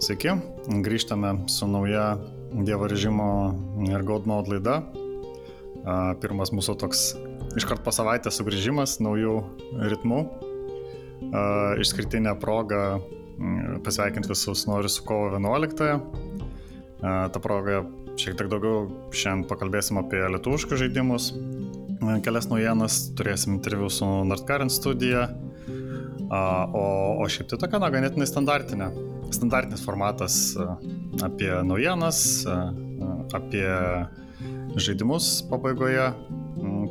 Sveiki, 0.00 0.32
grįžtame 0.80 1.34
su 1.52 1.66
nauja 1.68 2.14
Dievo 2.56 2.86
režimo 2.88 3.52
ir 3.84 4.00
Godmode 4.08 4.54
laida. 4.54 4.78
Pirmas 6.22 6.54
mūsų 6.56 6.74
toks 6.80 7.02
iškart 7.60 7.84
po 7.84 7.92
savaitę 7.92 8.32
sugrįžimas 8.32 8.96
naujų 9.04 9.34
ritmų. 9.92 10.22
Išskirtinė 11.84 12.32
proga 12.40 12.96
pasveikinti 13.84 14.32
visus 14.32 14.64
noriu 14.70 14.88
su 14.88 15.04
kovo 15.04 15.34
11-ąją. 15.34 16.00
Ta 17.04 17.44
proga 17.44 17.84
šiek 18.16 18.40
tiek 18.40 18.48
daugiau 18.48 18.88
šiandien 19.12 19.44
pakalbėsim 19.52 20.00
apie 20.00 20.24
lietuviškus 20.32 20.80
žaidimus. 20.80 21.28
Kelias 22.24 22.48
naujienas, 22.48 23.02
turėsim 23.20 23.58
interviu 23.58 23.92
su 23.92 24.08
Nordcurrent 24.08 24.72
studija, 24.72 25.28
o, 26.32 26.84
o 27.20 27.28
šiaip 27.28 27.52
tai 27.52 27.60
tokia, 27.66 27.84
na, 27.84 27.92
ganėtinai 27.92 28.32
standartinė 28.32 28.92
standartinis 29.34 29.84
formatas 29.84 30.56
e, 30.56 30.66
apie 31.24 31.50
naujienas, 31.64 32.44
e, 32.44 32.50
e, 32.50 33.10
apie 33.36 33.68
žaidimus 34.80 35.40
pabaigoje, 35.50 36.10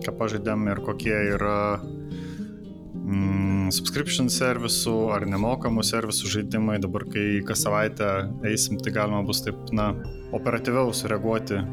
ką 0.04 0.14
pažaidėm 0.20 0.68
ir 0.72 0.82
kokie 0.84 1.16
yra 1.36 1.80
mm, 1.80 3.70
subscription 3.76 4.30
servisų 4.34 4.96
ar 5.16 5.26
nemokamų 5.30 5.84
servisų 5.88 6.34
žaidimai. 6.36 6.80
Dabar, 6.84 7.06
kai 7.10 7.40
kas 7.48 7.64
savaitę 7.66 8.10
eisim, 8.48 8.80
tai 8.84 8.94
galima 8.96 9.24
bus 9.28 9.44
taip, 9.46 9.60
na, 9.76 9.92
operatyviau 10.36 10.94
sureaguoti, 10.96 11.64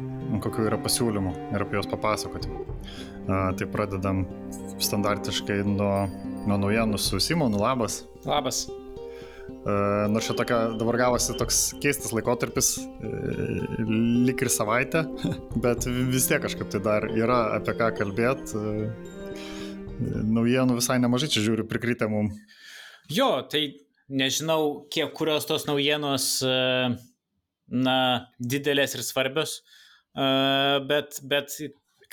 kokiu 0.43 0.67
yra 0.67 0.79
pasiūlymų 0.81 1.35
ir 1.55 1.67
apie 1.67 1.79
juos 1.79 1.91
papasakoti. 1.91 2.51
Uh, 3.27 3.51
tai 3.59 3.67
pradedam 3.67 4.23
standartiškai 4.79 5.61
nuo, 5.67 6.07
nuo 6.47 6.59
naujienų 6.63 6.99
su 7.01 7.19
Simonu. 7.23 7.59
Labas. 7.59 8.05
Labas. 8.27 8.67
Uh, 9.47 10.05
nors 10.11 10.27
čia 10.27 10.35
tokia 10.37 10.57
dabar 10.79 10.95
gavosi 11.01 11.33
toks 11.39 11.57
keistas 11.83 12.13
laikotarpis, 12.15 12.69
uh, 12.79 13.81
lik 14.27 14.43
ir 14.45 14.51
savaitę, 14.51 15.03
bet 15.63 15.87
vis 15.87 16.27
tiek 16.29 16.43
kažkaip 16.43 16.71
tai 16.71 16.81
dar 16.83 17.07
yra 17.11 17.39
apie 17.57 17.75
ką 17.79 17.89
kalbėti. 17.97 18.55
Uh, 18.55 19.15
naujienų 20.37 20.77
visai 20.77 20.99
nemažai 21.01 21.29
čia 21.33 21.43
žiūriu 21.45 21.67
prikritę 21.67 22.07
mum. 22.11 22.29
Jo, 23.11 23.41
tai 23.49 23.79
nežinau, 24.07 24.87
kiek 24.93 25.11
kurios 25.17 25.47
tos 25.49 25.65
naujienos, 25.67 26.27
na, 27.67 27.97
didelės 28.39 28.95
ir 28.95 29.03
svarbios, 29.03 29.57
bet, 30.87 31.17
bet 31.27 31.55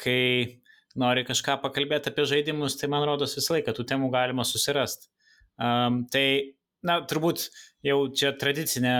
kai 0.00 0.62
nori 0.98 1.24
kažką 1.27 1.58
pakalbėti 1.62 2.10
apie 2.10 2.27
žaidimus, 2.30 2.78
tai 2.80 2.90
man 2.92 3.05
rodos 3.08 3.36
visą 3.36 3.56
laiką 3.56 3.74
tų 3.77 3.86
temų 3.90 4.10
galima 4.14 4.46
susirasti. 4.46 5.10
Um, 5.55 6.02
tai 6.10 6.56
na, 6.84 7.00
turbūt 7.08 7.48
jau 7.84 7.98
čia 8.16 8.34
tradicinė 8.40 8.94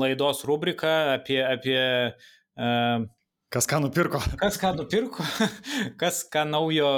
laidos 0.00 0.44
rubrika 0.48 1.16
apie... 1.16 1.40
apie 1.44 1.80
uh, 2.12 3.06
kas 3.52 3.68
ką 3.70 3.80
nupirko. 3.84 4.20
Kas 4.40 4.58
ką 4.62 4.74
nupirko, 4.78 5.26
kas 6.00 6.22
ką 6.32 6.46
naujo, 6.50 6.90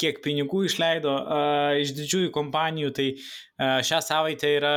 kiek 0.00 0.20
pinigų 0.24 0.66
išleido 0.68 1.12
uh, 1.12 1.76
iš 1.80 1.94
didžiųjų 1.96 2.32
kompanijų. 2.34 2.92
Tai 2.96 3.08
uh, 3.12 3.78
šią 3.86 4.02
savaitę 4.04 4.56
yra 4.58 4.74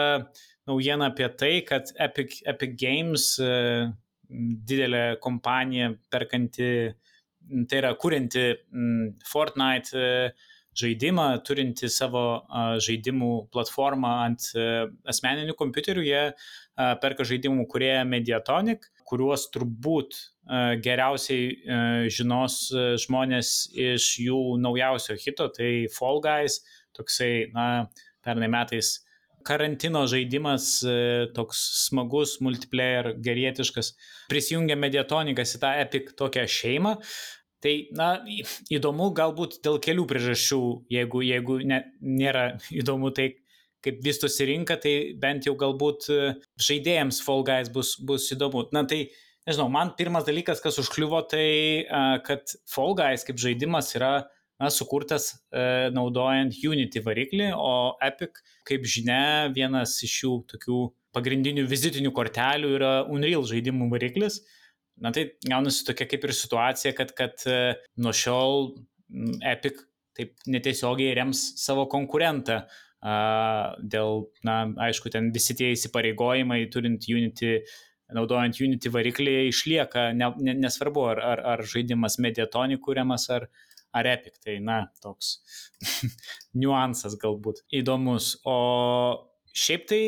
naujiena 0.70 1.10
apie 1.14 1.28
tai, 1.40 1.54
kad 1.68 1.92
Epic, 2.00 2.40
Epic 2.48 2.78
Games, 2.80 3.34
uh, 3.44 3.90
didelė 4.30 5.18
kompanija 5.24 5.90
perkanti, 6.14 6.72
tai 7.68 7.82
yra 7.82 7.96
kurianti 7.98 8.46
um, 8.54 9.10
Fortnite, 9.26 9.98
uh, 9.98 10.50
žaidimą, 10.80 11.28
turinti 11.46 11.90
savo 11.92 12.24
žaidimų 12.84 13.32
platformą 13.54 14.14
ant 14.26 14.50
e, 14.56 14.70
asmeninių 15.10 15.56
kompiuterių, 15.60 16.06
jie 16.08 16.24
perka 17.04 17.26
žaidimų 17.28 17.66
kurie 17.72 17.94
Mediatonic, 18.08 18.86
kuriuos 19.10 19.50
turbūt 19.52 20.16
geriausiai 20.86 22.08
žinos 22.14 22.56
žmonės 23.04 23.50
iš 23.76 24.06
jų 24.24 24.40
naujausio 24.64 25.18
hito, 25.20 25.50
tai 25.52 25.90
Fall 25.92 26.22
Guys, 26.24 26.62
toksai, 26.96 27.50
na, 27.52 27.68
pernai 28.24 28.48
metais 28.54 28.96
karantino 29.44 30.04
žaidimas, 30.08 30.68
e, 30.84 31.28
toks 31.36 31.62
smagus, 31.88 32.38
multiplayer, 32.44 33.14
gerietiškas. 33.24 33.94
Prisijungia 34.32 34.78
Mediatonikas 34.80 35.56
į 35.58 35.62
tą 35.64 35.74
Epic 35.84 36.14
tokią 36.20 36.46
šeimą. 36.50 36.96
Tai, 37.64 37.74
na, 37.92 38.08
įdomu 38.72 39.10
galbūt 39.16 39.58
dėl 39.66 39.82
kelių 39.84 40.06
priežasčių, 40.08 40.60
jeigu, 40.94 41.24
jeigu 41.28 41.58
ne, 41.68 41.82
nėra 42.00 42.54
įdomu 42.72 43.12
tai, 43.16 43.34
kaip 43.84 44.00
vystosi 44.04 44.48
rinka, 44.48 44.78
tai 44.80 44.94
bent 45.20 45.48
jau 45.48 45.56
galbūt 45.60 46.08
e, 46.12 46.20
žaidėjams 46.60 47.20
Fall 47.24 47.44
Guys 47.48 47.72
bus, 47.76 47.98
bus 48.00 48.30
įdomu. 48.36 48.66
Na, 48.76 48.86
tai, 48.88 49.06
nežinau, 49.48 49.68
man 49.72 49.92
pirmas 50.00 50.28
dalykas, 50.28 50.64
kas 50.64 50.80
užkliuvo, 50.80 51.20
tai, 51.32 51.48
e, 51.84 52.04
kad 52.28 52.56
Fall 52.72 52.96
Guys 53.00 53.28
kaip 53.28 53.40
žaidimas 53.44 53.92
yra 54.00 54.14
na, 54.60 54.72
sukurtas 54.72 55.34
e, 55.52 55.90
naudojant 55.96 56.56
Unity 56.64 57.04
variklį, 57.04 57.52
o 57.56 57.74
Epic, 58.04 58.40
kaip 58.68 58.88
žinia, 58.88 59.50
vienas 59.56 59.98
iš 60.06 60.16
jų 60.24 60.34
tokių 60.56 60.86
pagrindinių 61.16 61.66
vizitinių 61.68 62.12
kortelių 62.16 62.74
yra 62.78 62.94
Unreal 63.10 63.44
žaidimų 63.48 63.90
variklis. 63.94 64.42
Na 65.04 65.12
tai 65.16 65.30
gaunasi 65.48 65.86
tokia 65.88 66.08
kaip 66.12 66.26
ir 66.28 66.36
situacija, 66.36 66.94
kad, 66.98 67.14
kad 67.18 67.46
e, 67.48 67.60
nuo 68.04 68.14
šiol 68.16 68.74
Epic 69.48 69.80
taip 70.18 70.36
netiesiogiai 70.52 71.16
rems 71.18 71.44
savo 71.62 71.88
konkurentą. 71.92 72.64
Dėl, 73.00 74.26
na, 74.44 74.56
aišku, 74.90 75.08
ten 75.14 75.30
visi 75.32 75.56
tie 75.56 75.70
įsipareigojimai, 75.72 76.66
turint 76.74 77.06
Unity, 77.08 77.62
naudojant 78.16 78.60
Unity 78.60 78.92
variklį, 78.92 79.36
išlieka, 79.54 80.10
ne, 80.20 80.28
ne, 80.44 80.58
nesvarbu, 80.66 81.06
ar, 81.14 81.22
ar, 81.32 81.44
ar 81.54 81.64
žaidimas 81.64 82.20
Mediatoni 82.20 82.76
kūriamas, 82.84 83.30
ar, 83.32 83.48
ar 83.96 84.10
Epic. 84.12 84.36
Tai, 84.44 84.58
na, 84.68 84.82
toks 85.00 85.38
niuansas 86.60 87.16
galbūt 87.24 87.64
įdomus. 87.80 88.34
O 88.44 88.58
šiaip 89.56 89.88
tai 89.88 90.04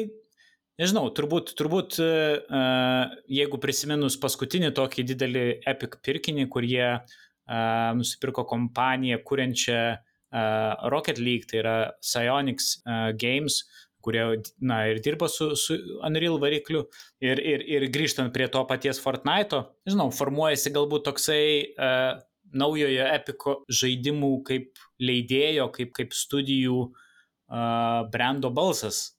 Nežinau, 0.80 1.10
turbūt, 1.14 1.52
turbūt 1.60 1.98
uh, 2.00 3.12
jeigu 3.30 3.60
prisiminus 3.62 4.16
paskutinį 4.22 4.72
tokį 4.78 5.04
didelį 5.12 5.44
Epic 5.68 5.98
pirkinį, 6.06 6.48
kur 6.54 6.66
jie 6.66 6.88
uh, 6.96 7.92
nusipirko 7.98 8.48
kompaniją, 8.50 9.20
kuriančią 9.26 9.84
Rocket 10.88 11.18
League, 11.20 11.44
tai 11.50 11.58
yra 11.60 11.76
Psionics 12.00 12.78
uh, 12.86 13.10
Games, 13.20 13.66
kurie 14.02 14.24
na, 14.64 14.86
ir 14.88 15.02
dirba 15.04 15.28
su, 15.28 15.50
su 15.60 15.76
Unreal 16.08 16.40
varikliu. 16.40 16.86
Ir, 17.20 17.42
ir, 17.44 17.66
ir 17.68 17.90
grįžtant 17.92 18.32
prie 18.32 18.48
to 18.48 18.64
paties 18.70 19.04
Fortnite'o, 19.04 19.66
nežinau, 19.84 20.08
formuojasi 20.16 20.72
galbūt 20.72 21.04
toksai 21.10 21.44
uh, 21.76 22.16
naujojo 22.56 23.12
Epico 23.12 23.60
žaidimų 23.68 24.32
kaip 24.48 24.80
leidėjo, 25.04 25.68
kaip, 25.76 25.92
kaip 26.00 26.16
studijų 26.16 26.80
uh, 26.88 27.08
brando 28.12 28.52
balsas. 28.54 29.18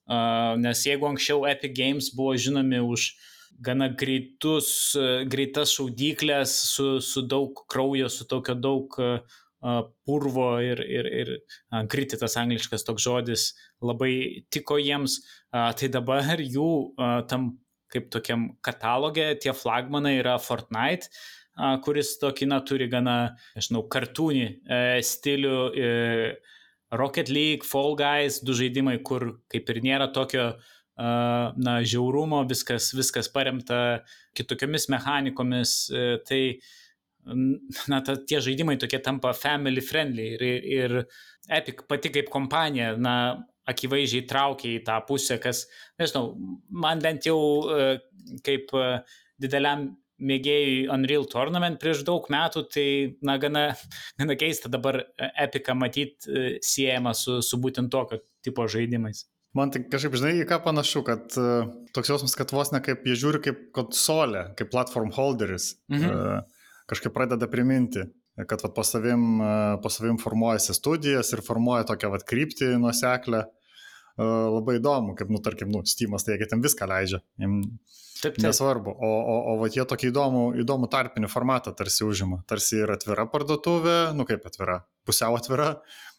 Nes 0.57 0.81
jeigu 0.87 1.05
anksčiau 1.05 1.45
Epic 1.49 1.75
Games 1.77 2.09
buvo 2.15 2.33
žinomi 2.33 2.81
už 2.81 3.11
gana 3.63 3.91
greitus, 3.93 4.95
greitas 5.29 5.75
šaudyklės 5.77 6.55
su, 6.73 6.97
su 7.05 7.21
daug 7.21 7.63
kraujo, 7.69 8.09
su 8.09 8.25
tokio 8.25 8.55
daug 8.57 8.97
purvo 10.03 10.47
ir, 10.59 10.81
ir, 10.81 11.07
ir 11.07 11.29
kriti 11.91 12.17
tas 12.19 12.35
angliškas 12.41 12.83
toks 12.83 13.05
žodis 13.05 13.45
labai 13.85 14.43
tiko 14.51 14.79
jiems, 14.81 15.21
tai 15.53 15.91
dabar 15.93 16.41
jų 16.41 16.71
tam 17.29 17.53
kaip 17.93 18.09
tokiam 18.13 18.49
katalogė 18.65 19.33
tie 19.41 19.53
flagmanai 19.53 20.17
yra 20.17 20.39
Fortnite, 20.41 21.11
kuris 21.85 22.15
tokį, 22.21 22.49
na, 22.49 22.59
turi 22.65 22.87
gana, 22.89 23.35
nežinau, 23.53 23.83
kartūnį 23.93 24.47
e, 24.49 24.79
stilių. 25.05 25.57
E, 26.93 26.97
Rocket 26.97 27.29
League, 27.29 27.65
Fall 27.65 27.95
Guys, 27.95 28.39
du 28.45 28.53
žaidimai, 28.53 28.99
kur 29.03 29.39
kaip 29.51 29.69
ir 29.69 29.81
nėra 29.85 30.11
tokio 30.13 30.53
na, 30.93 31.79
žiaurumo, 31.81 32.43
viskas, 32.45 32.91
viskas 32.93 33.29
paremta 33.33 34.03
kitokiamis 34.37 34.89
mechanikomis, 34.93 35.71
uh, 35.89 36.19
tai 36.27 36.59
na, 37.89 38.01
ta, 38.05 38.17
tie 38.29 38.41
žaidimai 38.43 38.77
tokie 38.77 38.99
tampa 39.01 39.33
family 39.33 39.81
friendly 39.81 40.33
ir, 40.35 40.43
ir 40.61 40.95
Epic 41.49 41.81
pati 41.89 42.11
kaip 42.13 42.29
kompanija, 42.31 42.93
na, 42.95 43.15
akivaizdžiai 43.67 44.27
traukia 44.27 44.73
į 44.75 44.83
tą 44.85 44.99
pusę, 45.07 45.39
kas, 45.41 45.65
nežinau, 45.99 46.33
man 46.69 47.01
bent 47.03 47.25
jau 47.27 47.39
uh, 47.63 47.95
kaip 48.45 48.71
uh, 48.75 48.99
dideliam 49.41 49.89
mėgėjui 50.21 50.87
Unreal 50.93 51.25
Tournament 51.29 51.79
prieš 51.81 52.03
daug 52.07 52.25
metų, 52.31 52.65
tai, 52.73 52.87
na, 53.25 53.37
gana, 53.41 53.67
gana 54.19 54.37
keista 54.39 54.71
dabar 54.71 55.01
Epica 55.17 55.75
matyti 55.77 56.29
e, 56.29 56.57
siejama 56.63 57.15
su, 57.17 57.41
su 57.45 57.59
būtent 57.61 57.91
tokio 57.93 58.21
tipo 58.45 58.67
žaidimais. 58.69 59.25
Man 59.53 59.69
tai 59.69 59.83
kažkaip, 59.85 60.15
žinai, 60.17 60.33
į 60.41 60.47
ką 60.49 60.57
panašu, 60.65 61.03
kad 61.05 61.35
uh, 61.37 61.67
toks 61.93 62.09
jausmas, 62.09 62.33
kad 62.33 62.49
vos 62.55 62.71
ne 62.73 62.79
kaip 62.81 63.03
jie 63.05 63.13
žiūri 63.21 63.41
kaip 63.45 63.59
konsolė, 63.75 64.47
kaip 64.57 64.71
platform 64.73 65.11
holderis, 65.13 65.75
mhm. 65.93 66.09
uh, 66.09 66.71
kažkaip 66.89 67.13
pradeda 67.13 67.45
priminti, 67.49 68.07
kad 68.49 68.63
vat, 68.65 68.73
po, 68.73 68.81
savim, 68.81 69.27
uh, 69.37 69.75
po 69.83 69.91
savim 69.93 70.17
formuojasi 70.17 70.73
studijas 70.73 71.29
ir 71.37 71.43
formuoja 71.45 71.85
tokią 71.91 72.09
vat, 72.15 72.25
kryptį 72.29 72.73
nuoseklę. 72.81 73.45
labai 74.13 74.75
įdomu, 74.77 75.15
kaip, 75.17 75.29
nu, 75.33 75.39
tarkim, 75.41 75.71
nu, 75.73 75.79
Steamas, 75.89 76.21
tai 76.21 76.35
jie 76.37 76.45
ten 76.45 76.61
viską 76.61 76.85
leidžia. 76.85 77.17
Taip, 77.41 78.02
taip. 78.23 78.39
Nesvarbu. 78.43 78.93
O, 78.93 79.09
o, 79.09 79.35
o 79.51 79.55
va, 79.59 79.69
jie 79.71 79.83
tokį 79.87 80.09
įdomų, 80.11 80.43
įdomų 80.63 80.89
tarpinį 80.93 81.29
formatą 81.31 81.73
tarsi 81.77 82.05
užima. 82.07 82.41
Tarsi 82.49 82.79
ir 82.81 82.93
atvira 82.93 83.25
parduotuvė, 83.31 83.97
nu 84.17 84.25
kaip 84.29 84.45
atvira, 84.49 84.79
pusiau 85.07 85.37
atvira, 85.37 85.69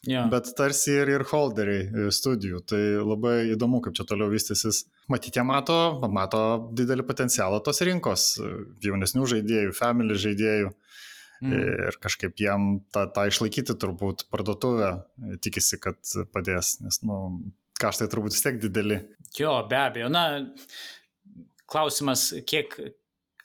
ja. 0.09 0.27
bet 0.33 0.53
tarsi 0.59 0.95
ir, 1.01 1.11
ir 1.17 1.27
holderiai 1.31 1.87
e, 1.87 2.07
studijų. 2.15 2.63
Tai 2.71 2.83
labai 3.01 3.35
įdomu, 3.55 3.81
kaip 3.85 3.97
čia 3.99 4.07
toliau 4.09 4.31
vystysis. 4.33 4.85
Matyti, 5.13 5.41
jie 5.41 5.47
mato, 5.49 5.79
mato 6.13 6.45
didelį 6.77 7.07
potencialą 7.09 7.61
tos 7.65 7.83
rinkos, 7.87 8.29
e, 8.39 8.55
jaunesnių 8.87 9.29
žaidėjų, 9.35 9.77
family 9.81 10.21
žaidėjų. 10.29 10.73
Mm. 11.45 11.53
Ir 11.59 11.97
kažkaip 12.01 12.39
jam 12.41 12.79
tą, 12.95 13.09
tą 13.13 13.27
išlaikyti 13.29 13.75
turbūt 13.81 14.29
parduotuvę 14.33 14.91
e, 14.95 15.39
tikisi, 15.45 15.81
kad 15.83 15.99
padės, 16.33 16.79
nes, 16.85 17.03
nu, 17.05 17.19
kaštai 17.81 18.09
turbūt 18.11 18.37
vis 18.37 18.45
tiek 18.45 18.61
dideli. 18.63 19.01
Jo, 19.39 19.59
be 19.69 19.79
abejo. 19.81 20.11
Na, 20.13 20.25
klausimas, 21.71 22.29
kiek, 22.49 22.75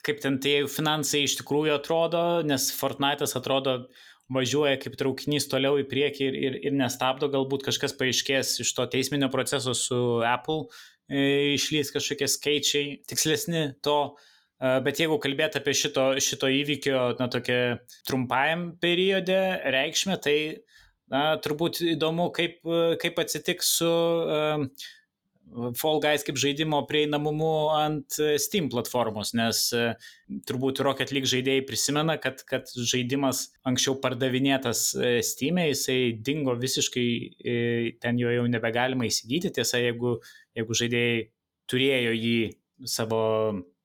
kaip 0.04 0.22
ten 0.22 0.38
tie 0.42 0.62
finansai 0.70 1.24
iš 1.26 1.38
tikrųjų 1.40 1.76
atrodo, 1.78 2.22
nes 2.46 2.70
Fortnite'as 2.76 3.36
atrodo 3.38 3.82
važiuoja 4.30 4.78
kaip 4.80 4.96
traukinys 4.98 5.48
toliau 5.50 5.80
į 5.80 5.86
priekį 5.90 6.26
ir, 6.28 6.38
ir, 6.38 6.58
ir 6.70 6.76
nestabdo, 6.76 7.30
galbūt 7.32 7.66
kažkas 7.66 7.96
paaiškės 7.98 8.60
iš 8.62 8.72
to 8.76 8.86
teisminio 8.92 9.30
proceso 9.32 9.74
su 9.74 9.98
Apple, 10.26 10.68
e, 11.10 11.56
išlys 11.56 11.90
kažkokie 11.96 12.28
skaičiai 12.30 12.92
tikslesni 13.10 13.64
to, 13.82 13.98
e, 14.62 14.76
bet 14.86 15.02
jeigu 15.02 15.18
kalbėt 15.22 15.58
apie 15.58 15.74
šito, 15.74 16.12
šito 16.22 16.50
įvykio, 16.60 17.00
na, 17.18 17.26
tokia 17.32 17.80
trumpajam 18.06 18.70
periode 18.82 19.40
reikšmę, 19.74 20.20
tai 20.22 20.38
na, 21.10 21.34
turbūt 21.42 21.82
įdomu, 21.96 22.30
kaip, 22.34 22.62
kaip 23.02 23.18
atsitiks 23.18 23.74
su 23.80 23.90
uh, 23.90 24.62
Fall 25.50 26.00
Guys 26.02 26.22
kaip 26.26 26.38
žaidimo 26.38 26.78
prieinamumu 26.88 27.50
ant 27.74 28.18
e, 28.22 28.36
Steam 28.42 28.68
platformos, 28.70 29.32
nes 29.38 29.62
e, 29.74 29.82
turbūt 30.46 30.82
Rocket 30.86 31.10
League 31.14 31.30
žaidėjai 31.30 31.64
prisimena, 31.66 32.16
kad, 32.22 32.44
kad 32.48 32.70
žaidimas 32.70 33.48
anksčiau 33.66 33.96
pardavinėtas 34.02 34.84
e, 34.94 35.12
Steam'e, 35.26 35.66
jisai 35.72 35.98
dingo 36.14 36.54
visiškai, 36.60 37.08
ten 38.02 38.20
jo 38.20 38.30
jau 38.34 38.46
nebegalima 38.50 39.08
įsigyti, 39.08 39.52
tiesa, 39.58 39.82
jeigu, 39.82 40.18
jeigu 40.58 40.80
žaidėjai 40.82 41.20
turėjo 41.70 42.14
jį 42.16 42.38
savo 42.88 43.22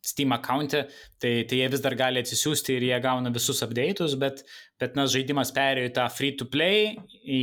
Steam 0.05 0.33
account'e, 0.35 0.83
tai, 1.17 1.31
tai 1.49 1.59
jie 1.59 1.67
vis 1.73 1.81
dar 1.81 1.95
gali 1.97 2.21
atsisiųsti 2.21 2.75
ir 2.77 2.85
jie 2.89 2.97
gauna 3.01 3.31
visus 3.33 3.63
update'us, 3.65 4.13
bet, 4.21 4.43
bet 4.81 4.97
na, 4.97 5.07
žaidimas 5.09 5.49
perėjo 5.55 5.89
į 5.89 5.93
tą 5.95 6.05
free 6.13 6.35
to 6.37 6.45
play, 6.51 6.91
į 7.25 7.41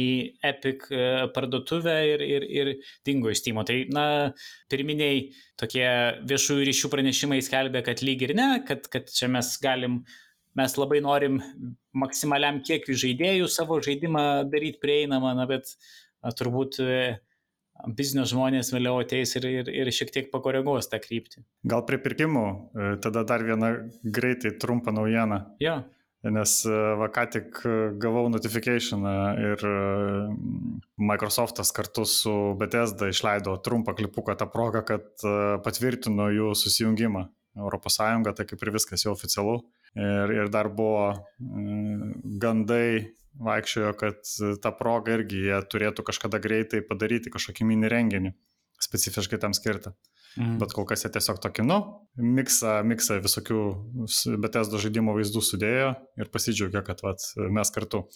Epic 0.53 0.87
e, 0.95 1.07
parduotuvę 1.35 1.97
ir, 2.13 2.23
ir, 2.37 2.47
ir 2.61 2.73
dingo 3.09 3.33
iš 3.33 3.43
Steam. 3.43 3.59
Tai, 3.67 3.79
na, 3.95 4.05
pirminiai 4.71 5.25
tokie 5.59 5.89
viešųjų 6.31 6.69
ryšių 6.71 6.93
pranešimai 6.93 7.41
skelbė, 7.43 7.83
kad 7.89 8.05
lyg 8.07 8.23
ir 8.29 8.37
ne, 8.39 8.51
kad, 8.69 8.87
kad 8.93 9.11
čia 9.11 9.31
mes 9.33 9.51
galim, 9.63 10.03
mes 10.59 10.79
labai 10.79 11.03
norim 11.03 11.41
maksimaliam 11.99 12.63
kiekiu 12.63 12.95
žaidėjų 13.03 13.51
savo 13.51 13.81
žaidimą 13.83 14.47
daryti 14.53 14.81
prieinamą, 14.83 15.35
na, 15.35 15.51
bet 15.51 15.75
na, 16.23 16.31
turbūt 16.37 16.79
uh, 16.85 17.19
biznio 17.87 18.25
žmonės 18.29 18.73
vėliau 18.75 19.01
ateis 19.03 19.35
ir, 19.39 19.47
ir, 19.49 19.71
ir 19.73 19.91
šiek 19.95 20.13
tiek 20.15 20.31
pakoreguos 20.33 20.89
tą 20.91 21.01
kryptį. 21.03 21.43
Gal 21.69 21.85
prie 21.89 21.99
pirkimų, 22.03 22.45
e, 22.47 22.93
tada 23.03 23.25
dar 23.29 23.45
viena 23.47 23.73
greitai 24.03 24.55
trumpa 24.63 24.95
naujiena. 24.95 25.43
Jo. 25.63 25.81
Nes 26.23 26.55
e, 26.69 26.75
va 27.01 27.09
ką 27.11 27.27
tik 27.35 27.63
gavau 28.03 28.29
notifikationą 28.31 29.15
ir 29.43 29.65
e, 29.67 29.77
Microsoftas 31.11 31.75
kartu 31.75 32.07
su 32.07 32.35
Bethesda 32.61 33.11
išleido 33.11 33.57
trumpą 33.67 33.97
klipuką 33.99 34.37
tą 34.39 34.49
progą, 34.53 34.85
kad 34.87 35.27
patvirtino 35.65 36.31
jų 36.33 36.53
susijungimą. 36.59 37.29
ES, 37.53 37.97
tai 37.99 38.47
kaip 38.49 38.63
ir 38.65 38.71
viskas 38.73 39.03
jau 39.05 39.13
oficialu. 39.13 39.59
Ir, 39.93 40.31
ir 40.33 40.47
dar 40.49 40.71
buvo 40.73 41.11
gandai 42.41 43.13
vaikščiojo, 43.41 43.93
kad 44.01 44.33
tą 44.63 44.73
progą 44.79 45.19
irgi 45.19 45.45
jie 45.49 45.61
turėtų 45.73 46.05
kažkada 46.07 46.41
greitai 46.43 46.83
padaryti 46.87 47.33
kažkokį 47.33 47.69
mini 47.69 47.91
renginį, 47.93 48.35
specifiškai 48.83 49.41
tam 49.43 49.57
skirtą. 49.57 49.95
Mhm. 50.37 50.57
Bet 50.63 50.73
kol 50.73 50.87
kas 50.89 51.05
jie 51.05 51.11
tiesiog 51.13 51.41
tokį, 51.45 51.65
nu, 51.69 51.79
miksą, 52.17 52.79
miksą 52.89 53.19
visokių 53.25 53.63
Bethesdo 54.41 54.81
žaidimo 54.81 55.13
vaizdų 55.17 55.43
sudėjo 55.45 55.91
ir 56.21 56.31
pasidžiaugia, 56.33 56.81
kad 56.87 57.03
vat, 57.05 57.25
mes 57.53 57.73
kartu. 57.75 58.07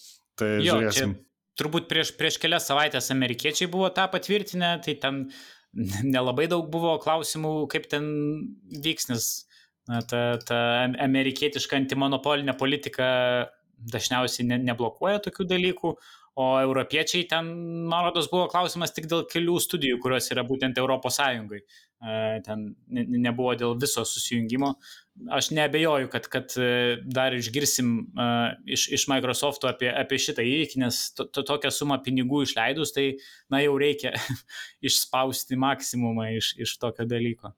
Tai 0.41 0.49
jo, 0.65 0.79
žiūrėsim. 0.79 1.17
Turbūt 1.57 1.89
prieš, 1.89 2.13
prieš 2.17 2.37
kelias 2.41 2.69
savaitės 2.69 3.11
amerikiečiai 3.13 3.69
buvo 3.73 3.89
tą 3.93 4.07
patvirtinę, 4.13 4.75
tai 4.85 4.97
ten 5.01 5.27
nelabai 6.17 6.49
daug 6.53 6.71
buvo 6.73 6.97
klausimų, 7.03 7.53
kaip 7.73 7.89
ten 7.93 8.09
vyks, 8.85 9.11
nes 9.13 9.29
na, 9.89 10.01
ta, 10.09 10.23
ta 10.45 10.61
amerikietiška 11.05 11.79
antimonopolinė 11.79 12.57
politika 12.59 13.09
dažniausiai 13.77 14.47
ne, 14.49 14.61
neblokuoja 14.71 15.21
tokių 15.25 15.47
dalykų, 15.51 15.93
o 16.37 16.47
europiečiai 16.61 17.25
ten, 17.31 17.49
man 17.89 18.05
rodos, 18.05 18.29
buvo 18.29 18.45
klausimas 18.53 18.93
tik 18.93 19.07
dėl 19.09 19.25
kelių 19.31 19.57
studijų, 19.63 19.97
kurios 20.05 20.29
yra 20.35 20.45
būtent 20.45 20.77
Europos 20.77 21.17
Sąjungai. 21.17 21.63
Ten 22.45 22.67
nebuvo 22.93 23.55
dėl 23.57 23.73
viso 23.81 24.05
susijungimo. 24.05 24.75
Aš 25.33 25.49
nebejoju, 25.57 26.11
kad, 26.13 26.29
kad 26.29 26.53
e, 26.61 26.99
dar 27.09 27.33
išgirsim 27.33 27.95
uh, 28.05 28.51
iš, 28.69 28.85
iš 28.93 29.07
Microsofto 29.09 29.71
apie, 29.71 29.89
apie 29.89 30.19
šitą 30.21 30.45
įvykį, 30.45 30.83
nes 30.83 30.99
to, 31.17 31.25
to, 31.25 31.41
tokią 31.49 31.73
sumą 31.73 31.97
pinigų 32.05 32.43
išleidus, 32.45 32.93
tai 32.93 33.07
na 33.49 33.63
jau 33.65 33.79
reikia 33.81 34.13
išspausti 34.91 35.57
maksimumą 35.57 36.35
iš, 36.37 36.53
iš 36.61 36.77
tokio 36.83 37.09
dalyko. 37.09 37.57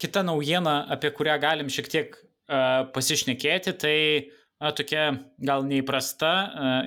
Kita 0.00 0.22
naujiena, 0.22 0.84
apie 0.94 1.10
kurią 1.10 1.34
galim 1.42 1.72
šiek 1.72 1.90
tiek 1.90 2.14
uh, 2.14 2.86
pasišnekėti, 2.94 3.74
tai 3.82 3.96
uh, 4.20 4.36
tokia 4.76 5.06
gal 5.40 5.64
neįprasta 5.68 6.32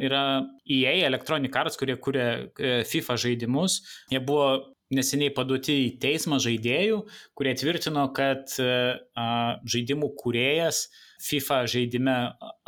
yra 0.04 0.24
EA, 0.70 0.94
Electronic 1.08 1.56
Arts, 1.58 1.80
kurie 1.80 1.98
kuria 2.02 2.28
e, 2.54 2.75
FIFA 2.88 3.18
žaidimus. 3.25 3.80
Jie 4.12 4.22
buvo 4.24 4.74
neseniai 4.94 5.34
paduoti 5.34 5.75
į 5.88 5.88
teismą 6.02 6.38
žaidėjų, 6.44 7.00
kurie 7.38 7.56
tvirtino, 7.58 8.04
kad 8.14 8.52
žaidimų 9.74 10.12
kuriejas 10.20 10.86
FIFA 11.24 11.64
žaidime 11.72 12.18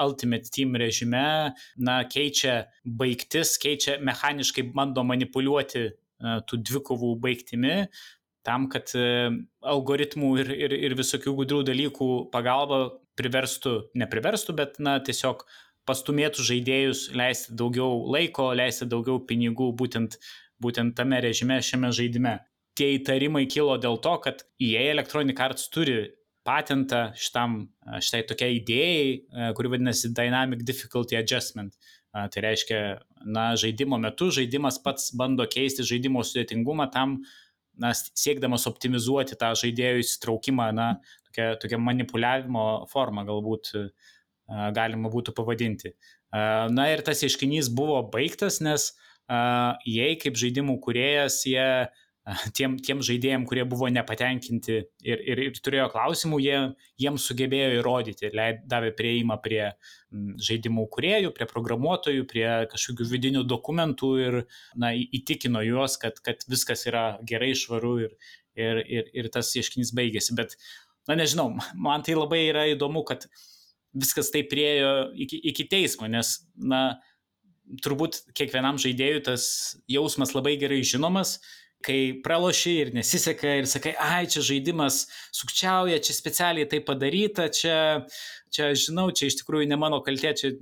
Ultimate 0.02 0.50
Team 0.50 0.78
režime 0.80 1.26
na, 1.78 1.98
keičia 2.10 2.64
baigtis, 2.86 3.56
keičia 3.62 4.00
mechaniškai 4.02 4.70
bando 4.74 5.04
manipuliuoti 5.06 5.90
tų 6.48 6.62
dvikovų 6.64 7.12
baigtimi, 7.22 7.76
tam, 8.46 8.68
kad 8.72 8.92
algoritmų 8.96 10.32
ir, 10.44 10.52
ir, 10.68 10.76
ir 10.90 10.96
visokių 10.98 11.34
gudrių 11.42 11.62
dalykų 11.68 12.10
pagalba 12.34 12.88
priverstų, 13.20 13.76
nepriverstų, 13.98 14.56
bet, 14.58 14.80
na, 14.84 14.98
tiesiog 15.04 15.46
pastumėtų 15.90 16.46
žaidėjus 16.46 17.08
leisti 17.16 17.56
daugiau 17.58 18.04
laiko, 18.12 18.50
leisti 18.58 18.88
daugiau 18.90 19.22
pinigų 19.30 19.72
būtent, 19.78 20.20
būtent 20.62 20.96
tame 20.98 21.22
režime, 21.24 21.60
šiame 21.62 21.92
žaidime. 21.96 22.40
Tie 22.76 22.96
įtarimai 22.98 23.46
kilo 23.48 23.78
dėl 23.80 24.00
to, 24.04 24.18
kad 24.24 24.44
EA 24.60 24.90
Electronic 24.92 25.40
Arts 25.40 25.70
turi 25.72 26.00
patentą 26.46 27.08
šitam, 27.18 27.62
šitai 28.04 28.26
tokiai 28.30 28.60
idėjai, 28.60 29.06
e, 29.16 29.52
kuri 29.58 29.72
vadinasi 29.76 30.12
Dynamic 30.14 30.66
Difficulty 30.68 31.18
Adjustment. 31.18 31.78
Tai 32.16 32.42
reiškia, 32.46 32.78
na, 33.28 33.50
žaidimo 33.60 33.98
metu 34.00 34.30
žaidimas 34.32 34.78
pats 34.80 35.10
bando 35.20 35.44
keisti 35.52 35.84
žaidimo 35.84 36.22
sudėtingumą 36.24 36.86
tam, 36.94 37.18
na, 37.82 37.92
siekdamas 37.94 38.68
optimizuoti 38.70 39.38
tą 39.40 39.54
žaidėjų 39.60 40.04
įsitraukimą, 40.04 40.70
na, 40.76 40.90
tokia, 41.28 41.54
tokia 41.62 41.80
manipuliavimo 41.82 42.66
forma 42.92 43.26
galbūt 43.28 43.74
galima 44.76 45.10
būtų 45.10 45.34
pavadinti. 45.36 45.96
Na 46.32 46.88
ir 46.92 47.02
tas 47.06 47.24
ieškinys 47.26 47.72
buvo 47.74 48.02
baigtas, 48.14 48.60
nes 48.62 48.92
jei 49.90 50.18
kaip 50.22 50.38
žaidimų 50.38 50.78
kuriejas, 50.84 51.42
jie 51.50 51.90
tiem, 52.58 52.78
tiem 52.82 53.02
žaidėjim, 53.06 53.46
kurie 53.50 53.64
buvo 53.70 53.88
nepatenkinti 53.94 54.76
ir, 55.06 55.22
ir, 55.22 55.42
ir 55.48 55.60
turėjo 55.64 55.88
klausimų, 55.94 56.40
jie, 56.42 56.60
jiems 57.02 57.28
sugebėjo 57.30 57.80
įrodyti 57.80 58.28
ir 58.30 58.38
leid, 58.38 58.64
davė 58.70 58.92
prieimą 58.98 59.38
prie 59.44 59.62
žaidimų 60.48 60.88
kuriejų, 60.96 61.34
prie 61.36 61.48
programuotojų, 61.50 62.26
prie 62.30 62.48
kažkokių 62.72 63.10
vidinių 63.12 63.46
dokumentų 63.50 64.12
ir 64.24 64.40
na, 64.80 64.94
įtikino 64.96 65.62
juos, 65.66 66.00
kad, 66.02 66.22
kad 66.26 66.46
viskas 66.50 66.88
yra 66.90 67.08
gerai, 67.28 67.54
švaru 67.58 67.96
ir, 68.08 68.16
ir, 68.58 68.82
ir, 68.86 69.12
ir 69.14 69.34
tas 69.34 69.52
ieškinys 69.60 69.94
baigėsi. 69.98 70.38
Bet 70.38 70.58
na 71.10 71.20
nežinau, 71.20 71.52
man 71.78 72.06
tai 72.06 72.18
labai 72.18 72.48
yra 72.48 72.66
įdomu, 72.72 73.06
kad 73.08 73.28
viskas 73.96 74.32
taip 74.34 74.50
priejo 74.52 75.12
iki, 75.14 75.40
iki 75.52 75.68
teismo, 75.72 76.10
nes, 76.12 76.40
na, 76.58 76.98
turbūt 77.82 78.20
kiekvienam 78.38 78.78
žaidėjui 78.82 79.24
tas 79.26 79.46
jausmas 79.90 80.36
labai 80.36 80.54
gerai 80.62 80.84
žinomas, 80.86 81.40
kai 81.86 82.00
praloši 82.26 82.74
ir 82.82 82.92
nesiseka 82.96 83.56
ir 83.60 83.70
sakai, 83.70 83.94
ai, 84.02 84.26
čia 84.32 84.42
žaidimas 84.46 85.04
sukčiauja, 85.36 86.02
čia 86.04 86.16
specialiai 86.18 86.70
tai 86.70 86.82
padaryta, 86.86 87.48
čia, 87.54 87.78
čia 88.54 88.72
žinau, 88.80 89.12
čia 89.16 89.30
iš 89.30 89.40
tikrųjų 89.42 89.70
ne 89.70 89.78
mano 89.80 90.02
kaltė, 90.06 90.34
čia 90.40 90.54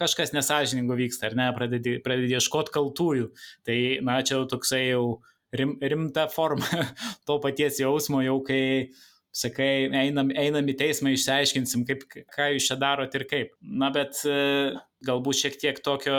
kažkas 0.00 0.34
nesažiningo 0.36 0.98
vyksta, 0.98 1.30
ar 1.30 1.38
ne, 1.38 1.48
pradedi, 1.56 1.96
pradedi 2.04 2.36
ieškoti 2.36 2.74
kaltųjų. 2.76 3.30
Tai, 3.68 3.78
na, 4.06 4.20
čia 4.26 4.36
jau 4.38 4.48
toksai 4.52 4.84
jau 4.90 5.04
rim, 5.56 5.76
rimta 5.80 6.28
forma 6.32 6.84
to 7.26 7.38
paties 7.42 7.80
jausmo, 7.80 8.20
jau 8.26 8.40
kai 8.46 8.62
sakai, 9.30 9.88
einam, 9.94 10.32
einam 10.34 10.68
į 10.68 10.76
teismą, 10.78 11.14
išsiaiškinsim, 11.14 11.86
kaip, 11.88 12.06
ką 12.34 12.52
jūs 12.56 12.66
čia 12.70 12.76
darot 12.80 13.14
ir 13.14 13.26
kaip. 13.30 13.52
Na, 13.62 13.92
bet 13.94 14.18
e, 14.26 14.72
galbūt 15.06 15.44
šiek 15.44 15.58
tiek 15.60 15.78
tokio 15.84 16.18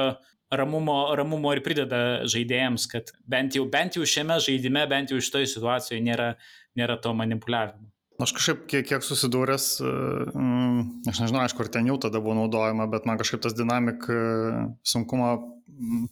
ramumo, 0.52 0.98
ramumo 1.18 1.54
ir 1.56 1.62
prideda 1.66 2.02
žaidėjams, 2.30 2.88
kad 2.92 3.14
bent 3.30 3.56
jau, 3.58 3.66
bent 3.72 3.98
jau 3.98 4.06
šiame 4.08 4.38
žaidime, 4.44 4.84
bent 4.92 5.14
jau 5.14 5.22
šitoje 5.24 5.50
situacijoje 5.54 6.04
nėra, 6.06 6.34
nėra 6.80 7.00
to 7.02 7.14
manipuliavimo. 7.18 7.88
Aš 8.22 8.36
kažkaip 8.38 8.66
kiek, 8.70 8.86
kiek 8.86 9.06
susidūręs, 9.06 9.68
mm, 9.82 10.82
aš 11.10 11.24
nežinau, 11.24 11.42
aišku, 11.42 11.64
ar 11.64 11.72
ten 11.74 11.88
jau 11.90 11.98
tada 12.02 12.22
buvo 12.22 12.36
naudojama, 12.38 12.86
bet 12.92 13.08
man 13.10 13.18
kažkaip 13.18 13.42
tas 13.42 13.56
dinamik 13.58 14.06
e, 14.14 14.20
sunkumo 14.86 15.32
mm, 15.40 16.04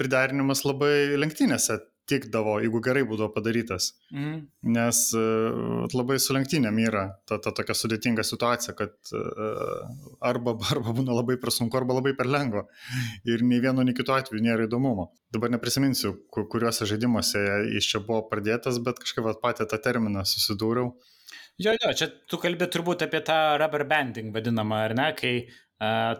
priderinimas 0.00 0.64
labai 0.64 1.18
lenktynėse 1.20 1.82
tikdavo, 2.10 2.56
jeigu 2.62 2.80
gerai 2.84 3.04
būdavo 3.08 3.30
padarytas. 3.34 3.90
Mm. 4.12 4.42
Nes 4.74 5.00
uh, 5.16 5.84
labai 5.94 6.18
su 6.22 6.36
lenktynėm 6.36 6.80
yra 6.84 7.04
ta, 7.28 7.38
ta 7.42 7.54
tokia 7.56 7.76
sudėtinga 7.78 8.24
situacija, 8.26 8.74
kad 8.78 8.94
uh, 9.16 9.86
arba, 10.24 10.56
arba 10.74 10.94
būna 10.96 11.16
labai 11.16 11.38
per 11.40 11.54
sunku, 11.54 11.78
arba 11.80 11.98
labai 11.98 12.14
per 12.18 12.30
lengva. 12.30 12.66
Ir 13.28 13.44
nei 13.46 13.62
vieno, 13.64 13.86
nei 13.86 13.96
kito 13.96 14.16
atveju 14.16 14.44
nėra 14.44 14.68
įdomumo. 14.68 15.10
Dabar 15.34 15.52
neprisiminsiu, 15.54 16.14
kuriuose 16.30 16.86
žaidimuose 16.88 17.42
jis 17.74 17.90
čia 17.90 18.04
buvo 18.04 18.22
pradėtas, 18.30 18.78
bet 18.84 19.00
kažkaip 19.02 19.32
patį 19.42 19.68
tą 19.70 19.80
terminą 19.82 20.22
susidūriau. 20.28 20.92
Jo, 21.62 21.70
jo, 21.78 21.90
čia 21.94 22.08
tu 22.26 22.38
kalbė 22.42 22.66
turbūt 22.66 23.04
apie 23.06 23.20
tą 23.22 23.36
rubber 23.62 23.84
banding 23.86 24.34
vadinamą, 24.34 24.80
ar 24.88 24.94
ne, 24.98 25.10
kai 25.14 25.34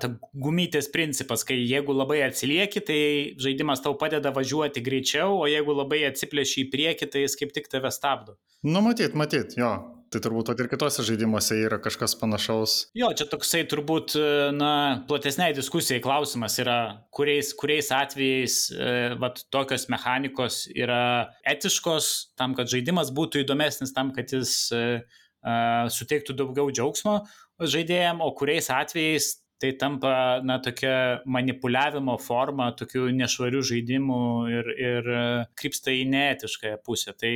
ta 0.00 0.10
gumytės 0.32 0.88
principas, 0.92 1.44
kai 1.46 1.56
jeigu 1.60 1.94
labai 1.96 2.20
atsilieki, 2.26 2.82
tai 2.84 3.00
žaidimas 3.40 3.82
tau 3.84 3.96
padeda 4.00 4.32
važiuoti 4.34 4.82
greičiau, 4.84 5.40
o 5.42 5.50
jeigu 5.50 5.76
labai 5.76 6.04
atsiplėši 6.10 6.64
į 6.64 6.70
priekį, 6.72 7.10
tai 7.10 7.26
jis 7.26 7.36
kaip 7.40 7.54
tik 7.56 7.70
tave 7.72 7.92
stabdo. 7.94 8.38
Nu, 8.64 8.80
matyt, 8.84 9.16
matyt, 9.18 9.58
jo. 9.60 9.74
Tai 10.14 10.20
turbūt 10.22 10.52
ir 10.62 10.68
kitose 10.70 11.02
žaidimuose 11.02 11.56
yra 11.64 11.80
kažkas 11.82 12.12
panašaus. 12.20 12.74
Jo, 12.94 13.08
čia 13.18 13.24
toksai 13.26 13.64
turbūt, 13.66 14.14
na, 14.54 14.70
platesniai 15.08 15.56
diskusijai 15.56 15.98
klausimas 16.04 16.54
yra, 16.62 16.76
kuriais, 17.14 17.50
kuriais 17.58 17.90
atvejais 17.94 18.58
e, 18.70 18.92
vat, 19.18 19.42
tokios 19.50 19.88
mechanikos 19.90 20.60
yra 20.70 21.32
etiškos 21.50 22.10
tam, 22.38 22.54
kad 22.54 22.70
žaidimas 22.70 23.10
būtų 23.16 23.42
įdomesnis, 23.42 23.94
tam, 23.96 24.12
kad 24.14 24.30
jis 24.36 24.54
e, 24.70 24.84
e, 25.02 25.56
suteiktų 25.96 26.38
daugiau 26.38 26.70
džiaugsmo 26.70 27.18
žaidėjim, 27.74 28.22
o 28.22 28.30
kuriais 28.38 28.70
atvejais 28.70 29.32
tai 29.62 29.72
tampa, 29.78 30.40
na, 30.44 30.58
tokia 30.62 31.20
manipuliavimo 31.30 32.16
forma, 32.20 32.70
tokių 32.78 33.08
nešvarių 33.18 33.62
žaidimų 33.70 34.22
ir, 34.52 34.70
ir 34.78 35.10
e, 35.10 35.26
krypsta 35.58 35.94
į 35.94 36.06
neetiškąją 36.12 36.80
pusę. 36.86 37.14
Tai, 37.18 37.32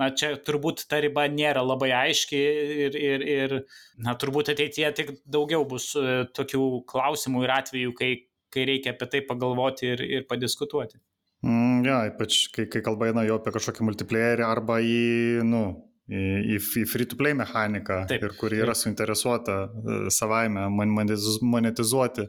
na, 0.00 0.10
čia 0.16 0.32
turbūt 0.44 0.86
ta 0.90 1.02
riba 1.04 1.26
nėra 1.32 1.64
labai 1.66 1.90
aiški 1.96 2.40
ir, 2.86 2.96
ir, 2.96 3.26
ir 3.34 3.56
na, 4.04 4.16
turbūt 4.18 4.52
ateityje 4.54 4.94
tik 5.00 5.12
daugiau 5.28 5.66
bus 5.68 5.92
e, 5.98 6.24
tokių 6.36 6.64
klausimų 6.88 7.44
ir 7.46 7.54
atvejų, 7.58 7.94
kai, 7.98 8.14
kai 8.54 8.66
reikia 8.72 8.96
apie 8.96 9.12
tai 9.12 9.22
pagalvoti 9.28 9.92
ir, 9.92 10.04
ir 10.18 10.26
padiskutuoti. 10.30 11.00
Mm, 11.46 11.84
ja, 11.86 12.00
ypač 12.08 12.48
kai, 12.50 12.64
kai 12.66 12.80
kalba 12.82 13.12
eina 13.12 13.22
jau 13.28 13.36
apie 13.38 13.52
kažkokį 13.54 13.84
multiplayerį 13.86 14.42
arba 14.42 14.80
į, 14.82 15.44
nu, 15.46 15.62
į, 16.08 16.22
į 16.56 16.84
free-to-play 16.88 17.36
mechaniką 17.36 18.02
taip, 18.10 18.24
ir 18.24 18.36
kuri 18.38 18.62
yra 18.62 18.74
taip. 18.74 18.82
suinteresuota 18.82 19.58
e, 19.68 19.98
savaime 20.14 20.68
monetizuoti 20.72 22.28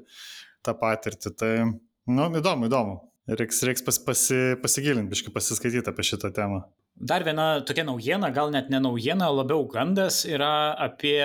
tą 0.66 0.76
patirtį. 0.80 1.34
Tai, 1.40 1.54
nu, 2.12 2.28
įdomu, 2.40 2.70
įdomu. 2.70 2.98
Reiks, 3.30 3.62
reiks 3.68 3.86
pas, 3.86 4.00
pasi, 4.02 4.38
pasigilinti, 4.62 5.12
biškai 5.12 5.34
pasiskaityti 5.36 5.92
apie 5.92 6.06
šitą 6.08 6.32
temą. 6.34 6.64
Dar 7.00 7.24
viena 7.24 7.60
tokia 7.64 7.86
naujiena, 7.88 8.32
gal 8.36 8.50
net 8.52 8.72
ne 8.74 8.82
naujiena, 8.84 9.30
labiau 9.32 9.68
gandas 9.72 10.24
yra 10.28 10.74
apie 10.88 11.22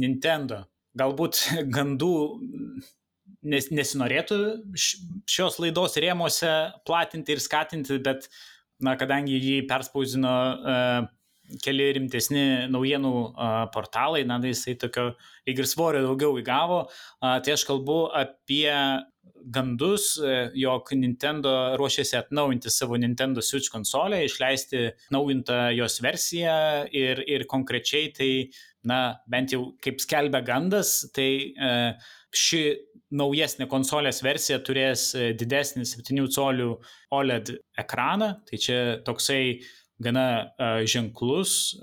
Nintendo. 0.00 0.64
Galbūt 0.98 1.40
gandų 1.74 2.14
nes, 3.48 3.70
nesinorėtų 3.70 4.38
šios 5.30 5.60
laidos 5.62 5.96
rėmose 6.02 6.52
platinti 6.88 7.36
ir 7.36 7.42
skatinti, 7.42 8.00
bet, 8.04 8.28
na, 8.82 8.96
kadangi 9.00 9.38
jį 9.38 9.56
perspausino 9.70 10.34
uh, 10.58 11.06
keli 11.64 11.90
rimtesni 11.98 12.44
naujienų 12.72 13.14
portalai, 13.74 14.22
na, 14.28 14.38
tai 14.40 14.54
jisai 14.54 14.76
tokio 14.80 15.10
lyg 15.48 15.60
ir 15.60 15.68
svorio 15.68 16.04
daugiau 16.06 16.38
įgavo. 16.40 16.84
Tai 17.20 17.56
aš 17.56 17.66
kalbu 17.68 17.98
apie 18.16 18.70
gandus, 19.44 20.18
e, 20.18 20.50
jog 20.54 20.88
Nintendo 20.96 21.76
ruošiasi 21.76 22.16
atnaujinti 22.16 22.70
savo 22.70 22.96
Nintendo 22.96 23.42
Switch 23.42 23.70
konsolę, 23.72 24.24
išleisti 24.24 24.88
naujintą 25.12 25.68
jos 25.76 26.00
versiją 26.02 26.56
ir, 26.92 27.20
ir 27.28 27.46
konkrečiai 27.50 28.10
tai, 28.16 28.32
na, 28.88 29.18
bent 29.30 29.52
jau 29.54 29.74
kaip 29.84 30.00
skelbia 30.02 30.40
gandas, 30.44 30.96
tai 31.14 31.30
e, 31.52 31.70
ši 32.34 32.64
naujesnė 33.14 33.68
konsolės 33.70 34.22
versija 34.24 34.58
turės 34.64 35.12
e, 35.14 35.32
didesnį 35.38 35.84
7 35.92 36.28
colių 36.34 36.70
OLED 37.14 37.54
ekraną, 37.84 38.34
tai 38.48 38.60
čia 38.60 38.80
toksai 39.06 39.60
gana 40.02 40.26
ženklus 40.88 41.74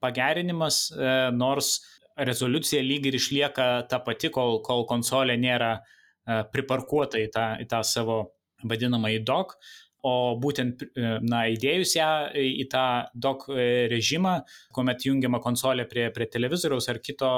pagerinimas, 0.00 0.88
nors 1.36 1.78
rezoliucija 2.20 2.82
lyg 2.84 3.08
ir 3.08 3.16
išlieka 3.16 3.68
ta 3.90 4.00
pati, 4.04 4.30
kol, 4.32 4.60
kol 4.64 4.86
konsolė 4.88 5.36
nėra 5.40 5.78
priparkuota 6.52 7.20
į 7.20 7.30
tą, 7.34 7.46
į 7.62 7.68
tą 7.70 7.82
savo 7.86 8.20
vadinamą 8.64 9.12
į 9.16 9.22
dock, 9.24 9.56
o 10.06 10.36
būtent, 10.40 10.84
na, 10.96 11.42
įdėjus 11.52 11.96
ją 11.96 12.10
į 12.32 12.66
tą 12.72 12.86
dock 13.12 13.50
režimą, 13.92 14.40
kuomet 14.72 15.04
jungiama 15.04 15.42
konsolė 15.44 15.84
prie, 15.88 16.08
prie 16.14 16.28
televizoriaus 16.30 16.88
ar 16.92 17.00
kito 17.04 17.32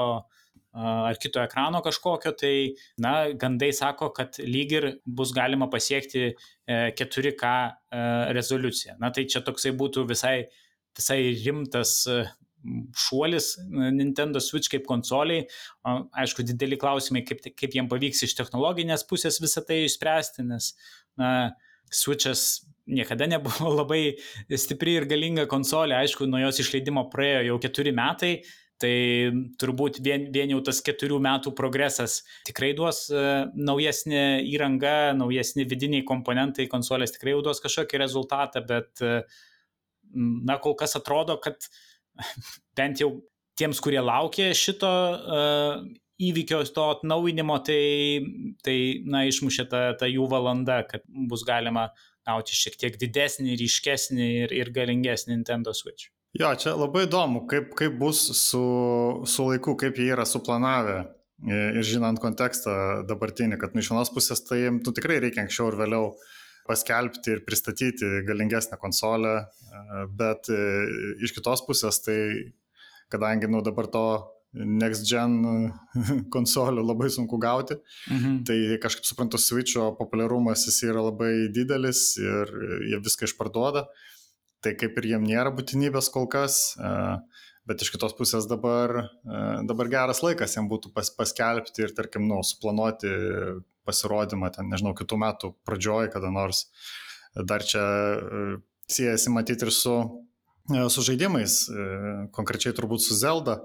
ar 0.73 1.17
kito 1.21 1.37
ekrano 1.37 1.83
kažkokio, 1.85 2.31
tai, 2.33 2.73
na, 2.97 3.29
gandai 3.37 3.69
sako, 3.77 4.09
kad 4.15 4.39
lyg 4.41 4.71
ir 4.73 4.87
bus 5.05 5.29
galima 5.35 5.67
pasiekti 5.69 6.31
4K 6.69 7.43
e, 7.43 7.97
e, 7.97 8.33
rezoliuciją. 8.33 8.95
Na, 9.01 9.11
tai 9.11 9.25
čia 9.29 9.43
toksai 9.43 9.73
būtų 9.75 10.05
visai, 10.09 10.47
visai 10.95 11.19
rimtas 11.43 11.95
e, 12.07 12.23
šuolis 12.95 13.57
Nintendo 13.69 14.39
Switch 14.39 14.71
kaip 14.71 14.85
konsoliai. 14.87 15.43
Aišku, 15.83 16.45
dideli 16.47 16.79
klausimai, 16.79 17.25
kaip, 17.27 17.43
kaip 17.59 17.75
jiem 17.75 17.89
pavyks 17.91 18.23
iš 18.23 18.37
technologinės 18.39 19.03
pusės 19.09 19.41
visą 19.43 19.65
tai 19.67 19.83
išspręsti, 19.89 20.47
nes, 20.47 20.71
na, 21.19 21.51
Switch'as 21.93 22.63
niekada 22.87 23.27
nebuvo 23.29 23.69
labai 23.81 24.15
stipri 24.55 24.97
ir 24.99 25.07
galinga 25.09 25.45
konsolė. 25.51 25.99
Aišku, 25.99 26.27
nuo 26.29 26.41
jos 26.41 26.63
išleidimo 26.63 27.05
praėjo 27.13 27.49
jau 27.51 27.59
keturi 27.67 27.93
metai 27.95 28.37
Tai 28.83 28.95
turbūt 29.61 30.01
vien, 30.03 30.25
vien 30.33 30.51
jau 30.51 30.59
tas 30.67 30.81
keturių 30.83 31.21
metų 31.23 31.53
progresas 31.55 32.19
tikrai 32.47 32.73
duos 32.75 33.05
uh, 33.13 33.45
naujesnė 33.55 34.43
įranga, 34.51 35.13
naujesni 35.15 35.63
vidiniai 35.69 36.03
komponentai 36.07 36.67
konsolės 36.71 37.15
tikrai 37.15 37.37
jau 37.37 37.43
duos 37.45 37.63
kažkokį 37.63 38.01
rezultatą, 38.01 38.63
bet 38.67 39.03
uh, 39.05 39.21
na 40.49 40.59
kol 40.59 40.75
kas 40.79 40.97
atrodo, 40.99 41.37
kad 41.43 41.69
bent 42.77 42.99
jau 42.99 43.13
tiems, 43.59 43.79
kurie 43.83 44.01
laukia 44.03 44.51
šito 44.57 44.89
uh, 44.89 45.85
įvykio, 46.23 46.61
to 46.75 46.87
atnaujinimo, 46.97 47.57
tai, 47.65 47.83
tai 48.65 48.77
na, 49.09 49.23
išmušė 49.29 49.67
ta, 49.71 49.83
ta 49.99 50.09
jų 50.09 50.27
valanda, 50.31 50.81
kad 50.89 51.05
bus 51.29 51.45
galima 51.47 51.89
gauti 52.27 52.55
šiek 52.55 52.77
tiek 52.79 52.99
didesnį, 52.99 53.57
ryškesnį 53.59 54.27
ir, 54.43 54.57
ir 54.63 54.75
galingesnį 54.75 55.37
Nintendo 55.37 55.73
Switch. 55.75 56.12
Jo, 56.33 56.49
čia 56.57 56.71
labai 56.73 57.03
įdomu, 57.05 57.43
kaip, 57.49 57.75
kaip 57.77 57.93
bus 57.99 58.23
su, 58.33 58.63
su 59.29 59.43
laiku, 59.45 59.75
kaip 59.77 59.99
jie 60.01 60.07
yra 60.15 60.25
suplanavę 60.25 61.03
ir 61.45 61.85
žinant 61.85 62.17
kontekstą 62.23 63.03
dabartinį, 63.05 63.59
kad 63.61 63.75
nu, 63.75 63.83
iš 63.83 63.91
vienos 63.91 64.09
pusės 64.13 64.41
tai 64.47 64.63
nu, 64.73 64.93
tikrai 64.95 65.19
reikia 65.21 65.43
anksčiau 65.43 65.69
ir 65.69 65.77
vėliau 65.77 66.07
paskelbti 66.65 67.35
ir 67.35 67.43
pristatyti 67.45 68.23
galingesnę 68.25 68.79
konsolę, 68.81 69.33
bet 70.17 70.49
e, 70.49 70.59
iš 71.21 71.35
kitos 71.35 71.61
pusės 71.67 71.99
tai, 72.05 72.17
kadangi 73.13 73.49
nu, 73.51 73.61
dabar 73.65 73.89
to 73.91 74.05
next 74.53 75.05
gen 75.09 75.35
konsolių 76.33 76.85
labai 76.87 77.11
sunku 77.13 77.37
gauti, 77.41 77.77
mhm. 78.09 78.39
tai 78.47 78.57
kažkaip 78.81 79.05
suprantu, 79.05 79.41
Switch'o 79.41 79.91
populiarumas 79.99 80.65
jis 80.69 80.81
yra 80.87 81.03
labai 81.11 81.51
didelis 81.53 82.15
ir 82.21 82.57
jie 82.89 83.03
viską 83.05 83.29
išparduoda 83.29 83.85
tai 84.63 84.73
kaip 84.79 84.97
ir 84.99 85.09
jiem 85.13 85.25
nėra 85.27 85.51
būtinybės 85.55 86.09
kol 86.13 86.27
kas, 86.31 86.75
e, 86.79 86.91
bet 87.67 87.83
iš 87.83 87.91
kitos 87.93 88.15
pusės 88.17 88.47
dabar, 88.49 88.95
e, 89.03 89.43
dabar 89.69 89.91
geras 89.91 90.23
laikas 90.23 90.55
jiem 90.55 90.69
būtų 90.71 90.93
pas, 90.95 91.11
paskelbti 91.17 91.85
ir, 91.85 91.95
tarkim, 91.95 92.27
nu, 92.29 92.39
suplanuoti 92.47 93.11
pasirodymą 93.87 94.53
ten, 94.55 94.69
nežinau, 94.71 94.93
kitų 94.95 95.19
metų 95.19 95.51
pradžioj, 95.67 96.11
kada 96.13 96.31
nors. 96.31 96.67
Dar 97.35 97.65
čia 97.67 97.83
e, 97.83 98.45
siejasi 98.91 99.33
matyti 99.33 99.67
ir 99.67 99.73
su, 99.75 99.97
su 100.93 101.03
žaidimais, 101.03 101.55
konkrečiai 102.35 102.75
turbūt 102.75 103.03
su 103.03 103.15
Zelda 103.17 103.57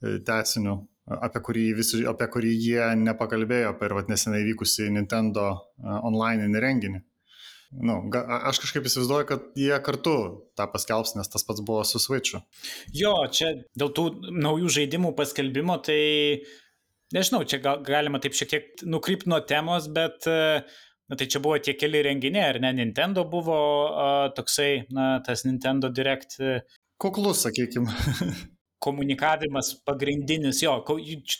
tęsiniu, 0.00 0.76
apie 1.24 1.40
kurį, 1.44 1.64
visi, 1.76 2.02
apie 2.08 2.28
kurį 2.32 2.52
jie 2.52 2.86
nepakalbėjo 3.00 3.72
per 3.80 3.96
vat, 3.96 4.08
nesenai 4.12 4.42
vykusi 4.46 4.88
Nintendo 4.92 5.48
online 5.82 6.62
renginį. 6.62 7.02
Nu, 7.72 7.96
ga, 8.12 8.20
aš 8.50 8.60
kažkaip 8.60 8.84
įsivaizduoju, 8.88 9.26
kad 9.30 9.44
jie 9.56 9.72
kartu 9.84 10.14
tą 10.58 10.66
paskelbs, 10.68 11.14
nes 11.16 11.30
tas 11.32 11.46
pats 11.48 11.62
buvo 11.64 11.80
su 11.88 12.00
Switch'u. 12.02 12.42
Jo, 12.92 13.14
čia 13.32 13.54
dėl 13.78 13.94
tų 13.96 14.06
naujų 14.44 14.72
žaidimų 14.76 15.14
paskelbimo, 15.16 15.78
tai 15.86 15.98
nežinau, 17.16 17.42
čia 17.48 17.62
gal, 17.64 17.80
galima 17.86 18.20
taip 18.20 18.36
šiek 18.36 18.52
tiek 18.52 18.84
nukrypti 18.84 19.32
nuo 19.32 19.40
temos, 19.48 19.88
bet 19.94 20.28
na, 20.28 21.16
tai 21.16 21.28
čia 21.32 21.40
buvo 21.44 21.56
tie 21.64 21.72
keli 21.78 22.04
renginiai, 22.04 22.50
ar 22.52 22.60
ne, 22.60 22.74
Nintendo 22.76 23.24
buvo 23.28 23.58
a, 23.88 24.10
toksai, 24.36 24.72
na, 24.92 25.14
tas 25.24 25.46
Nintendo 25.48 25.88
Direct. 25.88 26.42
Kuklus, 27.00 27.46
sakykime. 27.46 27.88
komunikavimas 28.82 29.76
pagrindinis, 29.86 30.60
jo, 30.64 30.74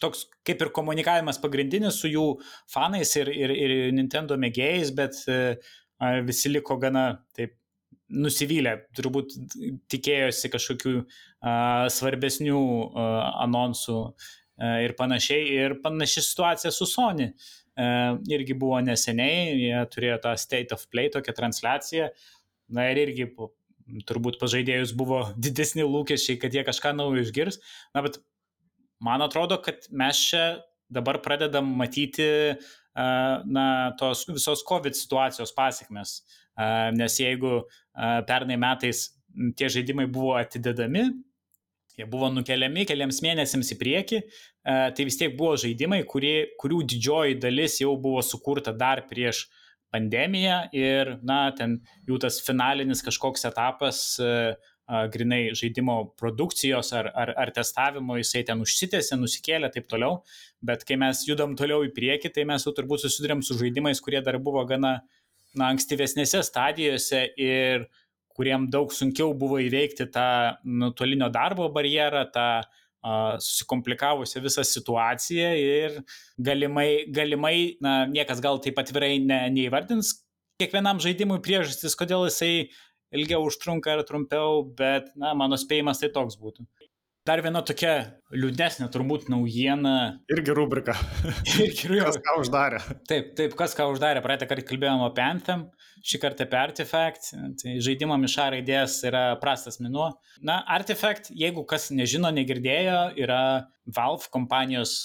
toks 0.01 0.29
kaip 0.47 0.63
ir 0.63 0.71
komunikavimas 0.75 1.41
pagrindinis 1.43 1.99
su 1.99 2.11
jų 2.13 2.27
fanais 2.71 3.17
ir, 3.19 3.31
ir, 3.35 3.51
ir 3.51 3.73
Nintendo 3.97 4.39
mėgėjais, 4.39 4.93
bet 4.95 5.19
visi 6.27 6.51
liko 6.51 6.77
gana 6.83 7.07
taip 7.37 7.55
nusivylę, 8.13 8.77
turbūt 8.97 9.35
tikėjosi 9.93 10.51
kažkokių 10.53 10.93
uh, 11.01 11.87
svarbesnių 11.93 12.59
uh, 12.61 13.09
anonsų 13.45 13.99
uh, 14.03 14.77
ir 14.85 14.95
panašiai. 14.99 15.47
Ir 15.57 15.77
panaši 15.85 16.25
situacija 16.27 16.73
su 16.75 16.89
Sony. 16.89 17.31
Uh, 17.73 18.19
irgi 18.29 18.57
buvo 18.59 18.83
neseniai, 18.85 19.55
jie 19.57 19.79
turėjo 19.95 20.19
tą 20.27 20.35
State 20.41 20.77
of 20.77 20.85
Play, 20.93 21.09
tokią 21.13 21.35
transliaciją. 21.39 22.11
Na 22.73 22.91
ir 22.93 23.01
irgi 23.07 23.31
turbūt 24.09 24.39
pažaidėjus 24.43 24.93
buvo 24.99 25.25
didesni 25.47 25.87
lūkesčiai, 25.87 26.37
kad 26.43 26.53
jie 26.53 26.67
kažką 26.69 26.93
naujo 26.99 27.25
išgirs. 27.25 27.63
Na 27.97 28.05
bet 28.05 28.21
man 29.03 29.25
atrodo, 29.25 29.57
kad 29.65 29.89
mes 29.89 30.21
čia 30.29 30.45
dabar 30.93 31.23
pradedam 31.25 31.71
matyti 31.81 32.29
uh, 32.53 32.71
na, 32.95 33.67
tos 33.99 34.27
visos 34.29 34.65
COVID 34.69 34.97
situacijos 34.97 35.55
pasiekmes. 35.57 36.21
Nes 36.97 37.19
jeigu 37.21 37.63
pernai 38.29 38.59
metais 38.61 39.11
tie 39.57 39.71
žaidimai 39.73 40.07
buvo 40.13 40.35
atidedami, 40.37 41.07
jie 41.97 42.07
buvo 42.09 42.29
nukeliami 42.33 42.85
keliams 42.89 43.23
mėnesiams 43.25 43.73
į 43.75 43.79
priekį, 43.81 44.21
tai 44.65 45.09
vis 45.09 45.19
tiek 45.21 45.35
buvo 45.37 45.57
žaidimai, 45.61 46.03
kurie, 46.09 46.53
kurių 46.61 46.83
didžioji 46.93 47.41
dalis 47.41 47.81
jau 47.81 47.97
buvo 48.01 48.23
sukurta 48.25 48.73
dar 48.77 49.07
prieš 49.09 49.47
pandemiją 49.93 50.59
ir, 50.73 51.19
na, 51.21 51.51
ten 51.57 51.81
jų 52.09 52.17
tas 52.25 52.39
finalinis 52.45 53.05
kažkoks 53.05 53.45
etapas 53.45 53.99
uh, 54.25 54.55
grinai 55.13 55.53
žaidimo 55.57 55.97
produkcijos 56.19 56.93
ar, 56.99 57.09
ar, 57.15 57.33
ar 57.39 57.53
testavimo, 57.55 58.17
jisai 58.21 58.43
ten 58.49 58.61
užsitęsė, 58.65 59.17
nusikėlė 59.21 59.71
ir 59.71 59.75
taip 59.77 59.89
toliau, 59.91 60.21
bet 60.65 60.85
kai 60.89 60.99
mes 61.01 61.23
judam 61.29 61.55
toliau 61.59 61.87
į 61.87 61.93
priekį, 61.97 62.33
tai 62.35 62.45
mes 62.49 62.67
jau 62.67 62.75
turbūt 62.77 63.05
susidurėm 63.05 63.45
su 63.47 63.57
žaidimais, 63.61 64.03
kurie 64.03 64.21
dar 64.25 64.41
buvo 64.43 64.65
gana 64.69 64.99
na, 65.55 65.71
ankstyvesnėse 65.71 66.43
stadijose 66.49 67.25
ir 67.41 67.89
kuriem 68.37 68.69
daug 68.73 68.93
sunkiau 68.93 69.35
buvo 69.37 69.61
įveikti 69.61 70.09
tą 70.13 70.29
nuotolinio 70.65 71.29
darbo 71.33 71.69
barjerą, 71.73 72.25
tą 72.33 72.47
uh, 72.65 73.37
susikomplikavusią 73.39 74.41
visą 74.45 74.65
situaciją 74.65 75.51
ir 75.61 75.99
galimai, 76.39 77.05
galimai 77.13 77.57
na, 77.85 78.07
niekas 78.09 78.41
gal 78.41 78.61
taip 78.65 78.81
atvirai 78.81 79.19
ne, 79.21 79.45
neįvardins 79.53 80.15
kiekvienam 80.63 81.01
žaidimui 81.03 81.41
priežastis, 81.43 81.97
kodėl 81.99 82.29
jisai 82.29 82.71
ilgiau 83.17 83.45
užtrunka 83.49 83.97
ar 83.97 84.07
trumpiau, 84.09 84.63
bet, 84.79 85.13
na, 85.19 85.35
mano 85.39 85.59
spėjimas 85.61 86.03
tai 86.03 86.13
toks 86.15 86.39
būtų. 86.41 86.67
Dar 87.23 87.39
viena 87.39 87.61
tokia 87.63 87.93
liūdnesnė 88.35 88.89
turbūt 88.91 89.29
naujiena. 89.31 89.93
Irgi 90.35 90.57
rubrika. 90.59 90.97
Irgi 91.63 91.93
rubrika. 91.93 92.09
Kas 92.09 92.19
ką 92.25 92.35
uždarė. 92.41 92.81
Taip, 93.07 93.29
taip, 93.39 93.55
kas 93.61 93.77
ką 93.79 93.87
uždarė. 93.93 94.25
Praeitą 94.25 94.49
kartą 94.51 94.65
kalbėjome 94.67 95.07
apie 95.07 95.23
Anthem, 95.23 95.63
šį 96.03 96.19
kartą 96.25 96.49
apie 96.49 96.59
Artifact. 96.59 97.31
Tai 97.63 97.77
žaidimo 97.87 98.19
miša 98.19 98.49
raidės 98.57 98.99
yra 99.07 99.23
prastas 99.39 99.79
minuo. 99.79 100.09
Na, 100.43 100.65
Artifact, 100.75 101.31
jeigu 101.31 101.63
kas 101.71 101.93
nežino, 101.95 102.33
negirdėjo, 102.35 103.13
yra 103.23 103.43
Valve 103.87 104.27
kompanijos 104.35 104.97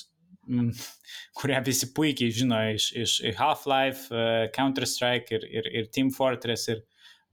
mm, 0.49 0.73
kurią 1.37 1.61
visi 1.69 1.91
puikiai 1.93 2.33
žino 2.33 2.63
iš, 2.73 2.89
iš 2.97 3.17
Half-Life, 3.37 4.09
uh, 4.09 4.49
Counter-Strike 4.57 5.37
ir, 5.37 5.45
ir, 5.61 5.69
ir 5.83 5.93
Team 5.93 6.09
Fortress 6.17 6.65
ir 6.73 6.81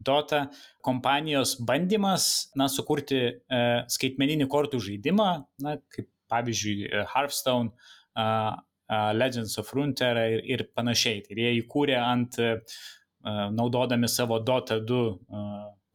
Dota 0.00 0.48
kompanijos 0.85 1.54
bandymas, 1.64 2.50
na, 2.59 2.68
sukurti 2.68 3.20
e, 3.24 3.62
skaitmeninį 3.92 4.48
kortų 4.50 4.80
žaidimą, 4.85 5.28
na, 5.64 5.76
kaip 5.94 6.11
pavyzdžiui 6.33 6.88
e, 6.88 7.04
Hearthstone, 7.14 7.72
e, 8.16 8.28
Legends 9.14 9.57
of 9.59 9.72
Runeterra 9.72 10.26
ir, 10.28 10.42
ir 10.44 10.66
panašiai. 10.76 11.22
Tai 11.24 11.38
jie 11.40 11.54
įkūrė 11.62 11.96
ant, 12.00 12.38
e, 12.42 12.57
naudodami 13.24 14.09
savo 14.11 14.38
Dota 14.44 14.78
2 14.80 15.00
e, 15.09 15.44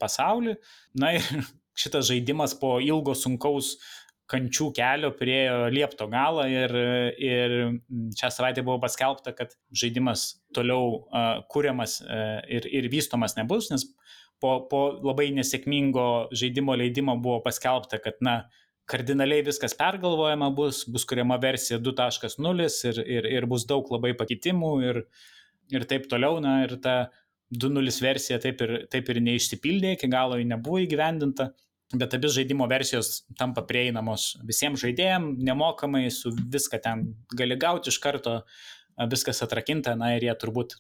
pasaulį. 0.01 0.55
Na 1.01 1.13
ir 1.17 1.25
šitas 1.79 2.09
žaidimas 2.09 2.55
po 2.59 2.77
ilgo 2.83 3.15
sunkaus 3.15 3.75
kančių 4.29 4.69
kelio 4.77 5.09
priejo 5.17 5.69
liepto 5.73 6.05
galą 6.11 6.45
ir, 6.51 6.73
ir 7.17 7.55
šią 8.19 8.29
savaitę 8.33 8.63
buvo 8.65 8.77
paskelbta, 8.83 9.33
kad 9.37 9.55
žaidimas 9.73 10.27
toliau 10.55 10.99
uh, 11.01 11.41
kuriamas 11.49 11.99
uh, 12.05 12.37
ir, 12.45 12.67
ir 12.69 12.89
vystomas 12.93 13.35
nebus, 13.39 13.71
nes 13.73 13.87
po, 14.41 14.55
po 14.69 14.81
labai 15.01 15.29
nesėkmingo 15.35 16.29
žaidimo 16.35 16.77
leidimo 16.77 17.17
buvo 17.21 17.39
paskelbta, 17.45 18.01
kad, 18.03 18.19
na, 18.25 18.41
kardinaliai 18.89 19.45
viskas 19.45 19.75
pergalvojama 19.77 20.49
bus, 20.57 20.83
bus 20.89 21.05
kuriama 21.09 21.37
versija 21.41 21.77
2.0 21.81 22.69
ir, 22.89 23.01
ir, 23.17 23.29
ir 23.37 23.47
bus 23.49 23.65
daug 23.69 23.89
labai 23.93 24.15
pakeitimų 24.17 24.71
ir, 24.89 25.01
ir 25.73 25.85
taip 25.89 26.07
toliau, 26.09 26.39
na, 26.41 26.59
ir 26.65 26.77
ta 26.83 26.99
2.0 27.53 27.97
versija 28.05 28.39
taip 28.41 28.61
ir, 28.65 28.75
taip 28.93 29.09
ir 29.09 29.21
neišsipildė, 29.25 29.95
iki 29.97 30.09
galo 30.09 30.37
ji 30.37 30.47
nebuvo 30.49 30.81
įgyvendinta 30.85 31.51
bet 31.93 32.13
abi 32.13 32.30
žaidimo 32.30 32.67
versijos 32.69 33.23
tampa 33.39 33.63
prieinamos 33.65 34.36
visiems 34.45 34.84
žaidėjams, 34.84 35.39
nemokamai, 35.45 36.06
su 36.13 36.32
viską 36.34 36.82
ten 36.84 37.08
gali 37.36 37.58
gauti 37.60 37.89
iš 37.89 37.97
karto, 38.04 38.41
viskas 39.10 39.41
atrakinta, 39.45 39.95
na 39.97 40.13
ir 40.17 40.28
jie 40.28 40.36
turbūt 40.38 40.78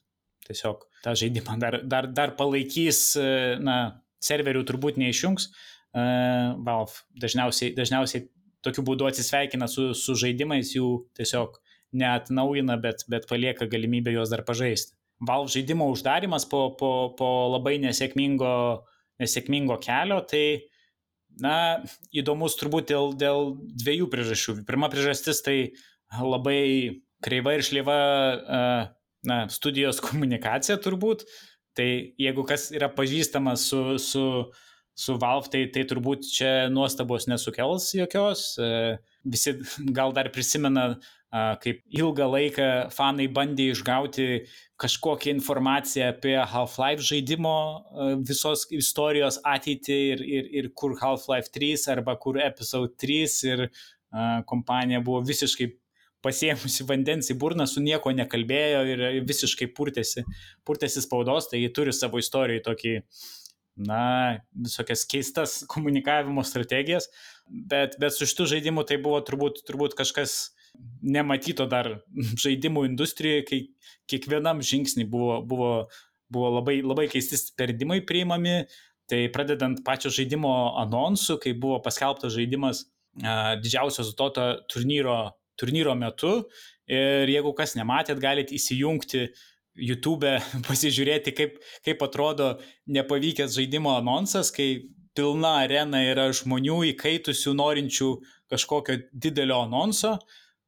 tiesiog 0.49 0.85
tą 1.03 1.15
žaidimą 1.17 1.57
dar, 1.61 1.79
dar, 1.85 2.09
dar 2.13 2.35
palaikys, 2.37 3.17
na, 3.63 3.79
serverių 4.23 4.65
turbūt 4.67 4.99
neišjungs. 4.99 5.49
Valve 5.95 7.01
dažniausiai, 7.17 7.73
dažniausiai 7.77 8.27
tokiu 8.65 8.83
būdu 8.85 9.07
atsisveikina 9.09 9.69
su, 9.71 9.89
su 9.97 10.15
žaidimais, 10.19 10.75
jų 10.75 10.89
tiesiog 11.17 11.57
neatnaujina, 11.97 12.75
bet, 12.81 13.05
bet 13.09 13.25
palieka 13.29 13.65
galimybę 13.69 14.13
juos 14.13 14.29
dar 14.29 14.43
pažaisti. 14.45 14.93
Valve 15.25 15.51
žaidimo 15.55 15.89
uždarimas 15.91 16.45
po, 16.47 16.69
po, 16.79 16.91
po 17.17 17.29
labai 17.55 17.79
nesėkmingo, 17.81 18.51
nesėkmingo 19.19 19.79
kelio, 19.83 20.19
tai 20.29 20.68
Na, 21.43 21.81
įdomus 22.15 22.57
turbūt 22.59 22.89
dėl, 22.91 23.13
dėl 23.19 23.53
dviejų 23.81 24.09
priežasčių. 24.11 24.59
Pirma 24.67 24.89
priežastis 24.91 25.43
tai 25.45 25.57
labai 26.19 27.01
kreiva 27.23 27.55
ir 27.57 27.65
šlieva 27.65 27.99
na, 29.27 29.43
studijos 29.51 30.01
komunikacija 30.07 30.79
turbūt. 30.81 31.25
Tai 31.77 31.87
jeigu 32.19 32.43
kas 32.47 32.69
yra 32.75 32.89
pažįstamas 32.91 33.63
su, 33.69 33.83
su, 34.01 34.23
su 34.97 35.15
Valve, 35.21 35.51
tai, 35.53 35.61
tai 35.71 35.85
turbūt 35.87 36.27
čia 36.27 36.51
nuostabos 36.73 37.29
nesukels 37.31 37.93
jokios. 37.95 38.51
Visi 39.23 39.55
gal 39.97 40.15
dar 40.17 40.31
prisimena 40.35 40.91
kaip 41.31 41.83
ilgą 41.93 42.25
laiką 42.33 42.67
fanai 42.93 43.27
bandė 43.29 43.69
išgauti 43.73 44.27
kažkokią 44.81 45.35
informaciją 45.35 46.07
apie 46.13 46.33
Half-Life 46.53 47.05
žaidimo 47.05 47.57
visos 48.25 48.65
istorijos 48.73 49.37
ateitį 49.45 49.99
ir, 50.13 50.23
ir, 50.37 50.49
ir 50.61 50.71
kur 50.73 50.95
Half-Life 50.97 51.53
3 51.53 51.85
arba 51.93 52.15
kur 52.17 52.39
Episode 52.41 52.95
3 52.97 53.37
ir 53.51 53.67
uh, 53.67 54.41
kompanija 54.45 55.03
buvo 55.05 55.21
visiškai 55.21 55.69
pasiemusi 56.25 56.83
vandens 56.87 57.29
į 57.31 57.37
burną, 57.39 57.65
su 57.69 57.81
nieko 57.83 58.11
nekalbėjo 58.11 58.81
ir 58.91 59.03
visiškai 59.27 59.69
purtėsi, 59.75 60.25
purtėsi 60.67 61.03
spaudos, 61.05 61.47
tai 61.51 61.61
jie 61.61 61.69
turi 61.75 61.93
savo 61.95 62.19
istorijoje 62.19 62.63
tokį, 62.65 62.95
na, 63.87 64.03
visokias 64.51 65.05
keistas 65.07 65.61
komunikavimo 65.71 66.43
strategijas, 66.43 67.07
bet, 67.47 67.95
bet 68.01 68.15
su 68.15 68.27
šitų 68.27 68.49
žaidimų 68.55 68.83
tai 68.89 68.99
buvo 68.99 69.21
turbūt, 69.23 69.63
turbūt 69.67 69.95
kažkas 69.99 70.51
nematyto 71.01 71.67
dar 71.69 71.91
žaidimų 72.43 72.85
industrijoje, 72.89 73.45
kai 73.47 73.59
kiekvienam 74.09 74.63
žingsnį 74.65 75.07
buvo, 75.09 75.39
buvo, 75.45 75.73
buvo 76.31 76.53
labai, 76.59 76.79
labai 76.85 77.07
keisti 77.11 77.39
sprendimai 77.39 78.01
priimami, 78.07 78.63
tai 79.09 79.25
pradedant 79.33 79.81
pačio 79.85 80.11
žaidimo 80.13 80.53
anonsu, 80.81 81.39
kai 81.41 81.55
buvo 81.57 81.79
paskelbtas 81.85 82.35
žaidimas 82.35 82.83
a, 83.23 83.55
didžiausios 83.61 84.13
Dota 84.17 84.51
turnyro, 84.69 85.31
turnyro 85.59 85.95
metu. 85.97 86.43
Ir 86.89 87.29
jeigu 87.29 87.53
kas 87.57 87.75
nematėt, 87.77 88.21
galite 88.21 88.55
įsijungti 88.57 89.27
YouTube, 89.79 90.29
pasižiūrėti, 90.67 91.33
kaip, 91.37 91.57
kaip 91.85 92.05
atrodo 92.05 92.55
nepavykęs 92.89 93.57
žaidimo 93.57 93.95
anonsas, 93.97 94.53
kai 94.53 94.89
pilna 95.17 95.59
arena 95.63 96.01
yra 96.05 96.29
žmonių 96.35 96.83
įkaitusių, 96.93 97.55
norinčių 97.57 98.11
kažkokio 98.49 98.99
didelio 99.11 99.63
anonso 99.65 100.17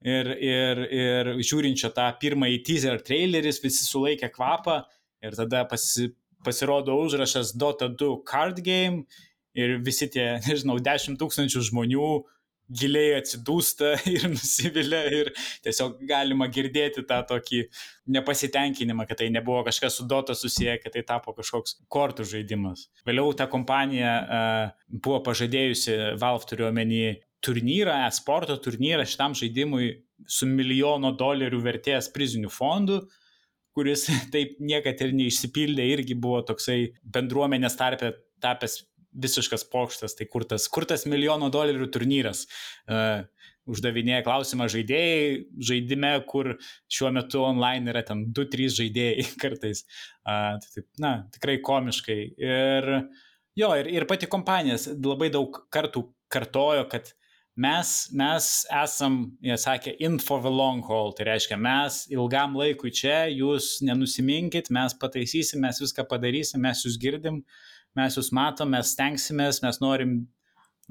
ir, 0.01 0.31
ir, 0.41 0.81
ir 0.89 1.31
žiūrinčio 1.41 1.91
tą 1.95 2.07
pirmąjį 2.21 2.61
teaser 2.67 3.01
traileris, 3.05 3.61
visi 3.63 3.85
sulaikė 3.85 4.31
kvapą 4.33 4.81
ir 5.21 5.37
tada 5.37 5.63
pasi, 5.69 6.11
pasirodo 6.45 6.97
užrašas 7.03 7.53
Dota 7.57 7.89
2 7.89 8.21
card 8.27 8.61
game 8.65 9.05
ir 9.57 9.79
visi 9.85 10.09
tie, 10.11 10.35
nežinau, 10.47 10.79
10 10.81 11.19
tūkstančių 11.21 11.65
žmonių 11.71 12.11
giliai 12.71 13.17
atsidūsta 13.19 13.93
ir 14.13 14.27
nusivilia 14.31 15.01
ir 15.11 15.31
tiesiog 15.65 15.99
galima 16.07 16.47
girdėti 16.51 17.03
tą 17.07 17.19
tokį 17.27 17.65
nepasitenkinimą, 18.15 19.05
kad 19.09 19.19
tai 19.21 19.27
nebuvo 19.33 19.65
kažkas 19.67 19.99
su 19.99 20.07
Dota 20.07 20.35
susiję, 20.37 20.77
kad 20.83 20.95
tai 20.95 21.03
tapo 21.07 21.35
kažkoks 21.37 21.81
kortų 21.91 22.25
žaidimas. 22.31 22.87
Vėliau 23.07 23.35
ta 23.37 23.49
kompanija 23.51 24.13
uh, 24.21 24.87
buvo 24.87 25.19
pažadėjusi, 25.27 25.97
Valve 26.21 26.47
turiu 26.49 26.69
omeny, 26.69 27.19
turnyrą, 27.45 27.95
e-sporto 28.07 28.57
turnyrą 28.61 29.05
šitam 29.09 29.35
žaidimui 29.37 29.89
su 30.29 30.47
milijono 30.49 31.13
dolerių 31.17 31.61
vertės 31.65 32.11
prizinių 32.13 32.51
fondų, 32.53 33.01
kuris 33.75 34.07
taip 34.33 34.59
niekad 34.61 35.01
ir 35.05 35.15
neišsipildė, 35.17 35.87
irgi 35.95 36.17
buvo 36.17 36.41
toksai 36.47 36.93
bendruomenės 37.03 37.77
tarpė 37.79 38.15
tapęs 38.41 38.81
visiškas 39.11 39.65
pokštas, 39.67 40.15
tai 40.15 40.27
kur 40.31 40.45
tas, 40.47 40.69
kur 40.71 40.87
tas 40.87 41.03
milijono 41.09 41.51
dolerių 41.51 41.89
turnyras. 41.91 42.45
Uh, 42.87 43.27
uždavinėja 43.69 44.23
klausimą 44.25 44.65
žaidėjai, 44.73 45.25
žaidime, 45.69 46.13
kur 46.29 46.55
šiuo 46.91 47.11
metu 47.13 47.43
online 47.45 47.91
yra 47.93 48.01
ten 48.07 48.23
2-3 48.33 48.71
žaidėjai 48.79 49.25
kartais. 49.43 49.83
Uh, 50.25 50.57
tai 50.63 50.85
na, 51.01 51.13
tikrai 51.35 51.59
komiškai. 51.63 52.19
Ir 52.41 52.89
jo, 53.59 53.71
ir, 53.77 53.91
ir 53.91 54.07
pati 54.09 54.29
kompanijas 54.31 54.89
labai 54.95 55.29
daug 55.33 55.63
kartų 55.73 56.07
kartojo, 56.31 56.87
kad 56.91 57.11
mes, 57.61 57.91
mes 58.17 58.47
esam, 58.81 59.17
jie 59.45 59.57
sakė, 59.59 59.93
in 60.03 60.17
for 60.19 60.41
the 60.43 60.51
long 60.51 60.81
haul, 60.87 61.13
tai 61.17 61.27
reiškia, 61.29 61.57
mes 61.61 62.03
ilgam 62.13 62.55
laikui 62.57 62.91
čia, 62.95 63.25
jūs 63.31 63.79
nenusiminkit, 63.85 64.71
mes 64.73 64.95
pataisysim, 65.01 65.61
mes 65.65 65.81
viską 65.83 66.07
padarysim, 66.09 66.61
mes 66.65 66.85
jūs 66.85 66.97
girdim, 67.01 67.41
mes 67.97 68.17
jūs 68.17 68.31
matom, 68.35 68.71
mes 68.75 68.93
stengsimės, 68.95 69.61
mes 69.65 69.81
norim, 69.83 70.15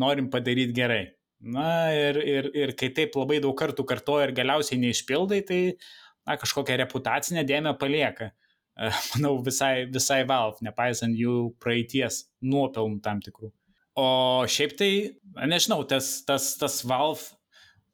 norim 0.00 0.30
padaryti 0.32 0.76
gerai. 0.76 1.04
Na 1.40 1.88
ir, 1.96 2.20
ir, 2.20 2.50
ir 2.52 2.74
kai 2.76 2.90
taip 2.96 3.14
labai 3.16 3.38
daug 3.40 3.56
kartų 3.56 3.86
kartoja 3.88 4.28
ir 4.28 4.34
galiausiai 4.36 4.80
neišpildai, 4.82 5.40
tai 5.48 5.60
na, 6.28 6.36
kažkokią 6.36 6.76
reputacinę 6.82 7.46
dėmę 7.48 7.72
palieka. 7.80 8.34
Manau, 9.14 9.38
visai, 9.44 9.86
visai 9.92 10.22
Valve, 10.28 10.60
nepaisant 10.64 11.16
jų 11.16 11.54
praeities 11.60 12.26
nuopelnų 12.44 13.00
tam 13.04 13.24
tikrų. 13.24 13.50
O 14.00 14.06
šiaip 14.48 14.76
tai, 14.78 14.92
nežinau, 15.50 15.82
tas, 15.88 16.20
tas, 16.28 16.54
tas 16.60 16.80
Valve 16.88 17.34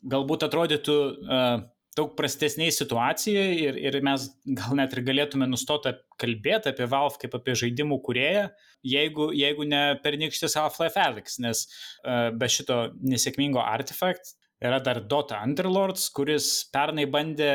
galbūt 0.07 0.45
atrodytų 0.47 0.97
uh, 1.27 1.64
daug 1.97 2.12
prastesniai 2.19 2.73
situacijai 2.75 3.47
ir, 3.57 3.79
ir 3.81 3.99
mes 4.05 4.29
gal 4.59 4.77
net 4.79 4.92
ir 4.95 5.03
galėtume 5.07 5.49
nustoti 5.49 5.95
kalbėti 6.21 6.71
apie 6.71 6.88
Valve 6.92 7.19
kaip 7.23 7.35
apie 7.38 7.57
žaidimų 7.59 7.99
kurieją, 8.05 8.47
jeigu, 8.87 9.31
jeigu 9.35 9.66
ne 9.69 9.83
pernykštis 10.05 10.59
Half-Life 10.61 11.01
Alyx, 11.01 11.40
nes 11.42 11.64
uh, 11.66 12.29
be 12.37 12.51
šito 12.53 12.90
nesėkmingo 13.01 13.62
artefakt 13.64 14.37
yra 14.62 14.81
dar 14.81 15.03
Dota 15.09 15.40
Underlords, 15.45 16.09
kuris 16.14 16.51
pernai 16.73 17.09
bandė 17.11 17.53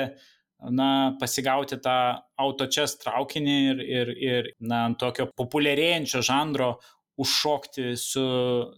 na, 0.69 0.89
pasigauti 1.21 1.79
tą 1.81 1.97
autočias 2.41 2.97
traukinį 3.01 3.57
ir, 3.71 3.85
ir, 3.85 4.15
ir 4.21 4.49
na, 4.59 4.87
ant 4.89 4.99
tokio 5.01 5.29
populiarėjančio 5.37 6.21
žanro 6.25 6.75
užšokti 7.21 7.95
su, 7.97 8.23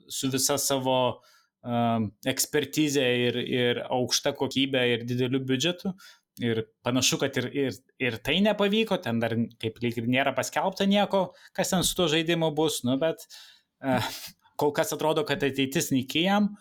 su 0.09 0.29
visa 0.33 0.57
savo 0.57 0.97
uh, 1.63 2.07
ekspertizę 2.27 3.05
ir, 3.27 3.39
ir 3.39 3.81
aukštą 3.87 4.35
kokybę 4.39 4.83
ir 4.93 5.07
dideliu 5.07 5.43
biudžetu. 5.47 5.93
Ir 6.41 6.63
panašu, 6.81 7.19
kad 7.21 7.35
ir, 7.37 7.49
ir, 7.53 7.75
ir 8.01 8.15
tai 8.25 8.39
nepavyko, 8.41 8.97
ten 9.03 9.19
dar 9.21 9.35
kaip 9.61 9.77
lyg 9.83 9.99
ir 10.01 10.07
nėra 10.09 10.33
paskelbta 10.33 10.87
nieko, 10.89 11.27
kas 11.53 11.69
ten 11.69 11.85
su 11.85 11.93
tuo 11.99 12.07
žaidimu 12.09 12.49
bus, 12.57 12.79
nu, 12.87 12.97
bet 13.01 13.27
uh, 13.85 14.07
kol 14.57 14.73
kas 14.73 14.95
atrodo, 14.95 15.27
kad 15.29 15.45
ateitis 15.45 15.91
nikijam. 15.93 16.55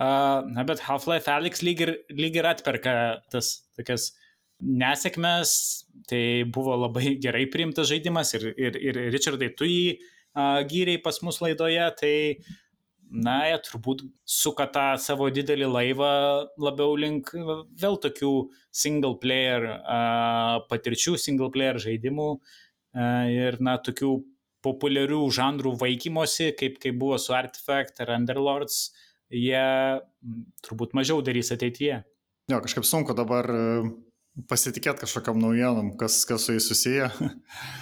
Uh, 0.00 0.40
na, 0.48 0.64
bet 0.64 0.80
Half-Life 0.80 1.28
Alyx 1.28 1.60
lyg 1.66 1.84
ir, 1.84 1.92
lyg 2.16 2.38
ir 2.40 2.48
atperka 2.48 2.94
tas 3.30 3.58
tokias 3.76 4.14
nesėkmes, 4.60 5.52
tai 6.08 6.22
buvo 6.48 6.78
labai 6.86 7.18
gerai 7.20 7.44
priimtas 7.52 7.90
žaidimas 7.92 8.32
ir, 8.38 8.48
ir, 8.56 8.80
ir 8.80 8.98
Richardai, 9.12 9.50
tu 9.56 9.68
jį 9.68 9.84
uh, 9.98 10.08
gyriai 10.34 11.00
pas 11.02 11.16
mus 11.24 11.40
laidoje, 11.42 11.86
tai 11.98 12.14
na, 13.10 13.40
jie 13.50 13.58
turbūt 13.66 14.04
suka 14.28 14.68
tą 14.70 14.86
savo 15.02 15.28
didelį 15.34 15.66
laivą 15.66 16.10
labiau 16.62 16.94
link 16.94 17.32
vėl 17.34 17.98
tokių 18.02 18.32
single 18.70 19.16
player 19.22 19.66
uh, 19.66 20.60
patirčių, 20.70 21.16
single 21.18 21.50
player 21.50 21.80
žaidimų 21.82 22.28
uh, 22.38 23.26
ir, 23.30 23.58
na, 23.58 23.76
tokių 23.82 24.14
populiarių 24.64 25.24
žanrų 25.32 25.74
vaikymosi, 25.80 26.52
kaip, 26.58 26.78
kaip 26.82 26.98
buvo 27.00 27.18
su 27.18 27.34
Artifact 27.34 28.02
ar 28.04 28.14
Underlords, 28.18 28.90
jie 29.32 29.64
turbūt 30.66 30.94
mažiau 30.98 31.24
darys 31.24 31.50
ateityje. 31.54 32.02
Jo, 32.50 32.58
kažkaip 32.62 32.86
sunku 32.86 33.14
dabar 33.16 33.48
pasitikėti 34.48 35.04
kažkokiam 35.04 35.40
naujienom, 35.42 35.94
kas, 36.00 36.22
kas 36.28 36.46
su 36.46 36.54
jais 36.54 36.66
susiję. 36.70 37.08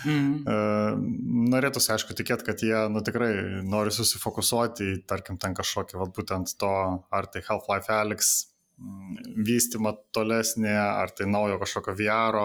Mm. 0.08 0.46
Norėtųsi, 1.52 1.92
aišku, 1.94 2.16
tikėti, 2.18 2.46
kad 2.46 2.62
jie 2.64 2.84
nu, 2.92 3.02
tikrai 3.04 3.32
nori 3.66 3.92
susifokusuoti 3.94 5.02
tarkim, 5.08 5.38
ten 5.40 5.56
kažkokį, 5.58 5.98
va, 6.00 6.08
būtent 6.14 6.56
to, 6.61 6.72
ar 7.14 7.28
tai 7.32 7.44
Half-Life 7.46 7.92
Alyx 7.92 8.32
mm, 8.80 9.34
vystymą 9.48 9.94
tolesnį, 10.16 10.72
ar 10.72 11.12
tai 11.14 11.28
naujo 11.30 11.61
kažkokio 11.61 11.96
VR 12.00 12.40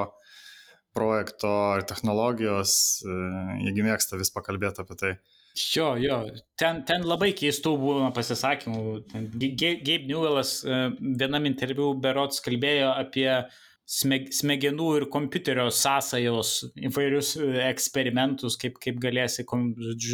projekto, 0.93 1.49
ar 1.73 1.87
technologijos, 1.89 2.75
e, 3.01 3.13
jeigu 3.65 3.87
mėgsta 3.87 4.19
vis 4.19 4.29
pakalbėti 4.35 4.83
apie 4.83 4.99
tai. 4.99 5.13
Jo, 5.57 5.93
jo, 6.01 6.19
ten, 6.57 6.83
ten 6.85 7.05
labai 7.05 7.31
keistų 7.37 7.75
būna 7.81 8.11
pasisakymų. 8.13 8.83
Gabe 9.41 9.97
Newellas 10.09 10.59
e, 10.65 10.87
vienam 11.21 11.45
interviu 11.49 11.91
berots 12.01 12.41
kalbėjo 12.45 12.91
apie 12.93 13.29
uh, 13.31 13.61
smegenų 13.85 14.89
ir 14.99 15.05
kompiuterio 15.11 15.67
sąsajos, 15.73 16.53
įvairius 16.89 17.35
e, 17.37 17.51
eksperimentus, 17.67 18.57
kaip, 18.59 18.79
kaip 18.83 18.99
galėsi 19.03 19.45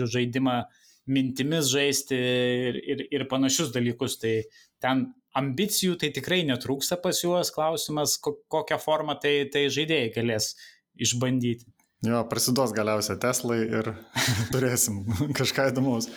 žaidimą 0.09 0.63
mintimis 1.09 1.69
žaisti 1.71 2.17
ir, 2.17 2.79
ir, 2.81 3.05
ir 3.13 3.25
panašius 3.29 3.71
dalykus. 3.73 4.17
Tai 4.21 4.33
ten 4.81 5.07
ambicijų 5.37 5.97
tai 6.01 6.11
tikrai 6.15 6.43
netrūksta 6.49 6.99
pas 7.01 7.23
juos, 7.23 7.53
klausimas, 7.53 8.17
kokią 8.21 8.79
formą 8.81 9.17
tai, 9.21 9.43
tai 9.53 9.67
žaidėjai 9.73 10.13
galės 10.17 10.53
išbandyti. 10.99 11.69
Jo, 12.07 12.21
prasiduos 12.31 12.71
galiausiai 12.71 13.19
Teslai 13.19 13.57
ir 13.67 13.89
turėsim 14.53 15.01
kažką 15.35 15.67
įdomaus. 15.73 16.07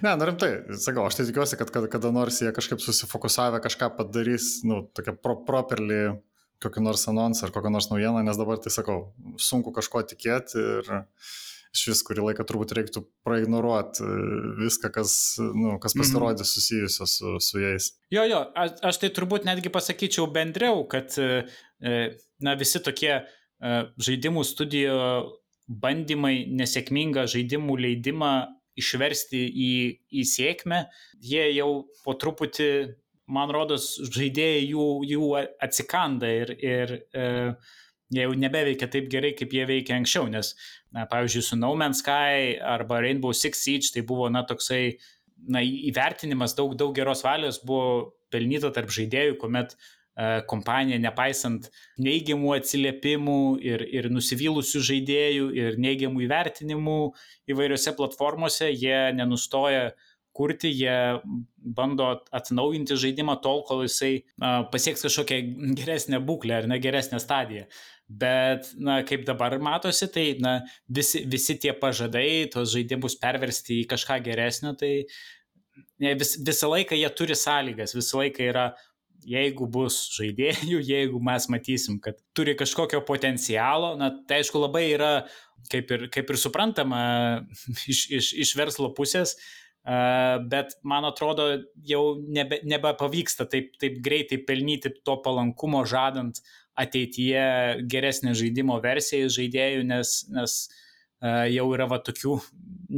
Ne, 0.00 0.14
nu 0.16 0.28
rimtai, 0.30 0.48
sakau, 0.80 1.04
aš 1.04 1.18
tai 1.18 1.26
tikiuosi, 1.28 1.58
kad 1.60 1.72
kada 1.92 2.12
nors 2.14 2.40
jie 2.40 2.54
kažkaip 2.56 2.80
susifokusavę 2.80 3.60
kažką 3.66 3.90
padarys, 3.98 4.62
nu, 4.64 4.86
tokia 4.96 5.12
pro, 5.20 5.36
properly 5.44 6.16
kokį 6.62 6.84
nors 6.84 7.06
anonsą 7.10 7.46
ar 7.46 7.54
kokią 7.54 7.72
nors 7.72 7.90
naujieną, 7.90 8.22
nes 8.26 8.38
dabar 8.40 8.60
tai 8.62 8.72
sakau, 8.72 9.10
sunku 9.40 9.74
kažko 9.76 10.02
tikėti 10.12 10.62
ir 10.62 10.94
iš 11.76 11.84
vis 11.90 12.02
kurį 12.06 12.24
laiką 12.30 12.46
turbūt 12.48 12.72
reiktų 12.76 13.02
praignoruoti 13.26 14.04
e, 14.04 14.28
viską, 14.62 14.90
kas, 14.94 15.14
nu, 15.38 15.76
kas 15.82 15.94
mhm. 15.94 16.02
pasirodė 16.02 16.46
susijusio 16.48 17.08
su, 17.10 17.36
su 17.44 17.62
jais. 17.62 17.90
Jo, 18.14 18.24
jo, 18.28 18.42
aš, 18.56 18.76
aš 18.90 19.00
tai 19.02 19.12
turbūt 19.16 19.48
netgi 19.48 19.72
pasakyčiau 19.72 20.28
bendriau, 20.32 20.84
kad 20.90 21.16
e, 21.20 21.44
e, 21.80 21.96
na, 22.44 22.56
visi 22.58 22.82
tokie 22.84 23.18
žaidimų 23.56 24.42
studijo 24.44 24.96
bandymai 25.66 26.44
nesėkmingą 26.52 27.24
žaidimų 27.32 27.78
leidimą 27.80 28.32
išversti 28.76 29.40
į, 29.48 29.72
į 30.12 30.24
sėkmę, 30.28 30.82
jie 31.24 31.46
jau 31.56 31.70
po 32.04 32.12
truputį 32.20 32.68
man 33.32 33.50
rodos, 33.54 33.94
žaidėjai 34.14 34.62
jų, 34.70 34.86
jų 35.10 35.32
atsikanda 35.62 36.30
ir, 36.30 36.52
ir 36.62 36.94
e, 37.10 37.26
jie 38.14 38.22
jau 38.22 38.36
nebeveikia 38.38 38.88
taip 38.90 39.10
gerai, 39.12 39.32
kaip 39.38 39.54
jie 39.54 39.66
veikia 39.68 39.96
anksčiau, 39.98 40.28
nes, 40.30 40.52
na, 40.94 41.06
pavyzdžiui, 41.10 41.44
su 41.44 41.58
No 41.58 41.72
Man's 41.78 42.02
Sky 42.04 42.56
arba 42.62 43.02
Rainbow 43.02 43.34
Six 43.34 43.64
Siege 43.66 43.92
tai 43.94 44.04
buvo, 44.06 44.30
na, 44.32 44.44
toksai, 44.46 44.96
na, 45.50 45.62
įvertinimas 45.62 46.54
daug, 46.58 46.76
daug 46.78 46.94
geros 46.96 47.24
valios 47.26 47.60
buvo 47.66 48.16
pelnyta 48.32 48.70
tarp 48.74 48.94
žaidėjų, 48.94 49.36
kuomet 49.42 49.74
e, 49.74 50.42
kompanija, 50.50 51.00
nepaisant 51.02 51.70
neigiamų 52.02 52.56
atsiliepimų 52.60 53.40
ir, 53.66 53.86
ir 53.90 54.10
nusivylusių 54.14 54.82
žaidėjų 54.90 55.50
ir 55.58 55.80
neigiamų 55.82 56.26
įvertinimų 56.28 57.00
įvairiose 57.50 57.94
platformose, 57.98 58.70
jie 58.70 59.00
nenustoja 59.18 59.90
kurti, 60.36 60.70
jie 60.76 60.96
bando 61.76 62.08
atnaujinti 62.36 62.98
žaidimą 63.00 63.38
tol, 63.44 63.62
kol 63.68 63.84
jisai 63.86 64.12
na, 64.42 64.58
pasieks 64.72 65.06
kažkokią 65.06 65.40
geresnę 65.78 66.20
būklę 66.24 66.60
ar 66.60 66.68
ne 66.70 66.80
geresnę 66.82 67.20
stadiją. 67.22 67.66
Bet, 68.06 68.68
na, 68.78 69.00
kaip 69.06 69.24
dabar 69.26 69.56
matosi, 69.58 70.06
tai 70.14 70.26
na, 70.42 70.60
visi, 70.86 71.24
visi 71.26 71.56
tie 71.58 71.72
pažadai, 71.74 72.46
tos 72.52 72.70
žaidimus 72.74 73.18
perversti 73.18 73.80
į 73.80 73.88
kažką 73.90 74.20
geresnio, 74.28 74.76
tai 74.78 75.08
vis, 75.98 76.36
visą 76.46 76.70
laiką 76.70 76.98
jie 77.00 77.10
turi 77.18 77.38
sąlygas, 77.38 77.96
visą 77.98 78.22
laiką 78.22 78.46
yra 78.52 78.68
jeigu 79.26 79.66
bus 79.70 79.98
žaidėjų, 80.16 80.80
jeigu 80.92 81.20
mes 81.24 81.48
matysim, 81.52 82.00
kad 82.02 82.18
turi 82.36 82.56
kažkokio 82.58 83.02
potencialo, 83.06 83.94
na, 84.00 84.12
tai 84.28 84.42
aišku 84.42 84.62
labai 84.62 84.86
yra, 84.92 85.12
kaip 85.72 85.90
ir, 85.94 86.08
kaip 86.14 86.30
ir 86.30 86.40
suprantama, 86.40 87.02
iš, 87.92 88.06
iš, 88.20 88.32
iš 88.46 88.56
verslo 88.58 88.92
pusės, 88.96 89.36
bet 89.86 90.74
man 90.82 91.06
atrodo 91.06 91.46
jau 91.86 92.02
nebe, 92.18 92.58
nebepavyksta 92.66 93.46
taip, 93.50 93.76
taip 93.80 94.00
greitai 94.02 94.40
pelnyti 94.42 94.90
to 95.06 95.16
palankumo, 95.22 95.84
žadant 95.86 96.40
ateityje 96.76 97.86
geresnę 97.88 98.34
žaidimo 98.36 98.80
versiją 98.84 99.30
žaidėjų, 99.32 99.86
nes, 99.88 100.16
nes 100.34 100.56
jau 101.54 101.66
yra 101.72 101.86
va 101.88 102.00
tokių 102.04 102.36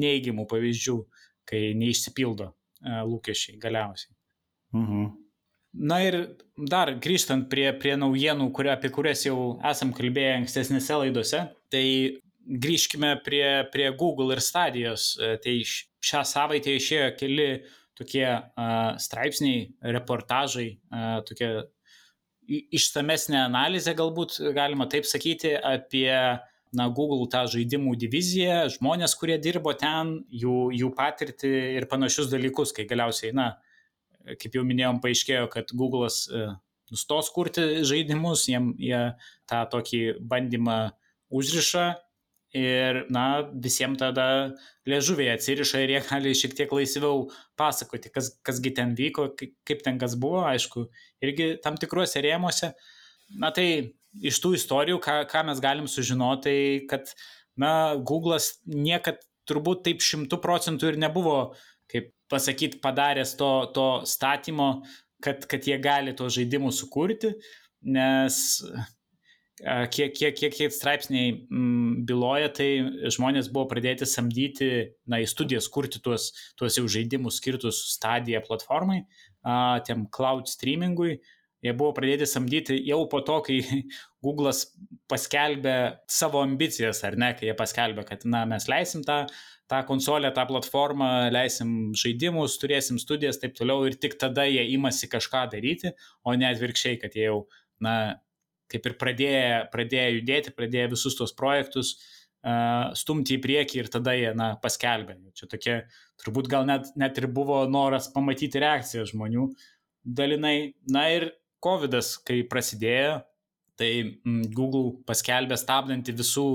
neigiamų 0.00 0.48
pavyzdžių, 0.50 0.98
kai 1.48 1.62
neišsipildo 1.78 2.50
lūkesčiai 2.82 3.58
galiausiai. 3.60 4.14
Mhm. 4.76 5.08
Na 5.78 5.98
ir 6.02 6.16
dar 6.56 6.94
grįžtant 6.96 7.46
prie, 7.52 7.68
prie 7.76 7.94
naujienų, 8.00 8.48
kurio, 8.56 8.72
apie 8.72 8.88
kurias 8.90 9.26
jau 9.26 9.58
esam 9.68 9.92
kalbėję 9.94 10.38
ankstesnėse 10.40 10.96
laidose, 11.04 11.42
tai 11.70 11.84
grįžkime 12.48 13.14
prie, 13.24 13.68
prie 13.72 13.90
Google 13.96 14.36
ir 14.36 14.42
stadijos. 14.44 15.10
E, 15.20 15.36
tai 15.42 15.58
šią 15.64 16.24
savaitę 16.28 16.74
išėjo 16.78 17.10
keli 17.18 17.48
tokie 17.98 18.28
uh, 18.30 18.94
straipsniai, 19.02 19.64
reportažai, 19.82 20.68
uh, 20.86 21.16
tokia 21.26 21.64
išsamesnė 22.48 23.40
analizė, 23.42 23.96
galbūt 23.98 24.38
galima 24.54 24.86
taip 24.86 25.08
sakyti, 25.08 25.50
apie 25.58 26.06
na, 26.72 26.86
Google 26.94 27.26
tą 27.32 27.42
žaidimų 27.50 27.96
diviziją, 28.00 28.60
žmonės, 28.76 29.16
kurie 29.18 29.38
dirbo 29.42 29.74
ten, 29.76 30.18
jų, 30.30 30.70
jų 30.76 30.92
patirtį 30.96 31.52
ir 31.78 31.88
panašius 31.90 32.30
dalykus, 32.32 32.72
kai 32.76 32.86
galiausiai, 32.88 33.34
na, 33.36 33.50
kaip 34.38 34.56
jau 34.56 34.64
minėjom, 34.68 35.02
paaiškėjo, 35.04 35.48
kad 35.52 35.72
Google'as 35.76 36.22
e, 36.28 36.46
nustos 36.92 37.30
kurti 37.34 37.84
žaidimus, 37.88 38.46
jiem 38.48 38.72
jie 38.80 39.02
tą 39.48 39.62
tokį 39.72 40.02
bandymą 40.28 40.80
užriša 41.28 41.88
ir, 42.56 43.02
na, 43.12 43.24
visiems 43.52 44.00
tada 44.00 44.54
liežuviai 44.88 45.34
atsiriša 45.36 45.82
ir 45.84 45.94
jie 45.94 46.02
gali 46.08 46.34
šiek 46.36 46.56
tiek 46.56 46.72
laisviau 46.72 47.26
pasakoti, 47.60 48.12
kas, 48.14 48.32
kasgi 48.46 48.72
ten 48.76 48.94
vyko, 48.98 49.28
kaip 49.36 49.84
ten 49.84 50.00
kas 50.00 50.16
buvo, 50.20 50.44
aišku, 50.48 50.86
irgi 51.24 51.54
tam 51.64 51.76
tikruose 51.80 52.22
rėmuose. 52.24 52.72
Na 53.38 53.52
tai 53.52 53.68
iš 54.24 54.40
tų 54.40 54.54
istorijų, 54.56 55.00
ką, 55.04 55.20
ką 55.28 55.44
mes 55.50 55.60
galim 55.60 55.88
sužinoti, 55.90 56.44
tai 56.48 56.58
kad, 56.90 57.12
na, 57.60 57.72
Google'as 57.96 58.54
niekad 58.64 59.20
turbūt 59.48 59.84
taip 59.84 60.04
šimtų 60.04 60.40
procentų 60.44 60.92
ir 60.92 61.00
nebuvo 61.00 61.38
kaip 61.88 62.12
pasakyti, 62.28 62.80
padaręs 62.84 63.34
to, 63.40 63.50
to 63.74 63.86
statymo, 64.08 64.82
kad, 65.24 65.46
kad 65.48 65.64
jie 65.66 65.78
gali 65.82 66.14
to 66.16 66.28
žaidimų 66.32 66.72
sukurti, 66.76 67.32
nes 67.88 68.60
kiek, 69.60 70.14
kiek, 70.14 70.36
kiek, 70.38 70.54
kiek 70.54 70.74
straipsniai 70.74 71.32
mm, 71.34 72.04
byloja, 72.08 72.50
tai 72.54 72.68
žmonės 73.14 73.50
buvo 73.54 73.66
pradėti 73.72 74.06
samdyti, 74.08 74.70
na, 75.10 75.20
į 75.22 75.26
studijas 75.30 75.68
kurti 75.72 76.02
tuos, 76.04 76.30
tuos 76.58 76.78
jau 76.78 76.86
žaidimus 76.90 77.40
skirtus 77.42 77.80
stadiją 77.94 78.42
platformai, 78.46 79.02
a, 79.42 79.80
tiem 79.86 80.06
cloud 80.14 80.50
streamingui. 80.50 81.18
Jie 81.58 81.72
buvo 81.74 81.90
pradėti 81.90 82.26
samdyti 82.30 82.76
jau 82.86 83.00
po 83.10 83.18
to, 83.26 83.40
kai 83.46 83.58
Google'as 84.24 84.68
paskelbė 85.10 85.76
savo 86.06 86.44
ambicijas, 86.46 87.02
ar 87.06 87.18
ne, 87.18 87.32
kai 87.34 87.50
jie 87.50 87.56
paskelbė, 87.58 88.06
kad, 88.06 88.26
na, 88.30 88.44
mes 88.46 88.70
leisim 88.70 89.02
tą 89.06 89.24
tą 89.68 89.82
konsolę, 89.84 90.30
tą 90.32 90.46
platformą, 90.48 91.28
leisim 91.28 91.92
žaidimus, 91.92 92.56
turėsim 92.60 92.96
studijas, 92.96 93.36
taip 93.42 93.52
toliau 93.58 93.84
ir 93.84 93.98
tik 94.00 94.16
tada 94.20 94.46
jie 94.48 94.62
imasi 94.72 95.10
kažką 95.12 95.42
daryti, 95.52 95.92
o 96.24 96.32
ne 96.32 96.48
atvirkščiai, 96.48 96.96
kad 97.02 97.12
jie 97.12 97.26
jau, 97.26 97.42
na, 97.84 98.16
kaip 98.72 98.86
ir 98.88 98.96
pradėjo, 99.00 99.58
pradėjo 99.72 100.18
judėti, 100.18 100.54
pradėjo 100.56 100.92
visus 100.94 101.16
tos 101.18 101.34
projektus 101.36 101.94
uh, 101.96 102.92
stumti 102.98 103.38
į 103.38 103.42
priekį 103.44 103.82
ir 103.82 103.90
tada 103.92 104.14
jie, 104.16 104.30
na, 104.36 104.52
paskelbė. 104.62 105.18
Čia 105.38 105.48
tokie, 105.50 105.78
turbūt 106.22 106.50
gal 106.52 106.68
net, 106.68 106.90
net 107.00 107.18
ir 107.20 107.28
buvo 107.32 107.62
noras 107.70 108.10
pamatyti 108.14 108.62
reakciją 108.62 109.06
žmonių 109.12 109.48
dalinai. 110.04 110.74
Na 110.92 111.08
ir 111.14 111.30
COVID, 111.64 111.98
kai 112.26 112.42
prasidėjo, 112.50 113.18
tai 113.78 113.92
Google 114.54 114.98
paskelbė 115.06 115.58
stabdanti 115.58 116.14
visų 116.16 116.48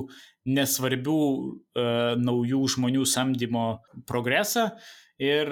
nesvarbių 0.53 1.19
uh, 1.23 2.13
naujų 2.19 2.65
žmonių 2.75 3.05
samdymo 3.07 3.67
progresą 4.09 4.73
ir 5.23 5.49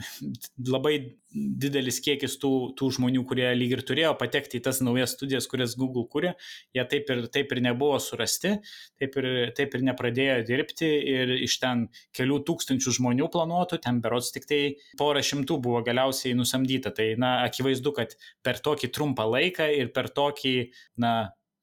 labai 0.74 0.96
didelis 1.36 1.98
kiekis 2.04 2.36
tų, 2.40 2.50
tų 2.78 2.88
žmonių, 2.96 3.22
kurie 3.28 3.46
lyg 3.56 3.74
ir 3.76 3.82
turėjo 3.86 4.12
patekti 4.20 4.58
į 4.58 4.64
tas 4.66 4.80
naujas 4.84 5.14
studijas, 5.16 5.48
kurias 5.50 5.76
Google 5.78 6.06
kūrė, 6.12 6.32
jie 6.76 6.84
taip 6.90 7.10
ir, 7.12 7.22
taip 7.32 7.52
ir 7.52 7.62
nebuvo 7.66 7.98
surasti, 8.02 8.56
taip 9.00 9.18
ir, 9.20 9.28
taip 9.56 9.76
ir 9.76 9.86
nepradėjo 9.90 10.36
dirbti 10.48 10.90
ir 11.12 11.34
iš 11.36 11.58
ten 11.62 11.86
kelių 12.16 12.40
tūkstančių 12.48 12.96
žmonių 12.98 13.30
planuotų, 13.32 13.80
ten 13.84 14.00
berots 14.04 14.32
tik 14.34 14.48
tai 14.48 14.60
porą 15.00 15.24
šimtų 15.24 15.60
buvo 15.64 15.82
galiausiai 15.86 16.36
nusamdyta. 16.38 16.94
Tai, 16.96 17.12
na, 17.20 17.38
akivaizdu, 17.46 17.92
kad 17.96 18.16
per 18.46 18.62
tokį 18.64 18.92
trumpą 18.96 19.28
laiką 19.28 19.68
ir 19.76 19.92
per 19.96 20.08
tokį, 20.16 20.56
na, 21.02 21.16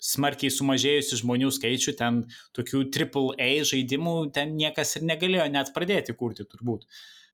smarkiai 0.04 0.52
sumažėjusi 0.52 1.22
žmonių 1.22 1.50
skaičių, 1.56 1.96
ten 2.00 2.24
tokių 2.58 2.84
AAA 2.92 3.52
žaidimų 3.70 4.16
ten 4.36 4.58
niekas 4.60 4.98
ir 5.00 5.08
negalėjo 5.08 5.48
net 5.54 5.72
pradėti 5.76 6.16
kurti 6.20 6.46
turbūt. 6.50 6.88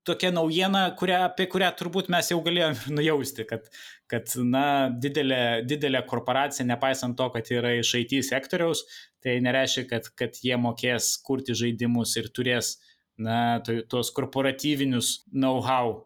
Tokia 0.07 0.31
naujiena, 0.31 0.85
kurią, 0.99 1.19
apie 1.27 1.45
kurią 1.51 1.69
turbūt 1.79 2.09
mes 2.13 2.31
jau 2.31 2.39
galėjome 2.45 2.93
nujausti, 2.97 3.45
kad, 3.49 3.67
kad 4.12 4.31
na, 4.47 4.63
didelė, 5.05 5.41
didelė 5.67 6.03
korporacija, 6.09 6.67
nepaisant 6.69 7.17
to, 7.19 7.29
kad 7.35 7.51
yra 7.53 7.75
iš 7.79 7.93
IT 8.01 8.15
sektoriaus, 8.29 8.85
tai 9.23 9.38
nereiškia, 9.43 9.85
kad, 9.91 10.12
kad 10.19 10.39
jie 10.43 10.57
mokės 10.57 11.13
kurti 11.25 11.57
žaidimus 11.57 12.15
ir 12.21 12.31
turės 12.33 12.77
na, 13.19 13.59
tuos 13.63 14.13
korporatyvinius 14.15 15.13
know-how, 15.33 15.99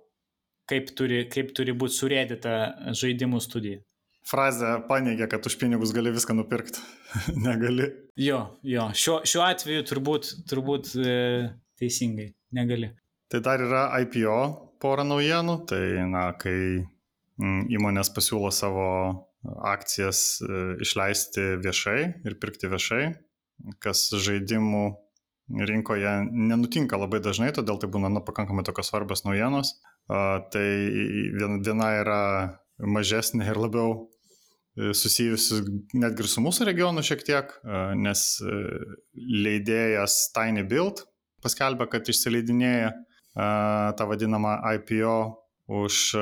kaip 0.70 0.94
turi, 0.98 1.26
kaip 1.30 1.54
turi 1.56 1.76
būti 1.78 2.02
surėdyta 2.02 2.60
žaidimų 2.98 3.42
studija 3.46 3.84
frazę 4.24 4.82
paneigia, 4.88 5.28
kad 5.28 5.46
už 5.46 5.58
pinigus 5.60 5.92
gali 5.92 6.12
viską 6.12 6.34
nupirkti. 6.34 6.80
negali. 7.48 7.92
Jo, 8.16 8.60
jo, 8.64 8.90
šiuo, 8.96 9.22
šiuo 9.28 9.44
atveju 9.46 9.86
turbūt, 9.90 10.30
turbūt 10.50 10.94
e, 10.98 11.16
teisingai, 11.80 12.32
negali. 12.56 12.94
Tai 13.32 13.42
dar 13.44 13.62
yra 13.64 13.86
IPO 14.04 14.40
pora 14.84 15.06
naujienų, 15.08 15.60
tai 15.70 15.84
na, 16.10 16.28
kai 16.40 16.58
mm, 17.40 17.70
įmonės 17.74 18.12
pasiūlo 18.16 18.52
savo 18.54 18.88
akcijas 19.44 20.42
e, 20.44 20.60
išleisti 20.84 21.54
viešai 21.64 22.00
ir 22.28 22.38
pirkti 22.42 22.70
viešai, 22.72 23.04
kas 23.84 24.08
žaidimų 24.14 24.84
rinkoje 25.68 26.14
nenutinka 26.32 26.98
labai 27.00 27.20
dažnai, 27.24 27.52
todėl 27.56 27.80
tai 27.80 27.90
būna 27.92 28.12
nu, 28.12 28.24
pakankamai 28.24 28.64
tokios 28.68 28.90
svarbios 28.92 29.26
naujienos. 29.26 29.76
Tai 30.08 30.68
viena 31.40 31.90
yra 32.00 32.22
mažesnė 32.84 33.48
ir 33.52 33.60
labiau 33.60 33.94
e, 33.96 34.92
susijusi 34.96 35.62
netgi 35.96 36.26
ir 36.26 36.32
su 36.32 36.44
mūsų 36.44 36.68
regionu 36.72 37.04
šiek 37.06 37.24
tiek, 37.28 37.56
e, 37.64 37.82
nes 38.00 38.26
leidėjas 39.16 40.18
Tiny 40.36 40.66
Build 40.68 41.06
paskelbė, 41.44 41.90
kad 41.92 42.08
išsileidinėja 42.08 42.92
tą 43.34 44.08
vadinamą 44.10 44.58
IPO 44.76 45.18
už, 45.74 46.14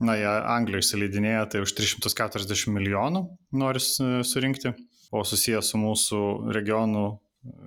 na, 0.00 0.16
jie 0.18 0.28
Anglijoje 0.28 0.84
išsileidinėja, 0.84 1.46
tai 1.52 1.64
už 1.64 1.74
340 1.78 2.74
milijonų 2.74 3.24
nori 3.56 3.80
surinkti, 3.80 4.74
o 5.12 5.24
susijęs 5.26 5.72
su 5.72 5.80
mūsų 5.80 6.22
regionu 6.56 7.20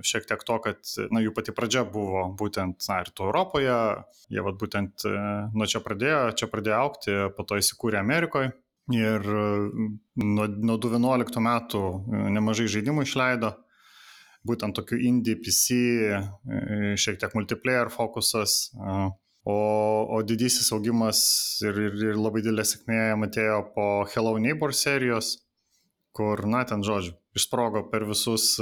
šiek 0.06 0.28
tiek 0.30 0.44
to, 0.46 0.60
kad 0.62 0.90
na, 1.10 1.22
jų 1.24 1.34
pati 1.34 1.54
pradžia 1.56 1.82
buvo 1.88 2.28
būtent 2.38 2.86
na, 2.90 3.00
rytų 3.08 3.30
Europoje, 3.30 3.78
jie 4.30 4.44
vat, 4.46 4.60
būtent 4.62 5.06
nuo 5.54 5.70
čia 5.70 5.82
pradėjo, 5.82 6.20
čia 6.38 6.50
pradėjo 6.52 6.82
aukti, 6.84 7.16
po 7.34 7.46
to 7.48 7.58
įsikūrė 7.62 7.98
Amerikoje 8.04 8.54
ir 8.94 9.24
nuo, 9.24 10.46
nuo 10.46 10.78
2011 10.78 11.42
metų 11.42 11.84
nemažai 12.36 12.68
žaidimų 12.70 13.08
išleido, 13.08 13.54
būtent 14.48 14.76
tokių 14.78 15.00
indie 15.10 15.36
PC, 15.40 15.78
šiek 17.00 17.20
tiek 17.22 17.36
multiplayer 17.38 17.92
fokusas, 17.94 18.74
o, 19.48 19.58
o 20.16 20.22
didysis 20.28 20.72
augimas 20.76 21.24
ir, 21.64 21.80
ir, 21.88 21.98
ir 22.12 22.20
labai 22.20 22.44
didelė 22.44 22.68
sėkmė 22.68 23.02
atėjo 23.30 23.60
po 23.76 23.88
Hello 24.14 24.36
Neighbor 24.40 24.76
serijos, 24.76 25.38
kur, 26.16 26.46
na, 26.48 26.64
ten 26.70 26.86
žodžiu, 26.86 27.16
išsprogo 27.38 27.88
per 27.92 28.06
visus 28.10 28.56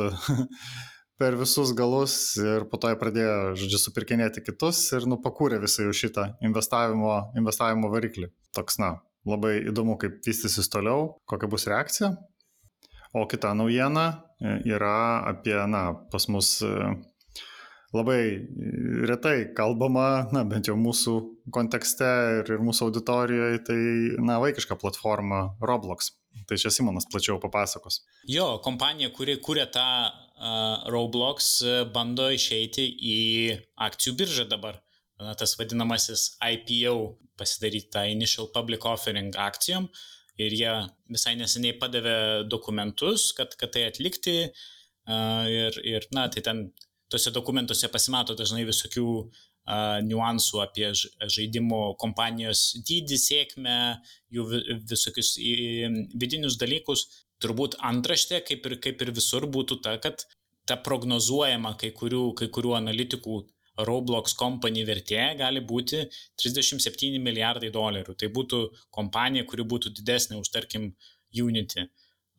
per 1.21 1.35
visus 1.37 1.69
galus 1.77 2.15
ir 2.41 2.65
po 2.71 2.79
to 2.81 2.89
jie 2.89 2.97
pradėjo, 2.97 3.33
žodžiu, 3.61 3.79
supirkinėti 3.83 4.41
kitus 4.41 4.79
ir 4.97 5.05
nu 5.09 5.19
pakūrė 5.21 5.59
visą 5.61 5.85
jau 5.85 5.93
šitą 5.93 6.31
investavimo, 6.47 7.13
investavimo 7.37 7.91
variklį. 7.93 8.31
Toks, 8.57 8.79
na, 8.81 8.95
labai 9.29 9.59
įdomu, 9.69 9.99
kaip 10.01 10.17
vystysis 10.25 10.71
toliau, 10.73 11.11
kokia 11.29 11.49
bus 11.51 11.67
reakcija. 11.69 12.15
O 13.13 13.25
kita 13.27 13.53
naujiena 13.57 14.05
e, 14.39 14.57
yra 14.71 15.23
apie, 15.27 15.55
na, 15.67 15.91
pas 16.11 16.27
mus 16.31 16.61
e, 16.63 16.71
labai 17.91 18.21
retai 19.09 19.51
kalbama, 19.55 20.29
na, 20.31 20.45
bent 20.47 20.69
jau 20.69 20.77
mūsų 20.79 21.15
kontekste 21.51 22.07
ir, 22.39 22.53
ir 22.55 22.63
mūsų 22.63 22.87
auditorijoje, 22.87 23.61
tai, 23.67 23.79
na, 24.23 24.39
vaikiška 24.43 24.79
platforma 24.79 25.49
Roblox. 25.59 26.13
Tai 26.47 26.55
čia 26.55 26.71
Simonas 26.71 27.09
plačiau 27.11 27.35
papasakos. 27.43 27.99
Jo, 28.31 28.61
kompanija, 28.63 29.09
kuri 29.11 29.35
kūrė 29.43 29.65
tą 29.75 29.87
uh, 30.07 30.85
Roblox, 30.87 31.49
bando 31.91 32.29
išeiti 32.31 32.85
į 32.87 33.19
akcijų 33.83 34.15
biržą 34.21 34.47
dabar. 34.47 34.79
Na, 35.19 35.35
tas 35.37 35.57
vadinamasis 35.59 36.37
IPO 36.39 36.95
pasidaryti 37.37 37.91
tą 37.93 38.05
Initial 38.09 38.47
Public 38.55 38.87
Offering 38.87 39.35
akcijom. 39.35 39.89
Ir 40.39 40.53
jie 40.55 40.71
visai 41.11 41.35
neseniai 41.39 41.75
padavė 41.79 42.47
dokumentus, 42.49 43.31
kad, 43.37 43.55
kad 43.59 43.73
tai 43.75 43.87
atlikti. 43.89 44.37
Ir, 45.11 45.79
ir, 45.83 46.07
na, 46.15 46.27
tai 46.31 46.43
ten 46.45 46.67
tuose 47.11 47.33
dokumentuose 47.35 47.89
pasimato 47.91 48.35
dažnai 48.37 48.63
visokių 48.67 49.07
niuansų 50.07 50.61
apie 50.63 50.89
žaidimo 50.95 51.95
kompanijos 52.01 52.71
dydį, 52.87 53.17
sėkmę, 53.21 53.79
jų 54.33 54.47
visokius 54.89 55.35
vidinius 55.37 56.57
dalykus. 56.57 57.07
Turbūt 57.41 57.77
antraštė, 57.81 58.41
kaip 58.45 58.65
ir, 58.69 58.77
kaip 58.81 59.01
ir 59.01 59.11
visur, 59.17 59.47
būtų 59.49 59.81
ta, 59.81 59.97
kad 60.01 60.25
ta 60.65 60.77
prognozuojama 60.77 61.75
kai 61.77 61.91
kurių, 61.91 62.33
kai 62.37 62.47
kurių 62.53 62.75
analitikų 62.77 63.41
Roblox 63.79 64.35
company 64.37 64.83
vertė 64.87 65.31
gali 65.39 65.63
būti 65.63 66.03
37 66.41 67.21
milijardai 67.23 67.71
dolerių. 67.73 68.17
Tai 68.19 68.31
būtų 68.35 68.61
kompanija, 68.91 69.47
kuri 69.47 69.67
būtų 69.73 69.93
didesnė 70.01 70.41
už, 70.41 70.51
tarkim, 70.53 70.91
Unity 71.31 71.85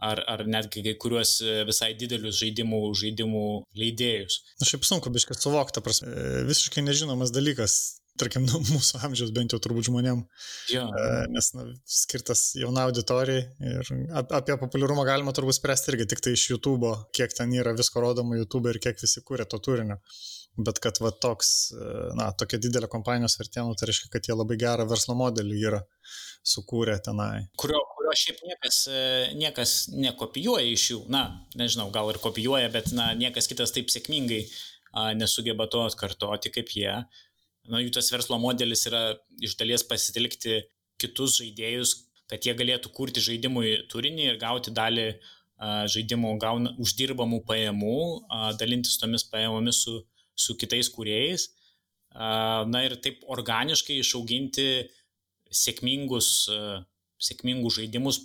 ar, 0.03 0.23
ar 0.29 0.45
netgi 0.49 0.83
kai 0.85 0.95
kuriuos 1.01 1.37
e, 1.45 1.57
visai 1.69 1.93
didelius 1.99 2.39
žaidimų, 2.41 2.83
žaidimų 2.99 3.47
leidėjus. 3.79 4.39
Na 4.61 4.69
šiaip 4.69 4.87
sunku 4.89 5.13
biškai 5.15 5.39
suvokti, 5.39 5.83
prasme, 5.85 6.11
e, 6.11 6.45
visiškai 6.49 6.85
nežinomas 6.85 7.33
dalykas, 7.35 7.79
tarkim, 8.21 8.47
nu, 8.51 8.61
mūsų 8.73 9.03
amžiaus 9.07 9.33
bent 9.37 9.55
jau 9.55 9.61
turbūt 9.63 9.89
žmonėm. 9.91 10.25
Jo. 10.75 10.85
E, 10.91 11.09
nes 11.33 11.53
na, 11.57 11.69
skirtas 12.01 12.49
jauna 12.59 12.89
auditorijai 12.89 13.47
ir 13.73 13.95
apie 14.25 14.59
populiarumą 14.61 15.07
galima 15.09 15.35
turbūt 15.37 15.61
spręsti 15.61 15.95
irgi 15.95 16.11
tik 16.13 16.25
tai 16.25 16.37
iš 16.37 16.49
YouTube, 16.51 16.93
kiek 17.17 17.35
ten 17.39 17.55
yra 17.57 17.77
visko 17.79 18.03
rodoma 18.03 18.39
YouTube 18.41 18.73
ir 18.73 18.83
kiek 18.83 19.01
visi 19.03 19.23
kūrė 19.25 19.49
to 19.49 19.63
turinio. 19.63 20.01
Bet 20.61 20.83
kad 20.85 20.99
va 21.01 21.09
toks, 21.17 21.73
na, 22.19 22.27
tokia 22.37 22.59
didelė 22.61 22.89
kompanijos 22.93 23.39
vertė, 23.41 23.63
nu, 23.65 23.73
tai 23.79 23.89
reiškia, 23.89 24.11
kad 24.13 24.27
jie 24.29 24.35
labai 24.37 24.59
gerą 24.61 24.85
verslo 24.91 25.17
modelį 25.17 25.61
yra 25.65 25.81
sukūrę 26.45 26.99
tenai. 27.07 27.47
Kurio, 27.61 27.81
kurio 27.95 28.13
šiaip 28.19 28.43
niekas, 28.45 28.83
e, 28.93 29.01
niekas 29.41 29.73
nekopijuoja 29.95 30.69
iš 30.69 30.87
jų. 30.91 31.01
Na, 31.15 31.23
nežinau, 31.57 31.89
gal 31.95 32.13
ir 32.13 32.21
kopijuoja, 32.21 32.69
bet 32.75 32.93
na, 32.93 33.13
niekas 33.17 33.49
kitas 33.49 33.73
taip 33.73 33.89
sėkmingai 33.95 34.43
a, 34.45 35.13
nesugeba 35.17 35.71
to 35.73 35.87
atkartoti 35.87 36.53
kaip 36.53 36.77
jie. 36.77 36.99
Na, 37.73 37.81
jų 37.81 37.95
tas 37.97 38.13
verslo 38.13 38.37
modelis 38.43 38.85
yra 38.91 39.05
iš 39.41 39.57
dalies 39.57 39.87
pasitelkti 39.89 40.61
kitus 41.01 41.39
žaidėjus, 41.41 41.97
kad 42.29 42.45
jie 42.45 42.53
galėtų 42.59 42.93
kurti 42.93 43.25
žaidimui 43.25 43.87
turinį 43.89 44.35
ir 44.35 44.43
gauti 44.43 44.75
dalį 44.75 45.15
žaidimų 45.63 46.33
gauna, 46.43 46.73
uždirbamų 46.83 47.43
pajamų, 47.47 47.99
dalintis 48.59 48.99
tomis 48.99 49.23
pajamomis 49.31 49.85
su, 49.85 50.01
su 50.39 50.57
kitais 50.61 50.91
kūrėjais. 50.93 51.49
Na 52.13 52.83
ir 52.85 52.99
taip 53.01 53.23
organiškai 53.33 53.99
išauginti 54.03 54.67
sėkmingus 55.53 56.29
uh, 56.53 56.83
sėkmingus 57.23 57.79
žaidimus 57.79 58.21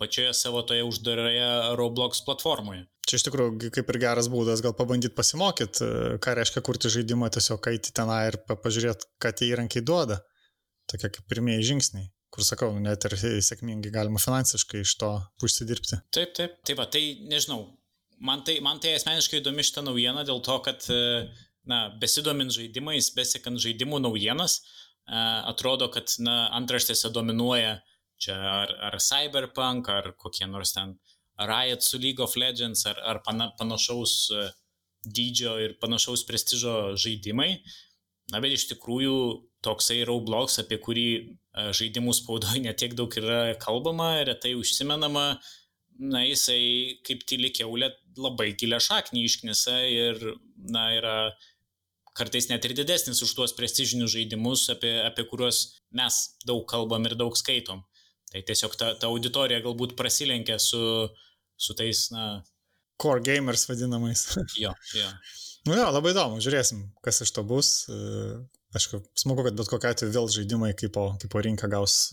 pačioje 0.00 0.32
savo 0.36 0.62
toje 0.66 0.84
uždaroje 0.86 1.76
Roblox 1.78 2.24
platformoje. 2.26 2.86
Čia 3.08 3.18
iš 3.18 3.26
tikrųjų 3.26 3.70
kaip 3.74 3.90
ir 3.92 3.98
geras 4.04 4.28
būdas 4.30 4.62
gal 4.64 4.74
pabandyti 4.78 5.14
pasimokyti, 5.16 5.86
ką 6.22 6.34
reiškia 6.38 6.62
kurti 6.64 6.90
žaidimą, 6.92 7.30
tiesiog 7.34 7.66
eiti 7.72 7.94
tenai 7.94 8.22
ir 8.30 8.38
pažiūrėti, 8.48 9.10
ką 9.22 9.32
tie 9.36 9.50
įrankiai 9.50 9.84
duoda. 9.86 10.20
Tokie 10.90 11.10
kaip 11.14 11.26
pirmieji 11.30 11.66
žingsniai, 11.72 12.08
kur 12.34 12.46
sakau, 12.46 12.72
net 12.82 13.04
ir 13.08 13.16
sėkmingai 13.48 13.92
galima 13.94 14.22
finansiškai 14.22 14.82
iš 14.86 14.96
to 15.02 15.12
užsidirbti. 15.44 16.00
Taip, 16.14 16.34
taip, 16.38 16.58
taip, 16.62 16.78
va, 16.78 16.86
tai 16.90 17.02
nežinau, 17.30 17.66
man 18.22 18.46
tai, 18.46 18.58
man 18.64 18.82
tai 18.82 18.96
asmeniškai 18.98 19.42
įdomi 19.42 19.66
šitą 19.66 19.84
naujieną 19.86 20.24
dėl 20.28 20.42
to, 20.46 20.58
kad, 20.66 20.86
e, 20.90 21.26
na, 21.68 21.84
besidomint 22.02 22.52
žaidimais, 22.54 23.12
besekant 23.16 23.60
žaidimų 23.62 24.02
naujienas, 24.02 24.60
atrodo, 25.50 25.88
kad, 25.92 26.10
na, 26.22 26.46
antraštėse 26.58 27.10
dominuoja 27.14 27.80
Čia 28.22 28.36
ar, 28.38 28.72
ar 28.86 28.98
Cyberpunk, 29.02 29.88
ar 29.90 30.12
kokie 30.18 30.46
nors 30.46 30.74
ten 30.76 30.94
Riot 31.42 31.82
su 31.82 31.98
League 31.98 32.22
of 32.22 32.36
Legends, 32.38 32.84
ar, 32.86 33.00
ar 33.02 33.18
pana, 33.26 33.48
panašaus 33.58 34.12
e, 34.30 34.44
dydžio 35.02 35.56
ir 35.64 35.74
panašaus 35.82 36.22
prestižo 36.28 36.74
žaidimai. 37.02 37.56
Na, 38.30 38.38
bet 38.44 38.54
iš 38.54 38.68
tikrųjų 38.70 39.16
toksai 39.66 40.04
Roblox, 40.06 40.60
apie 40.62 40.78
kurį 40.84 41.08
e, 41.18 41.24
žaidimų 41.74 42.14
spaudoje 42.20 42.62
netiek 42.62 42.94
daug 42.98 43.16
yra 43.18 43.56
kalbama, 43.64 44.12
retai 44.28 44.54
užsimenama, 44.60 45.26
na, 45.98 46.22
jisai 46.22 47.00
kaip 47.08 47.26
tyli 47.26 47.50
keulė 47.56 47.90
labai 48.22 48.52
gilę 48.60 48.78
šaknį 48.82 49.26
išknisa 49.26 49.80
ir, 49.88 50.22
na, 50.70 50.92
yra 51.00 51.16
kartais 52.16 52.48
net 52.50 52.64
ir 52.64 52.74
didesnis 52.76 53.22
už 53.24 53.34
tuos 53.36 53.54
prestižinius 53.56 54.12
žaidimus, 54.14 54.66
apie, 54.74 54.92
apie 55.04 55.24
kuriuos 55.30 55.62
mes 55.96 56.18
daug 56.48 56.64
kalbam 56.68 57.08
ir 57.08 57.16
daug 57.18 57.36
skaitom. 57.38 57.84
Tai 58.32 58.40
tiesiog 58.48 58.76
ta, 58.80 58.94
ta 58.96 59.10
auditorija 59.12 59.60
galbūt 59.64 59.94
prasilenkia 59.98 60.58
su, 60.62 60.80
su 61.60 61.76
tais, 61.76 62.06
na. 62.14 62.42
Core 63.00 63.24
gamers 63.24 63.66
vadinamais. 63.68 64.24
jo, 64.62 64.72
jo. 64.96 65.08
Nu 65.68 65.76
jo, 65.78 65.86
labai 65.94 66.10
įdomu, 66.14 66.40
žiūrėsim, 66.42 66.88
kas 67.04 67.22
iš 67.22 67.32
to 67.36 67.44
bus. 67.46 67.74
Aišku, 68.72 69.02
smagu, 69.20 69.44
kad 69.46 69.58
bet 69.58 69.68
kokia 69.68 69.92
atveju 69.92 70.14
vėl 70.14 70.30
žaidimai 70.32 70.72
kaip 70.78 70.94
po, 70.96 71.10
kaip 71.20 71.30
po 71.30 71.42
rinka 71.44 71.68
gaus 71.70 72.08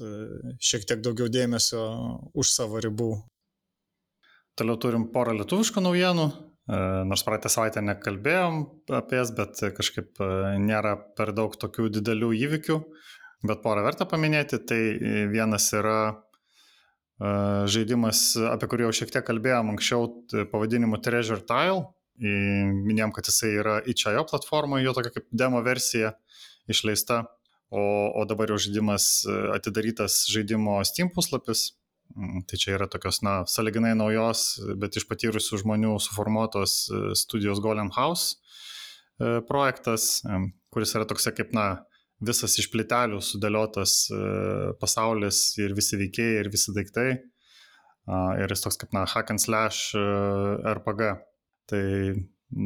šiek 0.60 0.84
tiek 0.86 1.00
daugiau 1.02 1.32
dėmesio 1.32 1.82
už 2.36 2.52
savo 2.52 2.82
ribų. 2.84 3.14
Toliau 4.60 4.76
turim 4.82 5.08
porą 5.14 5.38
lietuviškų 5.40 5.82
naujienų, 5.86 6.28
nors 6.70 7.24
praeitą 7.26 7.50
savaitę 7.50 7.82
nekalbėjom 7.82 8.60
apie 8.94 9.18
jas, 9.18 9.32
bet 9.34 9.58
kažkaip 9.78 10.20
nėra 10.62 10.92
per 11.18 11.32
daug 11.34 11.56
tokių 11.58 11.88
didelių 11.96 12.30
įvykių 12.46 12.78
bet 13.48 13.62
porą 13.64 13.84
verta 13.86 14.08
paminėti. 14.10 14.60
Tai 14.68 14.80
vienas 15.32 15.70
yra 15.76 16.00
e, 16.10 17.32
žaidimas, 17.72 18.34
apie 18.52 18.70
kurį 18.72 18.88
jau 18.88 18.96
šiek 19.02 19.16
tiek 19.16 19.28
kalbėjom 19.28 19.74
anksčiau, 19.76 20.10
pavadinimu 20.52 21.02
Treasure 21.04 21.46
Tile. 21.48 21.88
Minėjom, 22.20 23.14
kad 23.16 23.30
jisai 23.30 23.54
yra 23.62 23.78
itch.io 23.88 24.26
platformoje, 24.28 24.84
jo 24.84 24.92
tokia 24.98 25.14
kaip 25.16 25.30
demo 25.32 25.62
versija 25.64 26.18
išleista, 26.68 27.22
o, 27.72 27.84
o 28.12 28.26
dabar 28.28 28.52
jau 28.52 28.60
žaidimas 28.60 29.22
e, 29.24 29.38
atidarytas 29.56 30.26
žaidimo 30.32 30.82
Steam 30.88 31.14
puslapis. 31.16 31.70
Mm, 32.17 32.45
tai 32.50 32.58
čia 32.62 32.74
yra 32.78 32.88
tokios, 32.89 33.22
na, 33.26 33.43
saliginai 33.50 33.93
naujos, 33.98 34.60
bet 34.82 34.98
iš 34.98 35.06
patyrusių 35.10 35.62
žmonių 35.63 35.98
suformuotos 36.02 36.80
e, 36.89 37.04
studijos 37.19 37.62
Golem 37.63 37.93
House 37.98 38.39
projektas, 39.19 40.22
kuris 40.72 40.93
yra 40.95 41.04
toks 41.04 41.26
kaip, 41.36 41.50
na, 41.52 41.82
visas 42.24 42.58
iš 42.60 42.69
plitelių 42.74 43.22
sudėliotas 43.24 43.95
e, 44.12 44.19
pasaulis 44.80 45.41
ir 45.60 45.76
visi 45.78 46.00
veikėjai 46.00 46.43
ir 46.43 46.52
visi 46.52 46.76
daiktai. 46.76 47.10
Ir 48.41 48.50
jis 48.50 48.63
toks 48.63 48.80
kaip, 48.82 48.93
na, 48.95 49.04
hack 49.06 49.30
and 49.30 49.41
slash 49.41 49.93
e, 49.93 50.04
RPG. 50.74 51.10
Tai 51.69 51.84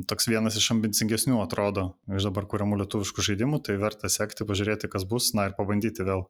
toks 0.08 0.30
vienas 0.32 0.56
iš 0.56 0.70
ambicingesnių 0.78 1.42
atrodo 1.44 1.90
iš 2.16 2.30
dabar 2.30 2.48
kuriamų 2.48 2.80
lietuviškų 2.84 3.26
žaidimų, 3.28 3.60
tai 3.68 3.76
verta 3.82 4.08
sekti, 4.12 4.48
pažiūrėti, 4.48 4.88
kas 4.92 5.04
bus, 5.10 5.34
na 5.36 5.50
ir 5.50 5.58
pabandyti 5.58 6.06
vėl, 6.08 6.24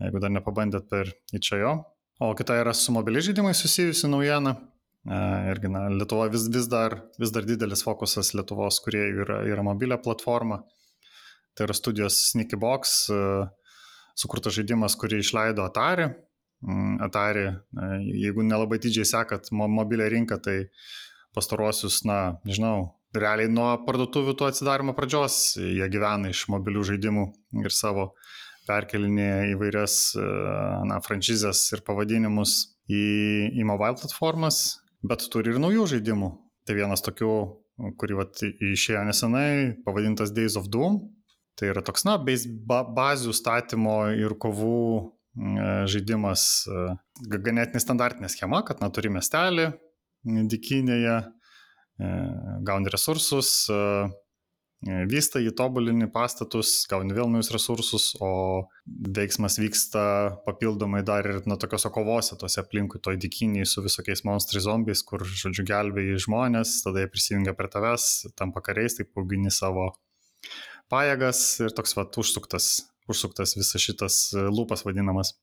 jeigu 0.00 0.22
dar 0.24 0.32
nepabandėt 0.32 0.88
per 0.88 1.12
įčiojo. 1.36 1.74
O 2.20 2.34
kita 2.38 2.58
yra 2.60 2.74
su 2.76 2.92
mobiliai 2.92 3.24
žaidimai 3.28 3.54
susijusi 3.56 4.10
naujiena. 4.10 4.54
E, 5.02 5.18
irgi, 5.50 5.70
na, 5.72 5.86
Lietuva 5.90 6.28
vis, 6.30 6.46
vis, 6.52 6.68
dar, 6.70 6.98
vis 7.18 7.32
dar 7.34 7.46
didelis 7.48 7.82
fokusas 7.82 8.34
Lietuvos, 8.36 8.78
kurie 8.84 9.02
yra, 9.24 9.40
yra 9.48 9.64
mobilė 9.66 9.98
platforma. 10.02 10.62
Tai 11.56 11.66
yra 11.66 11.76
studijos 11.76 12.20
Sneaky 12.30 12.58
Box, 12.60 12.94
e, 13.10 13.22
sukurtas 14.18 14.54
žaidimas, 14.58 14.96
kurį 15.00 15.22
išleido 15.24 15.66
Atari. 15.66 16.12
Mm, 16.62 17.00
Atari, 17.08 17.48
e, 17.50 17.92
jeigu 18.22 18.46
nelabai 18.46 18.78
didžiai 18.82 19.08
sekat 19.16 19.50
mobilę 19.52 20.06
rinką, 20.12 20.38
tai 20.44 20.58
pastaruosius, 21.34 22.04
na, 22.06 22.20
nežinau, 22.46 22.92
realiai 23.16 23.50
nuo 23.52 23.72
parduotuvių 23.86 24.34
to 24.38 24.48
atsidarimo 24.48 24.94
pradžios 24.96 25.56
jie 25.60 25.88
gyvena 25.92 26.32
iš 26.32 26.46
mobilių 26.52 26.84
žaidimų 26.92 27.26
ir 27.64 27.74
savo 27.74 28.12
perkelinėje 28.68 29.52
įvairias, 29.54 29.96
e, 30.18 30.28
na, 30.90 31.00
franšizės 31.04 31.64
ir 31.76 31.82
pavadinimus 31.86 32.56
į, 32.90 33.02
į 33.58 33.66
mobile 33.68 33.98
platformas, 34.00 34.62
bet 35.06 35.26
turi 35.32 35.54
ir 35.54 35.62
naujų 35.62 35.88
žaidimų. 35.96 36.30
Tai 36.66 36.78
vienas 36.78 37.02
tokių, 37.02 37.32
kurį 37.98 38.20
vat, 38.20 38.44
išėjo 38.44 39.02
nesenai, 39.08 39.74
pavadintas 39.86 40.30
Days 40.34 40.54
of 40.60 40.70
Doom, 40.70 41.00
Tai 41.58 41.68
yra 41.68 41.82
toks, 41.84 42.06
na, 42.08 42.16
bazių 42.16 43.34
statymo 43.36 43.96
ir 44.16 44.32
kovų 44.40 44.78
e, 44.98 45.72
žaidimas, 45.92 46.44
e, 46.64 46.84
ganėtinai 47.28 47.82
standartinė 47.82 48.30
schema, 48.32 48.62
kad, 48.64 48.80
na, 48.80 48.88
turi 48.94 49.12
miestelį 49.12 49.68
dikinėje, 50.22 51.16
gauni 52.62 52.90
resursus, 52.94 53.48
vystą, 54.82 55.38
jį 55.38 55.52
tobulini 55.54 56.08
pastatus, 56.10 56.82
gauni 56.90 57.14
vėl 57.14 57.28
naujus 57.30 57.52
resursus, 57.54 58.06
o 58.18 58.66
veiksmas 58.86 59.58
vyksta 59.62 60.04
papildomai 60.46 61.04
dar 61.06 61.26
ir 61.28 61.38
nuo 61.46 61.56
tokios 61.60 61.86
kovose, 61.94 62.34
tose 62.40 62.60
aplinkui 62.62 63.00
toj 63.02 63.18
dikiniai 63.22 63.66
su 63.68 63.84
visokiais 63.84 64.24
monstrai 64.26 64.62
zombiais, 64.64 65.04
kur, 65.06 65.22
žodžiu, 65.22 65.64
gelbėjai 65.68 66.18
žmonės, 66.26 66.80
tada 66.86 67.04
jie 67.04 67.10
prisijungia 67.12 67.54
prie 67.54 67.70
tavęs, 67.70 68.08
tampa 68.38 68.64
kariais, 68.64 68.98
taip 68.98 69.14
augini 69.22 69.54
savo 69.54 69.92
pajėgas 70.90 71.44
ir 71.62 71.76
toks 71.76 71.94
va 71.96 72.08
užsuktas, 72.24 72.72
užsuktas 73.10 73.54
visas 73.56 73.86
šitas 73.86 74.18
lūpas 74.34 74.82
vadinamas. 74.88 75.36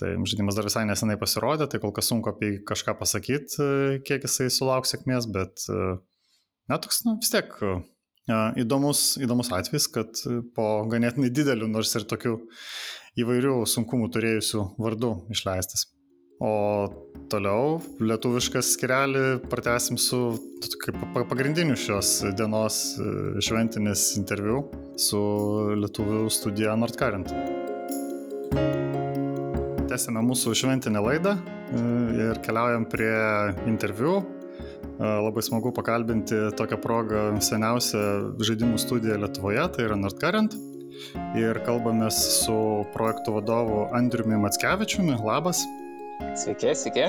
Tai 0.00 0.14
žaidimas 0.24 0.56
dar 0.56 0.64
visai 0.64 0.86
nesenai 0.88 1.18
pasirodė, 1.20 1.68
tai 1.68 1.78
kol 1.78 1.92
kas 1.92 2.08
sunku 2.08 2.32
apie 2.32 2.54
kažką 2.66 2.96
pasakyti, 2.98 3.64
kiek 4.08 4.24
jisai 4.24 4.48
sulauks 4.50 4.94
sėkmės, 4.94 5.28
bet, 5.30 5.66
na, 5.68 6.78
toks, 6.80 7.02
na, 7.04 7.18
vis 7.20 7.30
tiek 7.34 7.52
įdomus, 8.28 9.16
įdomus 9.22 9.52
atvejis, 9.54 9.88
kad 9.92 10.20
po 10.56 10.68
ganėtinai 10.90 11.30
didelių, 11.32 11.70
nors 11.70 11.94
ir 11.96 12.06
tokių 12.10 12.36
įvairių 13.20 13.62
sunkumų 13.66 14.10
turėjusių 14.14 14.66
vardų 14.78 15.14
išleistas. 15.34 15.88
O 16.40 16.88
toliau 17.28 17.82
lietuviškas 18.00 18.70
skirelį 18.72 19.42
pratesim 19.52 19.98
su 20.00 20.38
pagrindiniu 21.12 21.76
šios 21.76 22.22
dienos 22.38 22.78
šventinis 23.44 24.06
interviu 24.16 24.62
su 24.96 25.20
lietuvių 25.82 26.22
studija 26.32 26.78
Nordcurrent. 26.80 27.34
Tęsime 29.90 30.22
mūsų 30.24 30.54
šventinę 30.56 31.02
laidą 31.04 31.36
ir 32.16 32.40
keliaujam 32.46 32.88
prie 32.88 33.12
interviu 33.68 34.22
Labai 35.00 35.42
smagu 35.42 35.72
pakalbinti 35.72 36.36
tokią 36.60 36.76
progą 36.84 37.22
seniausią 37.40 38.02
žaidimų 38.44 38.80
studiją 38.82 39.16
Lietuvoje, 39.22 39.62
tai 39.72 39.86
yra 39.88 39.96
Nordcurrent. 39.96 40.56
Ir 41.40 41.62
kalbamės 41.64 42.18
su 42.42 42.58
projektų 42.92 43.38
vadovu 43.38 43.86
Andriumi 43.96 44.36
Matskevičiumi. 44.44 45.16
Labas. 45.24 45.64
Sveiki, 46.36 46.76
sveiki. 46.76 47.08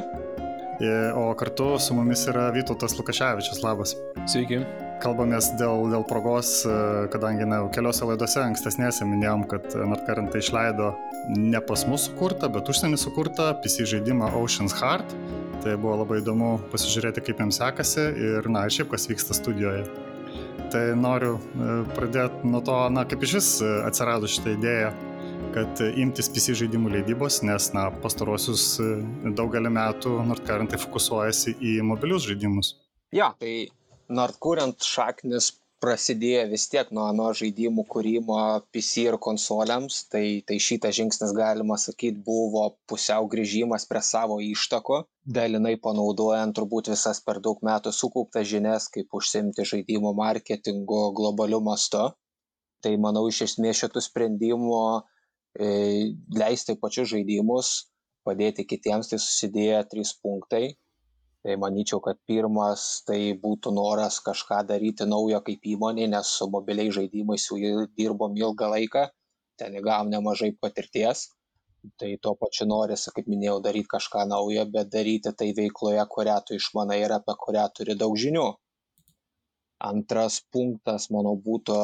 O 1.18 1.26
kartu 1.38 1.76
su 1.80 1.94
mumis 1.94 2.24
yra 2.32 2.48
Vytautas 2.56 2.96
Lukaševičius. 2.98 3.62
Labas. 3.66 3.96
Sveiki. 4.30 4.64
Kalbamės 5.02 5.52
dėl, 5.58 5.88
dėl 5.90 6.04
progos, 6.06 6.62
kadangi 7.14 7.48
na, 7.50 7.64
keliose 7.74 8.06
laidose 8.06 8.38
ankstesnėse 8.44 9.06
minėjom, 9.10 9.48
kad 9.50 9.74
Nordcurrent 9.74 10.38
išleido 10.38 10.92
ne 11.34 11.62
pas 11.66 11.88
mus 11.90 12.06
sukurtą, 12.06 12.52
bet 12.54 12.70
užsienį 12.70 13.02
sukurtą 13.02 13.50
PC 13.64 13.88
žaidimą 13.90 14.30
Ocean's 14.38 14.78
Heart 14.78 15.18
Tai 15.62 15.76
buvo 15.78 16.00
labai 16.00 16.24
įdomu 16.24 16.56
pasižiūrėti, 16.72 17.22
kaip 17.22 17.42
jiems 17.44 17.60
sekasi 17.62 18.02
ir, 18.18 18.48
na, 18.50 18.64
šiaip 18.66 18.90
kas 18.96 19.06
vyksta 19.10 19.36
studijoje. 19.38 19.84
Tai 20.74 20.82
noriu 20.98 21.36
e, 21.38 21.76
pradėti 21.94 22.50
nuo 22.50 22.64
to, 22.66 22.78
na, 22.90 23.04
kaip 23.06 23.22
iš 23.28 23.36
vis 23.38 23.50
e, 23.62 23.70
atsirado 23.86 24.30
šitą 24.32 24.56
idėją, 24.56 24.90
kad 25.56 25.82
imtis 26.00 26.30
PC 26.32 26.56
žaidimų 26.62 26.94
leidybos, 26.96 27.42
nes, 27.48 27.70
na, 27.76 27.90
pastaruosius 28.04 28.66
e, 28.82 28.90
daugelį 29.38 29.72
metų 29.76 30.18
Nordcarentai 30.30 30.80
fokusuojasi 30.82 31.58
į 31.60 31.78
mobilius 31.86 32.28
žaidimus. 32.30 32.76
Ja, 33.16 33.34
tai 33.40 33.68
Nordcurrent 34.12 34.84
šaknis 34.84 35.52
prasidėjo 35.82 36.44
vis 36.52 36.68
tiek 36.70 36.92
nuo, 36.94 37.08
nuo 37.18 37.32
žaidimų 37.38 37.86
kūrimo 37.90 38.38
PC 38.74 39.08
ir 39.08 39.18
konsolėms, 39.26 40.04
tai, 40.14 40.26
tai 40.48 40.60
šitas 40.62 40.96
žingsnis, 41.00 41.34
galima 41.38 41.78
sakyti, 41.82 42.22
buvo 42.26 42.68
pusiau 42.90 43.26
grįžimas 43.32 43.88
prie 43.90 44.04
savo 44.06 44.38
ištako, 44.46 45.02
dalinai 45.26 45.74
panaudojant 45.82 46.56
turbūt 46.58 46.92
visas 46.94 47.22
per 47.26 47.42
daug 47.42 47.64
metų 47.66 47.94
sukauptas 47.98 48.48
žinias, 48.52 48.88
kaip 48.94 49.10
užsimti 49.18 49.66
žaidimų 49.74 50.14
marketingo 50.22 51.08
globaliu 51.18 51.62
mastu. 51.66 52.12
Tai 52.82 52.94
manau, 53.02 53.28
iš 53.30 53.44
esmės 53.50 53.82
šitų 53.82 54.02
sprendimų 54.02 54.78
leisti 55.60 56.78
pačius 56.80 57.10
žaidimus, 57.12 57.72
padėti 58.28 58.66
kitiems, 58.68 59.10
tai 59.12 59.20
susidėjo 59.20 59.82
trys 59.92 60.14
punktai. 60.22 60.78
Tai 61.42 61.56
manyčiau 61.58 61.98
kad 62.06 62.20
pirmas 62.30 63.02
tai 63.08 63.34
būtų 63.34 63.72
noras 63.74 64.20
kažką 64.22 64.62
daryti 64.70 65.08
naujo 65.10 65.40
kaip 65.42 65.66
įmonė 65.74 66.06
nes 66.14 66.34
su 66.38 66.46
mobiliais 66.54 66.94
žaidimais 66.94 67.48
jau 67.50 67.88
dirbom 67.98 68.38
ilgą 68.38 68.70
laiką 68.76 69.08
ten 69.58 69.74
įgavom 69.80 70.12
nemažai 70.14 70.52
patirties. 70.54 71.32
Tai 71.98 72.12
tuo 72.22 72.36
pačiu 72.38 72.68
norisi 72.70 73.10
kaip 73.16 73.26
minėjau 73.26 73.58
daryt 73.66 73.90
kažką 73.90 74.28
naujo 74.30 74.68
bet 74.70 74.92
daryti 74.94 75.34
tai 75.34 75.50
veikloje 75.58 76.06
kurią 76.14 76.38
tu 76.46 76.54
išmanai 76.54 77.00
ir 77.02 77.16
apie 77.18 77.34
kurią 77.46 77.66
turi 77.74 77.98
daug 77.98 78.14
žinių 78.24 78.46
antras 79.82 80.40
punktas 80.54 81.10
mano 81.14 81.34
būtų 81.46 81.76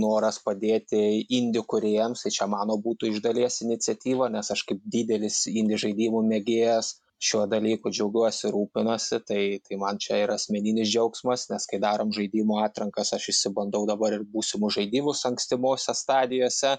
noras 0.00 0.40
padėti 0.44 1.00
indie 1.36 1.62
kūrėjams. 1.72 2.24
Tai 2.24 2.32
čia 2.36 2.48
mano 2.50 2.78
būtų 2.80 3.12
iš 3.12 3.20
dalies 3.24 3.60
iniciatyva 3.66 4.30
nes 4.32 4.50
aš 4.54 4.64
kaip 4.68 4.82
didelis 4.96 5.44
indie 5.50 5.78
žaidimų 5.80 6.22
mėgėjas 6.32 6.94
šiuo 7.20 7.44
dalyku 7.52 7.92
džiaugiuosi 7.92 8.52
rūpinuosi. 8.54 9.20
Tai 9.28 9.42
tai 9.66 9.80
man 9.82 10.00
čia 10.00 10.22
yra 10.24 10.38
asmeninis 10.40 10.88
džiaugsmas 10.92 11.48
nes 11.52 11.68
kai 11.70 11.82
darom 11.82 12.14
žaidimų 12.16 12.62
atrankas 12.64 13.12
aš 13.16 13.30
išsibandau 13.34 13.84
dabar 13.90 14.16
ir 14.16 14.24
būsimus 14.36 14.78
žaidimus 14.78 15.26
ankstyvose 15.28 15.96
stadijose. 15.96 16.78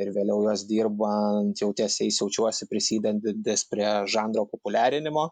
Ir 0.00 0.08
vėliau 0.16 0.46
juos 0.46 0.62
dirbant 0.64 1.60
jau 1.60 1.68
tiesiai 1.76 2.08
jaučiuosi 2.08 2.64
prisidedantis 2.70 3.66
prie 3.68 3.90
žanro 4.08 4.46
populiarinimo 4.48 5.28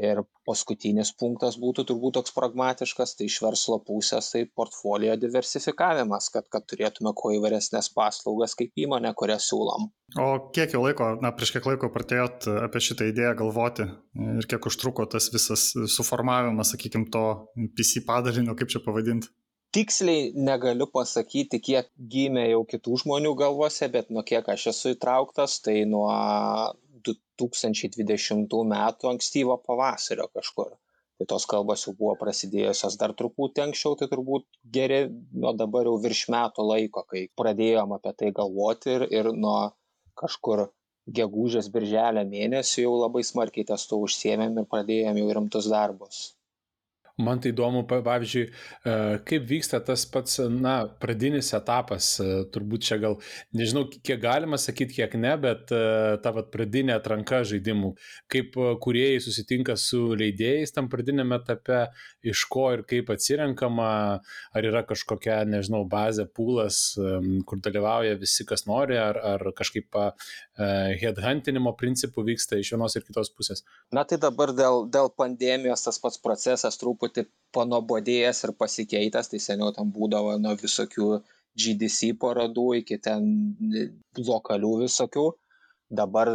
ir 0.00 0.22
paskutinis 0.48 1.12
punktas 1.18 1.58
būtų 1.60 1.84
turbūt 1.90 2.16
toks 2.18 2.34
pragmatiškas 2.36 3.14
tai 3.18 3.28
iš 3.28 3.38
verslo 3.44 3.78
pusės 3.84 4.30
tai 4.32 4.44
portfolio 4.46 5.14
diversifikavimas 5.20 6.30
kad 6.34 6.48
kad 6.52 6.66
turėtume 6.68 7.12
kuo 7.18 7.34
įvairesnes 7.36 7.92
paslaugas 7.96 8.56
kaip 8.58 8.72
įmonė 8.84 9.12
kurią 9.18 9.38
siūlom. 9.42 9.90
O 10.20 10.28
kiek 10.56 10.74
jau 10.74 10.82
laiko 10.84 11.12
na 11.24 11.32
prieš 11.36 11.54
kiek 11.56 11.68
laiko 11.68 11.92
pradėjot 11.92 12.48
apie 12.66 12.82
šitą 12.84 13.08
idėją 13.12 13.36
galvoti? 13.44 13.88
Ir 14.38 14.48
kiek 14.48 14.66
užtruko 14.68 15.06
tas 15.12 15.30
visas 15.32 15.70
suformavimas 15.96 16.74
sakykim 16.74 17.08
to 17.12 17.24
PC 17.76 18.04
padalinio 18.08 18.56
kaip 18.58 18.72
čia 18.72 18.82
pavadint? 18.84 19.28
Tiksliai 19.72 20.34
negaliu 20.36 20.84
pasakyti 20.92 21.62
kiek 21.64 21.86
gimė 21.96 22.50
jau 22.50 22.60
kitų 22.68 22.98
žmonių 23.04 23.32
galvose 23.40 23.88
bet 23.92 24.10
nuo 24.12 24.20
kiek 24.20 24.48
aš 24.52 24.66
esu 24.74 24.92
įtrauktas 24.92 25.62
tai 25.64 25.78
nuo 25.88 26.10
2020 27.10 28.56
metų 28.72 29.10
ankstyvo 29.12 29.58
pavasario 29.66 30.28
kažkur. 30.36 30.72
Tai 31.18 31.26
tos 31.30 31.44
kalbos 31.46 31.84
jau 31.86 31.92
buvo 31.98 32.12
prasidėjusios 32.20 32.96
dar 33.00 33.12
truputį 33.18 33.64
anksčiau, 33.66 33.96
tai 33.98 34.08
turbūt 34.10 34.46
geri, 34.76 35.02
nuo 35.44 35.52
dabar 35.54 35.86
jau 35.86 35.96
virš 36.02 36.22
metų 36.34 36.66
laiko, 36.66 37.04
kai 37.10 37.26
pradėjom 37.38 37.92
apie 37.98 38.14
tai 38.18 38.30
galvoti 38.38 38.96
ir, 38.96 39.06
ir 39.20 39.30
nuo 39.44 39.58
kažkur 40.18 40.66
gegužės 41.18 41.68
birželio 41.74 42.24
mėnesio 42.28 42.86
jau 42.86 42.94
labai 43.04 43.22
smarkiai 43.26 43.66
ties 43.68 43.86
to 43.90 43.98
užsiemėm 44.06 44.58
ir 44.62 44.68
pradėjom 44.74 45.18
jau 45.22 45.28
rimtus 45.38 45.68
darbus. 45.70 46.22
Man 47.20 47.40
tai 47.44 47.50
įdomu, 47.52 47.82
pavyzdžiui, 47.88 48.42
e, 48.48 48.92
kaip 49.28 49.44
vyksta 49.48 49.82
tas 49.84 50.06
pats, 50.08 50.38
na, 50.48 50.86
pradinis 51.00 51.52
etapas, 51.52 52.14
e, 52.24 52.28
turbūt 52.52 52.86
čia 52.88 52.96
gal, 53.02 53.18
nežinau, 53.52 53.84
kiek 53.92 54.20
galima 54.22 54.56
sakyti, 54.56 54.96
kiek 54.96 55.16
ne, 55.20 55.34
bet 55.40 55.70
e, 55.76 55.82
ta 56.24 56.32
vat 56.32 56.48
pradinė 56.54 56.96
atranka 56.96 57.42
žaidimų, 57.44 57.92
kaip 58.32 58.56
kuriejai 58.82 59.20
susitinka 59.20 59.76
su 59.76 60.00
leidėjais 60.16 60.72
tam 60.72 60.88
pradinėme 60.92 61.36
etape, 61.36 61.82
iš 62.24 62.46
ko 62.52 62.70
ir 62.78 62.84
kaip 62.88 63.12
atsirenkama, 63.12 63.90
ar 64.56 64.70
yra 64.70 64.82
kažkokia, 64.88 65.42
nežinau, 65.52 65.84
bazė, 65.88 66.24
pūlas, 66.32 66.80
kur 67.46 67.60
dalyvauja 67.60 68.16
visi, 68.20 68.46
kas 68.48 68.64
nori, 68.70 68.96
ar, 68.96 69.20
ar 69.34 69.46
kažkaip 69.58 70.00
headhuntinimo 71.02 71.74
principų 71.76 72.24
vyksta 72.32 72.56
iš 72.60 72.72
vienos 72.74 72.96
ir 72.96 73.04
kitos 73.04 73.32
pusės. 73.36 73.64
Na 73.92 74.06
tai 74.08 74.16
dabar 74.22 74.54
dėl, 74.56 74.86
dėl 74.92 75.10
pandemijos 75.18 75.84
tas 75.84 76.00
pats 76.00 76.20
procesas 76.22 76.78
truputį 76.80 77.01
truputį 77.02 77.26
panobodėjęs 77.52 78.44
ir 78.46 78.52
pasikeitęs, 78.56 79.28
tai 79.28 79.38
seniau 79.38 79.72
tam 79.74 79.90
būdavo 79.92 80.38
nuo 80.38 80.54
visokių 80.56 81.22
GDC 81.58 82.14
parodų 82.18 82.78
iki 82.80 82.98
ten 82.98 83.26
lokalių 84.16 84.86
visokių. 84.86 85.32
Dabar 85.92 86.30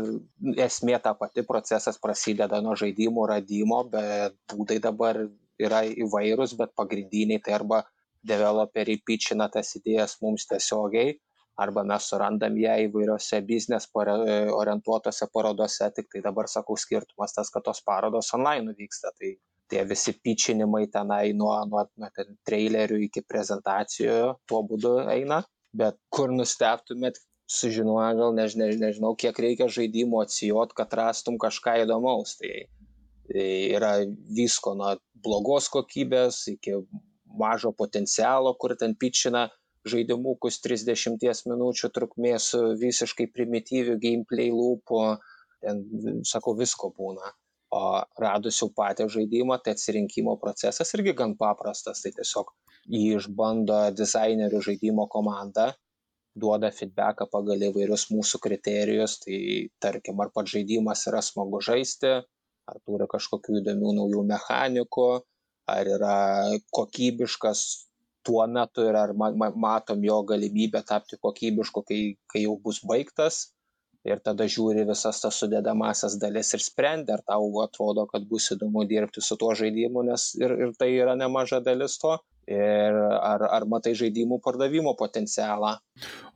esmė 0.62 1.00
ta 1.02 1.16
pati 1.16 1.42
procesas 1.42 1.98
prasideda 1.98 2.62
nuo 2.62 2.76
žaidimų 2.76 3.26
radimo, 3.28 3.84
bet 3.90 4.36
būdai 4.54 4.80
dabar 4.80 5.18
yra 5.58 5.82
įvairūs, 5.86 6.54
bet 6.60 6.76
pagrindiniai 6.76 7.42
tai 7.42 7.56
arba 7.58 7.82
developeriai 8.22 9.02
pitchina 9.02 9.50
tas 9.50 9.74
idėjas 9.80 10.20
mums 10.22 10.46
tiesiogiai, 10.46 11.18
arba 11.58 11.82
mes 11.84 12.06
surandam 12.06 12.54
ją 12.62 12.76
įvairiose 12.86 13.42
biznes 13.42 13.90
orientuotose 13.96 15.26
parodose, 15.34 15.90
tik 15.96 16.12
tai 16.14 16.22
dabar 16.22 16.46
sakau 16.46 16.78
skirtumas 16.78 17.34
tas, 17.34 17.50
kad 17.50 17.66
tos 17.66 17.82
parodos 17.82 18.30
online 18.38 18.76
vyksta. 18.78 19.10
Tai 19.18 19.34
tie 19.72 19.84
visi 19.88 20.14
pičinimai 20.24 20.86
tenai 20.92 21.34
nuo, 21.38 21.54
nuo, 21.70 21.84
nuo 22.00 22.10
ten 22.16 22.38
trailerių 22.48 23.02
iki 23.08 23.24
prezentacijų 23.28 24.36
tuo 24.50 24.62
būdu 24.68 24.94
eina, 25.14 25.42
bet 25.78 26.00
kur 26.14 26.32
nustebtumėt, 26.34 27.20
sužinoję 27.48 28.16
gal 28.20 28.34
nežinau, 28.36 28.72
nežinau, 28.82 29.14
kiek 29.20 29.38
reikia 29.40 29.70
žaidimų 29.72 30.24
atsijot, 30.26 30.74
kad 30.76 30.96
rastum 31.00 31.38
kažką 31.40 31.78
įdomaus. 31.86 32.36
Tai, 32.42 32.52
tai 33.30 33.48
yra 33.78 33.94
visko 34.36 34.76
nuo 34.80 34.96
blogos 35.24 35.70
kokybės 35.72 36.44
iki 36.52 36.76
mažo 37.40 37.72
potencialo, 37.76 38.54
kur 38.60 38.76
ten 38.80 38.96
pičina 39.00 39.48
žaidimukus 39.88 40.60
30 40.64 41.48
minučių 41.48 41.90
trukmės 41.96 42.52
visiškai 42.82 43.30
primityviu 43.32 43.96
gameplay 44.04 44.52
lūpu, 44.52 45.04
ten, 45.64 45.84
sakau, 46.28 46.56
visko 46.60 46.92
būna. 46.98 47.32
O 47.76 47.82
radus 48.24 48.62
jau 48.62 48.70
patį 48.72 49.10
žaidimą, 49.12 49.58
tai 49.64 49.74
atsirinkimo 49.76 50.38
procesas 50.40 50.94
irgi 50.96 51.14
gan 51.22 51.34
paprastas, 51.40 52.00
tai 52.04 52.14
tiesiog 52.16 52.54
jį 52.94 53.18
išbando 53.18 53.80
dizainerių 53.98 54.62
žaidimo 54.70 55.08
komanda, 55.12 55.74
duoda 56.40 56.70
feedbacką 56.72 57.28
pagal 57.34 57.66
įvairius 57.68 58.08
mūsų 58.14 58.40
kriterijus, 58.46 59.18
tai 59.24 59.40
tarkim, 59.84 60.22
ar 60.24 60.32
pats 60.36 60.54
žaidimas 60.56 61.04
yra 61.12 61.20
smagu 61.26 61.60
žaisti, 61.70 62.14
ar 62.72 62.80
turi 62.86 63.10
kažkokių 63.12 63.60
įdomių 63.62 63.94
naujų 64.00 64.24
mechanikų, 64.32 65.10
ar 65.74 65.92
yra 65.98 66.16
kokybiškas 66.78 67.66
tuo 68.28 68.44
metu 68.52 68.84
ir 68.88 68.96
ar 69.00 69.14
ma 69.16 69.32
ma 69.42 69.52
matom 69.68 70.04
jo 70.04 70.22
galimybę 70.32 70.84
tapti 70.88 71.20
kokybišku, 71.24 71.84
kai, 71.88 72.02
kai 72.32 72.44
jau 72.44 72.58
bus 72.64 72.82
baigtas. 72.92 73.48
Ir 74.08 74.22
tada 74.24 74.46
žiūri 74.48 74.86
visas 74.88 75.20
tas 75.20 75.38
sudėdamasias 75.42 76.16
dalis 76.22 76.54
ir 76.56 76.64
sprendi, 76.64 77.12
ar 77.12 77.24
tau 77.28 77.50
atrodo, 77.64 78.06
kad 78.12 78.24
bus 78.30 78.48
įdomu 78.56 78.86
dirbti 78.88 79.24
su 79.24 79.36
tuo 79.42 79.52
žaidimu, 79.62 80.06
nes 80.08 80.30
ir, 80.40 80.54
ir 80.64 80.74
tai 80.80 80.94
yra 80.96 81.18
nemaža 81.20 81.60
dalis 81.66 81.98
to 82.04 82.16
ir 82.48 82.96
ar, 83.20 83.44
ar 83.52 83.66
matai 83.68 83.94
žaidimų 84.00 84.40
pardavimo 84.44 84.94
potencialą. 84.98 85.76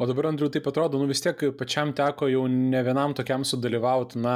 O 0.02 0.08
dabar, 0.10 0.28
Andriu, 0.32 0.50
taip 0.52 0.66
atrodo, 0.68 1.00
nu 1.00 1.08
vis 1.10 1.22
tiek 1.24 1.38
pačiam 1.58 1.94
teko 1.96 2.28
jau 2.32 2.44
ne 2.50 2.82
vienam 2.84 3.14
tokiam 3.18 3.46
sudalyvauti, 3.48 4.20
na, 4.24 4.36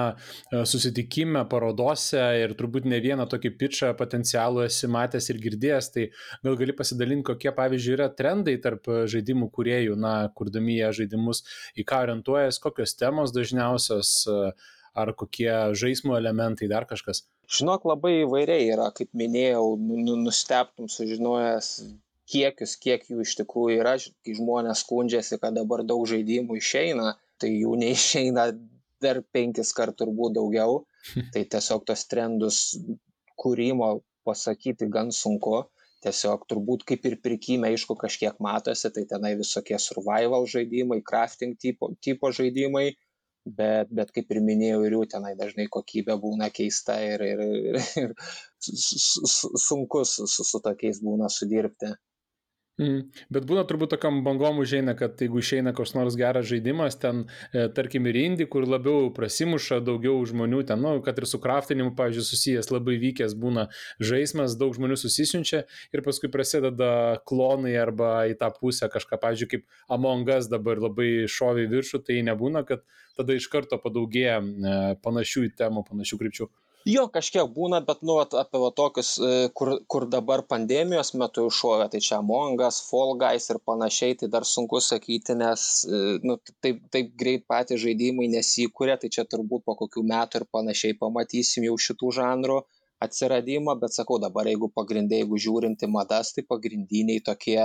susitikime, 0.51 1.41
parodose 1.51 2.21
ir 2.43 2.53
turbūt 2.57 2.85
ne 2.89 2.99
vieną 3.03 3.25
tokį 3.31 3.51
pitchą 3.59 3.91
potencialų 3.97 4.67
esi 4.67 4.89
matęs 4.91 5.31
ir 5.33 5.41
girdėjęs, 5.41 5.89
tai 5.95 6.07
gal 6.45 6.59
gali 6.61 6.77
pasidalinti, 6.77 7.27
kokie, 7.31 7.51
pavyzdžiui, 7.57 7.95
yra 7.97 8.09
trendai 8.13 8.55
tarp 8.61 8.87
žaidimų 9.11 9.49
kuriejų, 9.55 9.97
na, 9.99 10.15
kurdami 10.37 10.77
jie 10.77 10.93
žaidimus, 11.01 11.43
į 11.75 11.87
ką 11.89 12.05
orientuojas, 12.05 12.61
kokios 12.63 12.95
temos 12.99 13.33
dažniausios, 13.35 14.13
ar 14.95 15.11
kokie 15.19 15.51
žaismo 15.75 16.15
elementai, 16.17 16.69
dar 16.71 16.87
kažkas. 16.89 17.25
Žinok, 17.51 17.85
labai 17.91 18.13
įvairiai 18.23 18.69
yra, 18.73 18.89
kaip 18.95 19.11
minėjau, 19.17 19.75
nu, 19.81 19.99
nu, 20.01 20.15
nustebtum 20.23 20.87
sužinojęs 20.91 21.69
kiekius, 22.31 22.77
kiek 22.81 23.03
jų 23.09 23.25
iš 23.25 23.35
tikrųjų 23.41 23.81
yra, 23.83 23.97
kai 24.25 24.37
žmonės 24.37 24.81
skundžiasi, 24.85 25.37
kad 25.41 25.57
dabar 25.57 25.83
daug 25.85 26.07
žaidimų 26.09 26.57
išeina, 26.61 27.13
tai 27.41 27.51
jų 27.53 27.75
neišeina 27.83 28.49
dar 29.03 29.21
penkis 29.35 29.73
kart 29.77 29.97
turbūt 29.99 30.37
daugiau, 30.39 30.83
tai 31.35 31.45
tiesiog 31.45 31.85
tos 31.85 32.07
trendus 32.09 32.61
kūrimo 33.37 33.99
pasakyti 34.25 34.89
gan 34.89 35.11
sunku, 35.13 35.65
tiesiog 36.05 36.45
turbūt 36.49 36.85
kaip 36.89 37.05
ir 37.09 37.17
pirkime, 37.21 37.69
aišku, 37.73 37.97
kažkiek 37.99 38.37
matosi, 38.41 38.89
tai 38.93 39.05
tenai 39.09 39.35
visokie 39.37 39.77
survival 39.81 40.47
žaidimai, 40.49 41.01
crafting 41.05 41.57
tipo, 41.61 41.91
tipo 42.01 42.31
žaidimai, 42.33 42.93
bet 43.45 43.87
bet 43.97 44.11
kaip 44.15 44.31
ir 44.33 44.39
minėjau 44.45 44.79
ir 44.87 44.95
jų 44.97 45.01
tenai 45.13 45.33
dažnai 45.41 45.67
kokybė 45.75 46.15
būna 46.23 46.49
keista 46.59 46.95
ir 47.09 47.21
ir 47.27 47.43
ir 47.45 47.79
ir 48.03 48.15
sunku 49.67 50.03
su 50.13 50.27
su 50.35 50.47
su 50.51 50.61
tokiais 50.69 51.01
būna 51.05 51.29
sudirbti 51.37 51.91
Mm. 52.75 53.05
Bet 53.31 53.45
būna 53.47 53.61
turbūt 53.63 53.93
tokiam 53.93 54.17
bangom 54.25 54.57
užeina, 54.59 54.97
kad 54.99 55.21
jeigu 55.23 55.39
išeina 55.39 55.71
koks 55.75 55.93
nors 55.95 56.17
geras 56.19 56.49
žaidimas, 56.49 56.97
ten, 56.99 57.21
e, 57.55 57.69
tarkim, 57.71 58.03
ir 58.11 58.17
indį, 58.19 58.49
kur 58.51 58.65
labiau 58.67 59.07
prasimuša 59.15 59.77
daugiau 59.87 60.17
žmonių, 60.27 60.59
ten, 60.67 60.83
nu, 60.83 60.97
kad 61.05 61.15
ir 61.15 61.27
su 61.31 61.39
kraftinimu, 61.39 61.93
pavyzdžiui, 61.95 62.25
susijęs 62.27 62.71
labai 62.73 62.97
vykęs 62.99 63.37
būna 63.39 63.69
žaidimas, 64.03 64.57
daug 64.59 64.75
žmonių 64.75 64.99
susisiunčia 64.99 65.63
ir 65.95 66.03
paskui 66.03 66.27
prasideda 66.33 66.91
klonai 67.23 67.77
arba 67.79 68.11
į 68.27 68.35
tą 68.43 68.51
pusę 68.59 68.91
kažką, 68.91 69.21
pavyzdžiui, 69.23 69.51
kaip 69.55 69.95
Among 69.95 70.27
Us 70.35 70.51
dabar 70.51 70.83
labai 70.83 71.29
šovi 71.31 71.69
viršų, 71.71 72.03
tai 72.03 72.19
nebūna, 72.27 72.67
kad 72.67 72.83
tada 73.15 73.39
iš 73.39 73.47
karto 73.55 73.79
padaugėja 73.79 74.41
e, 74.43 74.77
panašių 74.99 75.47
temų, 75.55 75.87
panašių 75.87 76.23
krypčių. 76.25 76.51
Jo, 76.85 77.07
kažkiek 77.09 77.47
būna, 77.49 77.79
bet, 77.85 78.03
nu, 78.05 78.19
vat, 78.19 78.35
apie 78.37 78.59
va, 78.61 78.67
tokius, 78.77 79.15
e, 79.17 79.29
kur, 79.57 79.71
kur 79.89 80.03
dabar 80.05 80.43
pandemijos 80.45 81.15
metu 81.17 81.47
iššovė, 81.49 81.87
tai 81.89 82.01
čia 82.07 82.19
Mongas, 82.21 82.77
Fall 82.85 83.15
Guys 83.23 83.49
ir 83.49 83.57
panašiai, 83.65 84.17
tai 84.19 84.29
dar 84.35 84.45
sunku 84.45 84.77
sakyti, 84.85 85.33
nes, 85.39 85.63
e, 85.89 86.01
nu, 86.21 86.35
taip, 86.61 86.83
taip 86.93 87.09
greit 87.17 87.47
patys 87.49 87.81
žaidimai 87.81 88.29
nesikūrė, 88.35 88.99
tai 89.01 89.09
čia 89.17 89.25
turbūt 89.31 89.65
po 89.65 89.73
kokių 89.81 90.05
metų 90.13 90.43
ir 90.43 90.47
panašiai 90.53 90.99
pamatysim 91.01 91.65
jau 91.65 91.73
šitų 91.87 92.13
žanrų 92.19 92.61
atsiradimą, 93.01 93.79
bet 93.81 93.97
sakau, 93.97 94.21
dabar 94.21 94.45
jeigu 94.45 94.69
pagrindai, 94.77 95.23
jeigu 95.23 95.41
žiūrinti 95.41 95.89
madas, 95.89 96.35
tai 96.37 96.45
pagrindiniai 96.45 97.25
tokie 97.25 97.59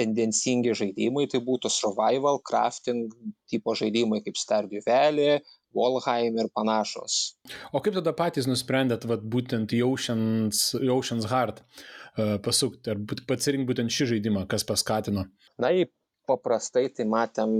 tendencingi 0.00 0.72
žaidimai, 0.80 1.28
tai 1.28 1.42
būtų 1.44 1.68
survival, 1.68 2.40
crafting 2.40 3.12
tipo 3.52 3.76
žaidimai 3.76 4.22
kaip 4.24 4.40
Stardew 4.40 4.80
Valley, 4.86 5.42
Volheim 5.76 6.38
ir 6.40 6.50
panašus. 6.54 7.36
O 7.72 7.80
kaip 7.84 7.96
tada 7.98 8.14
patys 8.16 8.48
nusprendėt, 8.50 9.06
vat, 9.08 9.24
būtent 9.34 9.74
į 9.76 9.82
Ocean's, 9.86 10.70
Ocean's 10.80 11.28
Heart 11.32 11.62
uh, 11.62 12.36
pasukti, 12.44 12.92
ar 12.92 13.00
būt, 13.00 13.24
pasirinkti 13.28 13.70
būtent 13.72 13.94
šį 13.94 14.12
žaidimą, 14.14 14.46
kas 14.50 14.66
paskatino? 14.68 15.26
Na, 15.62 15.72
paprastai 16.28 16.88
tai 16.94 17.08
matėm 17.08 17.52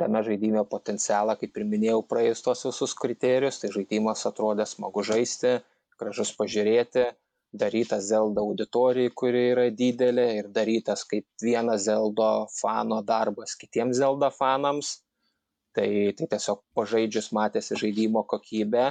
tame 0.00 0.22
žaidime 0.26 0.64
potencialą, 0.68 1.36
kaip 1.38 1.58
ir 1.58 1.66
minėjau, 1.68 2.02
praėjus 2.10 2.42
tos 2.44 2.64
visus 2.66 2.94
kriterijus, 2.98 3.60
tai 3.62 3.70
žaidimas 3.74 4.24
atrodė 4.28 4.66
smagu 4.66 5.04
žaisti, 5.06 5.60
gražus 6.00 6.32
pažiūrėti, 6.38 7.06
darytas 7.52 8.08
Zelda 8.08 8.42
auditorijai, 8.42 9.12
kuri 9.14 9.44
yra 9.52 9.68
didelė 9.76 10.26
ir 10.40 10.48
darytas 10.56 11.04
kaip 11.08 11.26
vienas 11.42 11.84
Zelda 11.86 12.48
fano 12.56 13.02
darbas 13.04 13.54
kitiems 13.60 14.00
Zelda 14.00 14.32
fanams 14.32 14.96
tai 15.76 15.88
tai 16.18 16.28
tiesiog 16.34 16.62
pažaidžius 16.76 17.30
matėsi 17.36 17.78
žaidimo 17.80 18.22
kokybė 18.28 18.90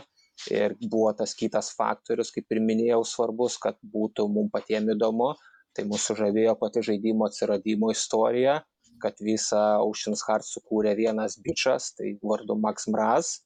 ir 0.53 0.75
buvo 0.81 1.11
tas 1.17 1.35
kitas 1.37 1.69
faktorius, 1.77 2.31
kaip 2.33 2.49
ir 2.53 2.61
minėjau, 2.65 3.03
svarbus, 3.05 3.57
kad 3.61 3.77
būtų 3.95 4.27
mums 4.33 4.53
patiems 4.53 4.95
įdomu. 4.95 5.33
Tai 5.75 5.85
mūsų 5.87 6.17
žavėjo 6.19 6.57
pati 6.59 6.81
žaidimo 6.83 7.29
atsiradimo 7.29 7.91
istorija, 7.93 8.57
kad 9.03 9.21
visą 9.23 9.61
Ocean's 9.85 10.25
Heart 10.27 10.47
sukūrė 10.47 10.97
vienas 10.97 11.37
bičias, 11.45 11.93
tai 11.95 12.17
vardu 12.23 12.57
Max 12.59 12.89
Mraz. 12.91 13.37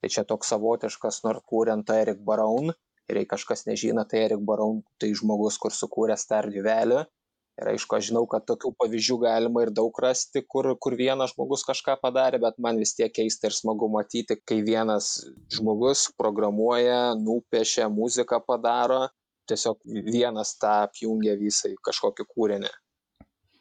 Tai 0.00 0.08
čia 0.08 0.24
toks 0.24 0.54
savotiškas 0.54 1.20
Norkūrento 1.26 1.92
Erik 1.92 2.22
Baraun. 2.24 2.72
Ir 3.10 3.18
jei 3.18 3.28
kažkas 3.28 3.66
nežino, 3.66 4.06
tai 4.08 4.24
Erik 4.28 4.40
Baraun 4.46 4.80
tai 5.02 5.10
žmogus, 5.18 5.58
kur 5.60 5.74
sukūrė 5.74 6.16
Stardew 6.16 6.64
Valley 6.64 7.04
ir 7.60 7.70
aišku 7.74 7.96
aš 7.96 8.08
žinau 8.08 8.24
kad 8.30 8.46
tokių 8.48 8.72
pavyzdžių 8.80 9.16
galima 9.24 9.64
ir 9.66 9.72
daug 9.76 9.96
rasti 10.04 10.42
kur 10.54 10.70
kur 10.84 10.96
vienas 10.96 11.34
žmogus 11.34 11.64
kažką 11.68 11.96
padarė 12.02 12.40
bet 12.44 12.58
man 12.66 12.80
vis 12.80 12.94
tiek 12.96 13.12
keista 13.12 13.50
ir 13.50 13.56
smagu 13.56 13.90
matyti 13.92 14.38
kai 14.40 14.60
vienas 14.66 15.12
žmogus 15.56 16.06
programuoja 16.20 17.00
nupiešia 17.20 17.90
muziką 17.92 18.40
padaro 18.46 19.02
tiesiog 19.50 19.80
vienas 20.06 20.54
tą 20.62 20.76
apjungia 20.86 21.36
visą 21.40 21.72
į 21.72 21.78
kažkokį 21.88 22.26
kūrinį. 22.34 22.70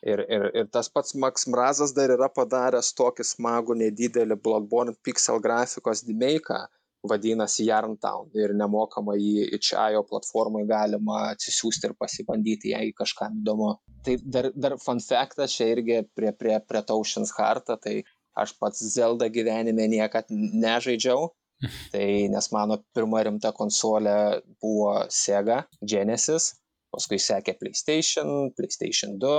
Ir 0.09 0.21
ir 0.35 0.45
ir 0.61 0.67
tas 0.71 0.87
pats 0.95 1.15
maks 1.23 1.47
mrazas 1.51 1.91
dar 1.95 2.13
yra 2.15 2.29
padaręs 2.31 2.93
tokį 2.99 3.25
smagų 3.33 3.75
nedidelį 3.81 4.37
bloodborne 4.45 4.95
pixel 5.03 5.41
grafikos 5.43 6.05
demake'ą 6.07 6.61
vadinasi 7.07 7.65
Yarntown 7.69 8.29
ir 8.35 8.53
nemokamai 8.57 9.17
jį 9.19 9.47
itch.io 9.55 10.01
platformai 10.09 10.65
galima 10.67 11.29
atsisiųsti 11.29 11.89
ir 11.89 11.95
pasibandyti, 11.99 12.73
jei 12.73 12.91
kažkam 12.95 13.39
įdomu. 13.41 13.73
Tai 14.05 14.15
dar, 14.23 14.49
dar 14.55 14.77
fun 14.83 14.99
factas, 15.03 15.55
čia 15.55 15.69
irgi 15.75 16.01
prie, 16.15 16.33
prie, 16.35 16.57
prie 16.67 16.81
Taušins 16.91 17.31
Hartą, 17.37 17.77
tai 17.79 18.01
aš 18.39 18.55
pats 18.59 18.83
Zelda 18.93 19.29
gyvenime 19.31 19.87
niekad 19.91 20.27
nežaidžiau, 20.31 21.29
tai 21.93 22.27
nes 22.31 22.51
mano 22.55 22.81
pirma 22.95 23.23
rimta 23.27 23.53
konsolė 23.55 24.41
buvo 24.63 25.05
Sega 25.11 25.63
Genesis, 25.81 26.53
paskui 26.91 27.19
sekė 27.21 27.55
PlayStation, 27.59 28.51
PlayStation 28.57 29.17
2, 29.21 29.33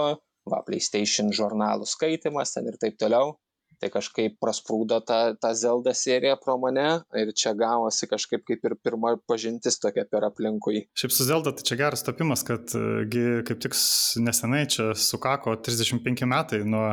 va, 0.51 0.65
PlayStation 0.67 1.33
žurnalų 1.35 1.89
skaitimas 1.89 2.55
ten 2.57 2.69
ir 2.71 2.81
taip 2.81 2.97
toliau 3.01 3.37
tai 3.81 3.91
kažkaip 3.93 4.37
prasprūdo 4.43 5.01
ta 5.07 5.20
ta 5.41 5.53
zelda 5.57 5.95
serija 5.97 6.37
pro 6.41 6.57
mane 6.61 6.89
ir 7.16 7.33
čia 7.37 7.55
gavosi 7.59 8.09
kažkaip 8.11 8.45
kaip 8.49 8.66
ir 8.68 8.76
pirma 8.85 9.14
pažintis 9.28 9.81
tokia 9.83 10.07
per 10.11 10.26
aplinkui. 10.28 10.87
Šiaip 10.99 11.14
su 11.16 11.28
zelda 11.28 11.55
tai 11.57 11.66
čia 11.70 11.81
geras 11.81 12.05
tapimas, 12.07 12.45
kad 12.47 12.72
gi, 13.12 13.24
kaip 13.49 13.62
tik 13.64 13.78
nesenai 14.20 14.66
čia 14.70 14.93
sukako 14.95 15.57
35 15.64 16.28
metai 16.28 16.64
nuo 16.64 16.91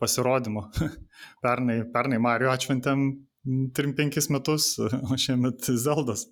pasirodymo. 0.00 0.66
pernai, 1.44 1.80
pernai 1.92 2.20
Mario 2.22 2.52
atšventėm 2.52 3.06
35 3.46 4.30
metus, 4.34 4.74
o 5.10 5.18
šiemet 5.20 5.70
Zeldas. 5.78 6.26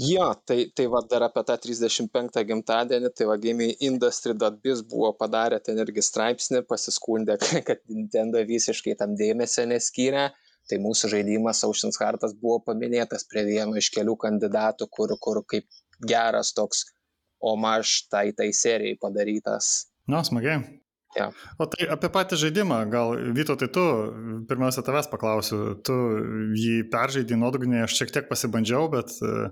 Jo, 0.00 0.30
tai, 0.48 0.70
tai 0.72 0.86
va 0.88 1.02
dar 1.04 1.26
apie 1.26 1.42
tą 1.44 1.56
35 1.60 2.44
gimtadienį, 2.48 3.10
tai 3.16 3.26
va 3.28 3.36
Gaming 3.40 3.82
Industry.biz 3.84 4.80
buvo 4.88 5.10
padarę 5.18 5.58
ten 5.60 5.80
irgi 5.82 6.04
straipsnį, 6.06 6.62
pasiskundė, 6.70 7.36
kad 7.68 7.82
Nintendo 7.92 8.40
visiškai 8.48 8.96
tam 9.00 9.16
dėmesio 9.18 9.66
neskyrė. 9.68 10.30
Tai 10.70 10.78
mūsų 10.80 11.10
žaidimas 11.12 11.64
Ocean's 11.66 11.98
Heartas 12.00 12.32
buvo 12.38 12.60
paminėtas 12.64 13.26
prie 13.28 13.42
vieno 13.48 13.76
iš 13.80 13.90
kelių 13.92 14.14
kandidatų, 14.24 14.86
kur, 14.94 15.12
kur 15.20 15.42
kaip 15.50 15.66
geras 16.06 16.54
toks 16.56 16.86
omaž 17.40 18.04
tai 18.12 18.30
tai 18.36 18.52
serijai 18.56 18.96
padarytas. 19.00 19.90
Na, 20.08 20.22
smagiai. 20.24 20.62
Ja. 21.16 21.32
O 21.58 21.66
tai 21.66 21.88
apie 21.90 22.08
patį 22.12 22.38
žaidimą, 22.44 22.84
gal 22.92 23.16
Vyto, 23.34 23.56
tai 23.58 23.66
tu, 23.74 23.82
pirmiausia, 24.48 24.84
tavęs 24.86 25.10
paklausiu, 25.10 25.58
tu 25.84 25.96
jį 26.54 26.84
peržaidai 26.92 27.40
nuodugnį, 27.40 27.82
aš 27.84 27.96
šiek 27.98 28.14
tiek 28.14 28.28
pasibandžiau, 28.30 28.86
bet 28.92 29.16
uh, 29.26 29.50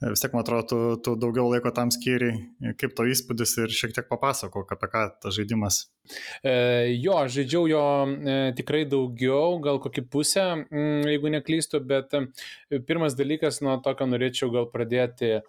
vis 0.00 0.22
tiek, 0.22 0.32
man 0.34 0.44
atrodo, 0.44 0.66
tu, 0.68 0.78
tu 1.02 1.14
daugiau 1.18 1.48
laiko 1.50 1.72
tam 1.74 1.90
skyri, 1.94 2.30
kaip 2.78 2.94
to 2.96 3.06
įspūdis 3.10 3.56
ir 3.64 3.74
šiek 3.74 3.94
tiek 3.96 4.06
papasakok 4.10 4.74
apie 4.76 4.90
ką 4.92 5.04
tas 5.24 5.34
žaidimas. 5.34 5.80
E, 6.42 6.54
jo, 7.02 7.16
žaidžiau 7.34 7.66
jo 7.70 7.84
e, 8.06 8.36
tikrai 8.58 8.84
daugiau, 8.88 9.58
gal 9.64 9.80
kokį 9.82 10.06
pusę, 10.12 10.44
m, 10.54 10.66
mm, 10.70 11.08
jeigu 11.12 11.32
neklystu, 11.34 11.82
bet 11.84 12.14
e, 12.14 12.26
pirmas 12.86 13.18
dalykas, 13.18 13.62
nuo 13.64 13.80
tokio 13.84 14.06
norėčiau 14.10 14.52
gal 14.54 14.70
pradėti 14.72 15.40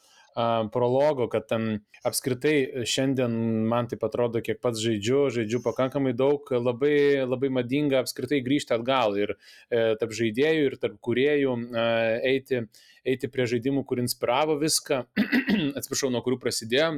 prologo, 0.72 1.28
kad 1.28 1.48
ten 1.50 1.64
apskritai 2.06 2.86
šiandien 2.88 3.34
man 3.68 3.90
taip 3.92 4.04
atrodo, 4.06 4.42
kiek 4.46 4.62
pats 4.62 4.80
žaidžiu, 4.80 5.26
žaidžiu 5.36 5.62
pakankamai 5.66 6.14
daug, 6.16 6.46
labai, 6.52 7.26
labai 7.26 7.50
madinga 7.50 8.00
apskritai 8.04 8.40
grįžti 8.46 8.76
atgal 8.78 9.18
ir 9.20 9.36
e, 9.36 9.98
tarp 10.00 10.14
žaidėjų 10.16 10.70
ir 10.70 10.78
tarp 10.80 11.00
kuriejų 11.04 11.58
e, 11.58 11.88
eiti 12.32 12.62
eiti 13.08 13.30
prie 13.32 13.48
žaidimų, 13.50 13.86
kur 13.88 14.02
inspiravo 14.04 14.58
viską, 14.62 15.04
atsiprašau, 15.80 16.12
nuo 16.14 16.24
kurių 16.26 16.40
prasidėjo 16.42 16.94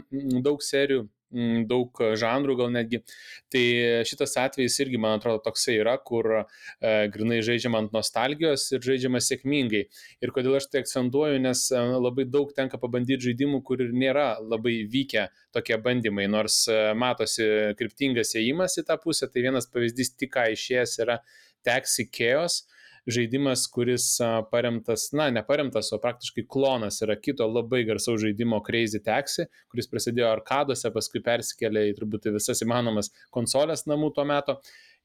daug 0.45 0.63
serijų, 0.65 1.07
daug 1.67 2.01
žanrų 2.19 2.55
gal 2.59 2.71
netgi. 2.73 3.01
Tai 3.51 3.63
šitas 4.07 4.35
atvejis 4.41 4.77
irgi, 4.83 4.99
man 5.01 5.19
atrodo, 5.19 5.41
toksai 5.45 5.77
yra, 5.79 5.95
kur 6.03 6.27
e, 6.35 6.43
grinai 7.13 7.39
žaidžiama 7.45 7.79
ant 7.85 7.95
nostalgijos 7.95 8.67
ir 8.75 8.83
žaidžiama 8.83 9.21
sėkmingai. 9.23 9.85
Ir 10.21 10.33
kodėl 10.35 10.57
aš 10.59 10.67
tai 10.71 10.83
akcentuoju, 10.83 11.39
nes 11.43 11.63
e, 11.71 11.83
labai 11.95 12.27
daug 12.27 12.51
tenka 12.57 12.79
pabandyti 12.81 13.29
žaidimų, 13.29 13.61
kur 13.67 13.83
ir 13.83 13.95
nėra 13.95 14.33
labai 14.41 14.81
vykę 14.91 15.29
tokie 15.55 15.79
bandymai, 15.83 16.27
nors 16.31 16.65
e, 16.67 16.81
matosi 16.99 17.47
kryptingas 17.79 18.35
įėjimas 18.35 18.77
į 18.81 18.87
tą 18.91 18.99
pusę. 19.01 19.31
Tai 19.31 19.47
vienas 19.47 19.71
pavyzdys 19.71 20.15
tik 20.17 20.35
ką 20.35 20.49
išėjęs 20.57 20.99
yra 21.05 21.21
Taxi 21.63 22.09
Chaos. 22.11 22.63
E, 22.65 22.80
žaidimas, 23.09 23.65
kuris 23.71 24.05
paremtas, 24.51 25.07
na, 25.17 25.29
neparemtas, 25.33 25.91
o 25.95 25.99
praktiškai 26.01 26.45
klonas 26.49 27.01
yra 27.05 27.17
kito 27.17 27.47
labai 27.49 27.83
garsaus 27.87 28.21
žaidimo 28.21 28.61
Crazy 28.65 29.01
Taxi, 29.05 29.47
kuris 29.71 29.89
prasidėjo 29.91 30.29
arkadose, 30.31 30.91
paskui 30.93 31.23
persikėlė 31.25 31.87
į 31.89 31.95
turbūt 31.99 32.29
visas 32.35 32.61
įmanomas 32.65 33.11
konsolės 33.33 33.87
namų 33.89 34.13
tuo 34.15 34.27
metu. 34.29 34.57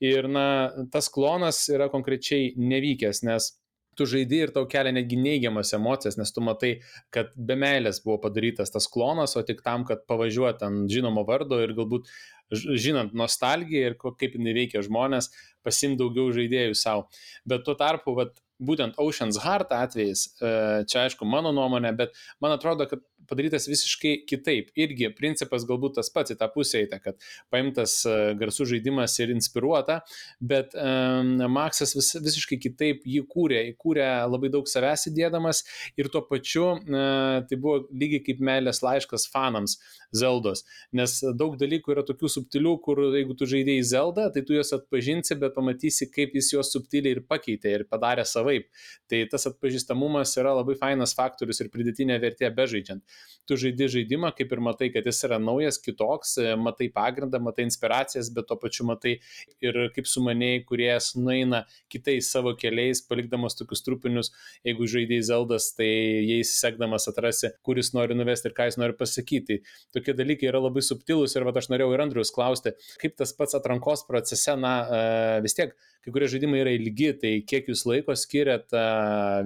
Ir, 0.05 0.29
na, 0.29 0.47
tas 0.93 1.09
klonas 1.09 1.63
yra 1.73 1.89
konkrečiai 1.93 2.53
nevykęs, 2.61 3.23
nes 3.25 3.55
tu 3.97 4.07
žaidži 4.09 4.43
ir 4.45 4.53
tau 4.53 4.67
kelia 4.69 4.93
netgi 4.95 5.17
neigiamas 5.17 5.73
emocijas, 5.77 6.19
nes 6.21 6.33
tu 6.35 6.45
matai, 6.45 6.73
kad 7.15 7.33
be 7.37 7.57
meilės 7.59 8.03
buvo 8.05 8.19
padarytas 8.27 8.73
tas 8.75 8.89
klonas, 8.93 9.37
o 9.37 9.45
tik 9.47 9.63
tam, 9.65 9.87
kad 9.89 10.05
pavažiuot 10.11 10.65
ant 10.67 10.93
žinomo 10.93 11.25
vardo 11.29 11.63
ir 11.65 11.73
galbūt 11.79 12.11
žinant 12.53 13.17
nostalgiją 13.17 13.91
ir 13.91 13.97
kaip 13.99 14.37
jinai 14.37 14.55
veikia 14.55 14.85
žmonės, 14.87 15.33
pasim 15.67 15.99
daugiau 16.01 16.31
žaidėjų 16.37 16.79
savo. 16.79 17.09
Bet 17.49 17.67
tuo 17.67 17.77
tarpu, 17.79 18.15
vat, 18.17 18.39
būtent 18.63 18.97
Ocean's 19.03 19.39
Heart 19.45 19.75
atvejais, 19.77 20.27
e, 20.41 20.51
čia 20.89 21.05
aišku 21.05 21.29
mano 21.29 21.53
nuomonė, 21.53 21.93
bet 21.97 22.17
man 22.41 22.55
atrodo, 22.57 22.87
kad 22.89 23.03
padarytas 23.27 23.67
visiškai 23.69 24.13
kitaip. 24.29 24.71
Irgi 24.79 25.11
principas 25.17 25.67
galbūt 25.69 25.97
tas 25.99 26.11
pats 26.15 26.33
į 26.33 26.39
tą 26.41 26.49
pusę 26.53 26.81
eita, 26.83 26.99
kad 27.03 27.19
paimtas 27.53 27.99
e, 28.07 28.15
garsų 28.39 28.69
žaidimas 28.73 29.17
ir 29.21 29.33
inspiruota, 29.35 30.01
bet 30.41 30.77
um, 30.79 31.35
Maksas 31.57 31.95
vis, 31.97 32.13
visiškai 32.23 32.59
kitaip 32.63 33.07
jį 33.09 33.25
kūrė, 33.31 33.63
įkūrė 33.73 34.07
labai 34.31 34.51
daug 34.53 34.69
savęs 34.71 35.09
įdėdamas 35.11 35.65
ir 35.99 36.11
tuo 36.13 36.23
pačiu 36.27 36.67
uh, 36.77 37.43
tai 37.49 37.59
buvo 37.59 37.87
lygiai 37.91 38.23
kaip 38.27 38.43
meilės 38.45 38.83
laiškas 38.85 39.27
fanams 39.33 39.79
Zeldos, 40.17 40.65
nes 40.97 41.19
daug 41.37 41.57
dalykų 41.61 41.97
yra 41.97 42.05
tokių 42.07 42.31
subtilių, 42.37 42.77
kur 42.85 43.03
jeigu 43.17 43.37
tu 43.39 43.49
žaidėjai 43.51 43.87
Zeldą, 43.91 44.29
tai 44.35 44.45
tu 44.47 44.57
juos 44.57 44.73
atpažinsi, 44.77 45.39
bet 45.41 45.56
pamatysi, 45.57 46.11
kaip 46.13 46.37
jis 46.37 46.53
juos 46.55 46.73
subtiliai 46.75 47.17
ir 47.17 47.23
pakeitė 47.29 47.73
ir 47.79 47.87
padarė 47.91 48.27
savaip. 48.29 48.69
Tai 49.11 49.23
tas 49.33 49.49
atpažįstamumas 49.51 50.37
yra 50.41 50.55
labai 50.61 50.77
fainas 50.79 51.17
faktorius 51.17 51.63
ir 51.65 51.73
pridėtinė 51.73 52.21
vertė 52.23 52.53
bežaidžiant 52.55 53.03
tu 53.47 53.57
žaidi 53.61 53.87
žaidimą, 53.91 54.33
kaip 54.37 54.53
ir 54.53 54.63
matai, 54.65 54.89
kad 54.95 55.07
jis 55.07 55.23
yra 55.29 55.39
naujas, 55.43 55.79
kitoks, 55.83 56.35
e, 56.43 56.55
matai 56.59 56.89
pagrindą, 56.93 57.39
matai 57.43 57.67
inspiracijas, 57.67 58.31
bet 58.35 58.49
tuo 58.51 58.59
pačiu 58.61 58.87
matai 58.89 59.17
ir 59.65 59.79
kaip 59.95 60.09
sumanėjai, 60.11 60.65
kuriejas 60.69 61.13
nueina 61.19 61.63
kitais 61.93 62.31
savo 62.33 62.57
keliais, 62.59 63.03
palikdamas 63.07 63.57
tokius 63.59 63.85
trupinius, 63.87 64.33
jeigu 64.67 64.89
žaidėjai 64.91 65.29
Zeldas, 65.31 65.71
tai 65.79 65.89
jais 66.27 66.53
sekdamas 66.59 67.07
atrasi, 67.11 67.53
kur 67.67 67.79
jis 67.79 67.93
nori 67.97 68.19
nuvesti 68.19 68.51
ir 68.51 68.57
ką 68.57 68.69
jis 68.71 68.81
nori 68.83 68.97
pasakyti. 68.99 69.61
Tokie 69.95 70.17
dalykai 70.19 70.51
yra 70.51 70.63
labai 70.65 70.83
subtilūs 70.85 71.37
ir 71.39 71.47
va 71.47 71.55
aš 71.57 71.71
norėjau 71.73 71.95
ir 71.95 72.05
Andrius 72.05 72.35
klausti, 72.35 72.75
kaip 73.03 73.17
tas 73.21 73.33
pats 73.37 73.57
atrankos 73.59 74.05
procese, 74.09 74.57
na, 74.59 74.75
e, 74.83 75.01
vis 75.47 75.57
tiek 75.57 75.73
kai 76.07 76.13
kurie 76.15 76.29
žaidimai 76.31 76.61
yra 76.63 76.73
ilgi, 76.77 77.09
tai 77.19 77.31
kiek 77.51 77.67
jūs 77.67 77.81
laiko 77.89 78.15
skiriat 78.15 78.71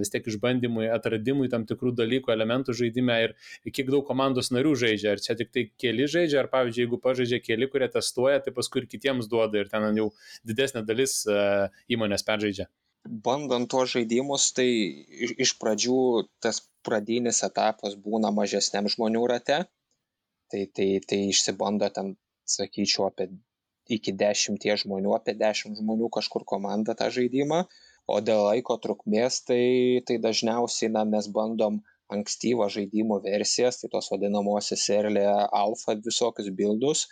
vis 0.01 0.13
tiek 0.13 0.27
išbandymui, 0.29 0.91
atradimui 0.93 1.49
tam 1.53 1.65
tikrų 1.69 1.95
dalykų, 1.97 2.35
elementų 2.35 2.75
žaidime 2.77 3.17
ir 3.25 3.33
kiek 3.73 3.89
daug 3.89 4.05
komandos 4.05 4.53
narių 4.53 4.75
žaidžia. 4.83 5.15
Ar 5.15 5.25
čia 5.25 5.39
tik 5.41 5.55
tai 5.57 5.65
keli 5.81 6.05
žaidžia, 6.05 6.43
ar 6.43 6.51
pavyzdžiui, 6.53 6.85
jeigu 6.85 7.01
pažaidžia 7.01 7.41
keli, 7.47 7.71
kurie 7.73 7.89
testuoja, 7.89 8.43
tai 8.45 8.53
paskui 8.53 8.85
ir 8.85 8.91
kitiems 8.93 9.31
duoda 9.33 9.63
ir 9.63 9.73
ten 9.73 9.89
jau 9.97 10.11
didesnė 10.45 10.85
dalis 10.85 11.23
įmonės 11.89 12.29
peržaidžia. 12.29 12.69
Bandant 13.09 13.65
tuos 13.73 13.95
žaidimus, 13.95 14.51
tai 14.53 14.69
iš 15.17 15.55
pradžių 15.57 16.01
tas 16.45 16.61
pradinis 16.85 17.41
etapas 17.47 17.97
būna 17.97 18.29
mažesniam 18.37 18.93
žmonių 18.93 19.25
rate, 19.33 19.63
tai, 20.53 20.67
tai, 20.77 20.91
tai 21.09 21.25
išsibando 21.33 21.89
ten, 21.97 22.19
sakyčiau, 22.45 23.09
apie 23.09 23.31
iki 23.97 24.14
dešimties 24.16 24.84
žmonių, 24.84 25.14
apie 25.16 25.34
dešimt 25.38 25.80
žmonių 25.80 26.11
kažkur 26.16 26.47
komanda 26.49 26.95
tą 26.99 27.11
žaidimą, 27.14 27.64
o 28.11 28.18
dėl 28.24 28.45
laiko 28.49 28.76
trukmės 28.82 29.43
tai, 29.47 30.03
tai 30.07 30.18
dažniausiai 30.22 30.91
na, 30.95 31.05
mes 31.09 31.28
bandom 31.34 31.80
ankstyvo 32.11 32.66
žaidimo 32.74 33.20
versijas, 33.24 33.80
tai 33.80 33.91
tos 33.93 34.11
vadinamosios 34.11 34.86
early 34.95 35.22
alfa 35.26 35.95
visokius 36.07 36.51
bildus, 36.59 37.07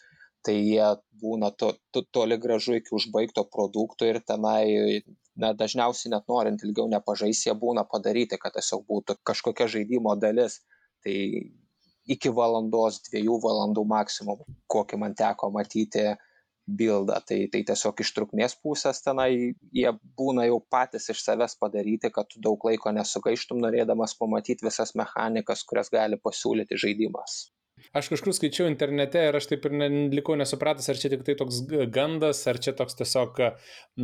tai 0.46 0.56
jie 0.58 0.88
būna 1.22 1.50
to, 1.58 1.72
to, 1.94 2.02
toli 2.14 2.38
gražu 2.40 2.78
iki 2.78 2.94
užbaigto 2.98 3.44
produkto 3.52 4.06
ir 4.08 4.20
tenai, 4.26 5.02
na, 5.38 5.52
dažniausiai 5.54 6.14
net 6.14 6.26
norint 6.30 6.62
ilgiau 6.66 6.88
nepažais, 6.90 7.44
jie 7.46 7.54
būna 7.58 7.86
padaryti, 7.90 8.38
kad 8.42 8.54
tiesiog 8.58 8.86
būtų 8.90 9.18
kažkokia 9.26 9.68
žaidimo 9.70 10.14
dalis. 10.18 10.60
Tai 11.04 11.14
iki 12.10 12.30
valandos, 12.34 13.02
dviejų 13.06 13.36
valandų 13.44 13.84
maksimum, 13.86 14.40
kokį 14.72 14.98
man 15.02 15.14
teko 15.18 15.52
matyti 15.54 16.08
bildą 16.68 17.18
tai 17.28 17.40
tai 17.52 17.62
tiesiog 17.70 18.00
iš 18.04 18.12
trukmės 18.16 18.56
pusės 18.62 19.02
tenai 19.04 19.30
jie 19.72 19.92
būna 20.20 20.48
jau 20.48 20.60
patys 20.74 21.08
iš 21.14 21.22
savęs 21.24 21.56
padaryti 21.60 22.12
kad 22.14 22.28
tu 22.32 22.42
daug 22.44 22.64
laiko 22.68 22.92
nesugaištum 22.94 23.62
norėdamas 23.64 24.16
pamatyt 24.20 24.64
visas 24.66 24.94
mechanikas 24.98 25.64
kurias 25.68 25.92
gali 25.94 26.20
pasiūlyti 26.20 26.78
žaidimas. 26.84 27.46
Aš 27.94 28.08
kažkur 28.10 28.34
skaičiau 28.34 28.66
internete 28.66 29.20
ir 29.28 29.36
aš 29.38 29.46
taip 29.52 29.68
ir 29.68 29.74
likau 30.10 30.34
nesupratęs, 30.36 30.88
ar 30.90 30.98
čia 30.98 31.12
tik 31.12 31.22
tai 31.24 31.36
toks 31.38 31.60
gandas, 31.94 32.40
ar 32.50 32.58
čia 32.58 32.74
toks 32.76 32.98
tiesiog 32.98 33.38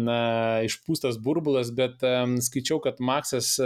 na, 0.06 0.18
išpūstas 0.62 1.18
burbulas, 1.18 1.72
bet 1.74 2.04
um, 2.06 2.36
skaičiau, 2.38 2.78
kad 2.84 3.02
Maksas, 3.02 3.56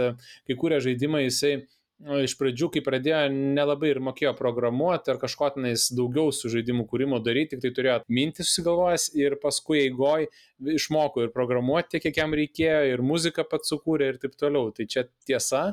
kai 0.49 0.57
kuria 0.57 0.81
žaidimą, 0.81 1.21
jisai 1.27 1.53
uh, 1.59 1.67
iš 1.99 2.35
pradžių, 2.39 2.69
kai 2.73 2.81
pradėjo, 2.83 3.21
nelabai 3.31 3.91
ir 3.91 3.99
mokėjo 4.03 4.31
programuoti 4.37 5.11
ar 5.11 5.19
kažko 5.19 5.49
tenais 5.55 5.89
daugiau 5.95 6.31
su 6.35 6.51
žaidimų 6.51 6.85
kūrimo 6.87 7.19
daryti, 7.23 7.57
tik 7.57 7.65
tai 7.65 7.71
turėjo 7.75 7.97
mintį 8.07 8.45
susigalvojęs 8.45 9.09
ir 9.19 9.35
paskui 9.41 9.81
eigoj 9.83 10.29
išmoko 10.77 11.25
ir 11.25 11.33
programuoti 11.35 11.99
kiek 11.99 12.21
jam 12.21 12.35
reikėjo, 12.39 12.79
ir 12.93 13.03
muziką 13.03 13.43
pats 13.51 13.73
sukūrė 13.73 14.13
ir 14.13 14.21
taip 14.23 14.39
toliau. 14.39 14.71
Tai 14.75 14.87
čia 14.87 15.05
tiesa. 15.27 15.65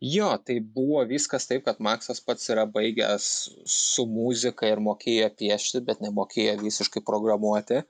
Jo, 0.00 0.30
tai 0.46 0.60
buvo 0.60 1.02
viskas 1.08 1.44
taip, 1.50 1.66
kad 1.66 1.82
Maksas 1.84 2.22
pats 2.24 2.46
yra 2.54 2.64
baigęs 2.70 3.26
su 3.68 4.06
muzika 4.08 4.70
ir 4.70 4.80
mokėjo 4.80 5.28
piešti, 5.36 5.82
bet 5.84 6.00
nemokėjo 6.04 6.56
visiškai 6.62 7.02
programuoti 7.04 7.82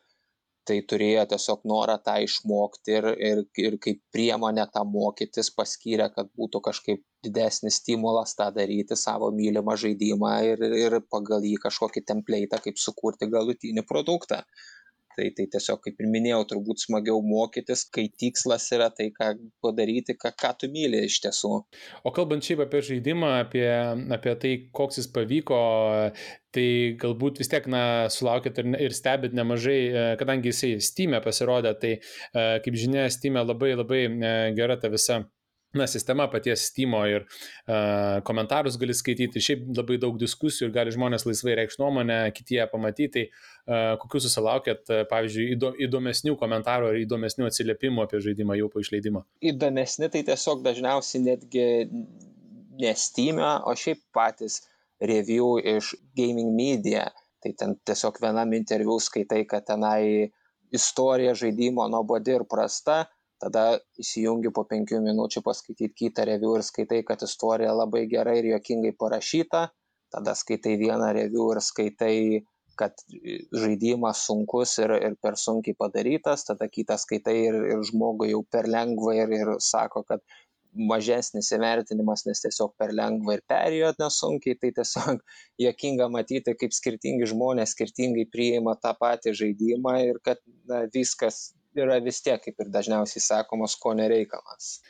tai 0.68 0.76
turėjo 0.90 1.22
tiesiog 1.30 1.60
norą 1.70 1.94
tą 2.06 2.14
išmokti 2.26 2.94
ir 2.98 3.06
ir 3.28 3.42
ir 3.64 3.76
kaip 3.86 4.00
priemonę 4.16 4.64
tą 4.76 4.82
mokytis 4.94 5.50
paskyrė 5.60 6.08
kad 6.16 6.30
būtų 6.40 6.62
kažkaip 6.68 7.04
didesnis 7.26 7.78
stimulas 7.82 8.34
tą 8.40 8.48
daryti 8.58 8.98
savo 9.02 9.30
mylimą 9.38 9.76
žaidimą 9.84 10.32
ir 10.52 10.64
ir 10.82 10.98
pagal 11.16 11.46
jį 11.50 11.54
kažkokį 11.66 12.04
templeitą 12.12 12.60
kaip 12.66 12.82
sukurti 12.86 13.30
galutinį 13.36 13.86
produktą 13.92 14.42
tai 15.16 15.30
tai 15.36 15.48
tiesiog 15.52 15.82
kaip 15.84 16.00
ir 16.02 16.10
minėjau 16.12 16.42
turbūt 16.52 16.84
smagiau 16.84 17.22
mokytis 17.24 17.86
kai 17.92 18.06
tikslas 18.22 18.68
yra 18.76 18.90
tai 18.94 19.08
ką 19.16 19.32
padaryti 19.64 20.16
ką 20.20 20.32
ką 20.36 20.52
tu 20.60 20.70
myli 20.72 21.04
iš 21.08 21.20
tiesų. 21.24 21.52
O 22.04 22.14
kalbant 22.16 22.46
šiaip 22.46 22.66
apie 22.66 22.82
žaidimą 22.90 23.32
apie 23.42 23.68
apie 24.18 24.36
tai 24.42 24.56
koks 24.76 25.02
jis 25.02 25.12
pavyko 25.12 25.62
tai 26.56 26.68
galbūt 27.00 27.40
vis 27.42 27.50
tiek 27.52 27.66
na 27.68 27.82
sulaukėt 28.12 28.60
ir, 28.62 28.70
ir 28.88 28.96
stebit 28.96 29.36
nemažai, 29.36 29.78
e, 29.86 30.04
kadangi 30.20 30.52
jisai 30.52 30.76
Steam'e 30.84 31.20
pasirodė, 31.24 31.74
tai 31.82 31.92
e, 31.98 32.44
kaip 32.64 32.78
žinia, 32.80 33.06
Steam'e 33.12 33.44
labai 33.44 33.74
labai 33.76 34.04
e, 34.06 34.34
gera 34.56 34.78
ta 34.80 34.90
visa 34.92 35.20
na, 35.78 35.86
sistema 35.90 36.26
paties 36.32 36.66
Steam'o 36.70 37.02
ir 37.10 37.24
uh, 37.26 38.18
komentarus 38.26 38.78
gali 38.80 38.94
skaityti, 38.96 39.42
šiaip 39.42 39.66
labai 39.76 39.98
daug 40.02 40.18
diskusijų 40.20 40.68
ir 40.68 40.74
gali 40.74 40.94
žmonės 40.94 41.26
laisvai 41.28 41.56
reikšti 41.60 41.82
nuomonę, 41.82 42.20
kiti 42.36 42.58
ją 42.58 42.68
pamatyti, 42.72 43.26
uh, 43.30 43.96
kokius 44.02 44.28
susilaukėt, 44.28 44.84
uh, 44.90 45.02
pavyzdžiui, 45.10 45.58
įdomesnių 45.88 46.36
komentarų 46.40 46.92
ar 46.92 47.00
įdomesnių 47.02 47.50
atsiliepimų 47.50 48.06
apie 48.06 48.22
žaidimą 48.24 48.58
jau 48.60 48.70
po 48.72 48.84
išleidimo. 48.84 49.26
Įdomesni 49.44 50.10
tai 50.12 50.24
tiesiog 50.28 50.64
dažniausiai 50.66 51.24
netgi 51.26 51.68
ne 52.80 52.96
Steam'e, 52.96 53.52
o 53.64 53.76
šiaip 53.76 54.02
patys 54.16 54.62
review 55.00 55.56
iš 55.60 55.94
gaming 56.16 56.54
media. 56.56 57.10
Tai 57.42 57.52
ten 57.58 57.76
tiesiog 57.86 58.18
vienam 58.22 58.52
interviu 58.56 58.96
skaitai, 59.02 59.44
kad 59.48 59.66
tenai 59.68 60.32
istorija 60.74 61.34
žaidimo 61.36 61.86
nuobodi 61.88 62.34
ir 62.34 62.44
prasta, 62.50 63.04
tada 63.46 63.78
įsijungi 64.02 64.50
po 64.54 64.64
penkių 64.66 64.98
minučių 65.04 65.42
paskaityti 65.46 65.94
kitą 66.02 66.26
review 66.26 66.56
ir 66.58 66.66
skaitai, 66.66 67.02
kad 67.06 67.22
istorija 67.22 67.74
labai 67.76 68.06
gerai 68.10 68.40
ir 68.40 68.50
juokingai 68.56 68.92
parašyta, 68.98 69.68
tada 70.14 70.34
skaitai 70.34 70.74
vieną 70.80 71.12
review 71.14 71.52
ir 71.54 71.62
skaitai, 71.62 72.16
kad 72.76 72.98
žaidimas 73.56 74.26
sunkus 74.26 74.74
ir, 74.82 74.92
ir 75.00 75.14
per 75.22 75.38
sunkiai 75.40 75.76
padarytas, 75.78 76.44
tada 76.48 76.68
kitą 76.68 76.98
skaitai 77.00 77.36
ir, 77.46 77.60
ir 77.70 77.84
žmogui 77.88 78.32
jau 78.34 78.42
per 78.52 78.68
lengva 78.68 79.14
ir, 79.16 79.32
ir 79.32 79.54
sako, 79.64 80.02
kad 80.10 80.20
mažesnis 80.76 81.48
įvertinimas, 81.56 82.26
nes 82.26 82.42
tiesiog 82.42 82.74
per 82.76 82.92
lengva 82.92 83.38
ir 83.38 83.42
perėjo 83.48 83.94
nesunkiai, 84.00 84.58
tai 84.60 84.74
tiesiog 84.76 85.22
jokinga 85.66 86.10
matyti, 86.12 86.56
kaip 86.60 86.74
skirtingi 86.76 87.30
žmonės 87.30 87.72
skirtingai 87.72 88.26
priima 88.32 88.76
tą 88.82 88.92
patį 88.98 89.32
žaidimą 89.40 89.96
ir 90.10 90.20
kad 90.26 90.42
na, 90.68 90.84
viskas 90.92 91.55
yra 91.82 91.98
vis 92.02 92.20
tiek, 92.24 92.40
kaip 92.42 92.62
ir 92.62 92.70
dažniausiai 92.72 93.22
sakoma, 93.22 93.68
skonio 93.70 94.06
reikalas. 94.10 94.80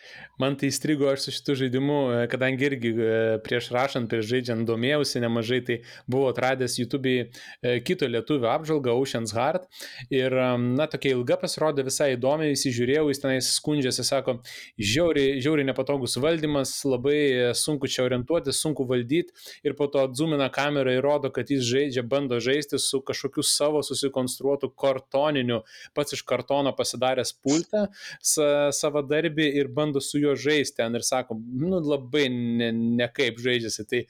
Man 0.40 0.56
tai 0.60 0.70
įstrigo 0.70 1.08
aš 1.10 1.26
su 1.26 1.34
šitu 1.36 1.56
žaidimu, 1.62 1.98
e, 2.12 2.20
kadangi 2.32 2.68
irgi 2.68 2.92
e, 2.92 3.16
prieš 3.44 3.70
rašant, 3.74 4.08
prieš 4.10 4.28
žaidžiant 4.30 4.66
domėjausi 4.68 5.22
nemažai, 5.24 5.60
tai 5.66 5.78
buvau 6.10 6.30
atradęs 6.32 6.78
YouTube'į 6.80 7.16
e, 7.22 7.74
kito 7.86 8.08
lietuvio 8.10 8.50
apžvalgą 8.52 8.94
Ocean's 9.00 9.34
Heart 9.36 9.66
ir, 10.12 10.36
na, 10.76 10.86
tokia 10.90 11.14
ilga 11.16 11.38
pasirodė 11.40 11.86
visai 11.86 12.12
įdomi, 12.14 12.52
įsižiūrėjau, 12.54 13.08
jis 13.10 13.22
tenais 13.22 13.50
skundžiasi, 13.58 14.04
sako, 14.06 14.38
žiauriai, 14.78 15.40
žiauriai 15.42 15.70
nepatogus 15.70 16.18
valdymas, 16.22 16.74
labai 16.86 17.18
sunku 17.56 17.90
čia 17.90 18.04
orientuotis, 18.06 18.60
sunku 18.62 18.86
valdyti 18.88 19.34
ir 19.66 19.76
po 19.78 19.88
to 19.92 20.04
atzumina 20.06 20.48
kamerą 20.52 20.96
ir 20.96 21.04
rodo, 21.04 21.32
kad 21.34 21.50
jis 21.50 21.64
žaidžia, 21.66 22.04
bando 22.06 22.38
žaisti 22.42 22.78
su 22.82 23.00
kažkokiu 23.06 23.44
savo 23.46 23.82
susikonstruotu 23.86 24.70
kartoniniu, 24.78 25.62
pats 25.96 26.16
iš 26.16 26.22
kartono 26.28 26.72
pasidaręs 26.78 27.32
pultą 27.44 27.86
savo 28.22 29.02
darbį 29.06 29.48
ir 29.60 29.70
bando 29.76 30.02
su 30.04 30.20
juo 30.22 30.34
žaisti 30.38 30.80
ten 30.82 30.98
ir 30.98 31.04
sako, 31.06 31.38
nu 31.38 31.80
labai 31.80 32.26
nekaip 32.30 33.38
ne 33.38 33.44
žaidžiasi. 33.46 33.86
Tai, 33.90 34.02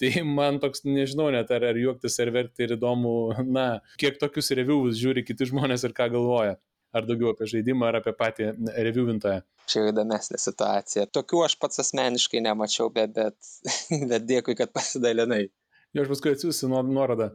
tai 0.00 0.22
man 0.26 0.60
toks, 0.62 0.84
nežinau 0.88 1.28
net 1.34 1.50
ar, 1.54 1.66
ar 1.70 1.80
juoktis 1.80 2.18
ar 2.22 2.32
verkti 2.34 2.66
ir 2.66 2.76
įdomu, 2.76 3.16
na, 3.48 3.66
kiek 4.00 4.20
tokius 4.22 4.52
reviewus 4.56 4.96
žiūri 5.00 5.26
kiti 5.26 5.50
žmonės 5.52 5.86
ir 5.86 5.96
ką 5.96 6.10
galvoja. 6.14 6.56
Ar 6.96 7.04
daugiau 7.04 7.34
apie 7.34 7.44
žaidimą, 7.50 7.90
ar 7.90 7.98
apie 7.98 8.14
patį 8.16 8.52
reviewintoją. 8.72 9.42
Čia 9.68 9.88
įdomesnė 9.90 10.38
situacija. 10.40 11.04
Tokių 11.12 11.42
aš 11.44 11.56
pats 11.60 11.82
asmeniškai 11.82 12.40
nemačiau, 12.46 12.88
bet, 12.94 13.12
bet, 13.12 13.36
bet 14.10 14.24
dėkui, 14.24 14.54
kad 14.56 14.72
pasidalinai. 14.72 15.48
Jo, 15.96 16.02
aš 16.04 16.10
paskui 16.10 16.34
atsiųsiu 16.34 16.68
nuorodą. 16.68 17.30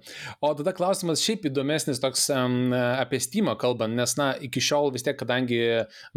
O 0.46 0.52
tada 0.54 0.70
klausimas 0.78 1.24
šiaip 1.26 1.48
įdomesnis 1.50 1.98
toks 2.02 2.28
um, 2.36 2.74
apie 2.78 3.18
Steamą 3.24 3.56
kalbant, 3.58 3.96
nes, 3.98 4.12
na, 4.20 4.28
iki 4.46 4.62
šiol 4.62 4.92
vis 4.94 5.02
tiek, 5.02 5.16
kadangi 5.18 5.58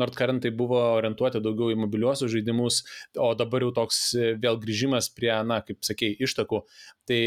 Nordcurrent 0.01 0.43
tai 0.45 0.51
buvo 0.53 0.83
orientuoti 0.99 1.41
daugiau 1.41 1.73
į 1.73 1.79
mobiliuosius 1.87 2.29
žaidimus, 2.35 2.83
o 3.17 3.31
dabar 3.39 3.65
jau 3.65 3.71
toks 3.79 4.01
vėl 4.43 4.61
grįžimas 4.61 5.09
prie, 5.17 5.31
na, 5.49 5.63
kaip 5.65 5.89
sakėjai, 5.89 6.19
ištakų, 6.27 6.61
tai 7.09 7.21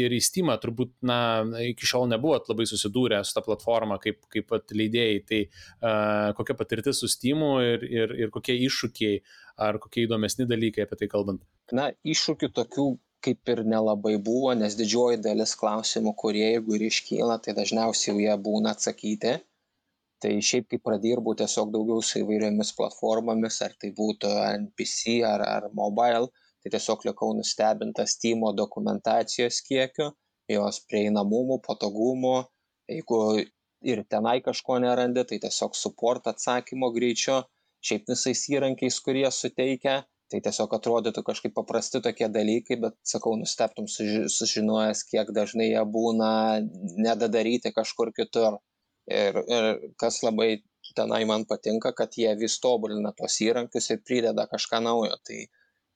ir 0.00 0.16
į 0.16 0.18
Steamą 0.26 0.56
turbūt, 0.64 0.96
na, 1.06 1.20
iki 1.68 1.86
šiol 1.86 2.10
nebuvot 2.10 2.50
labai 2.50 2.66
susidūrę 2.66 3.20
su 3.22 3.36
tą 3.36 3.44
platformą 3.46 4.00
kaip, 4.02 4.18
kaip 4.34 4.50
leidėjai, 4.74 5.20
tai 5.30 5.40
uh, 5.46 6.32
kokia 6.40 6.58
patirtis 6.58 7.04
su 7.04 7.12
Steamu 7.12 7.52
ir, 7.62 7.86
ir, 7.86 8.16
ir 8.24 8.34
kokie 8.34 8.58
iššūkiai 8.66 9.22
ar 9.62 9.78
kokie 9.78 10.08
įdomesni 10.08 10.48
dalykai 10.50 10.88
apie 10.88 10.98
tai 11.04 11.10
kalbant? 11.14 11.46
Na, 11.76 11.92
iššūkių 12.02 12.50
tokių 12.58 12.88
kaip 13.24 13.52
ir 13.52 13.62
nelabai 13.68 14.16
buvo, 14.28 14.52
nes 14.56 14.76
didžioji 14.78 15.20
dalis 15.24 15.52
klausimų, 15.60 16.14
kurie 16.22 16.44
jeigu 16.46 16.76
ir 16.76 16.86
iškyla, 16.88 17.38
tai 17.44 17.54
dažniausiai 17.58 18.16
jie 18.24 18.36
būna 18.48 18.74
atsakyti. 18.76 19.36
Tai 20.20 20.30
šiaip 20.44 20.66
kaip 20.72 20.82
pradirbu 20.84 21.32
tiesiog 21.40 21.70
daugiau 21.72 22.04
su 22.04 22.20
įvairiomis 22.20 22.74
platformomis, 22.76 23.60
ar 23.64 23.76
tai 23.80 23.92
būtų 23.96 24.32
NPC 24.64 25.20
ar, 25.24 25.44
ar 25.46 25.68
mobile, 25.76 26.28
tai 26.60 26.72
tiesiog 26.74 27.06
likau 27.08 27.30
nustebintas 27.36 28.16
Steam 28.16 28.44
dokumentacijos 28.56 29.62
kiekiu, 29.68 30.10
jos 30.50 30.82
prieinamumu, 30.90 31.60
patogumu, 31.64 32.34
jeigu 32.90 33.20
ir 33.80 34.04
tenai 34.12 34.40
kažko 34.44 34.76
nerandi, 34.84 35.24
tai 35.24 35.40
tiesiog 35.40 35.76
support 35.78 36.28
atsakymo 36.28 36.92
greičiu, 36.96 37.40
šiaip 37.80 38.12
visais 38.12 38.44
įrankiais, 38.52 39.00
kurie 39.04 39.28
suteikia 39.32 40.02
tai 40.30 40.40
tiesiog 40.44 40.74
atrodytų 40.76 41.24
kažkaip 41.26 41.54
paprasti 41.56 42.00
tokie 42.04 42.28
dalykai, 42.32 42.78
bet 42.84 42.96
sakau, 43.06 43.34
nusteptum 43.38 43.88
suži 43.90 44.24
sužinojęs, 44.30 45.04
kiek 45.10 45.32
dažnai 45.34 45.70
jie 45.72 45.84
būna 45.96 46.32
nedadaryti 47.06 47.74
kažkur 47.76 48.12
kitur. 48.16 48.60
Ir, 49.10 49.40
ir 49.50 49.70
kas 49.98 50.20
labai 50.22 50.60
tenai 50.94 51.24
man 51.26 51.46
patinka, 51.50 51.90
kad 51.96 52.14
jie 52.14 52.30
vis 52.38 52.60
tobulina 52.62 53.10
tos 53.16 53.40
įrankius 53.42 53.90
ir 53.90 54.04
prideda 54.06 54.46
kažką 54.50 54.78
naujo. 54.84 55.16
Tai 55.26 55.40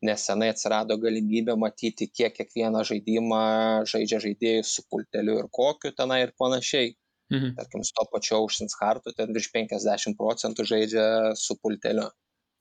nesenai 0.04 0.50
atsirado 0.52 0.96
galimybė 1.00 1.54
matyti, 1.60 2.10
kiek 2.10 2.34
kiekvieną 2.36 2.82
žaidimą 2.90 3.44
žaidžia 3.90 4.20
žaidėjus 4.26 4.74
su 4.78 4.84
pulteliu 4.90 5.38
ir 5.42 5.48
kokiu 5.60 5.94
tenai 5.96 6.24
ir 6.26 6.34
panašiai. 6.40 6.92
Mhm. 7.32 7.54
Tarkim, 7.56 7.84
su 7.86 7.94
to 7.96 8.04
pačiu 8.12 8.36
Ocean's 8.42 8.76
Heartu 8.80 9.14
ten 9.16 9.32
virš 9.32 9.48
50 9.54 10.18
procentų 10.18 10.66
žaidžia 10.68 11.06
su 11.40 11.56
pulteliu 11.62 12.10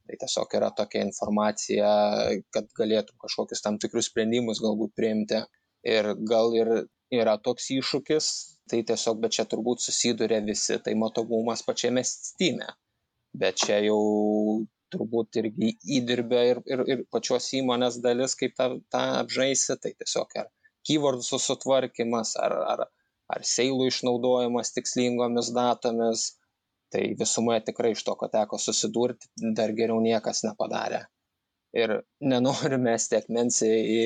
tai 0.08 0.18
tiesiog 0.20 0.56
yra 0.60 0.70
tokia 0.76 1.04
informacija, 1.08 1.92
kad 2.54 2.70
galėtum 2.78 3.18
kažkokius 3.24 3.64
tam 3.64 3.80
tikrus 3.82 4.10
sprendimus 4.12 4.62
galbūt 4.64 4.96
priimti. 5.00 5.44
Ir 5.84 6.14
gal 6.30 6.54
ir 6.56 6.70
yra 7.14 7.38
toks 7.44 7.70
iššūkis, 7.76 8.28
tai 8.72 8.82
tiesiog, 8.88 9.20
bet 9.24 9.36
čia 9.38 9.46
turbūt 9.50 9.84
susiduria 9.84 10.40
visi, 10.46 10.78
tai 10.84 10.96
matomumas 11.00 11.64
pačiame 11.68 12.04
stime. 12.08 12.70
Bet 13.34 13.60
čia 13.64 13.80
jau 13.84 14.00
turbūt 14.94 15.40
irgi 15.42 15.74
įdirbė 15.98 16.42
ir, 16.52 16.62
ir, 16.70 16.84
ir 16.94 17.06
pačios 17.12 17.50
įmonės 17.58 18.00
dalis, 18.04 18.36
kaip 18.40 18.54
tą, 18.60 18.70
tą 18.94 19.02
apžaisi, 19.24 19.78
tai 19.82 19.94
tiesiog 19.98 20.38
ar 20.42 20.52
keywordų 20.88 21.40
sutvarkymas, 21.42 22.36
ar, 22.44 22.56
ar, 22.74 22.86
ar 23.34 23.46
seilų 23.48 23.90
išnaudojimas 23.90 24.74
tikslingomis 24.76 25.52
datomis, 25.56 26.28
tai 26.94 27.08
visumoje 27.20 27.64
tikrai 27.70 27.94
iš 27.96 28.04
to, 28.08 28.16
ko 28.20 28.30
teko 28.32 28.60
susidurti, 28.62 29.32
dar 29.58 29.74
geriau 29.78 30.00
niekas 30.04 30.44
nepadarė. 30.48 31.04
Ir 31.74 31.96
nenoriu 32.22 32.78
mesti 32.82 33.18
akmens 33.18 33.64
į 33.66 34.04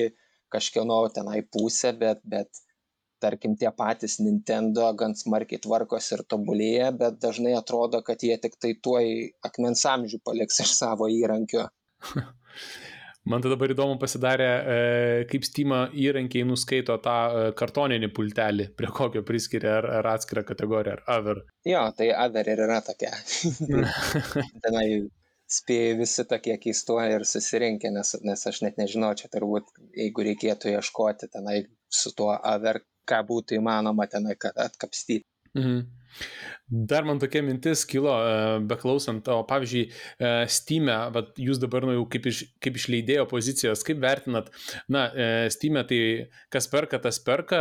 kažkieno 0.53 1.01
tenai 1.11 1.41
pusę, 1.51 1.91
bet, 1.99 2.21
bet 2.23 2.61
tarkim 3.19 3.57
tie 3.59 3.71
patys 3.75 4.19
Nintendo 4.23 4.87
gan 4.99 5.15
smarkiai 5.19 5.59
tvarkos 5.63 6.11
ir 6.15 6.23
tobulėja, 6.31 6.91
bet 6.95 7.19
dažnai 7.23 7.57
atrodo, 7.57 8.01
kad 8.05 8.23
jie 8.23 8.37
tik 8.41 8.55
tai 8.61 8.75
tuoj 8.83 9.07
akmens 9.49 9.83
amžių 9.89 10.21
paliks 10.23 10.61
iš 10.63 10.75
savo 10.79 11.09
įrankio. 11.11 11.67
Man 13.27 13.43
tada 13.43 13.55
dabar 13.55 13.73
įdomu 13.73 13.97
pasidarė, 13.99 14.47
e, 14.47 15.25
kaip 15.31 15.45
Steam 15.47 15.73
įrankiai 15.91 16.45
nuskaito 16.47 16.95
tą 17.03 17.15
e, 17.27 17.45
kartoninį 17.59 18.09
pultelį, 18.15 18.69
prie 18.79 18.89
kokio 18.99 19.23
priskiria 19.27 19.77
ar, 19.81 19.87
ar 19.99 20.09
atskirą 20.13 20.45
kategoriją, 20.47 20.97
ar 20.97 21.17
Aver. 21.17 21.43
Jo, 21.67 21.83
tai 21.97 22.09
Aver 22.15 22.51
ir 22.53 22.63
yra 22.67 22.79
tokia. 22.85 23.11
Tenai 24.63 24.87
spėjai 25.47 25.95
visi 26.01 26.27
tokie 26.27 26.55
keistuoliai 26.63 27.19
ir 27.19 27.25
susirinkę, 27.27 27.91
nes, 27.95 28.13
nes 28.27 28.47
aš 28.51 28.61
net 28.65 28.79
nežinau, 28.79 29.13
čia 29.19 29.31
turbūt, 29.33 29.71
jeigu 29.95 30.27
reikėtų 30.27 30.75
ieškoti 30.75 31.31
tenai 31.33 31.61
su 31.91 32.13
tuo 32.15 32.33
Aver, 32.35 32.83
ką 33.07 33.23
būtų 33.27 33.59
įmanoma 33.59 34.07
tenai 34.11 34.35
atkapstyti. 34.39 35.25
Mhm. 35.57 35.85
Dar 36.67 37.05
man 37.07 37.15
tokia 37.15 37.39
mintis 37.47 37.85
kilo, 37.87 38.11
e, 38.11 38.59
beklausant, 38.67 39.27
o 39.31 39.39
pavyzdžiui, 39.47 39.83
e, 40.19 40.31
Steam'e, 40.51 40.95
jūs 41.39 41.61
dabar 41.61 41.85
nu, 41.87 41.93
jau 41.95 42.03
kaip 42.11 42.25
iš, 42.27 42.41
kaip 42.59 42.75
iš 42.75 42.89
leidėjo 42.91 43.23
pozicijos, 43.31 43.85
kaip 43.87 44.01
vertinat, 44.03 44.49
na, 44.91 45.05
e, 45.07 45.27
Steam'e 45.53 45.85
tai 45.87 45.99
kas 46.51 46.67
perka, 46.67 46.99
tas 46.99 47.21
perka, 47.23 47.59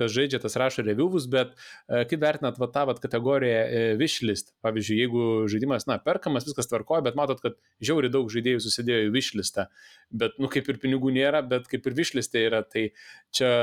kas 0.00 0.10
žaidžia, 0.16 0.40
tas 0.42 0.58
rašo 0.58 0.82
reviewus, 0.82 1.28
bet 1.30 1.54
kaip 1.86 2.18
vertinat 2.24 2.58
va, 2.58 2.66
tą 2.74 2.88
va, 2.88 2.96
kategoriją 2.98 3.94
wishlist, 4.00 4.50
pavyzdžiui, 4.66 4.98
jeigu 4.98 5.28
žaidimas, 5.50 5.86
na, 5.86 6.00
perkamas, 6.02 6.48
viskas 6.48 6.66
tvarkoja, 6.72 7.04
bet 7.06 7.18
matot, 7.18 7.38
kad 7.44 7.54
žiauri 7.78 8.10
daug 8.10 8.32
žaidėjų 8.34 8.64
susidėjo 8.66 9.06
į 9.06 9.14
wishlistą, 9.14 9.68
bet, 10.10 10.34
nu, 10.42 10.50
kaip 10.50 10.66
ir 10.72 10.82
pinigų 10.82 11.14
nėra, 11.14 11.44
bet 11.46 11.70
kaip 11.70 11.86
ir 11.86 11.98
wishlistė 12.02 12.44
yra, 12.48 12.64
tai 12.66 12.88
čia 13.30 13.54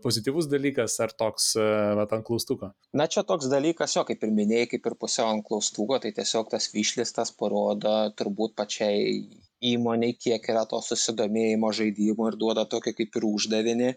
pozityvus 0.00 0.48
dalykas 0.48 0.96
ar 1.04 1.12
toks, 1.12 1.52
va, 1.60 2.08
ant 2.08 2.24
klaustuko? 2.24 2.72
Na, 2.96 3.08
čia 3.10 3.26
toks 3.26 3.52
dalykas, 3.52 3.98
jo, 3.98 4.06
kaip 4.08 4.13
kaip 4.14 4.24
ir 4.28 4.34
minėjai, 4.38 4.70
kaip 4.70 4.86
ir 4.86 4.94
pusiau 5.00 5.28
ant 5.32 5.44
klaustuko, 5.46 5.98
tai 5.98 6.12
tiesiog 6.14 6.48
tas 6.52 6.70
vyšlistas 6.70 7.34
parodo 7.34 7.94
turbūt 8.18 8.54
pačiai 8.56 9.18
įmoniai, 9.74 10.14
kiek 10.14 10.44
yra 10.52 10.64
to 10.70 10.78
susidomėjimo 10.84 11.72
žaidimų 11.74 12.28
ir 12.30 12.36
duoda 12.38 12.64
tokį 12.70 12.94
kaip 13.00 13.18
ir 13.18 13.26
uždavinį, 13.26 13.94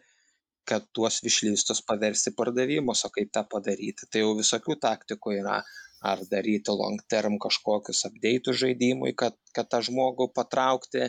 kad 0.67 0.87
tuos 0.97 1.21
višlystus 1.23 1.83
paversti 1.87 2.33
pardavimus, 2.35 3.05
o 3.05 3.11
kaip 3.13 3.29
tą 3.35 3.45
padaryti. 3.47 4.09
Tai 4.11 4.25
jau 4.25 4.33
visokių 4.39 4.79
taktikų 4.87 5.37
yra. 5.41 5.61
Ar 6.05 6.19
daryti 6.29 6.69
long 6.69 6.99
term 7.09 7.39
kažkokius 7.41 8.03
update'us 8.05 8.59
žaidimui, 8.59 9.15
kad, 9.17 9.33
kad 9.49 9.65
tą 9.71 9.79
žmogų 9.81 10.27
patraukti, 10.35 11.07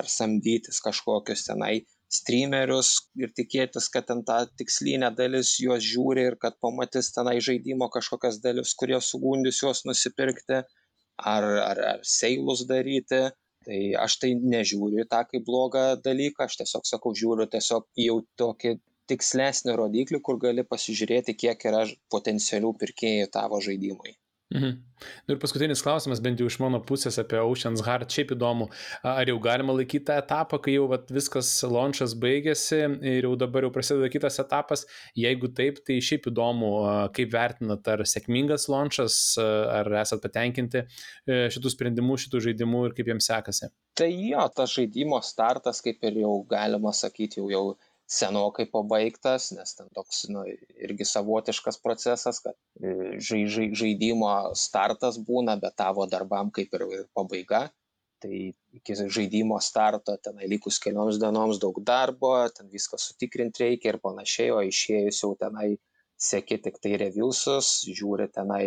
ar 0.00 0.08
samdytis 0.08 0.80
kažkokius 0.80 1.44
tenai 1.44 1.82
streamerius 2.10 2.90
ir 3.22 3.30
tikėtis, 3.38 3.86
kad 3.94 4.08
ten 4.08 4.22
ta 4.26 4.40
tikslinė 4.60 5.12
dalis 5.18 5.54
juos 5.62 5.84
žiūri 5.86 6.26
ir 6.30 6.36
kad 6.42 6.56
pamatys 6.64 7.12
tenai 7.14 7.36
žaidimo 7.46 7.88
kažkokias 7.94 8.40
dalis, 8.44 8.74
kurie 8.78 8.98
sugundys 9.04 9.62
juos 9.62 9.84
nusipirkti, 9.86 10.62
ar, 11.34 11.46
ar, 11.70 11.82
ar 11.94 12.04
seilus 12.16 12.64
daryti, 12.70 13.22
tai 13.66 13.80
aš 14.04 14.16
tai 14.22 14.32
nežiūriu 14.54 15.04
į 15.04 15.08
tą 15.10 15.22
kaip 15.30 15.44
blogą 15.46 15.84
dalyką, 16.04 16.48
aš 16.48 16.62
tiesiog 16.62 16.88
sakau, 16.88 17.14
žiūriu 17.22 17.46
tiesiog 17.52 17.86
jau 18.06 18.18
tokį 18.40 18.78
tikslesnį 19.10 19.76
rodiklį, 19.78 20.22
kur 20.26 20.38
gali 20.42 20.64
pasižiūrėti, 20.66 21.36
kiek 21.44 21.70
yra 21.70 21.84
potencialių 22.14 22.74
pirkėjų 22.82 23.30
tavo 23.34 23.62
žaidimui. 23.64 24.14
Mhm. 24.50 24.78
Nu 25.26 25.34
ir 25.34 25.38
paskutinis 25.40 25.80
klausimas, 25.84 26.20
bent 26.20 26.40
jau 26.42 26.48
iš 26.50 26.56
mano 26.60 26.80
pusės 26.84 27.16
apie 27.22 27.38
Ocean's 27.40 27.80
Heart, 27.86 28.10
šiaip 28.12 28.34
įdomu, 28.34 28.66
ar 29.06 29.28
jau 29.30 29.36
galima 29.42 29.72
laikyti 29.76 30.08
tą 30.10 30.16
etapą, 30.20 30.58
kai 30.64 30.74
jau 30.74 30.88
vat, 30.90 31.06
viskas 31.14 31.52
launchas 31.64 32.16
baigėsi 32.20 32.80
ir 33.12 33.28
jau 33.28 33.32
dabar 33.40 33.64
jau 33.64 33.70
prasideda 33.72 34.10
kitas 34.12 34.40
etapas, 34.42 34.84
jeigu 35.16 35.52
taip, 35.56 35.80
tai 35.86 36.00
šiaip 36.04 36.28
įdomu, 36.32 36.72
kaip 37.16 37.32
vertinat, 37.32 37.86
ar 37.94 38.04
sėkmingas 38.12 38.66
launchas, 38.72 39.20
ar 39.40 39.88
esat 40.02 40.20
patenkinti 40.24 40.82
e, 40.82 41.46
šitų 41.54 41.72
sprendimų, 41.76 42.18
šitų 42.26 42.42
žaidimų 42.50 42.88
ir 42.88 42.98
kaip 42.98 43.14
jiems 43.14 43.30
sekasi. 43.30 43.70
Tai 43.96 44.10
jo, 44.10 44.42
tas 44.56 44.74
žaidimo 44.74 45.22
startas, 45.24 45.80
kaip 45.84 46.02
ir 46.10 46.20
jau 46.24 46.34
galima 46.50 46.92
sakyti, 46.96 47.40
jau 47.40 47.48
jau 47.54 47.64
senokai 48.10 48.66
pabaigtas, 48.70 49.50
nes 49.54 49.74
ten 49.78 49.90
toks 49.94 50.24
nu, 50.34 50.42
irgi 50.82 51.06
savotiškas 51.06 51.78
procesas, 51.84 52.40
kad 52.42 52.56
e, 52.82 53.18
žai, 53.22 53.44
žai, 53.54 53.68
žaidimo 53.82 54.30
startas 54.58 55.20
būna, 55.28 55.54
bet 55.62 55.76
tavo 55.78 56.06
darbam 56.10 56.50
kaip 56.54 56.74
ir, 56.74 56.86
ir 56.96 57.04
pabaiga. 57.14 57.68
Tai 58.20 58.32
iki 58.76 58.96
žaidimo 59.00 59.56
starto 59.64 60.16
tenai 60.20 60.48
likus 60.50 60.80
kelioms 60.82 61.20
dienoms 61.22 61.60
daug 61.62 61.78
darbo, 61.86 62.34
ten 62.52 62.68
viską 62.72 62.98
sutikrinti 63.00 63.64
reikia 63.64 63.94
ir 63.94 64.00
panašiai, 64.02 64.50
o 64.52 64.60
išėjus 64.66 65.22
jau 65.22 65.30
tenai 65.40 65.70
seki 66.20 66.58
tik 66.66 66.76
tai 66.84 66.98
reviewsus, 67.00 67.70
žiūri 67.96 68.26
tenai 68.34 68.64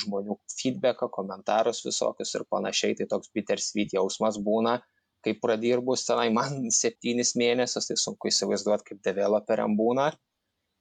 žmonių 0.00 0.40
feedbacką, 0.56 1.06
komentarus 1.14 1.84
visokius 1.86 2.34
ir 2.34 2.48
panašiai, 2.50 2.96
tai 2.98 3.06
toks 3.12 3.30
bittersweet 3.36 3.94
jausmas 3.94 4.40
būna, 4.42 4.80
kai 5.26 5.34
pradirbus 5.42 6.06
tenai 6.06 6.28
man 6.34 6.68
septynis 6.82 7.34
mėnesius, 7.40 7.90
tai 7.90 7.98
sunku 8.00 8.30
įsivaizduoti, 8.30 8.92
kaip 8.92 9.02
developeriam 9.06 9.76
būna, 9.78 10.12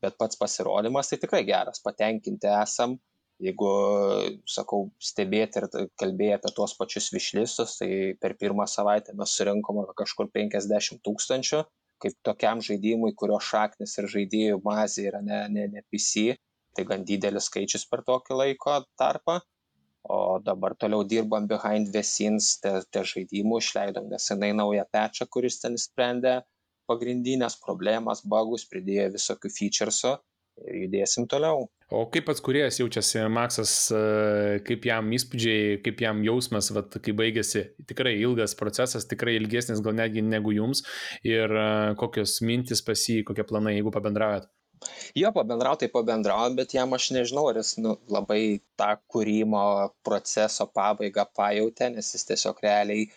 bet 0.04 0.18
pats 0.22 0.40
pasirodymas 0.40 1.10
tai 1.10 1.20
tikrai 1.24 1.44
geras, 1.48 1.82
patenkinti 1.84 2.52
esam. 2.62 3.00
Jeigu, 3.44 3.70
sakau, 4.48 4.86
stebėti 5.04 5.60
ir 5.60 5.66
kalbėti 6.00 6.38
apie 6.38 6.52
tuos 6.56 6.72
pačius 6.80 7.10
višlistus, 7.12 7.74
tai 7.82 7.90
per 8.22 8.38
pirmą 8.40 8.64
savaitę 8.72 9.12
mes 9.20 9.34
surinkome 9.36 9.84
kažkur 10.00 10.30
50 10.38 11.02
tūkstančių, 11.04 11.60
kaip 12.00 12.16
tokiam 12.24 12.62
žaidimui, 12.64 13.12
kurio 13.20 13.42
šaknis 13.44 13.98
ir 14.00 14.08
žaidėjų 14.14 14.62
bazė 14.64 15.10
yra 15.10 15.20
ne, 15.26 15.42
ne, 15.52 15.68
ne 15.74 15.84
PC, 15.92 16.38
tai 16.76 16.88
gan 16.88 17.04
didelis 17.08 17.50
skaičius 17.52 17.84
per 17.92 18.06
tokį 18.08 18.40
laiko 18.40 18.78
tarpą 19.00 19.42
o 20.10 20.40
dabar 20.46 20.76
toliau 20.78 21.06
dirbam 21.08 21.48
behind 21.48 21.92
the 21.94 22.04
scenes 22.04 22.56
te, 22.62 22.78
te 22.92 23.04
žaidimų, 23.08 23.60
išleidom 23.64 24.10
nesenai 24.12 24.52
naują 24.58 24.86
pečą, 24.94 25.28
kuris 25.32 25.60
ten 25.64 25.80
sprendė 25.82 26.40
pagrindinės 26.90 27.58
problemas, 27.64 28.22
bagus, 28.22 28.68
pridėjo 28.70 29.12
visokių 29.16 29.52
featuresų 29.56 30.14
ir 30.66 30.78
judėsim 30.86 31.26
toliau. 31.32 31.66
O 31.94 32.06
kaip 32.10 32.26
pats 32.30 32.42
kuriejas 32.42 32.80
jaučiasi, 32.80 33.20
Maksas, 33.30 33.74
e, 33.94 34.60
kaip 34.66 34.88
jam 34.90 35.12
įspūdžiai, 35.14 35.80
kaip 35.86 36.02
jam 36.02 36.24
jausmas, 36.26 36.72
vat, 36.74 36.98
kai 37.06 37.14
baigėsi 37.18 37.66
tikrai 37.90 38.16
ilgas 38.22 38.56
procesas, 38.58 39.06
tikrai 39.10 39.36
ilgesnis 39.38 39.84
gal 39.86 39.98
netgi 39.98 40.24
negu 40.26 40.56
jums 40.56 40.82
ir 41.26 41.52
e, 41.52 41.68
kokios 42.00 42.40
mintis 42.46 42.82
pas 42.86 43.06
jį, 43.10 43.22
kokie 43.28 43.46
planai, 43.46 43.76
jeigu 43.78 43.94
pabendraujat? 43.94 44.50
Jo, 45.16 45.32
pabendrauti, 45.36 45.86
tai 45.86 45.94
pabendrauti, 45.94 46.56
bet 46.60 46.74
jam 46.76 46.94
aš 46.98 47.10
nežinau, 47.16 47.46
ar 47.50 47.60
jis 47.62 47.76
nu, 47.82 47.96
labai 48.12 48.42
tą 48.80 48.92
kūrimo 49.12 49.66
proceso 50.08 50.68
pabaigą 50.80 51.26
pajutė, 51.40 51.90
nes 51.96 52.12
jis 52.16 52.28
tiesiog 52.32 52.62
realiai 52.66 53.08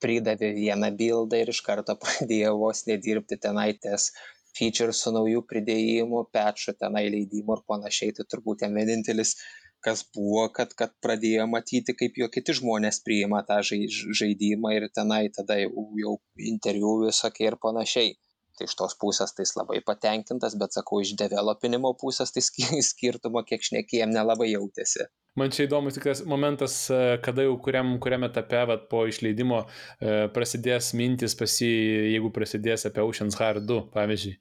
pridavė 0.00 0.50
vieną 0.56 0.90
bildą 1.00 1.40
ir 1.42 1.52
iš 1.54 1.62
karto 1.66 1.96
pradėjo 2.04 2.54
vos 2.62 2.84
nedirbti 2.90 3.40
tenai 3.46 3.70
ties 3.86 4.10
feature 4.58 4.94
su 4.96 5.12
naujų 5.14 5.44
pridėjimų, 5.50 6.24
pečų 6.36 6.76
tenai 6.80 7.06
leidimų 7.14 7.58
ir 7.58 7.66
panašiai. 7.72 8.16
Tai 8.16 8.26
turbūt 8.32 8.64
jam 8.64 8.78
vienintelis, 8.80 9.36
kas 9.84 10.02
buvo, 10.16 10.48
kad, 10.56 10.72
kad 10.80 10.96
pradėjo 11.04 11.46
matyti, 11.52 11.94
kaip 12.00 12.18
jo 12.22 12.28
kiti 12.32 12.56
žmonės 12.58 13.00
priima 13.06 13.44
tą 13.48 13.60
žaidimą 13.66 14.74
ir 14.76 14.88
tenai 14.96 15.22
tada 15.36 15.60
jau, 15.60 15.86
jau 16.02 16.16
interviu 16.54 16.96
visokie 17.04 17.46
ir 17.52 17.60
panašiai 17.62 18.16
tai 18.60 18.68
iš 18.68 18.76
tos 18.76 18.98
pusės 19.00 19.32
tai 19.32 19.48
jis 19.48 19.56
labai 19.56 19.80
patenkintas, 19.86 20.58
bet 20.60 20.76
sakau, 20.76 21.00
iš 21.00 21.16
developinimo 21.20 21.94
pusės 22.00 22.36
tai 22.36 22.44
skirtumo, 22.92 23.42
kiek 23.48 23.64
šnekėjom, 23.64 24.12
nelabai 24.14 24.52
jautėsi. 24.52 25.08
Man 25.38 25.52
čia 25.54 25.68
įdomus 25.68 25.94
tik 25.94 26.08
tas 26.08 26.20
momentas, 26.26 26.74
e, 26.90 26.96
kada 27.22 27.44
jau 27.46 27.52
kuriam, 27.62 27.92
kuriam 28.02 28.26
etape 28.26 28.64
vat, 28.66 28.88
po 28.90 29.04
išleidimo 29.06 29.60
e, 29.62 30.26
prasidės 30.34 30.90
mintis 30.98 31.36
pasi, 31.38 31.68
jeigu 32.10 32.32
prasidės 32.34 32.88
apie 32.88 33.04
Ocean's 33.04 33.38
Heart 33.38 33.62
2, 33.68 33.78
pavyzdžiui. 33.94 34.34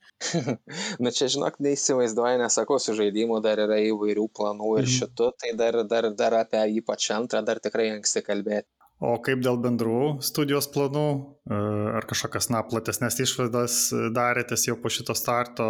Na 1.05 1.13
čia, 1.13 1.29
žinok, 1.29 1.61
neįsivaizduoju, 1.61 2.41
nesakau, 2.41 2.79
su 2.81 2.97
žaidimu 2.97 3.37
dar 3.45 3.61
yra 3.67 3.77
įvairių 3.85 4.25
planų 4.33 4.73
ir 4.79 4.87
mm. 4.87 4.95
šitų, 4.97 5.29
tai 5.37 5.53
dar, 5.61 5.77
dar, 5.93 6.09
dar 6.17 6.39
apie 6.41 6.65
ypač 6.81 7.11
antrą 7.13 7.45
dar 7.45 7.61
tikrai 7.61 7.91
anksti 7.93 8.25
kalbėti. 8.25 8.67
O 8.99 9.13
kaip 9.23 9.39
dėl 9.39 9.55
bendrų 9.63 10.19
studijos 10.27 10.67
planų, 10.73 11.05
e, 11.47 11.59
ar 11.99 12.07
kažkokias, 12.07 12.49
na, 12.51 12.65
platesnės 12.67 13.19
išvadas 13.23 13.77
darėtės 14.15 14.67
jau 14.67 14.75
po 14.81 14.91
šito 14.91 15.15
starto 15.15 15.69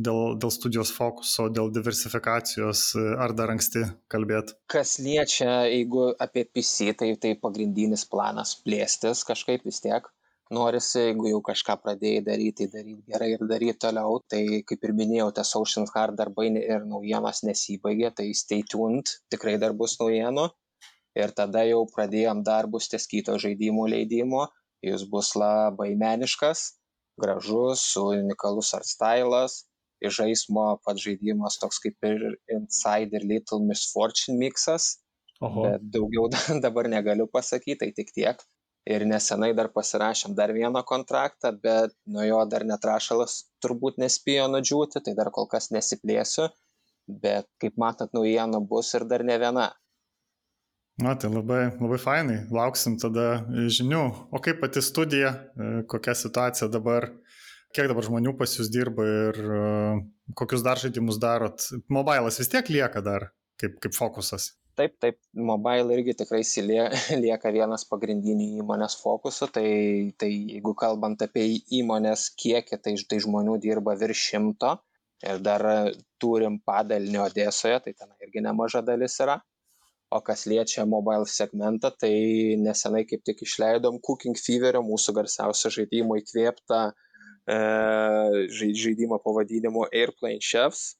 dėl, 0.00 0.38
dėl 0.40 0.52
studijos 0.54 0.92
fokuso, 0.96 1.50
dėl 1.52 1.68
diversifikacijos, 1.74 2.86
e, 2.96 3.04
ar 3.20 3.36
dar 3.36 3.52
anksti 3.52 3.84
kalbėti? 4.08 4.56
Kas 4.72 4.96
liečia, 4.98 5.66
jeigu 5.68 6.14
apie 6.16 6.46
PC, 6.48 6.94
tai 6.96 7.12
tai 7.20 7.34
pagrindinis 7.36 8.08
planas 8.08 8.56
plėstis 8.64 9.26
kažkaip 9.28 9.68
vis 9.68 9.84
tiek. 9.84 10.08
Norisi, 10.54 11.00
jeigu 11.00 11.28
jau 11.34 11.38
kažką 11.44 11.78
pradėjai 11.84 12.24
daryti, 12.24 12.66
tai 12.68 12.80
daryti 12.80 13.12
gerai 13.12 13.30
ir 13.34 13.46
daryti 13.48 13.80
toliau. 13.84 14.18
Tai 14.30 14.42
kaip 14.68 14.84
ir 14.84 14.96
minėjau, 14.96 15.30
tas 15.36 15.52
Ocean 15.60 15.88
Hard 15.92 16.16
darbai 16.16 16.50
ir 16.60 16.84
naujienos 16.88 17.44
nesibaigė, 17.44 18.12
tai 18.16 18.32
stay 18.32 18.64
tuned, 18.64 19.18
tikrai 19.32 19.56
dar 19.60 19.76
bus 19.76 19.96
naujienų 20.00 20.50
ir 21.18 21.34
tada 21.38 21.64
jau 21.68 21.84
pradėjom 21.94 22.42
darbus 22.46 22.90
ties 22.92 23.06
kito 23.10 23.36
žaidimų 23.40 23.86
leidimo. 23.94 24.48
Jis 24.84 25.06
bus 25.08 25.32
labai 25.38 25.94
meniškas, 25.96 26.64
gražus, 27.20 27.84
unikalus 28.00 28.74
art 28.76 28.88
stylas. 28.88 29.62
Iš 30.04 30.18
žaismo 30.20 30.66
pats 30.84 31.00
žaidimas 31.06 31.56
toks 31.62 31.78
kaip 31.80 32.04
ir 32.04 32.24
Inside 32.52 33.16
ir 33.16 33.24
Little 33.30 33.62
Misfortune 33.64 34.36
mixas. 34.40 34.98
Oho. 35.40 35.64
Bet 35.64 35.86
daugiau 35.94 36.28
dabar 36.64 36.90
negaliu 36.90 37.28
pasakyti, 37.30 37.78
tai 37.80 37.94
tik 37.96 38.12
tiek. 38.12 38.42
Ir 38.84 39.06
nesenai 39.08 39.54
dar 39.56 39.70
pasirašėm 39.72 40.34
dar 40.36 40.52
vieną 40.52 40.82
kontraktą, 40.84 41.54
bet 41.62 41.94
nuo 42.04 42.26
jo 42.26 42.42
dar 42.52 42.66
netrašalas 42.68 43.38
turbūt 43.64 43.96
nespėjo 44.02 44.50
nudžiūti, 44.52 45.00
tai 45.06 45.14
dar 45.16 45.30
kol 45.32 45.48
kas 45.48 45.70
nesiplėsiu. 45.72 46.50
Bet 47.08 47.48
kaip 47.60 47.80
matot, 47.80 48.12
naujienų 48.16 48.60
bus 48.68 48.92
ir 48.98 49.06
dar 49.08 49.24
ne 49.24 49.38
viena. 49.40 49.70
Na, 51.02 51.16
tai 51.18 51.26
labai, 51.30 51.72
labai 51.82 51.96
fainai, 51.98 52.36
lauksim 52.54 52.94
tada 53.02 53.40
žinių. 53.50 54.02
O 54.30 54.38
kaip 54.42 54.60
pati 54.62 54.78
studija, 54.84 55.32
e, 55.34 55.70
kokia 55.90 56.12
situacija 56.14 56.68
dabar, 56.70 57.08
kiek 57.74 57.88
dabar 57.90 58.06
žmonių 58.06 58.36
pas 58.38 58.52
jūs 58.54 58.70
dirba 58.70 59.06
ir 59.06 59.40
e, 59.42 59.62
kokius 60.38 60.62
dar 60.62 60.78
žaidimus 60.78 61.18
darot? 61.22 61.66
Mobilas 61.90 62.38
vis 62.38 62.52
tiek 62.52 62.70
lieka 62.70 63.02
dar 63.02 63.32
kaip, 63.58 63.80
kaip 63.82 63.96
fokusas. 63.96 64.52
Taip, 64.78 64.94
taip, 65.02 65.18
mobile 65.34 65.96
irgi 65.96 66.14
tikrai 66.20 66.44
lieka 67.24 67.50
vienas 67.50 67.86
pagrindinių 67.90 68.62
įmonės 68.62 68.94
fokusų, 69.02 69.48
tai, 69.50 69.68
tai 70.18 70.30
jeigu 70.30 70.76
kalbant 70.78 71.26
apie 71.26 71.48
įmonės 71.74 72.28
kiekį, 72.38 72.78
tai, 72.86 72.94
tai 73.10 73.18
žmonių 73.18 73.58
dirba 73.66 73.96
virš 73.98 74.28
šimto 74.30 74.76
ir 75.26 75.42
dar 75.42 75.90
turim 76.22 76.60
padalinį 76.62 77.18
Odesoje, 77.26 77.80
tai 77.82 77.96
ten 77.98 78.14
irgi 78.22 78.46
nemaža 78.46 78.82
dalis 78.86 79.18
yra 79.18 79.40
o 80.14 80.20
kas 80.22 80.44
liečia 80.46 80.84
mobile 80.86 81.26
segmentą, 81.26 81.90
tai 81.98 82.14
nesenai 82.62 83.02
kaip 83.10 83.24
tik 83.26 83.42
išleidom 83.42 83.98
Cooking 84.06 84.38
Feverio, 84.38 84.82
mūsų 84.86 85.14
garsiausio 85.16 85.72
žaidimo 85.74 86.14
įkvėptą 86.20 86.80
e, 86.90 87.56
žaidimo 88.54 89.18
pavadinimu 89.24 89.88
Airplane 89.90 90.42
Chefs. 90.42 90.92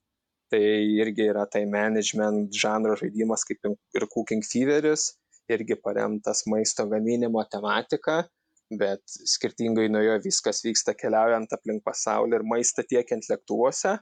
Tai 0.51 0.61
irgi 0.61 1.29
yra 1.31 1.47
tai 1.51 1.65
management 1.71 2.53
žanro 2.55 2.99
žaidimas 3.01 3.47
kaip 3.49 3.71
ir 3.71 4.09
Cooking 4.11 4.43
Feveris. 4.47 5.13
irgi 5.53 5.77
paremtas 5.77 6.47
maisto 6.49 6.87
gaminimo 6.89 7.43
tematika, 7.53 8.23
bet 8.81 9.03
skirtingai 9.29 9.91
nuo 9.93 10.01
jo 10.01 10.15
viskas 10.25 10.63
vyksta 10.65 10.95
keliaujant 10.97 11.53
aplink 11.53 11.83
pasaulį 11.85 12.39
ir 12.39 12.47
maistą 12.49 12.85
tiekiant 12.89 13.29
lėktuvuose. 13.29 13.93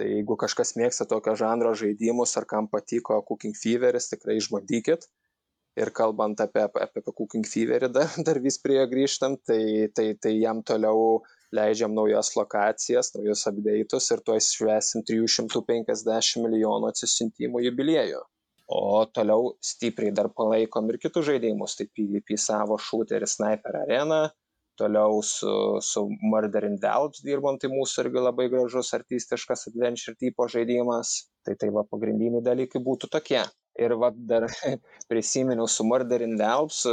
Tai 0.00 0.06
jeigu 0.08 0.36
kažkas 0.40 0.72
mėgsta 0.80 1.04
tokio 1.08 1.34
žanro 1.36 1.74
žaidimus 1.76 2.32
ar 2.40 2.46
kam 2.48 2.70
patiko 2.72 3.18
Cooking 3.28 3.56
Feveris, 3.62 4.08
tikrai 4.08 4.38
išbandykit. 4.40 5.04
Ir 5.80 5.92
kalbant 5.98 6.40
apie, 6.40 6.62
apie, 6.64 6.86
apie 6.86 7.02
Cooking 7.10 7.44
Feverį, 7.46 7.90
dar, 7.92 8.08
dar 8.26 8.40
vis 8.40 8.56
prie 8.64 8.78
jo 8.78 8.86
grįžtam, 8.94 9.36
tai, 9.44 9.60
tai, 9.94 10.06
tai 10.16 10.32
jam 10.38 10.64
toliau 10.64 11.20
leidžiam 11.52 11.92
naujas 11.92 12.32
lokacijas, 12.38 13.12
naujus 13.18 13.44
update'us 13.52 14.08
ir 14.16 14.24
tuoj 14.24 14.40
švesim 14.48 15.04
350 15.04 16.44
milijonų 16.46 16.94
atsisintimų 16.94 17.66
jubiliejų 17.68 18.24
o 18.70 19.04
toliau 19.10 19.56
stipriai 19.58 20.14
dar 20.14 20.28
palaikom 20.30 20.90
ir 20.92 20.98
kitus 21.02 21.26
žaidimus, 21.26 21.74
tai 21.78 21.88
PvP 21.90 22.38
savo 22.38 22.76
shooterį 22.78 23.26
Sniper 23.26 23.80
Arena, 23.82 24.20
toliau 24.78 25.20
su, 25.26 25.52
su 25.84 26.04
Murder 26.22 26.66
in 26.68 26.76
Valves 26.82 27.22
dirbom, 27.26 27.58
tai 27.60 27.70
mūsų 27.72 28.06
irgi 28.06 28.24
labai 28.24 28.48
gražus 28.52 28.92
artistiškas 28.96 29.68
adventure 29.70 30.16
tipo 30.20 30.46
žaidimas, 30.48 31.14
tai 31.46 31.56
tai 31.60 31.70
va 31.74 31.84
pagrindiniai 31.88 32.44
dalykai 32.44 32.82
būtų 32.84 33.10
tokie. 33.16 33.42
Ir 33.80 33.96
va 34.00 34.12
dar 34.14 34.48
prisiminiau 35.10 35.68
su 35.68 35.86
Murder 35.88 36.24
in 36.26 36.38
Valves, 36.40 36.84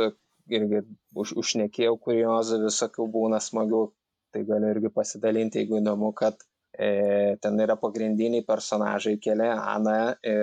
irgi 0.48 0.84
už, 1.16 1.34
užnekėjau 1.44 1.96
kuriozų 2.04 2.64
visokių 2.66 3.08
būna 3.12 3.42
smagių, 3.44 3.88
tai 4.34 4.44
galiu 4.48 4.72
irgi 4.76 4.94
pasidalinti, 4.94 5.64
jeigu 5.64 5.82
įdomu, 5.82 6.14
kad 6.16 6.44
E, 6.78 7.38
ten 7.42 7.58
yra 7.64 7.74
pagrindiniai 7.82 8.44
personažai 8.46 9.16
keli, 9.18 9.48
Ana 9.50 10.14
e, 10.22 10.34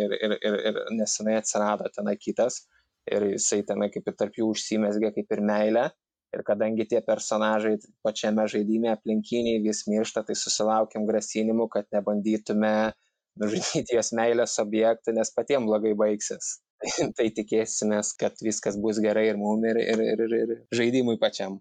ir, 0.00 0.14
ir, 0.16 0.34
ir, 0.38 0.54
ir 0.70 0.78
nesenai 0.96 1.34
atsirado 1.36 1.90
tenai 1.92 2.14
kitas 2.16 2.62
ir 3.12 3.26
jisai 3.34 3.60
tenai 3.68 3.90
kaip 3.92 4.08
ir 4.08 4.16
tarp 4.16 4.38
jų 4.38 4.48
užsimesgė 4.54 5.10
kaip 5.18 5.34
ir 5.36 5.42
meilė. 5.50 5.84
Ir 6.34 6.42
kadangi 6.46 6.86
tie 6.90 7.00
personažai 7.04 7.76
pačiame 8.04 8.46
žaidime 8.50 8.90
aplinkiniai 8.92 9.62
vis 9.64 9.84
miršta, 9.90 10.24
tai 10.26 10.36
susilaukiam 10.38 11.06
grasinimų, 11.08 11.68
kad 11.72 11.88
nebandytume 11.94 12.74
nužudyti 13.40 13.96
jos 13.96 14.12
meilės 14.16 14.58
objektų, 14.62 15.14
nes 15.18 15.32
patiems 15.34 15.70
blogai 15.70 15.94
baigsis. 15.98 16.58
tai 17.18 17.30
tikėsimės, 17.34 18.14
kad 18.20 18.40
viskas 18.44 18.76
bus 18.80 18.98
gerai 19.02 19.28
ir 19.30 19.38
mum, 19.40 19.62
ir, 19.68 19.78
ir, 19.80 20.02
ir, 20.14 20.36
ir 20.42 20.54
žaidimui 20.74 21.16
pačiam. 21.22 21.60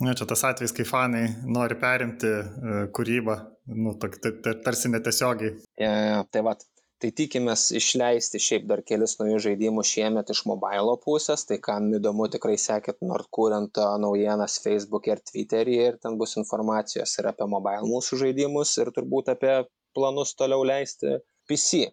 Na, 0.00 0.14
čia 0.16 0.24
tas 0.24 0.42
atvejs, 0.48 0.72
kai 0.72 0.86
fanai 0.88 1.26
nori 1.44 1.76
perimti 1.80 2.28
uh, 2.32 2.76
kūrybą, 2.96 3.34
nu, 3.76 3.92
tarsi 4.00 4.88
netiesiogiai. 4.88 5.58
Ja, 5.80 5.90
ja, 5.92 6.22
tai 6.32 6.40
va, 6.46 6.54
tai 7.00 7.10
tikimės 7.16 7.70
išleisti 7.76 8.40
šiaip 8.44 8.66
dar 8.70 8.82
kelis 8.86 9.16
naujus 9.20 9.46
žaidimus 9.46 9.88
šiemet 9.88 10.32
iš 10.34 10.42
mobilo 10.48 10.96
pusės, 11.04 11.46
tai 11.48 11.56
kam 11.64 11.88
įdomu 11.96 12.26
tikrai 12.32 12.58
sekit 12.60 13.00
Nordkurento 13.04 13.86
naujienas 14.02 14.58
Facebook 14.64 15.08
ir 15.08 15.22
Twitter'į 15.30 15.78
ir 15.86 15.96
ten 16.02 16.18
bus 16.20 16.36
informacijos 16.40 17.16
ir 17.22 17.30
apie 17.32 17.48
mobile 17.54 17.88
mūsų 17.88 18.20
žaidimus 18.24 18.74
ir 18.82 18.92
turbūt 18.96 19.32
apie 19.32 19.54
planus 19.96 20.34
toliau 20.36 20.66
leisti 20.66 21.16
PC. 21.48 21.88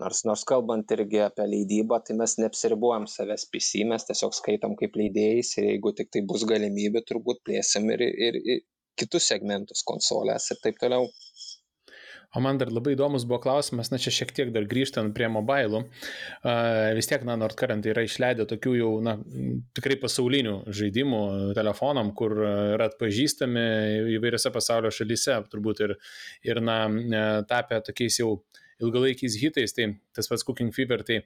Nors, 0.00 0.22
nors 0.24 0.44
kalbant 0.48 0.92
irgi 0.94 1.18
apie 1.24 1.44
leidybą, 1.44 1.98
tai 2.04 2.14
mes 2.16 2.36
neapsiribuojam 2.40 3.08
savęs 3.10 3.46
PC, 3.52 3.82
mes 3.88 4.06
tiesiog 4.08 4.36
skaitom 4.36 4.76
kaip 4.80 4.94
leidėjais 4.96 5.56
ir 5.58 5.72
jeigu 5.72 5.92
tik 5.96 6.12
tai 6.14 6.22
bus 6.28 6.46
galimybė, 6.48 7.02
turbūt 7.08 7.42
plėsim 7.48 7.90
ir, 7.96 8.04
ir, 8.28 8.38
ir 8.54 8.62
kitus 9.00 9.28
segmentus 9.32 9.84
konsolės 9.88 10.48
ir 10.52 10.60
taip 10.64 10.80
toliau. 10.80 11.08
O 12.30 12.40
man 12.44 12.60
dar 12.60 12.70
labai 12.70 12.94
įdomus 12.94 13.24
buvo 13.26 13.40
klausimas, 13.42 13.90
na 13.90 13.98
čia 13.98 14.12
šiek 14.14 14.30
tiek 14.36 14.52
dar 14.54 14.68
grįžtant 14.70 15.10
prie 15.16 15.26
mobilų. 15.32 15.80
Uh, 16.44 16.92
vis 16.94 17.10
tiek, 17.10 17.24
na, 17.26 17.34
Nordcurrent 17.40 17.88
yra 17.90 18.04
išleidę 18.06 18.46
tokių 18.52 18.74
jau, 18.78 18.90
na, 19.02 19.16
tikrai 19.74 19.96
pasaulinių 19.98 20.54
žaidimų 20.80 21.22
telefonam, 21.58 22.14
kur 22.14 22.36
yra 22.44 22.86
atpažįstami 22.92 23.66
įvairiose 24.14 24.54
pasaulio 24.54 24.94
šalyse, 24.94 25.40
turbūt 25.50 25.82
ir, 25.88 25.96
ir 26.46 26.62
na, 26.62 26.80
tapę 27.50 27.82
tokiais 27.90 28.22
jau 28.22 28.36
ilgalaikiais 28.80 29.36
hitais, 29.42 29.74
tai 29.76 29.90
tas 30.16 30.30
pats 30.30 30.46
Cooking 30.46 30.70
Fever, 30.76 31.02
tai 31.06 31.24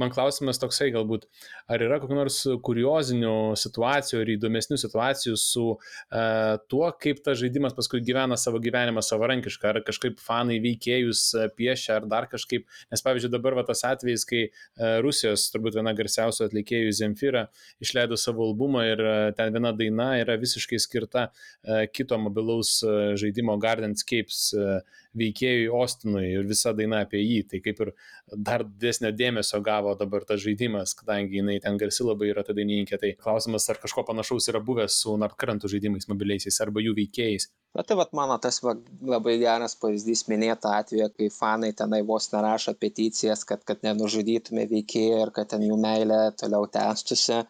man 0.00 0.12
klausimas 0.12 0.60
toksai 0.62 0.90
galbūt, 0.94 1.26
ar 1.70 1.82
yra 1.84 1.98
kokių 2.02 2.16
nors 2.16 2.38
kuriozinių 2.64 3.34
situacijų 3.58 4.22
ar 4.22 4.32
įdomesnių 4.36 4.78
situacijų 4.80 5.36
su 5.40 5.64
uh, 5.74 6.56
tuo, 6.72 6.84
kaip 7.02 7.22
tas 7.24 7.38
žaidimas 7.40 7.76
paskui 7.76 8.02
gyvena 8.04 8.38
savo 8.40 8.60
gyvenimą 8.62 9.02
savarankiškai, 9.04 9.72
ar 9.72 9.80
kažkaip 9.86 10.20
fanai 10.22 10.58
veikėjus 10.62 11.24
e, 11.36 11.46
piešia, 11.56 11.98
ar 12.00 12.06
dar 12.10 12.28
kažkaip, 12.30 12.66
nes 12.92 13.04
pavyzdžiui 13.04 13.32
dabar 13.32 13.56
va, 13.58 13.64
tas 13.68 13.84
atvejis, 13.88 14.24
kai 14.28 14.42
uh, 14.48 14.98
Rusijos 15.04 15.48
turbūt 15.54 15.78
viena 15.78 15.94
garsiausių 15.96 16.46
atlikėjų 16.48 16.94
Zemfira 16.96 17.46
išleido 17.82 18.18
savo 18.20 18.46
albumą 18.48 18.84
ir 18.88 19.04
uh, 19.04 19.20
ten 19.36 19.52
viena 19.54 19.74
daina 19.76 20.12
yra 20.22 20.38
visiškai 20.40 20.80
skirta 20.82 21.28
uh, 21.30 21.84
kito 21.92 22.18
mobilaus 22.20 22.78
uh, 22.86 23.12
žaidimo 23.20 23.58
Gardenscapes 23.62 24.44
uh, 24.56 25.00
veikėjui 25.18 25.68
Ostinui 25.76 26.24
ir 26.30 26.46
visa 26.48 26.72
daina 26.76 27.02
apie 27.04 27.20
jį. 27.20 27.40
Tai 27.50 27.60
kaip 27.64 27.80
ir 27.84 27.92
dar 28.32 28.64
didesnio 28.66 29.12
dėmesio 29.16 29.60
gavo 29.64 29.94
dabar 29.98 30.26
tas 30.28 30.40
žaidimas, 30.44 30.94
kadangi 30.98 31.40
jinai 31.40 31.58
ten 31.64 31.78
garsi 31.80 32.06
labai 32.06 32.30
yra 32.32 32.44
ta 32.46 32.56
dainininkė. 32.56 32.98
Tai 33.02 33.12
klausimas, 33.20 33.68
ar 33.72 33.80
kažko 33.82 34.06
panašaus 34.08 34.48
yra 34.52 34.62
buvęs 34.64 35.00
su 35.04 35.16
Narkrantų 35.20 35.72
žaidimais 35.74 36.08
mobiliaisiais 36.10 36.60
arba 36.64 36.84
jų 36.84 36.96
veikėjais. 36.98 37.48
Bet 37.76 37.88
tai 37.88 37.96
vat, 37.96 38.12
mano 38.16 38.36
tas 38.42 38.60
va, 38.64 38.74
labai 39.14 39.38
geras 39.40 39.78
pavyzdys 39.80 40.26
minėta 40.28 40.74
atveju, 40.82 41.08
kai 41.16 41.30
fanai 41.32 41.72
tenai 41.76 42.02
vos 42.08 42.28
nerašo 42.34 42.74
peticijas, 42.76 43.46
kad, 43.48 43.62
kad 43.68 43.80
nenužudytume 43.86 44.66
veikėjų 44.68 45.22
ir 45.26 45.32
kad 45.36 45.52
ten 45.54 45.64
jų 45.64 45.78
meilė 45.80 46.20
toliau 46.40 46.68
tęstusi 46.68 47.40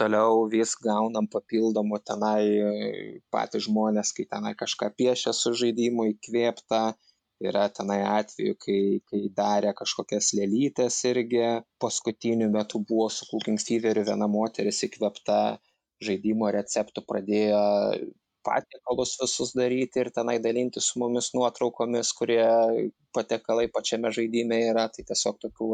toliau 0.00 0.44
vis 0.52 0.74
gaunam 0.86 1.26
papildomų 1.30 2.00
tenai 2.10 2.44
patys 3.34 3.66
žmonės, 3.68 4.12
kai 4.16 4.26
tenai 4.30 4.54
kažką 4.58 4.90
piešia 4.98 5.34
su 5.36 5.54
žaidimu 5.60 6.08
įkvėpta. 6.14 6.84
Yra 7.44 7.64
tenai 7.76 7.98
atveju, 8.06 8.54
kai, 8.62 8.80
kai 9.10 9.20
darė 9.36 9.72
kažkokias 9.76 10.30
lėlytės 10.38 11.00
irgi. 11.10 11.42
Paskutiniu 11.82 12.46
metu 12.52 12.80
buvo 12.88 13.08
su 13.12 13.26
Cooking 13.30 13.60
Feveriu 13.60 14.04
viena 14.06 14.28
moteris 14.30 14.84
įkvėpta 14.86 15.38
žaidimo 16.04 16.50
receptų 16.54 17.02
pradėjo 17.08 17.64
patiekalus 18.44 19.16
visus 19.20 19.52
daryti 19.56 20.02
ir 20.02 20.10
tenai 20.14 20.36
dalinti 20.46 20.82
su 20.84 21.00
mumis 21.02 21.30
nuotraukomis, 21.36 22.12
kurie 22.18 22.44
patiekalai 23.16 23.66
pačiame 23.76 24.12
žaidime 24.14 24.60
yra. 24.70 24.86
Tai 24.94 25.04
tiesiog 25.10 25.40
tokių 25.46 25.70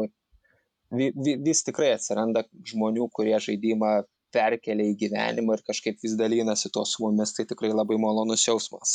vis 0.91 1.63
tikrai 1.67 1.93
atsiranda 1.95 2.43
žmonių, 2.67 3.07
kurie 3.15 3.37
žaidimą 3.41 4.01
perkelia 4.31 4.87
į 4.91 4.95
gyvenimą 4.99 5.57
ir 5.57 5.63
kažkaip 5.67 5.99
vis 6.03 6.15
dalinasi 6.19 6.71
to 6.73 6.83
su 6.87 7.03
mumis, 7.03 7.33
tai 7.35 7.45
tikrai 7.49 7.71
labai 7.73 7.97
malonus 8.01 8.45
jausmas. 8.47 8.93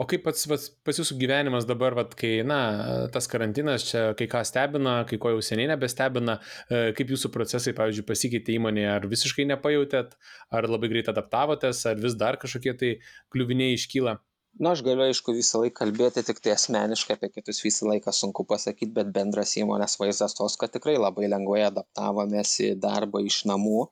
O 0.00 0.06
kaip 0.08 0.24
pats, 0.26 0.44
pats, 0.50 0.68
pats 0.86 1.00
jūsų 1.00 1.16
gyvenimas 1.20 1.66
dabar, 1.68 1.96
vat, 1.96 2.12
kai, 2.18 2.34
na, 2.46 2.58
tas 3.14 3.28
karantinas 3.30 3.86
čia 3.88 4.04
kai 4.18 4.28
ką 4.30 4.44
stebina, 4.46 4.98
kai 5.08 5.18
ko 5.22 5.34
jau 5.34 5.40
seniai 5.44 5.70
nebestebina, 5.72 6.36
e, 6.68 6.84
kaip 6.98 7.14
jūsų 7.14 7.32
procesai, 7.34 7.74
pavyzdžiui, 7.78 8.06
pasikeitė 8.10 8.58
įmonėje, 8.58 8.92
ar 8.98 9.08
visiškai 9.10 9.48
nepajautėt, 9.54 10.14
ar 10.54 10.70
labai 10.70 10.92
greit 10.92 11.10
adaptavotės, 11.12 11.84
ar 11.90 12.00
vis 12.04 12.18
dar 12.20 12.40
kažkokie 12.42 12.76
tai 12.80 12.94
kliuviniai 13.34 13.78
iškyla? 13.78 14.18
Na, 14.54 14.70
aš 14.70 14.84
galiu, 14.86 15.02
aišku, 15.08 15.32
visą 15.34 15.58
laiką 15.64 15.80
kalbėti 15.80 16.22
tik 16.22 16.38
tai 16.42 16.52
asmeniškai 16.54 17.16
apie 17.16 17.28
kitus 17.32 17.58
visą 17.64 17.88
laiką 17.88 18.12
sunku 18.14 18.44
pasakyti, 18.46 18.92
bet 18.94 19.10
bendras 19.16 19.56
įmonės 19.58 19.98
vaizdas 19.98 20.36
tos, 20.38 20.54
kad 20.60 20.70
tikrai 20.76 20.94
labai 20.94 21.26
lengvai 21.32 21.64
adaptavomės 21.66 22.52
į 22.62 22.68
darbą 22.84 23.24
iš 23.26 23.40
namų. 23.50 23.88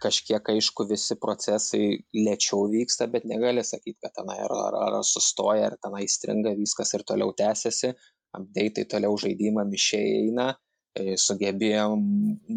Kažkiek, 0.00 0.46
aišku, 0.54 0.86
visi 0.92 1.16
procesai 1.20 1.82
lėčiau 2.14 2.68
vyksta, 2.70 3.10
bet 3.10 3.26
negali 3.32 3.66
sakyti, 3.66 3.98
kad 4.06 4.14
tenai 4.20 4.38
ar, 4.44 4.54
ar, 4.68 4.78
ar 4.86 5.00
sustoja, 5.04 5.72
ar 5.72 5.76
tenai 5.82 6.06
stringa 6.08 6.54
viskas 6.60 6.94
ir 6.94 7.04
toliau 7.10 7.34
tęsiasi. 7.42 7.90
Update'ai 8.38 8.86
toliau 8.94 9.18
žaidimą 9.18 9.66
mišiai 9.74 10.14
eina. 10.22 10.52
E, 10.94 11.18
sugebėjom 11.18 12.06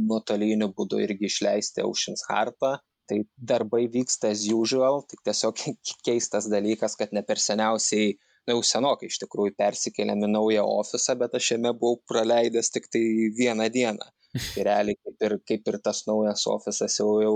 nuotoliniu 0.06 0.70
būdu 0.78 1.02
irgi 1.02 1.34
išleisti 1.34 1.82
Ocean's 1.82 2.28
Heartą 2.30 2.78
tai 3.10 3.24
darbai 3.38 3.86
vyksta 3.92 4.32
as 4.34 4.46
usual, 4.54 5.02
tik 5.10 5.24
tiesiog 5.28 5.60
keistas 6.06 6.50
dalykas, 6.52 6.98
kad 7.00 7.14
ne 7.16 7.24
per 7.28 7.42
seniausiai, 7.42 8.14
na 8.48 8.56
jau 8.56 8.64
senokai 8.68 9.10
iš 9.12 9.20
tikrųjų 9.24 9.56
persikėlėm 9.60 10.26
į 10.28 10.32
naują 10.34 10.66
ofisą, 10.80 11.16
bet 11.20 11.36
aš 11.40 11.54
jame 11.56 11.72
buvau 11.80 12.02
praleidęs 12.10 12.72
tik 12.76 12.90
tai 12.92 13.04
vieną 13.38 13.70
dieną. 13.74 14.10
Tai 14.56 14.64
realiai 14.66 14.98
kaip 14.98 15.24
ir, 15.28 15.34
kaip 15.46 15.68
ir 15.70 15.76
tas 15.86 16.00
naujas 16.08 16.48
ofisas 16.50 16.96
jau, 16.98 17.10
jau 17.22 17.36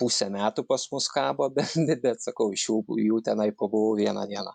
pusę 0.00 0.28
metų 0.32 0.64
pas 0.68 0.84
mus 0.92 1.08
kabo, 1.12 1.48
bet, 1.56 1.74
bet 2.02 2.22
sakau, 2.24 2.50
iš 2.54 2.66
jų, 2.68 2.78
jų 3.04 3.20
tenai 3.26 3.50
pabuvau 3.56 3.94
vieną 3.98 4.26
dieną. 4.30 4.54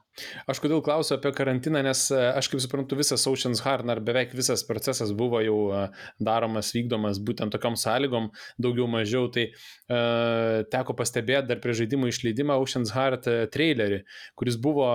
Aš 0.51 0.61
kodėl 0.63 0.83
klausiu 0.85 1.15
apie 1.15 1.31
karantiną, 1.35 1.81
nes 1.85 2.05
e, 2.13 2.19
aš 2.39 2.51
kaip 2.51 2.63
suprantu, 2.63 2.97
visas 2.99 3.25
Ocean's 3.29 3.63
Heart, 3.65 3.87
ar 3.89 4.03
beveik 4.03 4.35
visas 4.37 4.65
procesas 4.67 5.13
buvo 5.15 5.41
jau 5.43 5.57
e, 5.75 5.85
daromas, 6.23 6.73
vykdomas 6.75 7.21
būtent 7.23 7.55
tokiam 7.55 7.77
sąlygom, 7.79 8.29
daugiau 8.61 8.87
mažiau, 8.91 9.29
tai 9.31 9.49
uh, 9.49 10.61
teko 10.71 10.95
pastebėti 10.97 11.49
dar 11.49 11.59
prie 11.63 11.75
žaidimų 11.77 12.09
išleidimą 12.11 12.57
Ocean's 12.59 12.93
Heart 12.95 13.29
trailerį, 13.53 14.01
kuris 14.39 14.57
buvo, 14.61 14.89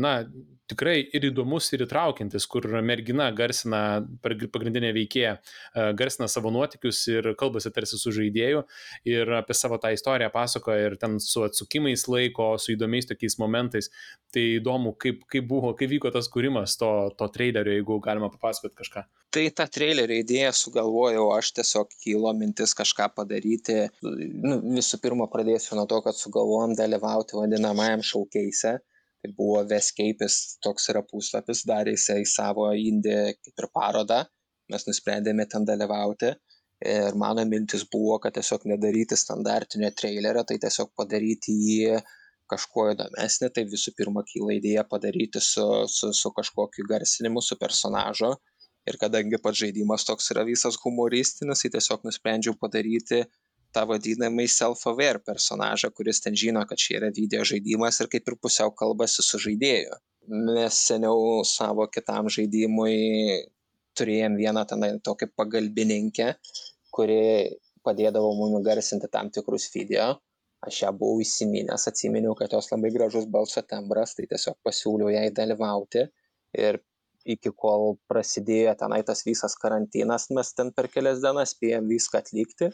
na, 0.00 0.16
tikrai 0.70 0.96
ir 1.16 1.26
įdomus, 1.28 1.68
ir 1.76 1.84
įtraukiantis, 1.84 2.46
kur 2.50 2.66
mergina 2.84 3.26
garsina, 3.36 3.80
pagrindinė 4.24 4.92
veikėja, 4.96 5.34
e, 5.36 5.86
garsina 5.98 6.28
savo 6.30 6.52
nuotikius 6.54 7.02
ir 7.12 7.30
kalbasi 7.40 7.72
tarsi 7.74 8.00
su 8.00 8.12
žaidėju 8.14 8.64
ir 9.10 9.34
apie 9.40 9.56
savo 9.56 9.78
tą 9.82 9.92
istoriją 9.94 10.30
pasakoja 10.34 10.90
ir 10.90 10.96
ten 11.00 11.18
su 11.20 11.44
atsukimais 11.44 12.06
laiko, 12.08 12.54
su 12.58 12.72
įdomiais 12.76 13.10
tokiais 13.10 13.36
momentais. 13.42 13.90
Tai 14.34 14.44
įdomu, 14.58 14.94
kaip, 15.00 15.26
kaip 15.30 15.46
buvo, 15.50 15.74
kaip 15.78 15.92
vyko 15.92 16.10
tas 16.14 16.30
kūrimas 16.32 16.78
to, 16.80 16.90
to 17.18 17.28
trailerio, 17.34 17.76
jeigu 17.76 18.00
galima 18.04 18.32
papasakoti 18.32 18.80
kažką. 18.80 19.04
Tai 19.34 19.44
tą 19.58 19.66
trailerio 19.76 20.16
idėją 20.22 20.52
sugalvojau, 20.54 21.26
aš 21.34 21.50
tiesiog 21.58 21.92
kilo 22.04 22.30
mintis 22.38 22.74
kažką 22.78 23.08
padaryti. 23.16 23.80
Nu, 24.02 24.60
visų 24.78 25.00
pirma, 25.02 25.26
pradėsiu 25.30 25.74
nuo 25.78 25.88
to, 25.90 25.98
kad 26.06 26.16
sugalvojom 26.18 26.76
dalyvauti 26.78 27.36
vadinamajam 27.36 28.04
šaukeise 28.06 28.78
tai 29.24 29.32
buvo 29.32 29.62
Vescapis, 29.64 30.58
toks 30.60 30.90
yra 30.92 31.00
puslapis, 31.08 31.62
darė 31.64 31.94
jisai 31.96 32.24
savo 32.28 32.66
indį 32.76 33.14
kaip 33.40 33.62
ir 33.62 33.68
parodą, 33.72 34.18
mes 34.72 34.84
nusprendėme 34.84 35.46
ten 35.48 35.64
dalyvauti. 35.64 36.34
Ir 36.84 37.16
mano 37.16 37.40
mintis 37.48 37.86
buvo, 37.88 38.18
kad 38.20 38.34
tiesiog 38.36 38.66
nedaryti 38.68 39.16
standartinio 39.16 39.88
trailerio, 39.96 40.42
tai 40.44 40.58
tiesiog 40.60 40.90
padaryti 40.98 41.54
jį 41.56 42.02
kažkuo 42.52 42.90
įdomesnį. 42.92 43.48
Tai 43.56 43.64
visų 43.70 43.94
pirma 43.96 44.24
kyla 44.28 44.58
idėja 44.58 44.84
padaryti 44.90 45.40
su, 45.40 45.64
su, 45.88 46.10
su 46.12 46.32
kažkokiu 46.36 46.84
garsinimu, 46.90 47.40
su 47.40 47.56
personažu. 47.56 48.34
Ir 48.84 49.00
kadangi 49.00 49.40
pats 49.40 49.62
žaidimas 49.62 50.04
toks 50.04 50.28
yra 50.34 50.44
visas 50.44 50.76
humoristinis, 50.82 51.64
tai 51.64 51.72
tiesiog 51.78 52.04
nusprendžiau 52.04 52.58
padaryti 52.60 53.22
tą 53.74 53.84
vadinamąjį 53.90 54.50
self-aware 54.54 55.20
personažą, 55.26 55.90
kuris 55.98 56.22
ten 56.24 56.36
žino, 56.38 56.62
kad 56.68 56.80
čia 56.80 56.98
yra 57.00 57.10
video 57.14 57.42
žaidimas 57.50 57.98
ir 58.00 58.10
kaip 58.12 58.30
ir 58.30 58.36
pusiau 58.46 58.72
kalbasi 58.82 59.24
su 59.26 59.40
žaidėju. 59.46 59.98
Mes 60.46 60.78
seniau 60.88 61.42
savo 61.48 61.86
kitam 61.96 62.30
žaidimui 62.36 62.94
turėjom 63.98 64.38
vieną 64.38 64.64
tenai 64.70 64.92
tokį 65.08 65.30
pagalbininkę, 65.38 66.30
kuri 66.94 67.18
padėdavo 67.86 68.30
mums 68.38 68.64
garsinti 68.66 69.10
tam 69.12 69.30
tikrus 69.34 69.68
video. 69.74 70.14
Aš 70.64 70.80
ją 70.86 70.94
buvau 70.96 71.20
įsiminęs, 71.20 71.84
atsiminiau, 71.90 72.32
kad 72.38 72.54
jos 72.56 72.70
labai 72.72 72.88
gražus 72.94 73.26
balso 73.28 73.60
tembras, 73.68 74.14
tai 74.16 74.24
tiesiog 74.30 74.56
pasiūliau 74.64 75.10
jai 75.12 75.26
dalyvauti. 75.36 76.06
Ir 76.56 76.80
iki 77.28 77.52
kol 77.60 77.98
prasidėjo 78.08 78.72
tenai 78.80 79.02
tas 79.04 79.20
visas 79.26 79.58
karantinas, 79.60 80.30
mes 80.32 80.54
ten 80.56 80.72
per 80.72 80.88
kelias 80.94 81.20
dienas 81.24 81.52
spėjom 81.52 81.90
viską 81.90 82.22
atlikti 82.22 82.70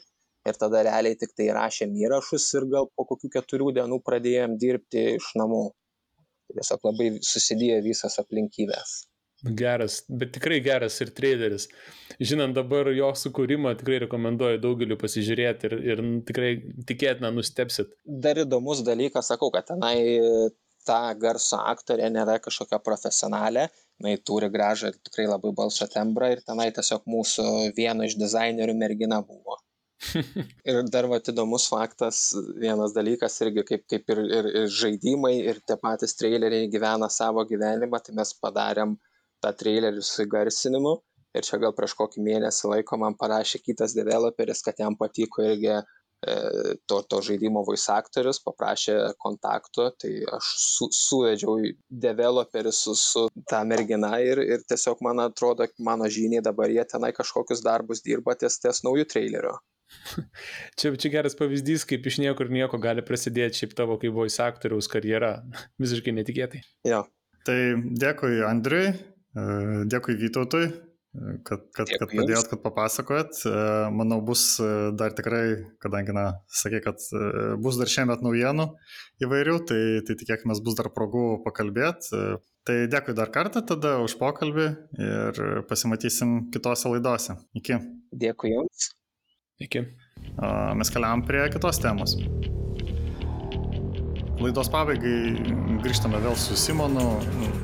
ir 0.48 0.58
tada 0.60 0.84
realiai 0.86 1.18
tik 1.20 1.34
tai 1.36 1.50
rašėm 1.56 1.92
įrašus 2.04 2.48
ir 2.58 2.66
gal 2.72 2.88
po 2.96 3.06
kokių 3.10 3.30
keturių 3.36 3.74
dienų 3.80 4.00
pradėjom 4.06 4.56
dirbti 4.60 5.06
iš 5.18 5.30
namų. 5.40 5.68
Tai 6.48 6.58
tiesiog 6.58 6.88
labai 6.88 7.12
susidėjo 7.22 7.78
visas 7.84 8.18
aplinkybės. 8.22 8.96
Geras, 9.56 10.02
bet 10.20 10.34
tikrai 10.36 10.58
geras 10.60 10.98
ir 11.00 11.12
traileris. 11.16 11.64
Žinant 12.20 12.52
dabar 12.58 12.90
jo 12.92 13.08
sukūrimą, 13.16 13.72
tikrai 13.80 14.02
rekomenduoju 14.02 14.60
daugeliu 14.60 14.98
pasižiūrėti 15.00 15.70
ir, 15.70 15.76
ir 15.92 16.02
tikrai 16.28 16.50
tikėtina 16.90 17.30
nustepsit. 17.32 17.94
Dar 18.04 18.42
įdomus 18.42 18.82
dalykas, 18.84 19.30
sakau, 19.32 19.48
kad 19.54 19.70
tenai 19.70 19.96
ta 20.84 21.14
garso 21.22 21.60
aktorė 21.72 22.10
nėra 22.12 22.36
kažkokia 22.44 22.82
profesionalė, 22.84 23.68
jinai 24.00 24.18
turi 24.28 24.50
gražą 24.52 24.92
ir 24.92 25.00
tikrai 25.08 25.26
labai 25.30 25.54
balso 25.56 25.88
tembrą 25.88 26.30
ir 26.34 26.44
tenai 26.44 26.68
tiesiog 26.76 27.08
mūsų 27.08 27.46
vieno 27.76 28.04
iš 28.08 28.18
dizainerių 28.20 28.76
mergina 28.76 29.22
buvo. 29.24 29.56
ir 30.70 30.80
dar 30.92 31.08
vat 31.10 31.28
įdomus 31.32 31.66
faktas, 31.70 32.22
vienas 32.62 32.94
dalykas 32.96 33.36
irgi 33.44 33.64
kaip, 33.68 33.84
kaip 33.90 34.12
ir, 34.14 34.22
ir, 34.38 34.48
ir 34.62 34.72
žaidimai, 34.80 35.34
ir 35.52 35.60
tie 35.68 35.76
patys 35.80 36.16
traileriai 36.18 36.70
gyvena 36.72 37.10
savo 37.12 37.44
gyvenimą, 37.48 38.00
tai 38.04 38.16
mes 38.16 38.32
padarėm 38.40 38.96
tą 39.44 39.52
trailerį 39.62 40.04
su 40.04 40.26
įgarsinimu. 40.26 40.98
Ir 41.36 41.46
čia 41.46 41.60
gal 41.62 41.74
prieš 41.76 41.94
kokį 41.98 42.24
mėnesį 42.26 42.72
laiko 42.72 42.98
man 42.98 43.14
parašė 43.18 43.60
kitas 43.62 43.94
developeris, 43.94 44.64
kad 44.66 44.80
jam 44.82 44.96
patiko 44.98 45.44
irgi 45.46 45.70
e, 45.76 45.82
to, 46.90 46.98
to 47.06 47.20
žaidimo 47.28 47.62
voice 47.68 47.86
aktorius, 47.94 48.40
paprašė 48.42 48.96
kontakto, 49.22 49.92
tai 50.02 50.10
aš 50.38 50.50
su, 50.64 50.88
suvedžiau 50.96 51.60
developerį 52.06 52.74
su, 52.74 52.96
su 52.98 53.28
tą 53.52 53.62
merginą 53.68 54.16
ir, 54.26 54.42
ir 54.56 54.66
tiesiog 54.66 55.04
man 55.06 55.22
atrodo, 55.28 55.70
mano 55.78 56.10
žiniai 56.10 56.42
dabar 56.50 56.72
jie 56.74 56.88
tenai 56.94 57.12
kažkokius 57.14 57.62
darbus 57.68 58.02
dirba 58.02 58.34
ties 58.42 58.58
ties 58.64 58.82
naujų 58.88 59.06
trailerių. 59.14 59.54
Čia, 60.78 60.92
čia 60.96 61.12
geras 61.12 61.36
pavyzdys, 61.38 61.86
kaip 61.88 62.06
iš 62.06 62.20
niekur 62.22 62.50
nieko 62.52 62.80
gali 62.82 63.04
prasidėti 63.06 63.62
šiaip 63.62 63.74
tavo 63.78 63.98
kaip 64.00 64.14
voice 64.16 64.42
aktoriaus 64.44 64.90
karjera. 64.90 65.38
Visiškai 65.82 66.14
netikėtai. 66.20 66.62
Jo. 66.88 67.04
Tai 67.46 67.58
dėkui 67.96 68.42
Andriui, 68.44 68.92
e, 68.92 69.44
dėkui 69.90 70.18
Vytautui, 70.20 70.66
e, 70.68 71.38
kad, 71.46 71.64
kad, 71.72 71.88
dėkui 71.88 72.00
kad 72.02 72.12
padėjot, 72.12 72.50
kad 72.52 72.62
papasakojot. 72.66 73.40
E, 73.48 73.54
manau, 73.96 74.20
bus 74.24 74.44
dar 75.00 75.16
tikrai, 75.16 75.44
kadangi, 75.82 76.14
na, 76.16 76.26
sakė, 76.60 76.82
kad 76.84 77.08
bus 77.64 77.80
dar 77.80 77.90
šiemet 77.90 78.22
naujienų 78.26 78.68
įvairių, 79.24 79.56
tai, 79.70 79.82
tai 80.06 80.18
tikėkime, 80.20 80.58
bus 80.66 80.78
dar 80.78 80.92
progų 80.94 81.40
pakalbėti. 81.46 82.22
Tai 82.68 82.76
dėkui 82.92 83.16
dar 83.16 83.30
kartą 83.32 83.64
tada 83.64 83.96
už 84.04 84.18
pokalbį 84.20 84.66
ir 85.00 85.44
pasimatysim 85.70 86.50
kitose 86.52 86.92
laidose. 86.92 87.40
Iki. 87.56 87.80
Dėkui 88.20 88.52
Jums. 88.52 88.90
Iki. 89.60 89.84
Mes 90.74 90.88
keliam 90.88 91.22
prie 91.26 91.42
kitos 91.52 91.78
temos. 91.82 92.16
Laidos 94.40 94.70
pabaigai 94.72 95.36
grįžtame 95.84 96.16
vėl 96.24 96.36
su 96.40 96.56
Simonu, 96.56 97.18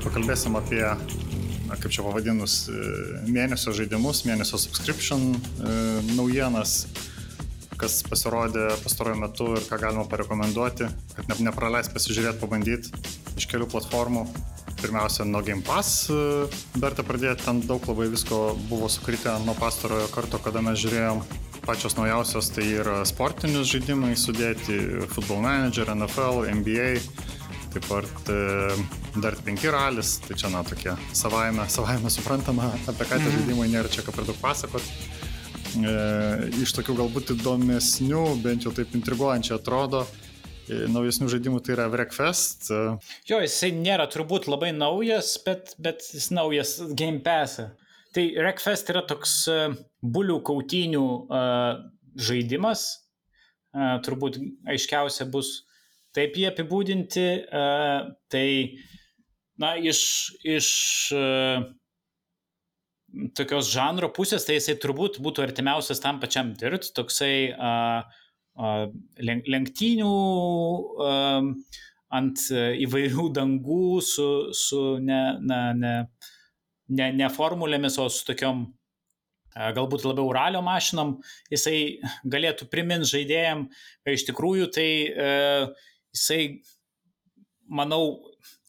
pakalbėsim 0.05 0.59
apie, 0.59 0.83
kaip 1.73 1.89
čia 1.89 2.05
pavadinus, 2.05 2.67
mėnesio 3.33 3.73
žaidimus, 3.79 4.27
mėnesio 4.29 4.61
subscription 4.61 5.31
e, 5.33 5.39
naujienas, 6.19 6.83
kas 7.81 8.03
pasirodė 8.05 8.69
pastaruoju 8.83 9.23
metu 9.23 9.49
ir 9.57 9.65
ką 9.71 9.81
galima 9.81 10.05
parekomenduoti, 10.13 10.91
kad 11.17 11.33
ne, 11.33 11.39
nepraleis 11.49 11.89
pasižiūrėti, 11.93 12.43
pabandyti 12.45 12.93
iš 13.41 13.49
kelių 13.49 13.71
platformų. 13.73 14.27
Pirmiausia, 14.77 15.25
nuo 15.25 15.41
Game 15.41 15.65
Pass 15.65 16.11
verta 16.77 17.01
pradėti, 17.01 17.47
ten 17.47 17.63
daug 17.65 17.85
labai 17.89 18.11
visko 18.13 18.51
buvo 18.69 18.93
sukritę 18.93 19.33
nuo 19.49 19.57
pastarojo 19.57 20.11
karto, 20.13 20.37
kada 20.45 20.61
mes 20.61 20.77
žiūrėjom 20.85 21.25
pačios 21.67 21.97
naujausios 21.99 22.49
tai 22.55 22.67
yra 22.79 23.01
sportinius 23.09 23.67
žaidimai 23.73 24.15
sudėti, 24.19 24.77
Football 25.11 25.43
Manager, 25.43 25.91
NFL, 25.97 26.45
NBA, 26.61 26.91
taip 27.75 27.89
pat 27.91 28.31
e, 28.31 28.77
dar 29.21 29.35
5 29.45 29.67
ralis, 29.75 30.17
tai 30.25 30.37
čia 30.39 30.51
na 30.53 30.63
tokie 30.67 30.95
savaime, 31.17 31.67
savaime 31.73 32.13
suprantama, 32.13 32.71
apie 32.87 33.09
ką 33.09 33.19
tie 33.19 33.27
mhm. 33.27 33.39
žaidimai 33.39 33.67
nėra 33.73 33.91
čia 33.93 34.05
ką 34.07 34.15
per 34.15 34.29
daug 34.29 34.39
pasakot. 34.43 34.93
E, 35.77 35.97
iš 36.63 36.77
tokių 36.79 36.97
galbūt 37.03 37.35
įdomesnių, 37.35 38.23
bent 38.45 38.65
jau 38.65 38.73
taip 38.77 38.95
intriguojančiai 38.97 39.59
atrodo, 39.59 40.05
e, 40.71 40.85
naujesnių 40.93 41.33
žaidimų 41.35 41.65
tai 41.67 41.75
yra 41.75 41.89
Wreckfest. 41.93 42.71
Jo, 43.29 43.43
jisai 43.43 43.75
nėra 43.75 44.07
turbūt 44.13 44.47
labai 44.49 44.71
naujas, 44.77 45.35
bet, 45.45 45.75
bet 45.83 46.07
jis 46.15 46.31
naujas 46.31 46.79
Game 46.95 47.21
Pass. 47.27 47.67
E. 48.17 48.33
Tai 48.33 48.43
Wreckfest 48.43 48.89
yra 48.93 49.03
toks 49.05 49.47
e, 49.53 49.57
bulių 50.01 50.41
kautynių 50.47 51.05
uh, 51.29 51.83
žaidimas. 52.17 52.87
Uh, 53.77 53.99
turbūt 54.01 54.39
aiškiausia 54.73 55.27
bus 55.29 55.67
taip 56.17 56.37
jie 56.41 56.47
apibūdinti. 56.49 57.27
Tai, 58.33 58.49
na, 59.61 59.75
iš, 59.77 60.01
iš 60.49 60.69
tokios 63.37 63.69
žanro 63.69 64.09
pusės, 64.17 64.47
tai 64.49 64.57
jisai 64.57 64.79
turbūt 64.81 65.21
būtų 65.21 65.45
artimiausias 65.45 66.01
tam 66.01 66.23
pačiam 66.23 66.55
dirt, 66.57 66.89
toksai 66.97 67.53
lenktynių 69.21 70.15
ant 72.17 72.47
įvairių 72.87 73.29
dangų 73.37 74.01
su, 74.09 74.29
su 74.57 74.83
ne, 75.05 75.21
na, 75.45 75.61
ne, 75.77 75.95
ne, 76.89 77.11
ne 77.13 77.29
formulėmis, 77.33 77.99
o 78.03 78.09
su 78.13 78.25
tokiom 78.29 78.65
e, 78.67 79.69
galbūt 79.77 80.07
labiau 80.07 80.31
ralio 80.35 80.63
mašinom, 80.65 81.17
jisai 81.53 81.99
galėtų 82.25 82.69
priminti 82.73 83.11
žaidėjim, 83.13 83.67
iš 84.13 84.27
tikrųjų 84.31 84.71
tai 84.77 84.89
e, 85.11 85.29
jisai, 86.15 86.41
manau, 87.67 88.03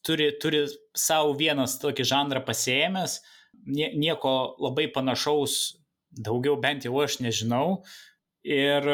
turi, 0.05 0.31
turi 0.41 0.65
savo 0.97 1.35
vienas 1.37 1.77
tokį 1.81 2.07
žanrą 2.07 2.43
pasėjęs, 2.47 3.19
nie, 3.67 3.91
nieko 3.99 4.33
labai 4.63 4.87
panašaus, 4.93 5.77
daugiau 6.17 6.55
bent 6.61 6.87
jau 6.87 6.95
aš 7.03 7.19
nežinau. 7.19 7.81
Ir 8.47 8.85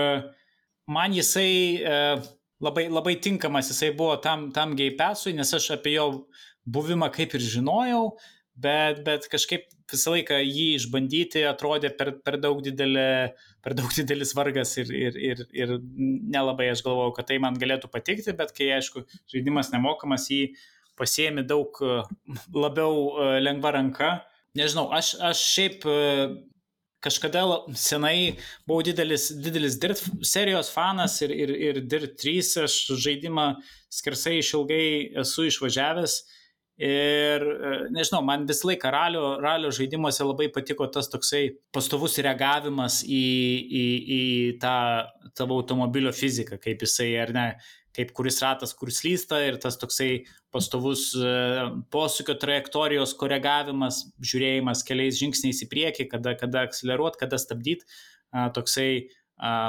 man 0.89 1.13
jisai 1.13 1.77
e, 1.77 1.97
labai, 2.63 2.87
labai 2.89 3.15
tinkamas, 3.21 3.69
jisai 3.71 3.91
buvo 3.95 4.17
tam, 4.23 4.49
tam 4.55 4.75
geipesui, 4.79 5.35
nes 5.37 5.53
aš 5.53 5.73
apie 5.77 5.95
jo 5.97 6.07
buvimą 6.65 7.11
kaip 7.13 7.35
ir 7.37 7.43
žinojau, 7.43 8.15
bet, 8.55 9.01
bet 9.05 9.27
kažkaip 9.31 9.65
visą 9.91 10.13
laiką 10.15 10.39
jį 10.41 10.67
išbandyti 10.77 11.43
atrodė 11.49 11.93
per, 11.97 12.13
per, 12.25 12.37
daug, 12.41 12.61
didelė, 12.65 13.33
per 13.65 13.75
daug 13.77 13.91
didelis 13.99 14.33
vargas 14.37 14.75
ir, 14.81 14.93
ir, 14.93 15.17
ir, 15.31 15.43
ir 15.53 15.75
nelabai 16.33 16.71
aš 16.73 16.85
galvojau, 16.85 17.15
kad 17.17 17.29
tai 17.31 17.39
man 17.43 17.59
galėtų 17.59 17.91
patikti, 17.93 18.35
bet 18.37 18.55
kai, 18.57 18.71
aišku, 18.77 19.05
žaidimas 19.33 19.73
nemokamas, 19.73 20.29
jį 20.33 20.53
pasiemi 20.99 21.45
daug 21.49 21.77
labiau 22.65 23.37
lengva 23.41 23.73
ranka. 23.77 24.15
Nežinau, 24.57 24.91
aš, 24.93 25.15
aš 25.17 25.45
šiaip 25.49 25.85
kažkada 27.03 27.43
senai 27.75 28.37
buvau 28.67 28.83
didelis, 28.85 29.27
didelis 29.43 29.75
Dirt 29.81 30.03
serijos 30.25 30.71
fanas 30.71 31.19
ir, 31.25 31.33
ir, 31.35 31.51
ir 31.51 31.81
Dirt 31.89 32.15
3 32.21 32.63
aš 32.63 32.77
žaidimą 33.03 33.47
skersai 33.91 34.39
išilgai 34.39 34.85
esu 35.23 35.49
išvažiavęs. 35.49 36.17
Ir 36.83 37.43
nežinau, 37.93 38.19
man 38.25 38.47
visą 38.49 38.67
laiką 38.71 38.89
ralio, 38.91 39.21
ralio 39.39 39.69
žaidimuose 39.71 40.25
labai 40.25 40.49
patiko 40.51 40.87
tas 40.91 41.07
toksai 41.11 41.45
pastovus 41.75 42.17
reagavimas 42.25 43.03
į, 43.05 43.21
į, 43.63 43.85
į 44.17 44.23
tą 44.59 44.73
tavo 45.37 45.61
automobilio 45.61 46.11
fiziką, 46.15 46.57
kaip 46.59 46.83
jisai 46.83 47.13
ar 47.23 47.31
ne, 47.35 47.45
kaip 47.95 48.11
kuris 48.17 48.41
ratas, 48.43 48.73
kur 48.75 48.91
slysta 48.91 49.39
ir 49.45 49.59
tas 49.63 49.77
toksai 49.79 50.25
pastovus 50.51 51.11
e, 51.15 51.33
posūkio 51.93 52.35
trajektorijos 52.41 53.15
koregavimas, 53.21 54.03
žiūrėjimas 54.19 54.83
keliais 54.87 55.21
žingsniais 55.21 55.63
į 55.63 55.69
priekį, 55.71 56.09
kada, 56.11 56.35
kada 56.39 56.65
akceleruot, 56.67 57.19
kada 57.21 57.39
stabdyti, 57.41 57.87
toksai 58.53 58.89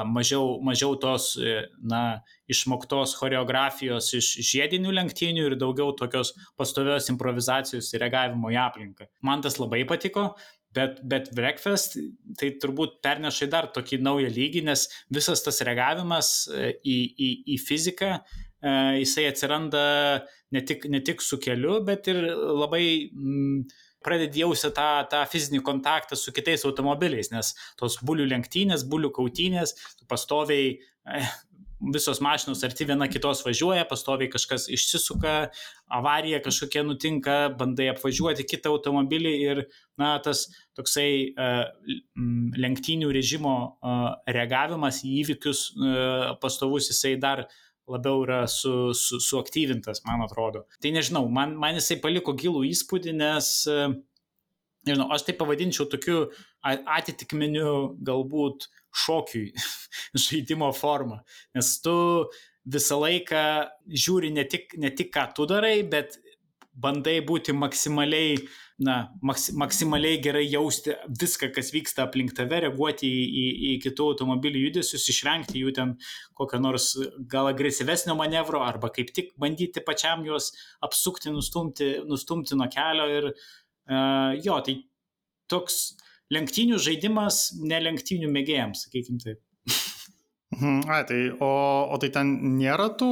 mažiau, 0.05 0.59
mažiau 0.63 0.95
tos, 1.01 1.35
e, 1.41 1.65
na, 1.81 2.21
išmoktos 2.51 3.15
choreografijos 3.19 4.11
iš 4.13 4.35
žiedinių 4.51 4.93
lenktynių 4.99 5.47
ir 5.49 5.55
daugiau 5.59 5.95
tokios 5.97 6.35
pastovios 6.59 7.09
improvizacijos 7.09 7.89
ir 7.93 8.03
reagavimo 8.05 8.53
į 8.53 8.59
aplinką. 8.61 9.09
Man 9.25 9.41
tas 9.45 9.59
labai 9.61 9.83
patiko, 9.89 10.33
Bet, 10.75 10.97
bet 11.07 11.29
Breakfast 11.31 11.93
tai 12.35 12.49
turbūt 12.59 12.97
perneša 13.05 13.45
į 13.45 13.51
dar 13.53 13.69
tokį 13.71 14.01
naują 14.03 14.27
lygį, 14.35 14.65
nes 14.67 14.81
visas 15.07 15.39
tas 15.45 15.61
reagavimas 15.63 16.31
e, 16.51 16.73
į, 16.83 16.95
į, 17.15 17.29
į 17.53 17.59
fiziką, 17.63 18.09
e, 18.19 18.73
jisai 18.99 19.29
atsiranda 19.29 19.85
ne 20.51 20.63
tik, 20.67 20.83
ne 20.91 20.99
tik 20.99 21.23
su 21.23 21.39
keliu, 21.39 21.77
bet 21.87 22.09
ir 22.11 22.19
labai 22.59 22.83
mm, 23.07 23.63
pradedi 24.05 24.43
jausti 24.43 24.71
tą, 24.75 24.89
tą 25.11 25.23
fizinį 25.31 25.63
kontaktą 25.65 26.17
su 26.19 26.33
kitais 26.35 26.65
automobiliais, 26.67 27.31
nes 27.33 27.53
tos 27.79 27.97
bulių 28.05 28.29
lenktynės, 28.31 28.85
bulių 28.91 29.11
kautynės, 29.15 29.75
pastoviai 30.11 30.75
eh, 30.75 31.33
visos 31.93 32.21
mašinos 32.23 32.63
arti 32.63 32.85
viena 32.87 33.07
kitos 33.11 33.41
važiuoja, 33.45 33.85
pastoviai 33.89 34.29
kažkas 34.31 34.67
išsisuka, 34.71 35.33
avarija 35.91 36.39
kažkokia 36.43 36.85
nutinka, 36.87 37.35
bandai 37.59 37.89
apvažiuoti 37.91 38.45
kitą 38.47 38.71
automobilį 38.75 39.33
ir, 39.43 39.61
na, 39.99 40.15
tas 40.23 40.45
toksai 40.77 41.09
uh, 41.35 41.65
lenktynių 42.61 43.11
režimo 43.15 43.55
uh, 43.59 44.07
reagavimas 44.27 45.03
į 45.05 45.13
įvykius 45.23 45.67
uh, 45.75 46.33
pastovus, 46.41 46.89
jisai 46.93 47.15
dar 47.21 47.45
labiau 47.91 48.23
yra 48.25 48.43
su, 48.49 48.93
su, 48.97 49.19
suaktyvintas, 49.21 50.03
man 50.07 50.23
atrodo. 50.25 50.65
Tai 50.81 50.91
nežinau, 50.95 51.27
man, 51.31 51.55
man 51.59 51.77
jisai 51.79 51.99
paliko 52.01 52.33
gilų 52.37 52.63
įspūdį, 52.71 53.13
nes, 53.19 53.51
nežinau, 54.87 55.09
aš 55.13 55.27
tai 55.27 55.37
pavadinčiau 55.37 55.87
tokiu 55.91 56.25
atitikmeniu 56.65 57.95
galbūt 58.05 58.67
šokiui 59.05 59.51
žaidimo 60.25 60.71
formą. 60.75 61.21
Nes 61.57 61.75
tu 61.83 61.95
visą 62.65 62.97
laiką 63.03 63.45
žiūri 63.85 64.33
ne 64.33 64.45
tik, 64.49 64.73
ne 64.81 64.89
tik 64.89 65.13
ką 65.13 65.29
tu 65.37 65.45
darai, 65.49 65.77
bet 65.85 66.17
bandai 66.75 67.19
būti 67.25 67.53
maksimaliai, 67.55 68.35
na, 68.83 68.95
maks, 69.25 69.47
maksimaliai 69.55 70.19
gerai 70.23 70.43
jausti 70.43 70.95
viską, 71.07 71.49
kas 71.55 71.71
vyksta 71.73 72.03
aplink 72.05 72.33
tave, 72.35 72.59
reaguoti 72.65 73.07
į, 73.07 73.23
į, 73.25 73.45
į 73.69 73.73
kitų 73.85 74.09
automobilių 74.13 74.65
judesius, 74.67 75.07
išvengti 75.11 75.61
jų 75.61 75.73
ten 75.77 75.95
kokio 76.35 76.59
nors 76.63 76.91
gal 77.31 77.49
agresyvesnio 77.51 78.17
manevro, 78.19 78.63
arba 78.65 78.91
kaip 78.95 79.13
tik 79.15 79.31
bandyti 79.39 79.83
pačiam 79.85 80.25
juos 80.27 80.51
apsukti, 80.83 81.31
nustumti, 81.33 81.91
nustumti 82.09 82.59
nuo 82.59 82.67
kelio. 82.71 83.07
Ir 83.15 83.31
uh, 83.31 84.35
jo, 84.43 84.59
tai 84.65 84.81
toks 85.51 85.95
lenktynių 86.33 86.79
žaidimas 86.81 87.49
ne 87.63 87.79
lenktynių 87.87 88.31
mėgėjams, 88.33 88.87
sakykim 88.87 89.21
taip. 89.23 89.41
Mhm, 90.55 90.85
A, 90.91 91.03
tai, 91.07 91.19
o, 91.41 91.51
o 91.91 91.97
tai 91.99 92.11
ten 92.13 92.35
nėra 92.59 92.91
tų 92.99 93.11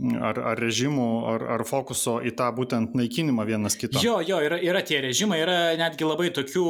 ar, 0.00 0.38
ar 0.52 0.60
režimų, 0.60 1.08
ar, 1.28 1.44
ar 1.56 1.64
fokuso 1.68 2.16
į 2.24 2.32
tą 2.38 2.48
būtent 2.56 2.96
naikinimą 2.96 3.44
vienas 3.48 3.76
kito? 3.78 4.00
Jo, 4.04 4.20
jo, 4.24 4.40
yra, 4.44 4.58
yra 4.62 4.80
tie 4.86 5.02
režimai, 5.04 5.42
yra 5.44 5.58
netgi 5.80 6.08
labai 6.08 6.30
tokių 6.34 6.66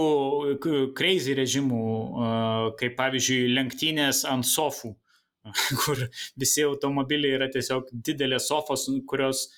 crazy 0.99 1.37
režimų, 1.39 1.85
kaip 2.81 2.99
pavyzdžiui 2.99 3.53
lenktynės 3.55 4.25
ant 4.29 4.49
sofų, 4.49 4.95
kur 5.85 6.07
visi 6.39 6.67
automobiliai 6.67 7.39
yra 7.39 7.51
tiesiog 7.53 7.91
didelės 7.93 8.51
sofos, 8.51 8.89
kurios 9.07 9.49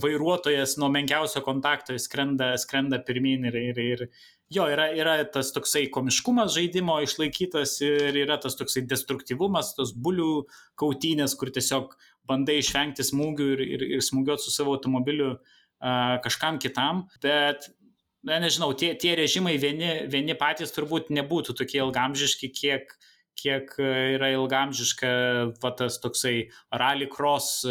vairuotojas 0.00 0.76
nuo 0.78 0.88
menkiausio 0.94 1.42
kontakto 1.42 1.96
skrenda, 1.98 2.52
skrenda 2.60 3.00
pirmin 3.02 3.48
ir, 3.48 3.56
ir, 3.58 3.80
ir 3.82 4.04
jo, 4.50 4.66
yra, 4.70 4.90
yra 4.94 5.16
tas 5.32 5.52
toksai 5.54 5.88
komiškumas 5.94 6.54
žaidimo 6.54 7.00
išlaikytas 7.04 7.76
ir 7.86 8.18
yra 8.22 8.38
tas 8.42 8.58
toksai 8.58 8.84
destruktyvumas, 8.90 9.74
tos 9.78 9.92
bulių 9.94 10.44
kautynės, 10.80 11.34
kur 11.38 11.50
tiesiog 11.54 11.96
bandai 12.28 12.60
išvengti 12.60 13.06
smūgių 13.06 13.50
ir, 13.56 13.66
ir, 13.76 13.86
ir 13.96 14.04
smūgiuoti 14.04 14.44
su 14.44 14.54
savo 14.54 14.76
automobiliu 14.76 15.32
uh, 15.34 16.16
kažkam 16.24 16.60
kitam, 16.62 17.06
bet 17.22 17.70
Na, 18.20 18.36
nežinau, 18.36 18.74
tie, 18.76 18.92
tie 19.00 19.14
režimai 19.16 19.54
vieni, 19.56 20.04
vieni 20.12 20.34
patys 20.36 20.74
turbūt 20.76 21.08
nebūtų 21.16 21.54
tokie 21.56 21.78
ilgamžiški, 21.80 22.50
kiek, 22.52 22.90
kiek 23.40 23.72
yra 23.80 24.28
ilgamžiška 24.34 25.12
va, 25.62 25.70
tas 25.78 25.96
toksai 26.02 26.50
rallycross 26.82 27.64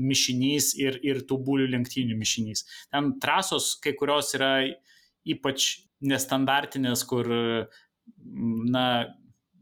mišinys 0.00 0.70
ir, 0.80 0.96
ir 1.04 1.20
tų 1.28 1.36
būlių 1.44 1.68
lenktynių 1.74 2.16
mišinys. 2.16 2.64
Ten 2.88 3.12
trasos 3.20 3.74
kai 3.84 3.92
kurios 3.98 4.32
yra 4.38 4.54
ypač 5.28 5.68
nestandartinės, 6.04 7.04
kur, 7.08 7.28
na, 8.72 8.86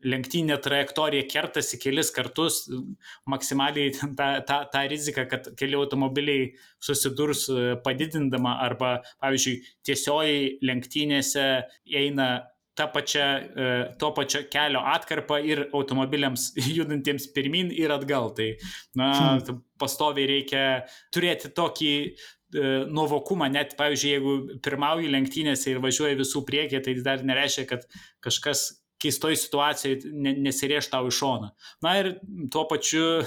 lenktynė 0.09 0.59
trajektorija 0.63 1.27
kertasi 1.31 1.79
kelis 1.83 2.13
kartus, 2.15 2.63
maksimaliai 3.31 3.93
tą, 3.97 4.31
tą, 4.49 4.59
tą 4.73 4.85
riziką, 4.91 5.27
kad 5.31 5.51
keli 5.59 5.79
automobiliai 5.79 6.51
susidurs 6.83 7.49
padidindama 7.85 8.59
arba, 8.65 8.97
pavyzdžiui, 9.23 9.59
tiesioji 9.87 10.59
lenktynėse 10.67 11.47
eina 12.03 12.31
ta 12.79 12.87
pačia, 12.89 13.27
to 14.01 14.09
pačio 14.17 14.47
kelio 14.53 14.81
atkarpa 14.95 15.43
ir 15.45 15.67
automobiliams 15.77 16.53
judantiems 16.79 17.29
pirmin 17.35 17.73
ir 17.75 17.93
atgal. 17.93 18.33
Tai, 18.37 18.53
na, 18.97 19.11
hmm. 19.13 19.65
pastoviai 19.81 20.31
reikia 20.31 20.63
turėti 21.13 21.53
tokį 21.53 21.93
E, 22.53 22.85
nuovokumą, 22.93 23.47
net, 23.49 23.73
pavyzdžiui, 23.79 24.11
jeigu 24.13 24.33
pirmauji 24.65 25.09
lenktynėse 25.09 25.71
ir 25.73 25.79
važiuoji 25.81 26.19
visų 26.19 26.43
priekį, 26.45 26.83
tai 26.85 26.95
dar 27.07 27.23
nereiškia, 27.25 27.65
kad 27.71 27.87
kažkas 28.25 28.67
keistoj 29.03 29.37
situacijoje 29.39 30.13
nesirėž 30.43 30.91
tau 30.93 31.09
iš 31.11 31.19
šono. 31.23 31.51
Na 31.85 31.97
ir 32.01 32.15
tuo 32.53 32.65
pačiu, 32.71 33.23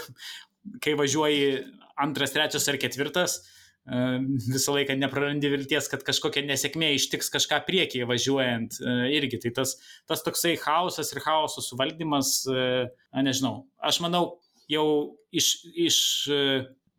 kai 0.83 0.95
važiuoji 0.99 1.59
antras, 2.01 2.33
trečias 2.35 2.67
ar 2.71 2.79
ketvirtas, 2.81 3.37
e, 3.39 4.05
visą 4.47 4.75
laiką 4.75 4.97
neprarandi 4.99 5.51
vilties, 5.51 5.89
kad 5.91 6.03
kažkokia 6.07 6.45
nesėkmė 6.47 6.93
ištiks 6.95 7.31
kažką 7.33 7.61
priekyje 7.67 8.07
važiuojant 8.09 8.79
e, 8.79 8.95
irgi. 9.17 9.41
Tai 9.45 9.53
tas, 9.61 9.75
tas 10.09 10.25
toksai 10.25 10.55
chaosas 10.61 11.13
ir 11.13 11.23
chaoso 11.25 11.63
suvaldymas, 11.63 12.37
na, 12.49 13.27
nežinau, 13.27 13.65
aš 13.83 14.01
manau, 14.03 14.25
jau 14.71 14.87
iš, 15.35 15.53
iš 15.75 15.99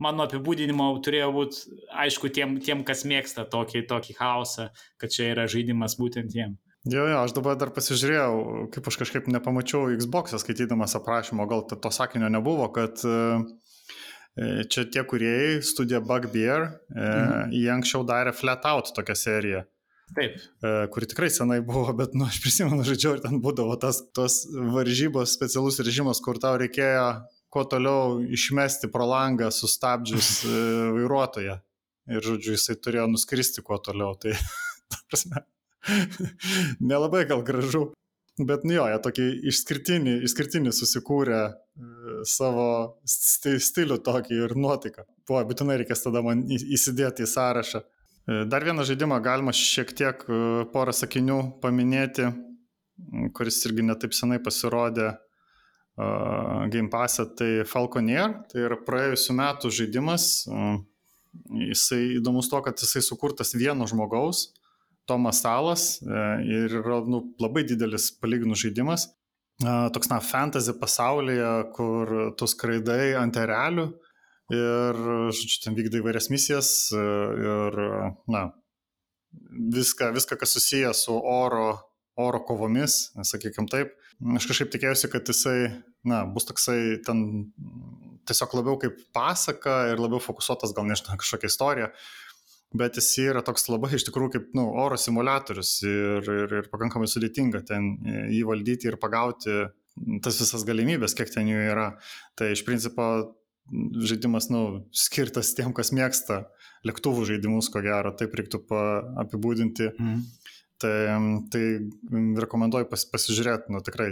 mano 0.03 0.27
apibūdinimo 0.27 0.89
turėjo 1.05 1.31
būti 1.35 1.81
aišku 2.05 2.31
tiem, 2.35 2.59
tiem, 2.65 2.85
kas 2.87 3.05
mėgsta 3.09 3.47
tokį, 3.53 3.87
tokį 3.91 4.17
chaosą, 4.19 4.71
kad 5.01 5.13
čia 5.13 5.31
yra 5.33 5.47
žaidimas 5.51 5.97
būtent 6.01 6.37
jiem. 6.37 6.57
Jo, 6.87 7.07
jo, 7.11 7.19
aš 7.19 7.35
dabar 7.35 7.57
dar 7.59 7.73
pasižiūrėjau, 7.75 8.33
kaip 8.75 8.89
aš 8.91 8.99
kažkaip 9.01 9.31
nepamačiau 9.35 9.89
Xbox 9.99 10.37
skaitydamas 10.39 10.95
aprašymo, 10.99 11.47
gal 11.51 11.65
to 11.67 11.91
sakinio 11.91 12.29
nebuvo, 12.31 12.69
kad 12.75 13.03
e, 13.03 13.17
čia 14.71 14.85
tie 14.95 15.03
kuriejai, 15.03 15.65
studija 15.67 15.99
Bugbear, 16.05 16.69
e, 16.69 17.01
mhm. 17.01 17.57
jie 17.57 17.73
anksčiau 17.75 18.07
darė 18.07 18.35
Flat 18.37 18.69
Out 18.71 18.93
tokią 18.95 19.19
seriją. 19.19 19.65
Taip. 20.15 20.37
E, 20.63 20.75
kuri 20.95 21.09
tikrai 21.11 21.33
senai 21.35 21.59
buvo, 21.67 21.91
bet, 21.99 22.15
nu, 22.15 22.29
aš 22.31 22.39
prisimenu, 22.45 22.87
žaidžiau 22.87 23.17
ir 23.17 23.25
ten 23.25 23.41
būdavo 23.43 23.75
tas, 23.83 24.05
tos 24.15 24.45
varžybos, 24.47 25.35
specialus 25.35 25.83
režimas, 25.83 26.23
kur 26.23 26.39
tau 26.39 26.55
reikėjo 26.63 27.09
kuo 27.51 27.65
toliau 27.67 28.21
išmesti 28.23 28.91
pro 28.93 29.09
langą 29.11 29.51
sustabdžius 29.55 30.31
e, 30.45 30.55
vairuotoją. 31.01 31.59
Ir, 32.07 32.23
žodžiu, 32.23 32.55
jisai 32.55 32.79
turėjo 32.79 33.09
nuskristi 33.11 33.65
kuo 33.67 33.81
toliau. 33.83 34.15
Tai, 34.23 34.37
ta 34.93 35.03
prasme, 35.11 35.43
nelabai 36.93 37.25
gal 37.29 37.45
gražu. 37.47 37.91
Bet, 38.37 38.67
nu 38.69 38.75
jo, 38.77 38.85
jie 38.93 38.97
tokį 39.01 39.27
išskirtinį, 39.49 40.15
išskirtinį 40.27 40.73
susikūrė 40.77 41.39
e, 41.41 41.53
savo 42.29 42.67
sti, 43.09 43.55
stilių 43.65 43.97
tokį 44.05 44.41
ir 44.45 44.53
nuotaiką. 44.61 45.07
Buvo, 45.25 45.41
būtinai 45.49 45.79
reikės 45.81 46.05
tada 46.05 46.21
man 46.25 46.43
įsidėti 46.53 47.25
į 47.25 47.31
sąrašą. 47.33 47.81
E, 47.81 48.43
dar 48.53 48.67
vieną 48.67 48.85
žaidimą 48.85 49.23
galima 49.25 49.57
šiek 49.57 49.95
tiek 49.97 50.27
porą 50.75 50.93
sakinių 50.97 51.39
paminėti, 51.65 52.29
kuris 53.37 53.63
irgi 53.69 53.87
netaip 53.89 54.13
senai 54.17 54.37
pasirodė 54.43 55.15
Game 55.97 56.91
Pass, 56.93 57.23
tai 57.39 57.65
Falconeer, 57.65 58.35
tai 58.53 58.67
yra 58.67 58.77
praėjusiu 58.85 59.33
metu 59.33 59.71
žaidimas, 59.73 60.45
jisai 61.57 62.19
įdomus 62.19 62.51
to, 62.53 62.61
kad 62.65 62.77
jisai 62.77 63.01
sukurtas 63.05 63.55
vieno 63.57 63.89
žmogaus, 63.89 64.51
Tomas 65.07 65.43
Salas 65.45 65.87
ir 66.03 66.81
yra 66.81 67.01
nu, 67.07 67.23
labai 67.43 67.65
didelis 67.69 68.11
palyginų 68.21 68.59
žaidimas. 68.59 69.09
Toks, 69.63 70.11
na, 70.13 70.19
fantasy 70.21 70.75
pasaulyje, 70.77 71.53
kur 71.77 72.13
tu 72.37 72.49
skraidai 72.51 73.15
ant 73.17 73.39
erelių 73.41 73.87
ir, 74.53 74.99
žodžiu, 75.33 75.61
ten 75.65 75.77
vykdai 75.79 76.03
įvairias 76.03 76.29
misijas 76.29 76.71
ir, 76.93 77.79
na, 78.29 78.43
viską, 79.77 80.11
viską 80.17 80.37
kas 80.41 80.53
susijęs 80.59 81.07
su 81.07 81.17
oro, 81.17 81.71
oro 82.21 82.43
kovomis, 82.45 83.15
sakykime 83.25 83.71
taip. 83.73 83.97
Aš 84.37 84.47
kažkaip 84.49 84.71
tikėjausi, 84.73 85.11
kad 85.13 85.29
jisai, 85.29 85.57
na, 86.09 86.23
bus 86.33 86.47
toksai 86.49 87.01
ten 87.05 87.25
tiesiog 88.29 88.55
labiau 88.57 88.79
kaip 88.81 88.97
pasaka 89.17 89.87
ir 89.93 90.01
labiau 90.01 90.23
fokusuotas 90.23 90.73
gal 90.77 90.87
nežinau 90.89 91.19
kažkokią 91.21 91.51
istoriją, 91.53 91.91
bet 92.75 92.99
jis 92.99 93.13
yra 93.23 93.43
toks 93.47 93.69
labai 93.71 93.93
iš 93.97 94.07
tikrųjų 94.09 94.33
kaip 94.35 94.53
nu, 94.59 94.67
oro 94.83 94.99
simulatorius 94.99 95.79
ir, 95.87 96.27
ir, 96.27 96.55
ir 96.61 96.71
pakankamai 96.73 97.09
sudėtinga 97.11 97.63
ten 97.69 97.95
jį 98.33 98.43
valdyti 98.49 98.91
ir 98.91 98.99
pagauti 99.03 99.67
tas 100.25 100.39
visas 100.41 100.65
galimybės, 100.69 101.15
kiek 101.17 101.31
ten 101.33 101.49
jų 101.49 101.63
yra. 101.71 101.87
Tai 102.37 102.51
iš 102.53 102.63
principo 102.67 103.07
žaidimas, 104.07 104.51
nu, 104.53 104.63
skirtas 104.95 105.55
tiem, 105.57 105.73
kas 105.77 105.93
mėgsta 105.97 106.45
lėktuvų 106.87 107.25
žaidimus, 107.33 107.71
ko 107.73 107.83
gero, 107.85 108.13
taip 108.15 108.37
reiktų 108.39 108.63
apibūdinti. 109.25 109.91
Mm. 109.97 110.21
Tai, 110.77 110.97
tai 111.49 111.63
rekomenduoju 112.37 112.91
pas, 112.91 113.07
pasižiūrėti, 113.09 113.73
nu, 113.73 113.81
tikrai, 113.81 114.11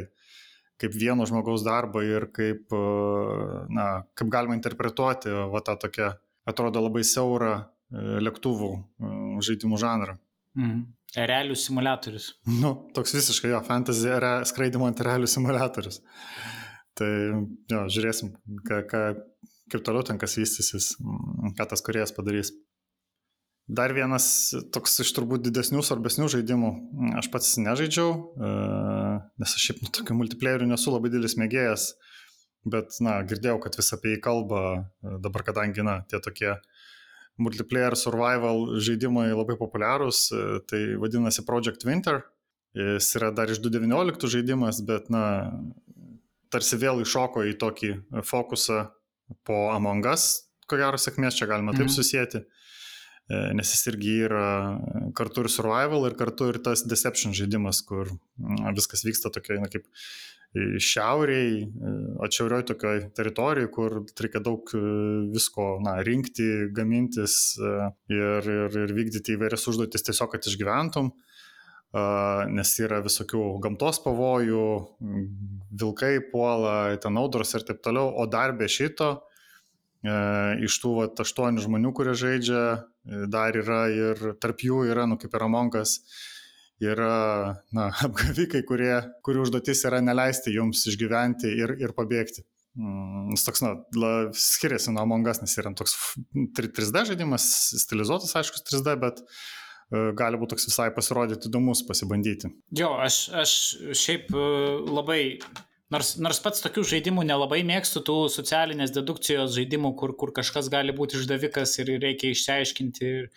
kaip 0.80 0.94
vieno 0.96 1.26
žmogaus 1.28 1.62
darbą 1.66 2.00
ir 2.06 2.30
kaip, 2.34 2.72
na, 3.68 3.88
kaip 4.16 4.30
galima 4.32 4.56
interpretuoti 4.56 5.34
va 5.52 5.60
tą 5.64 5.76
tokią, 5.82 6.14
atrodo, 6.48 6.80
labai 6.86 7.04
siaurą 7.04 7.52
e, 7.52 7.64
lėktuvų 8.24 8.70
e, 8.74 9.14
žaidimų 9.46 9.80
žanrą. 9.80 10.18
Mm. 10.58 10.84
Erelių 11.14 11.54
simulatorius. 11.58 12.32
Nu, 12.48 12.74
toks 12.94 13.14
visiškai 13.14 13.52
jo, 13.52 13.60
fantasy 13.66 14.10
yra 14.10 14.36
skraidimo 14.48 14.88
ant 14.88 15.02
erelių 15.02 15.28
simulatorius. 15.30 16.00
Tai 16.98 17.10
jo, 17.70 17.80
žiūrėsim, 17.90 18.32
ką, 18.66 18.80
ką, 18.90 19.02
kaip 19.70 19.82
toliau 19.86 20.06
ten 20.06 20.18
kas 20.18 20.36
vystysis, 20.38 20.94
ką 21.58 21.66
tas 21.70 21.82
kuriejas 21.86 22.14
padarys. 22.14 22.52
Dar 23.64 23.94
vienas 23.96 24.26
toks 24.74 24.98
iš 25.00 25.14
turbūt 25.16 25.46
didesnių, 25.46 25.80
svarbesnių 25.86 26.26
žaidimų, 26.34 26.70
aš 27.22 27.30
pats 27.32 27.54
nežaidžiau, 27.62 28.10
e, 28.12 28.50
nes 29.40 29.54
aš 29.56 29.68
šiaip 29.70 29.80
nu, 29.80 29.92
tokių 29.94 30.16
multiplayerių 30.18 30.68
nesu 30.68 30.92
labai 30.92 31.08
didelis 31.14 31.38
mėgėjas, 31.40 31.86
bet, 32.68 32.98
na, 33.00 33.22
girdėjau, 33.24 33.56
kad 33.64 33.78
vis 33.80 33.88
apie 33.96 34.12
jį 34.12 34.20
kalba 34.26 34.60
e, 34.74 35.14
dabar, 35.24 35.46
kadangi, 35.48 35.86
na, 35.86 36.02
tie 36.10 36.20
tokie 36.20 36.50
multiplayer 37.40 37.96
survival 37.98 38.78
žaidimai 38.82 39.30
labai 39.32 39.56
populiarūs, 39.58 40.20
e, 40.30 40.44
tai 40.70 40.82
vadinasi 41.00 41.46
Project 41.46 41.86
Winter. 41.88 42.22
Jis 42.74 43.12
yra 43.18 43.30
dar 43.30 43.50
iš 43.50 43.60
2019 43.62 44.26
žaidimas, 44.32 44.80
bet, 44.86 45.06
na, 45.12 45.54
tarsi 46.50 46.78
vėl 46.78 47.02
iššoko 47.04 47.44
į 47.50 47.54
tokį 47.60 47.90
fokusą 48.26 48.80
po 49.46 49.68
Among 49.74 50.06
Us, 50.10 50.44
ko 50.70 50.78
gero 50.80 50.98
sėkmės 50.98 51.38
čia 51.38 51.48
galima 51.50 51.74
taip 51.74 51.86
mhm. 51.86 51.94
susijęti, 51.94 52.42
e, 52.42 53.40
nes 53.58 53.72
jis 53.76 53.86
irgi 53.92 54.16
yra 54.26 54.48
kartu 55.18 55.44
ir 55.44 55.50
survival, 55.54 56.06
ir 56.08 56.18
kartu 56.18 56.50
ir 56.50 56.58
tas 56.66 56.82
deception 56.86 57.34
žaidimas, 57.36 57.82
kur 57.86 58.10
viskas 58.74 59.06
vyksta 59.06 59.30
tokia, 59.34 59.60
na, 59.62 59.70
kaip 59.70 59.86
šiauriai, 60.54 61.62
e, 61.64 61.92
atšiaurioj 62.26 62.64
tokioj 62.70 63.02
teritorijai, 63.16 63.70
kur 63.74 64.00
reikia 64.20 64.42
daug 64.44 64.70
e, 64.76 64.82
visko, 65.34 65.74
na, 65.84 65.98
rinkti, 66.06 66.48
gamintis 66.74 67.36
ir, 67.58 68.50
ir, 68.56 68.80
ir 68.84 68.96
vykdyti 68.96 69.34
įvairias 69.38 69.66
užduotis 69.70 70.06
tiesiog, 70.06 70.34
kad 70.34 70.50
išgyventum 70.50 71.14
nes 72.50 72.72
yra 72.82 72.98
visokių 73.04 73.60
gamtos 73.62 74.00
pavojų, 74.02 74.64
vilkai 75.78 76.16
puola, 76.32 76.96
ten 76.98 77.20
audros 77.20 77.54
ir 77.54 77.62
taip 77.68 77.84
toliau, 77.84 78.10
o 78.18 78.26
dar 78.26 78.54
be 78.58 78.66
šito, 78.66 79.10
e, 80.02 80.16
iš 80.66 80.80
tų 80.82 80.94
vat, 80.98 81.22
aštuonių 81.22 81.62
žmonių, 81.64 81.92
kurie 81.94 82.16
žaidžia, 82.18 82.64
e, 82.74 83.26
dar 83.30 83.54
yra 83.54 83.84
ir 83.94 84.24
tarp 84.42 84.64
jų 84.66 84.84
yra, 84.90 85.06
nu 85.06 85.18
kaip 85.20 85.34
ir 85.34 85.46
Amonkas, 85.46 86.00
yra 86.82 87.62
na, 87.76 87.90
apgavikai, 88.06 88.64
kurie, 88.68 88.96
kurių 89.26 89.46
užduotis 89.46 89.84
yra 89.88 90.02
neleisti 90.04 90.54
jums 90.54 90.86
išgyventi 90.90 91.52
ir, 91.54 91.76
ir 91.82 91.96
pabėgti. 91.96 92.46
Mm, 92.74 93.34
jis 93.36 93.44
toks, 93.46 93.62
na, 93.62 93.74
la, 93.94 94.14
skiriasi 94.34 94.90
nuo 94.90 95.04
Amongas, 95.04 95.38
nes 95.42 95.52
yra 95.62 95.70
toks 95.78 95.94
3D 96.58 97.04
žaidimas, 97.12 97.44
stilizuotas, 97.84 98.34
aišku, 98.40 98.64
3D, 98.66 98.96
bet 98.98 99.22
E, 99.92 100.00
gali 100.16 100.40
būti 100.40 100.54
toks 100.54 100.68
visai 100.70 100.88
pasirodyti 100.96 101.50
įdomus, 101.50 101.84
pasibandyti. 101.88 102.50
Jo, 102.78 102.94
aš, 103.04 103.18
aš 103.42 103.54
šiaip 104.00 104.30
e, 104.32 104.44
labai, 104.88 105.20
nors, 105.92 106.14
nors 106.24 106.40
pats 106.44 106.64
tokių 106.64 106.86
žaidimų 106.94 107.26
nelabai 107.28 107.60
mėgstu, 107.68 108.02
tų 108.06 108.16
socialinės 108.32 108.94
dedukcijos 108.96 109.54
žaidimų, 109.56 109.94
kur, 110.00 110.14
kur 110.20 110.32
kažkas 110.36 110.70
gali 110.72 110.94
būti 110.96 111.20
išdavikas 111.20 111.76
ir 111.82 111.94
reikia 112.02 112.32
išsiaiškinti 112.32 113.10
ir 113.10 113.28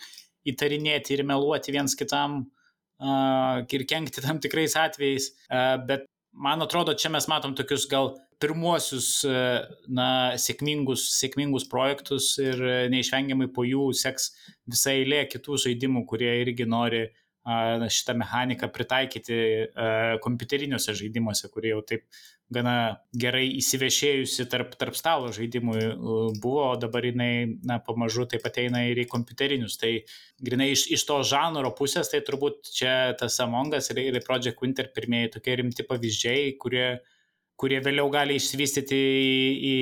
įtarinėti 0.48 1.18
ir 1.18 1.26
meluoti 1.28 1.76
viens 1.76 1.98
kitam 2.00 2.46
ir 3.00 3.84
kenkti 3.90 4.24
tam 4.24 4.40
tikrais 4.42 4.76
atvejais, 4.80 5.32
bet 5.88 6.08
man 6.34 6.62
atrodo, 6.62 6.96
čia 6.98 7.12
mes 7.14 7.28
matom 7.30 7.56
tokius 7.58 7.88
gal 7.90 8.16
pirmuosius, 8.42 9.26
na, 9.90 10.10
sėkmingus, 10.38 11.08
sėkmingus 11.18 11.66
projektus 11.70 12.36
ir 12.42 12.62
neišvengiamai 12.94 13.50
po 13.54 13.66
jų 13.66 13.90
seks 13.98 14.32
visa 14.70 14.94
eilė 14.94 15.24
kitų 15.32 15.58
žaidimų, 15.66 16.06
kurie 16.10 16.30
irgi 16.44 16.68
nori 16.70 17.08
šitą 17.48 18.16
mechaniką 18.20 18.68
pritaikyti 18.76 19.38
kompiuteriniuose 20.24 20.96
žaidimuose, 21.00 21.48
kurie 21.54 21.72
jau 21.72 21.84
taip 21.88 22.04
gana 22.52 22.74
gerai 23.12 23.46
įsivešėjusi 23.60 24.46
tarp, 24.52 24.76
tarp 24.80 24.96
stalo 24.96 25.32
žaidimų 25.36 25.76
buvo, 26.44 26.70
o 26.72 26.78
dabar 26.80 27.08
jinai 27.08 27.58
na, 27.68 27.80
pamažu 27.84 28.28
taip 28.30 28.46
ateina 28.48 28.86
ir 28.88 29.02
į 29.04 29.08
kompiuterinius. 29.12 29.76
Tai 29.82 29.92
grinai 30.44 30.72
iš, 30.76 30.88
iš 30.96 31.04
to 31.08 31.20
žanro 31.28 31.74
pusės, 31.76 32.12
tai 32.12 32.24
turbūt 32.28 32.72
čia 32.72 32.96
tas 33.20 33.40
Amongas 33.44 33.92
ir, 33.92 34.04
ir 34.12 34.24
Project 34.28 34.64
Winter 34.64 34.92
pirmieji 34.96 35.36
tokie 35.38 35.60
rimti 35.60 35.88
pavyzdžiai, 35.88 36.56
kurie 36.62 36.90
kurie 37.58 37.80
vėliau 37.82 38.10
gali 38.14 38.38
išsivystyti 38.38 38.98
į, 38.98 39.48
į, 39.58 39.78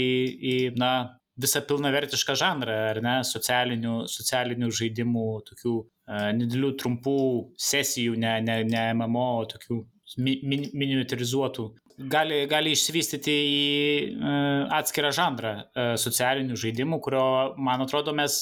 į 0.51 0.55
na, 0.79 0.91
visą 1.41 1.61
pilnavertišką 1.67 2.35
žanrą, 2.39 2.75
ar 2.91 3.01
ne, 3.03 3.15
socialinių, 3.27 3.95
socialinių 4.11 4.69
žaidimų, 4.79 5.25
tokių 5.49 5.73
uh, 5.75 6.29
nedėlių 6.37 6.71
trumpų 6.81 7.17
sesijų, 7.59 8.15
ne, 8.21 8.37
ne, 8.45 8.61
ne 8.69 8.85
MMO, 8.95 9.31
tokių 9.51 9.81
mi, 10.23 10.37
min, 10.43 10.69
miniaturizuotų. 10.73 11.67
Gali, 12.11 12.41
gali 12.51 12.73
išsivystyti 12.75 13.35
į 13.35 13.67
uh, 14.15 14.65
atskirą 14.79 15.11
žanrą 15.15 15.55
uh, 15.59 15.93
socialinių 15.99 16.57
žaidimų, 16.59 16.99
kurio, 17.03 17.27
man 17.59 17.83
atrodo, 17.85 18.15
mes 18.15 18.41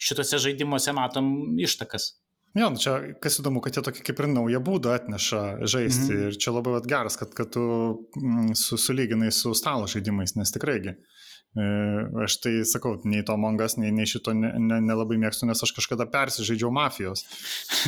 šituose 0.00 0.40
žaidimuose 0.46 0.94
matom 0.96 1.30
ištakas. 1.60 2.14
Jo, 2.58 2.66
nu 2.74 2.80
čia 2.82 2.96
kas 3.22 3.36
įdomu, 3.38 3.60
kad 3.62 3.76
jie 3.76 3.82
tokį 3.86 4.02
kaip 4.08 4.20
ir 4.22 4.26
naują 4.32 4.58
būdą 4.66 4.96
atneša 4.98 5.42
žaisti. 5.70 6.08
Mm 6.10 6.16
-hmm. 6.16 6.30
Ir 6.32 6.38
čia 6.42 6.50
labai 6.50 6.80
geras, 6.82 7.16
kad, 7.16 7.30
kad 7.34 7.52
tu 7.54 7.62
mm, 8.18 8.54
su, 8.58 8.78
sulyginai 8.78 9.30
su 9.30 9.54
stalo 9.54 9.86
žaidimais, 9.86 10.34
nes 10.34 10.50
tikraigi. 10.50 10.96
E, 10.96 11.19
aš 12.24 12.36
tai 12.44 12.52
sakau, 12.68 12.94
nei 13.10 13.24
to 13.26 13.34
mangas, 13.40 13.74
nei, 13.80 13.90
nei 13.90 14.06
šito 14.06 14.30
nelabai 14.34 15.16
ne, 15.16 15.18
ne 15.18 15.24
mėgstu, 15.24 15.48
nes 15.48 15.62
aš 15.66 15.72
kažkada 15.74 16.06
persižaidžiau 16.12 16.70
mafijos. 16.74 17.24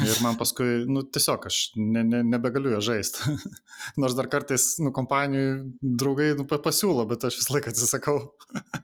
Ir 0.02 0.18
man 0.24 0.38
paskui, 0.40 0.82
nu 0.90 1.04
tiesiog 1.06 1.46
aš 1.46 1.60
ne, 1.78 2.02
ne, 2.02 2.24
nebegaliu 2.26 2.74
jo 2.74 2.82
žaisti. 2.90 3.36
Nors 4.02 4.18
dar 4.18 4.26
kartais, 4.32 4.74
nu, 4.82 4.90
kompanijų 4.94 5.54
draugai 5.78 6.32
nu, 6.38 6.46
pasiūlo, 6.50 7.06
bet 7.10 7.28
aš 7.28 7.38
visą 7.38 7.56
laiką 7.58 7.70
atsisakau. 7.70 8.18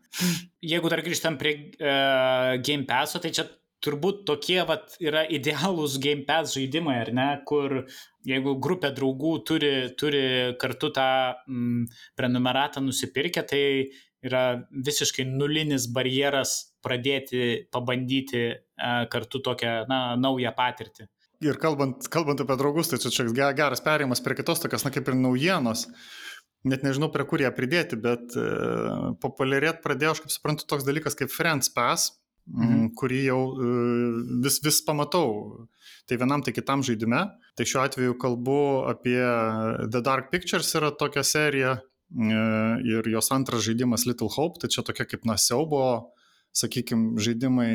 Jeigu 0.73 0.91
dar 0.93 1.03
grįžtam 1.03 1.41
prie 1.41 1.57
uh, 1.79 2.55
Game 2.63 2.87
Passo, 2.87 3.19
tai 3.23 3.35
čia 3.35 3.49
turbūt 3.85 4.25
tokie 4.27 4.59
vat, 4.67 4.95
yra 5.03 5.25
idealūs 5.31 5.99
Game 6.03 6.27
Pass 6.27 6.57
žaidimai, 6.57 6.97
ar 7.05 7.13
ne, 7.15 7.29
kur 7.47 7.81
jeigu 8.29 8.57
grupė 8.63 8.91
draugų 8.97 9.33
turi, 9.47 9.73
turi 9.99 10.23
kartu 10.61 10.91
tą 10.95 11.09
mm, 11.47 11.87
prenumeratą 12.19 12.83
nusipirkę, 12.85 13.45
tai 13.47 13.63
yra 14.25 14.43
visiškai 14.73 15.27
nulinis 15.29 15.87
barjeras 15.95 16.75
pradėti, 16.85 17.69
pabandyti 17.75 18.43
e, 18.49 18.57
kartu 19.13 19.43
tokią 19.45 19.75
na, 19.91 20.01
naują 20.21 20.53
patirtį. 20.57 21.09
Ir 21.45 21.59
kalbant, 21.63 22.09
kalbant 22.11 22.41
apie 22.43 22.57
draugus, 22.59 22.91
tai 22.91 22.99
čia 22.99 23.29
geras 23.55 23.83
perėjimas 23.85 24.23
prie 24.25 24.35
kitos 24.41 24.63
tokios, 24.63 24.83
na 24.87 24.91
kaip 24.95 25.07
ir 25.07 25.19
naujienos. 25.19 25.87
Net 26.67 26.83
nežinau, 26.83 27.13
prie 27.15 27.23
kur 27.31 27.43
ją 27.43 27.53
pridėti, 27.55 27.99
bet 28.03 28.35
e, 28.35 28.47
populiarėti 29.23 29.85
pradėjo, 29.85 30.17
aš 30.17 30.25
kaip 30.25 30.35
suprantu, 30.35 30.67
toks 30.67 30.87
dalykas 30.87 31.15
kaip 31.19 31.31
Friends 31.31 31.71
Pass, 31.71 32.17
mhm. 32.51 32.89
kurį 32.99 33.21
jau 33.29 33.43
e, 33.55 33.69
vis, 34.43 34.59
vis 34.65 34.81
pamatau. 34.83 35.69
Tai 36.11 36.19
vienam, 36.19 36.43
tai 36.43 36.57
kitam 36.57 36.83
žaidime. 36.83 37.23
Tai 37.55 37.67
šiuo 37.69 37.85
atveju 37.85 38.19
kalbu 38.19 38.59
apie 38.91 39.21
The 39.87 40.03
Dark 40.03 40.33
Pictures 40.35 40.75
yra 40.75 40.91
tokia 40.91 41.23
serija 41.23 41.77
ir 42.09 43.11
jos 43.13 43.33
antras 43.33 43.67
žaidimas 43.67 44.07
Little 44.09 44.31
Hope, 44.33 44.63
tai 44.63 44.71
čia 44.73 44.85
tokia 44.87 45.05
kaip 45.09 45.27
na 45.29 45.37
siaubo, 45.37 46.15
sakykime, 46.57 47.19
žaidimai, 47.21 47.73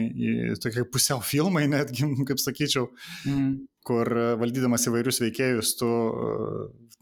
tokie 0.62 0.86
pusiau 0.90 1.22
filmai 1.22 1.68
netgi, 1.70 2.08
kaip 2.30 2.42
sakyčiau, 2.42 2.90
mm. 3.30 3.52
kur 3.86 4.10
valdydamas 4.42 4.88
įvairius 4.90 5.22
veikėjus 5.24 5.76
tu 5.80 5.90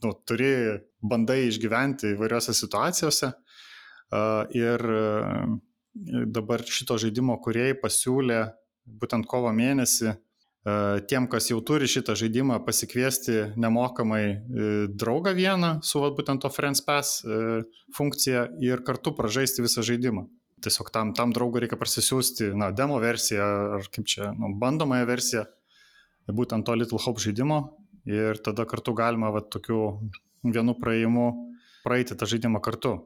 nu, 0.03 0.13
turi, 0.27 0.53
bandai 1.01 1.45
išgyventi 1.47 2.15
įvairiose 2.15 2.55
situacijose. 2.57 3.31
Ir 4.57 4.83
dabar 6.35 6.63
šito 6.67 6.97
žaidimo 6.99 7.37
kuriejai 7.43 7.77
pasiūlė 7.79 8.41
būtent 9.01 9.27
kovo 9.29 9.51
mėnesį 9.55 10.15
tiem, 11.09 11.25
kas 11.31 11.47
jau 11.49 11.57
turi 11.65 11.87
šitą 11.89 12.13
žaidimą, 12.19 12.59
pasikviesti 12.65 13.37
nemokamai 13.57 14.23
draugą 14.93 15.33
vieną 15.33 15.71
su 15.85 16.03
va, 16.03 16.11
būtent 16.13 16.43
to 16.43 16.51
Friends 16.53 16.83
Pass 16.85 17.23
funkcija 17.97 18.45
ir 18.61 18.83
kartu 18.85 19.15
pražaisti 19.17 19.65
visą 19.65 19.81
žaidimą 19.85 20.27
tiesiog 20.61 20.91
tam, 20.93 21.13
tam 21.17 21.33
draugui 21.33 21.63
reikia 21.63 21.79
parsisiųsti, 21.79 22.51
na, 22.57 22.71
demo 22.75 22.99
versiją 23.01 23.45
ar 23.77 23.87
kaip 23.93 24.07
čia, 24.09 24.31
nu, 24.37 24.53
bandomąją 24.61 25.07
versiją, 25.09 25.45
būtent 26.31 26.67
to 26.67 26.75
Little 26.77 27.01
Hope 27.01 27.21
žaidimo 27.23 27.61
ir 28.09 28.39
tada 28.45 28.65
kartu 28.69 28.93
galima 28.97 29.31
va 29.33 29.41
tokiu 29.41 29.81
vienu 30.43 30.75
praėjimu 30.77 31.25
praeiti 31.85 32.17
tą 32.17 32.29
žaidimą 32.29 32.61
kartu. 32.63 32.99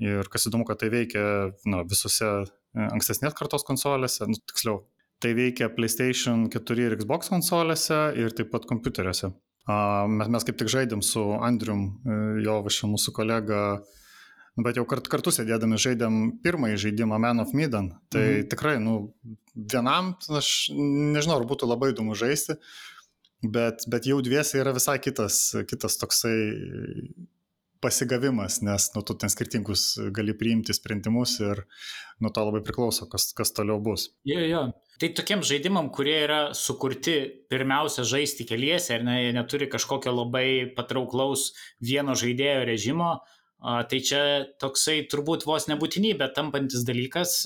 Ir 0.00 0.28
kas 0.32 0.46
įdomu, 0.48 0.64
kad 0.68 0.78
tai 0.80 0.88
veikia 0.92 1.22
na, 1.68 1.82
visose 1.88 2.24
e, 2.24 2.44
ankstesnės 2.78 3.34
kartos 3.36 3.64
konsolėse, 3.66 4.28
nu, 4.30 4.38
tiksliau, 4.48 4.84
tai 5.22 5.34
veikia 5.34 5.68
PlayStation 5.74 6.46
4 6.52 6.86
ir 6.86 6.96
Xbox 7.00 7.30
konsolėse 7.32 7.98
ir 8.18 8.34
taip 8.36 8.52
pat 8.54 8.66
kompiuteriuose. 8.70 9.32
Mes, 9.68 10.28
mes 10.32 10.46
kaip 10.48 10.56
tik 10.56 10.70
žaidėm 10.72 11.02
su 11.04 11.22
Andrium, 11.44 11.82
e, 12.00 12.18
jo 12.46 12.54
vašia 12.64 12.88
mūsų 12.88 13.12
kolega, 13.18 13.58
bet 14.56 14.78
jau 14.80 14.86
kart, 14.88 15.10
kartu 15.12 15.32
sėdėdami 15.34 15.76
žaidėm 15.82 16.20
pirmąjį 16.44 16.78
žaidimą 16.86 17.18
Man 17.20 17.44
of 17.44 17.52
Midan. 17.52 17.90
Tai 18.14 18.24
mhm. 18.24 18.46
tikrai, 18.54 18.78
nu, 18.80 19.12
vienam, 19.54 20.14
aš 20.40 20.70
nežinau, 20.72 21.36
ar 21.42 21.48
būtų 21.50 21.68
labai 21.68 21.92
įdomu 21.92 22.16
žaisti, 22.16 22.56
bet, 23.44 23.84
bet 23.92 24.08
jau 24.08 24.22
dviesi 24.24 24.62
yra 24.62 24.72
visai 24.76 24.96
kitas, 25.04 25.50
kitas 25.68 26.00
toksai 26.00 26.38
pasigavimas, 27.82 28.60
nes 28.66 28.88
nu, 28.94 29.04
tu 29.06 29.16
ten 29.18 29.32
skirtingus 29.32 29.86
gali 30.14 30.34
priimti 30.36 30.74
sprendimus 30.76 31.38
ir 31.44 31.64
nuo 32.22 32.32
to 32.34 32.44
labai 32.48 32.60
priklauso, 32.66 33.06
kas, 33.10 33.30
kas 33.36 33.54
toliau 33.56 33.80
bus. 33.82 34.10
Jo, 34.28 34.42
jo. 34.42 34.62
Tai 34.98 35.12
tokiem 35.14 35.44
žaidimam, 35.46 35.92
kurie 35.94 36.16
yra 36.24 36.38
sukurti 36.58 37.18
pirmiausia 37.50 38.02
žaisti 38.02 38.48
keliese 38.48 38.98
ir 38.98 39.04
ne, 39.06 39.18
neturi 39.36 39.70
kažkokio 39.70 40.10
labai 40.10 40.48
patrauklaus 40.74 41.52
vieno 41.78 42.18
žaidėjo 42.18 42.64
režimo, 42.66 43.12
Tai 43.58 43.98
čia 44.06 44.20
toksai 44.62 45.00
turbūt 45.10 45.42
vos 45.48 45.66
nebūtinybė 45.66 46.30
tampantis 46.34 46.84
dalykas. 46.86 47.40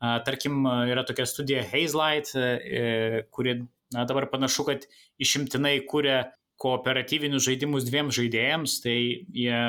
Tarkim, 0.00 0.64
yra 0.90 1.04
tokia 1.06 1.26
studija 1.28 1.62
Hazelight, 1.70 2.32
e, 2.34 3.22
kuri 3.30 3.60
na, 3.94 4.06
dabar 4.08 4.26
panašu, 4.32 4.64
kad 4.66 4.86
išimtinai 5.22 5.76
kūrė 5.86 6.22
kooperatyvinius 6.60 7.46
žaidimus 7.48 7.88
dviem 7.88 8.12
žaidėjams, 8.14 8.78
tai 8.84 8.96
jie 9.32 9.60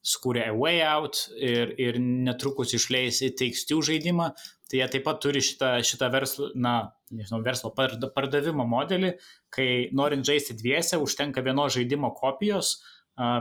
skūrė 0.00 0.46
A 0.48 0.54
Way 0.56 0.80
Out 0.88 1.26
ir, 1.36 1.74
ir 1.80 1.98
netrukus 2.00 2.72
išleis 2.76 3.20
Takes 3.36 3.66
Two 3.68 3.82
žaidimą, 3.84 4.30
tai 4.70 4.80
jie 4.80 4.88
taip 4.94 5.04
pat 5.04 5.20
turi 5.20 5.42
šitą, 5.44 5.74
šitą 5.84 6.08
verslo, 6.14 6.48
na, 6.56 6.94
nežinau, 7.12 7.42
verslo 7.44 7.72
pardavimo 7.74 8.64
modelį, 8.68 9.12
kai 9.52 9.68
norint 9.96 10.24
žaisti 10.26 10.56
dviese, 10.56 11.00
užtenka 11.02 11.44
vienos 11.44 11.76
žaidimo 11.76 12.14
kopijos, 12.16 12.78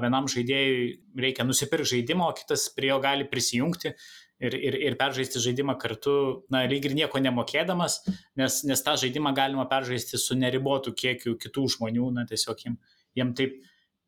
vienam 0.04 0.28
žaidėjui 0.28 0.90
reikia 1.24 1.46
nusipirkti 1.48 1.94
žaidimą, 1.94 2.28
o 2.28 2.36
kitas 2.36 2.68
prie 2.76 2.92
jo 2.92 3.00
gali 3.04 3.28
prisijungti 3.30 3.94
ir, 4.40 4.56
ir, 4.56 4.78
ir 4.90 4.96
peržaisti 5.00 5.42
žaidimą 5.44 5.76
kartu, 5.82 6.16
na, 6.54 6.64
lyg 6.70 6.88
ir 6.88 6.96
nieko 6.98 7.22
nemokėdamas, 7.24 8.00
nes, 8.40 8.62
nes 8.68 8.86
tą 8.86 8.96
žaidimą 9.02 9.34
galima 9.38 9.68
peržaisti 9.70 10.20
su 10.22 10.38
neribotu 10.40 10.96
kiekiu 10.96 11.36
kitų 11.40 11.68
žmonių, 11.76 12.10
na, 12.16 12.26
tiesiog 12.30 12.66
jiem, 12.66 12.80
jiem 13.20 13.36
taip 13.38 13.60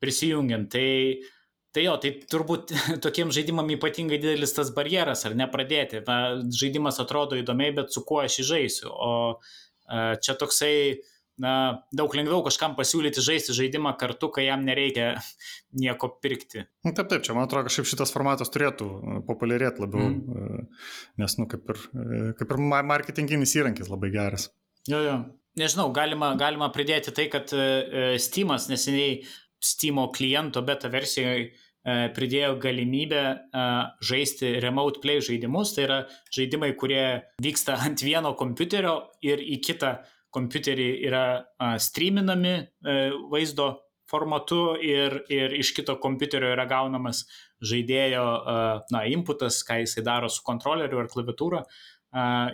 prisijungiant. 0.02 0.72
Tai, 0.72 0.88
tai 1.76 1.86
jo, 1.86 1.98
tai 2.02 2.14
turbūt 2.32 2.76
tokiem 3.06 3.34
žaidimam 3.36 3.70
ypatingai 3.78 4.22
didelis 4.22 4.56
tas 4.58 4.74
barjeras, 4.76 5.26
ar 5.28 5.38
ne 5.38 5.50
pradėti. 5.52 6.04
Na, 6.08 6.22
žaidimas 6.62 7.02
atrodo 7.04 7.40
įdomiai, 7.40 7.76
bet 7.82 7.94
su 7.94 8.06
kuo 8.08 8.24
aš 8.24 8.42
įžaisiu. 8.46 8.92
O 8.92 9.12
čia 10.24 10.38
toksai 10.40 11.02
na, 11.42 11.54
daug 11.96 12.14
lengviau 12.16 12.44
kažkam 12.46 12.76
pasiūlyti 12.78 13.24
žaisti 13.24 13.56
žaidimą 13.58 13.96
kartu, 14.00 14.30
kai 14.34 14.46
jam 14.48 14.64
nereikia 14.68 15.16
nieko 15.82 16.12
pirkti. 16.22 16.66
Nu, 16.86 16.94
taip, 16.94 17.10
taip, 17.12 17.26
čia 17.26 17.36
man 17.38 17.48
atrodo, 17.48 17.70
kažkaip 17.70 17.90
šitas 17.90 18.14
formatas 18.14 18.54
turėtų 18.54 18.88
e, 18.88 19.20
populiarėti 19.28 19.84
labiau, 19.84 20.10
mm. 20.12 20.66
nes, 21.22 21.38
nu, 21.42 21.48
kaip 21.52 21.74
ir, 21.74 21.84
e, 21.92 22.24
kaip 22.40 22.54
ir 22.54 22.66
marketinginis 22.92 23.58
įrankis 23.60 23.92
labai 23.92 24.12
geras. 24.14 24.52
Jo, 24.90 25.02
jo. 25.06 25.20
Nežinau, 25.60 25.90
galima, 25.92 26.30
galima 26.40 26.70
pridėti 26.72 27.12
tai, 27.12 27.26
kad 27.28 27.52
Steamas 28.24 28.70
neseniai 28.72 29.18
Steamo 29.62 30.06
kliento 30.16 30.64
beta 30.64 30.88
versijoje 30.90 31.50
pridėjo 32.16 32.56
galimybę 32.62 33.24
žaisti 34.06 34.54
remote 34.64 35.02
play 35.04 35.20
žaidimus, 35.22 35.74
tai 35.76 35.86
yra 35.88 36.00
žaidimai, 36.34 36.72
kurie 36.80 37.04
vyksta 37.44 37.76
ant 37.84 38.04
vieno 38.06 38.32
kompiuterio 38.38 38.96
ir 39.26 39.42
į 39.42 39.60
kitą 39.66 39.96
kompiuterį 40.34 40.90
yra 41.08 41.24
streaminami 41.82 42.54
e, 42.58 42.66
vaizdo 43.32 43.72
formatu 44.12 44.76
ir, 44.84 45.22
ir 45.32 45.56
iš 45.56 45.72
kito 45.78 45.96
kompiuterio 46.04 46.52
yra 46.52 46.66
gaunamas 46.68 47.24
žaidėjo 47.64 48.24
na, 48.92 49.06
inputas, 49.08 49.62
ką 49.64 49.78
jisai 49.86 50.04
daro 50.04 50.28
su 50.28 50.44
kontroleriu 50.44 51.00
ar 51.00 51.08
klaviatūra. 51.08 51.62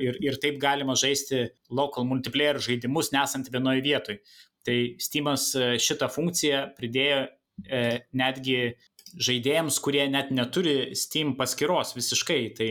Ir, 0.06 0.20
ir 0.22 0.36
taip 0.38 0.60
galima 0.62 0.94
žaisti 0.94 1.48
local 1.74 2.06
multiplayer 2.06 2.60
žaidimus 2.62 3.10
nesant 3.16 3.50
vienoje 3.50 3.82
vietoje. 3.82 4.20
Tai 4.68 4.78
Steamas 5.00 5.48
e, 5.56 5.76
šitą 5.80 6.10
funkciją 6.12 6.66
pridėjo 6.76 7.22
e, 7.24 7.82
netgi 8.20 8.58
žaidėjams, 9.16 9.78
kurie 9.84 10.04
net 10.12 10.34
neturi 10.36 10.92
Steam 11.00 11.38
paskyros 11.40 11.96
visiškai. 11.96 12.42
Tai, 12.58 12.70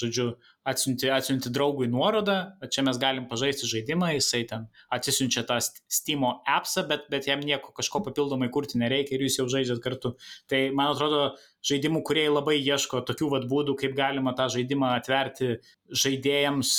žodžiu, 0.00 0.30
atsiunti, 0.70 1.08
atsiunti 1.12 1.50
draugui 1.52 1.88
nuorodą, 1.90 2.36
čia 2.72 2.84
mes 2.86 2.98
galim 3.00 3.26
pažaisti 3.30 3.68
žaidimą, 3.70 4.12
jisai 4.16 4.42
ten 4.48 4.66
atsisiunčia 4.94 5.44
tą 5.48 5.58
Steam 5.90 6.24
appsą, 6.28 6.86
bet, 6.88 7.08
bet 7.12 7.28
jam 7.28 7.42
nieko 7.44 7.74
kažko 7.76 8.02
papildomai 8.06 8.50
kurti 8.54 8.80
nereikia 8.80 9.16
ir 9.16 9.26
jūs 9.26 9.40
jau 9.40 9.48
žaidžiat 9.50 9.82
kartu. 9.84 10.14
Tai 10.50 10.62
man 10.76 10.94
atrodo, 10.94 11.34
žaidimų, 11.66 12.04
kurie 12.06 12.28
labai 12.30 12.56
ieško 12.60 13.02
tokių 13.08 13.32
vad 13.34 13.50
būdų, 13.50 13.76
kaip 13.82 13.98
galima 13.98 14.34
tą 14.38 14.48
žaidimą 14.54 14.94
atverti 15.00 15.58
žaidėjams, 15.90 16.72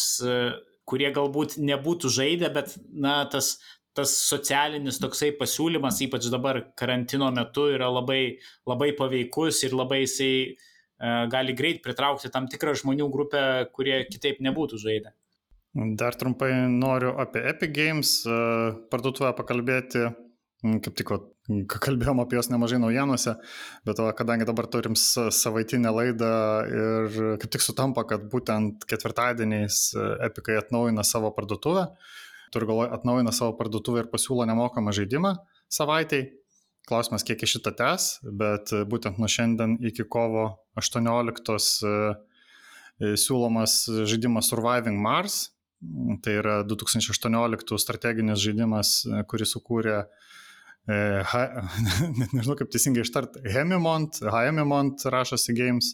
kurie 0.90 1.12
galbūt 1.16 1.60
nebūtų 1.62 2.10
žaidę, 2.12 2.50
bet 2.56 2.74
na, 2.90 3.22
tas, 3.32 3.54
tas 3.98 4.16
socialinis 4.26 5.00
toksai 5.04 5.32
pasiūlymas, 5.38 6.02
ypač 6.08 6.32
dabar 6.34 6.64
karantino 6.80 7.30
metu, 7.36 7.70
yra 7.76 7.92
labai, 7.92 8.40
labai 8.68 8.92
paveikus 8.98 9.64
ir 9.68 9.78
labai 9.78 10.06
jisai 10.08 10.34
E, 10.52 10.71
gali 11.02 11.56
greit 11.58 11.82
pritraukti 11.82 12.30
tam 12.30 12.46
tikrą 12.52 12.76
žmonių 12.78 13.08
grupę, 13.14 13.42
kurie 13.74 14.04
kitaip 14.10 14.42
nebūtų 14.46 14.80
žaidę. 14.82 15.16
Dar 15.74 16.16
trumpai 16.20 16.52
noriu 16.68 17.14
apie 17.20 17.40
Epic 17.48 17.72
Games 17.72 18.18
e, 18.28 18.40
parduotuvę 18.92 19.32
pakalbėti. 19.38 20.10
Mm, 20.62 20.82
kaip 20.84 20.98
tik, 21.00 21.14
kalbėjom 21.72 22.20
apie 22.22 22.36
jos 22.38 22.52
nemažai 22.52 22.78
naujienose, 22.84 23.38
bet 23.88 24.02
o, 24.04 24.10
kadangi 24.18 24.46
dabar 24.46 24.68
turim 24.70 24.98
savaitinę 25.00 25.94
laidą 25.96 26.34
ir 26.70 27.16
kaip 27.42 27.56
tik 27.56 27.64
sutampa, 27.66 28.04
kad 28.10 28.28
būtent 28.30 28.84
ketvirtadieniais 28.90 29.80
e, 29.96 30.10
Epicai 30.28 30.60
atnaujina 30.60 31.08
savo 31.08 31.32
parduotuvę, 31.38 31.88
turiu 32.52 32.70
galvoje 32.74 32.92
atnaujina 33.00 33.34
savo 33.34 33.56
parduotuvę 33.58 34.04
ir 34.04 34.12
pasiūlo 34.12 34.46
nemokamą 34.52 34.94
žaidimą 35.00 35.38
savaitėjai, 35.72 36.28
Klausimas, 36.90 37.24
kiek 37.26 37.44
iš 37.46 37.58
šitą 37.58 37.72
tęs, 37.78 38.08
bet 38.26 38.72
būtent 38.90 39.20
nuo 39.22 39.30
šiandien 39.30 39.78
iki 39.86 40.06
kovo 40.10 40.48
18 40.80 41.54
e, 41.54 41.92
e, 41.92 43.12
siūlomas 43.22 43.84
žaidimas 44.10 44.50
Surviving 44.50 44.98
Mars. 45.02 45.52
Tai 46.22 46.34
yra 46.38 46.60
2018 46.66 47.78
strateginis 47.82 48.42
žaidimas, 48.42 48.96
e, 49.06 49.22
kurį 49.30 49.48
sukūrė, 49.54 50.02
ha, 51.32 51.42
nežinau 52.34 52.58
kaip 52.58 52.74
teisingai 52.74 53.06
ištart, 53.06 53.38
Hemimont, 53.54 54.24
Hemimont 54.34 55.06
rašosi 55.14 55.58
Games. 55.58 55.94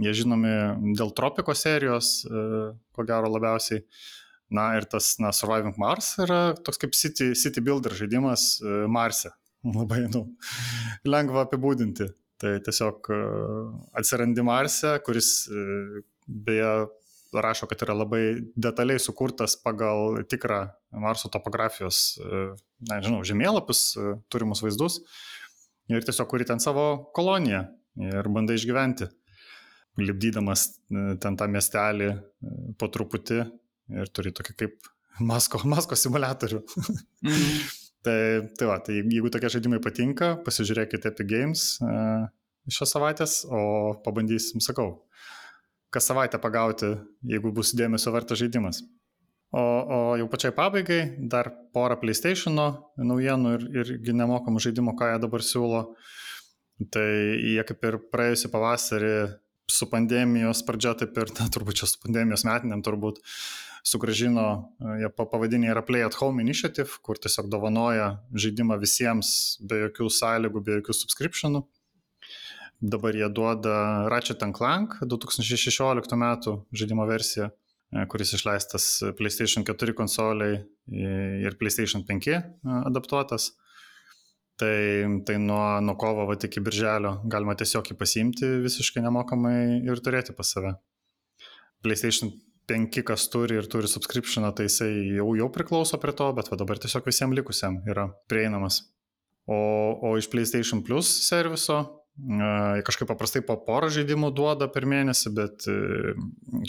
Jie 0.00 0.12
žinomi 0.16 0.94
dėl 0.96 1.12
Tropiko 1.16 1.52
serijos, 1.56 2.22
ko 2.24 3.04
gero 3.08 3.28
labiausiai. 3.32 3.82
Na 4.52 4.70
ir 4.76 4.84
tas, 4.88 5.14
na, 5.20 5.32
Surviving 5.36 5.76
Mars 5.80 6.14
yra 6.20 6.52
toks 6.64 6.80
kaip 6.80 6.96
City, 6.96 7.32
city 7.36 7.64
Builder 7.64 7.92
žaidimas 7.96 8.58
Marse 8.88 9.32
labai 9.78 10.06
nu, 10.12 10.26
lengva 11.08 11.46
apibūdinti. 11.46 12.08
Tai 12.42 12.56
tiesiog 12.66 13.06
e, 13.14 13.20
atsirandi 14.00 14.42
Marse, 14.42 14.96
kuris 15.06 15.46
e, 15.46 16.02
beje 16.26 16.72
rašo, 17.32 17.68
kad 17.70 17.84
yra 17.86 17.94
labai 17.96 18.22
detaliai 18.58 19.00
sukurtas 19.00 19.54
pagal 19.62 20.24
tikrą 20.28 20.64
Marso 21.04 21.30
topografijos, 21.32 22.00
e, 22.18 22.42
na, 22.90 22.98
žinau, 23.04 23.22
žemėlapius, 23.26 23.84
turimus 24.32 24.64
vaizdus 24.64 25.00
ir 25.92 26.02
tiesiog 26.06 26.28
kuri 26.30 26.46
ten 26.48 26.62
savo 26.62 26.86
koloniją 27.14 27.66
ir 28.02 28.28
bandai 28.32 28.58
išgyventi. 28.58 29.10
lipdydamas 30.00 30.60
ten 31.20 31.34
tą 31.36 31.46
miestelį 31.52 32.06
po 32.80 32.86
truputį 32.88 33.42
ir 33.92 34.08
turi 34.08 34.32
tokį 34.32 34.54
kaip 34.56 34.88
masko, 35.20 35.60
masko 35.68 35.98
simulatorių. 36.00 36.62
Mm. 37.22 37.81
Tai, 38.06 38.20
tai 38.58 38.68
va, 38.68 38.78
tai 38.84 39.00
jeigu 39.00 39.30
tokie 39.32 39.50
žaidimai 39.56 39.80
patinka, 39.82 40.34
pasižiūrėkite 40.46 41.12
Epic 41.12 41.28
Games 41.30 41.66
uh, 41.84 42.26
šios 42.70 42.94
savaitės, 42.94 43.42
o 43.50 43.94
pabandysim, 44.04 44.62
sakau, 44.62 45.02
kas 45.92 46.06
savaitę 46.08 46.40
pagauti, 46.42 46.94
jeigu 47.28 47.52
bus 47.54 47.74
dėmesio 47.76 48.12
vertas 48.14 48.40
žaidimas. 48.40 48.82
O, 49.52 49.60
o 49.60 49.96
jau 50.16 50.26
pačiai 50.32 50.54
pabaigai 50.56 51.00
dar 51.28 51.50
porą 51.76 51.98
PlayStation 52.00 52.56
naujienų 52.96 53.50
ir, 53.58 53.66
irgi 53.82 54.14
nemokamų 54.16 54.62
žaidimų, 54.64 54.94
ką 54.96 55.10
jie 55.10 55.18
dabar 55.26 55.44
siūlo. 55.44 55.82
Tai 56.92 57.04
jie 57.04 57.60
kaip 57.68 57.84
ir 57.84 57.98
praėjusią 58.14 58.48
pavasarį 58.54 59.12
su 59.70 59.88
pandemijos 59.92 60.64
pradžia, 60.66 60.94
taip 61.02 61.20
ir, 61.20 61.34
na, 61.36 61.50
turbūt 61.52 61.82
čia 61.82 61.90
su 61.90 62.00
pandemijos 62.00 62.46
metiniam 62.48 62.80
turbūt, 62.84 63.20
sugražino, 63.86 64.46
jie 65.00 65.10
pavadinė 65.16 65.72
yra 65.72 65.82
Play 65.86 66.04
at 66.06 66.16
Home 66.20 66.42
Initiative, 66.42 67.00
kur 67.02 67.18
tiesiog 67.18 67.48
dovanoja 67.50 68.16
žaidimą 68.32 68.78
visiems 68.82 69.32
be 69.66 69.82
jokių 69.86 70.10
sąlygų, 70.18 70.62
be 70.62 70.76
jokių 70.78 70.96
subscriptionų. 71.00 71.64
Dabar 72.82 73.14
jie 73.14 73.28
duoda 73.30 74.08
Ratchet 74.10 74.42
Clank 74.56 74.96
2016 75.06 76.18
metų 76.18 76.54
žaidimo 76.74 77.06
versiją, 77.06 77.50
kuris 78.10 78.32
išleistas 78.38 78.86
PlayStation 79.18 79.66
4 79.66 79.94
konsoliai 79.98 80.62
ir 81.46 81.58
PlayStation 81.60 82.06
5 82.06 82.38
adaptuotas. 82.86 83.52
Tai, 84.62 84.78
tai 85.26 85.38
nuo, 85.40 85.62
nuo 85.82 85.94
kovo 85.98 86.26
vat, 86.28 86.44
iki 86.44 86.60
birželio 86.62 87.16
galima 87.26 87.54
tiesiog 87.58 87.88
jį 87.88 87.96
pasiimti 87.98 88.50
visiškai 88.62 89.02
nemokamai 89.02 89.80
ir 89.80 90.02
turėti 90.04 90.34
pas 90.36 90.50
save. 90.54 90.74
PlayStation 91.82 92.30
5 92.72 93.02
kas 93.12 93.28
turi 93.32 93.60
ir 93.60 93.68
turi 93.70 93.90
subscriptioną, 93.90 94.52
tai 94.56 94.68
jisai 94.70 94.90
jau, 95.18 95.28
jau 95.36 95.48
priklauso 95.52 96.00
prie 96.00 96.14
to, 96.16 96.30
bet 96.36 96.50
dabar 96.56 96.80
tiesiog 96.80 97.06
visiems 97.08 97.36
likusiam 97.36 97.82
yra 97.88 98.08
prieinamas. 98.32 98.82
O, 99.46 99.58
o 100.08 100.14
iš 100.18 100.30
PlayStation 100.30 100.84
Plus 100.86 101.08
serviso 101.26 101.80
e, 101.82 102.82
kažkaip 102.86 103.10
paprastai 103.10 103.42
po 103.44 103.58
porą 103.66 103.90
žaidimų 103.92 104.30
duoda 104.38 104.70
per 104.70 104.86
mėnesį, 104.88 105.32
bet 105.34 105.66
e, 105.68 106.14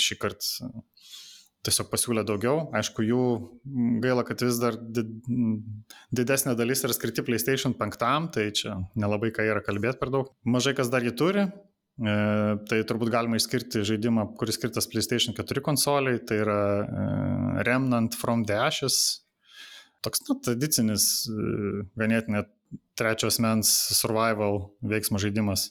šį 0.01 0.19
kartą 0.21 0.71
tiesiog 1.63 1.89
pasiūlė 1.91 2.23
daugiau. 2.27 2.67
Aišku, 2.75 3.05
jų 3.07 3.23
gaila, 4.03 4.25
kad 4.27 4.43
vis 4.43 4.59
dar 4.59 4.75
didesnė 6.11 6.57
dalis 6.59 6.83
yra 6.83 6.95
skirti 6.95 7.23
PlayStation 7.25 7.75
5, 7.79 8.33
tai 8.35 8.49
čia 8.55 8.81
nelabai 8.99 9.31
ką 9.35 9.45
yra 9.47 9.63
kalbėti 9.63 10.01
per 10.01 10.11
daug. 10.13 10.33
Mažai 10.43 10.75
kas 10.77 10.91
dar 10.91 11.05
jį 11.05 11.15
turi. 11.19 11.47
E, 11.93 12.13
tai 12.65 12.79
turbūt 12.89 13.11
galima 13.13 13.37
išskirti 13.37 13.83
žaidimą, 13.85 14.31
kuris 14.39 14.57
skirtas 14.57 14.87
PlayStation 14.89 15.35
4 15.37 15.61
konsoliai, 15.61 16.17
tai 16.25 16.39
yra 16.41 16.57
e, 16.81 17.03
Remnant 17.67 18.17
from 18.17 18.47
the 18.49 18.57
Ashes. 18.57 18.97
Toks, 20.03 20.23
na, 20.25 20.39
tradicinis, 20.41 21.27
e, 21.29 21.85
ganėtinai 22.01 22.47
trečios 22.97 23.37
mens 23.43 23.69
survival 23.93 24.71
veiksmo 24.81 25.21
žaidimas, 25.21 25.69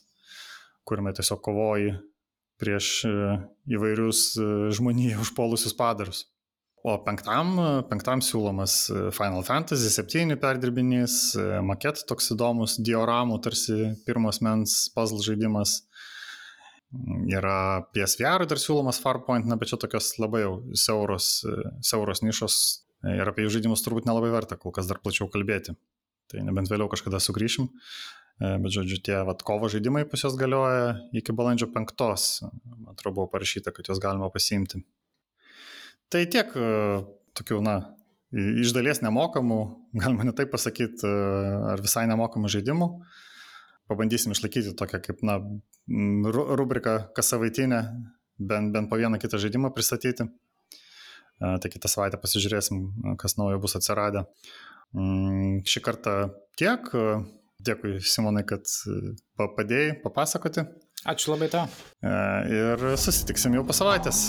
kuriame 0.87 1.11
tiesiog 1.15 1.43
kovoji 1.43 1.97
prieš 2.63 3.01
įvairius 3.67 4.19
žmoniją 4.77 5.19
užpolusius 5.25 5.73
padarus. 5.75 6.21
O 6.87 6.93
penktam, 7.03 7.57
penktam 7.89 8.21
siūlomas 8.23 8.75
Final 9.15 9.43
Fantasy 9.47 9.91
7 9.91 10.37
perdirbinys, 10.39 11.33
maket 11.63 12.03
toks 12.07 12.31
įdomus, 12.35 12.77
dioramų 12.79 13.39
tarsi 13.43 13.89
pirmas 14.07 14.39
mens 14.43 14.85
puzzle 14.95 15.23
žaidimas. 15.23 15.81
Yra 17.33 17.57
PSVR 17.93 18.45
dar 18.45 18.59
siūlomas 18.61 18.99
Farpoint, 19.01 19.47
na 19.49 19.57
bet 19.57 19.71
čia 19.71 19.79
tokios 19.81 20.11
labai 20.21 20.43
jau 20.43 20.53
siauros, 20.77 21.29
siauros 21.81 22.21
nišos 22.21 22.57
ir 23.11 23.27
apie 23.27 23.45
jų 23.45 23.55
žaidimus 23.57 23.83
turbūt 23.83 24.05
nelabai 24.07 24.31
verta 24.33 24.57
kol 24.59 24.73
kas 24.75 24.87
dar 24.89 25.01
plačiau 25.03 25.27
kalbėti. 25.31 25.75
Tai 26.31 26.43
nebent 26.47 26.69
vėliau 26.71 26.89
kažkada 26.91 27.19
sugrįšim. 27.21 27.67
E, 28.41 28.53
bet 28.63 28.73
žodžiu, 28.73 28.99
tie 29.05 29.17
vat, 29.27 29.43
kovo 29.45 29.69
žaidimai 29.69 30.05
pas 30.09 30.23
jos 30.23 30.37
galioja 30.39 30.95
iki 31.15 31.35
balandžio 31.35 31.69
5. 31.73 31.93
Man 32.63 32.93
atrodo, 32.93 33.17
buvo 33.19 33.27
parašyta, 33.33 33.73
kad 33.75 33.89
juos 33.89 34.01
galima 34.01 34.31
pasiimti. 34.33 34.81
Tai 36.13 36.23
tiek 36.29 36.55
e, 36.57 36.71
tokių, 37.37 37.59
na, 37.65 37.75
iš 38.33 38.73
dalies 38.75 39.03
nemokamų, 39.05 39.59
galima 40.01 40.25
net 40.29 40.39
taip 40.39 40.53
pasakyti, 40.53 41.05
e, 41.05 41.13
ar 41.73 41.83
visai 41.83 42.07
nemokamų 42.09 42.51
žaidimų. 42.55 42.89
Pabandysim 43.91 44.33
išlaikyti 44.35 44.75
tokią 44.79 45.01
kaip, 45.03 45.21
na, 45.27 45.37
rubriką 46.31 46.97
kas 47.15 47.33
savaitinę, 47.33 47.83
bent, 48.39 48.71
bent 48.73 48.89
po 48.89 48.99
vieną 49.01 49.19
kitą 49.19 49.41
žaidimą 49.41 49.73
pristatyti. 49.75 50.29
Tai 51.43 51.69
kitą 51.69 51.89
savaitę 51.91 52.19
pasižiūrėsim, 52.21 52.83
kas 53.19 53.35
naujo 53.35 53.59
bus 53.59 53.75
atsiradę. 53.75 54.23
Mm, 54.95 55.63
šį 55.67 55.81
kartą 55.83 56.17
tiek. 56.59 56.87
Dėkui, 57.63 57.99
Simonai, 58.03 58.43
kad 58.47 58.67
e, 58.91 59.13
padėjai 59.39 59.93
papasakoti. 60.03 60.65
Ačiū 61.07 61.33
labai 61.33 61.49
tau. 61.51 61.67
E, 62.03 62.15
ir 62.57 62.83
susitiksim 62.99 63.55
jau 63.57 63.63
po 63.67 63.75
savaitės. 63.75 64.25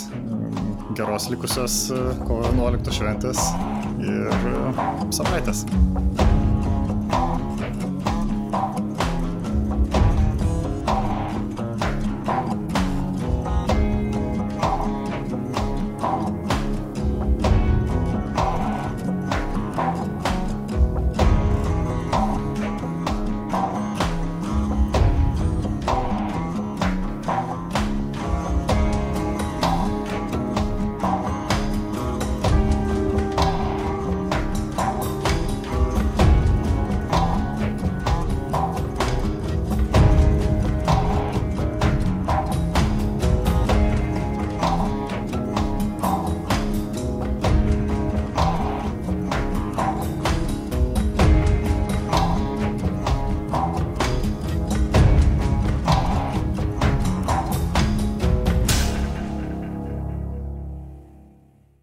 Geros 0.95 1.27
likusios 1.33 1.81
e, 1.91 1.99
kovo 2.23 2.45
11 2.53 2.95
šventės 2.95 3.43
ir 4.05 5.11
savaitės. 5.15 5.65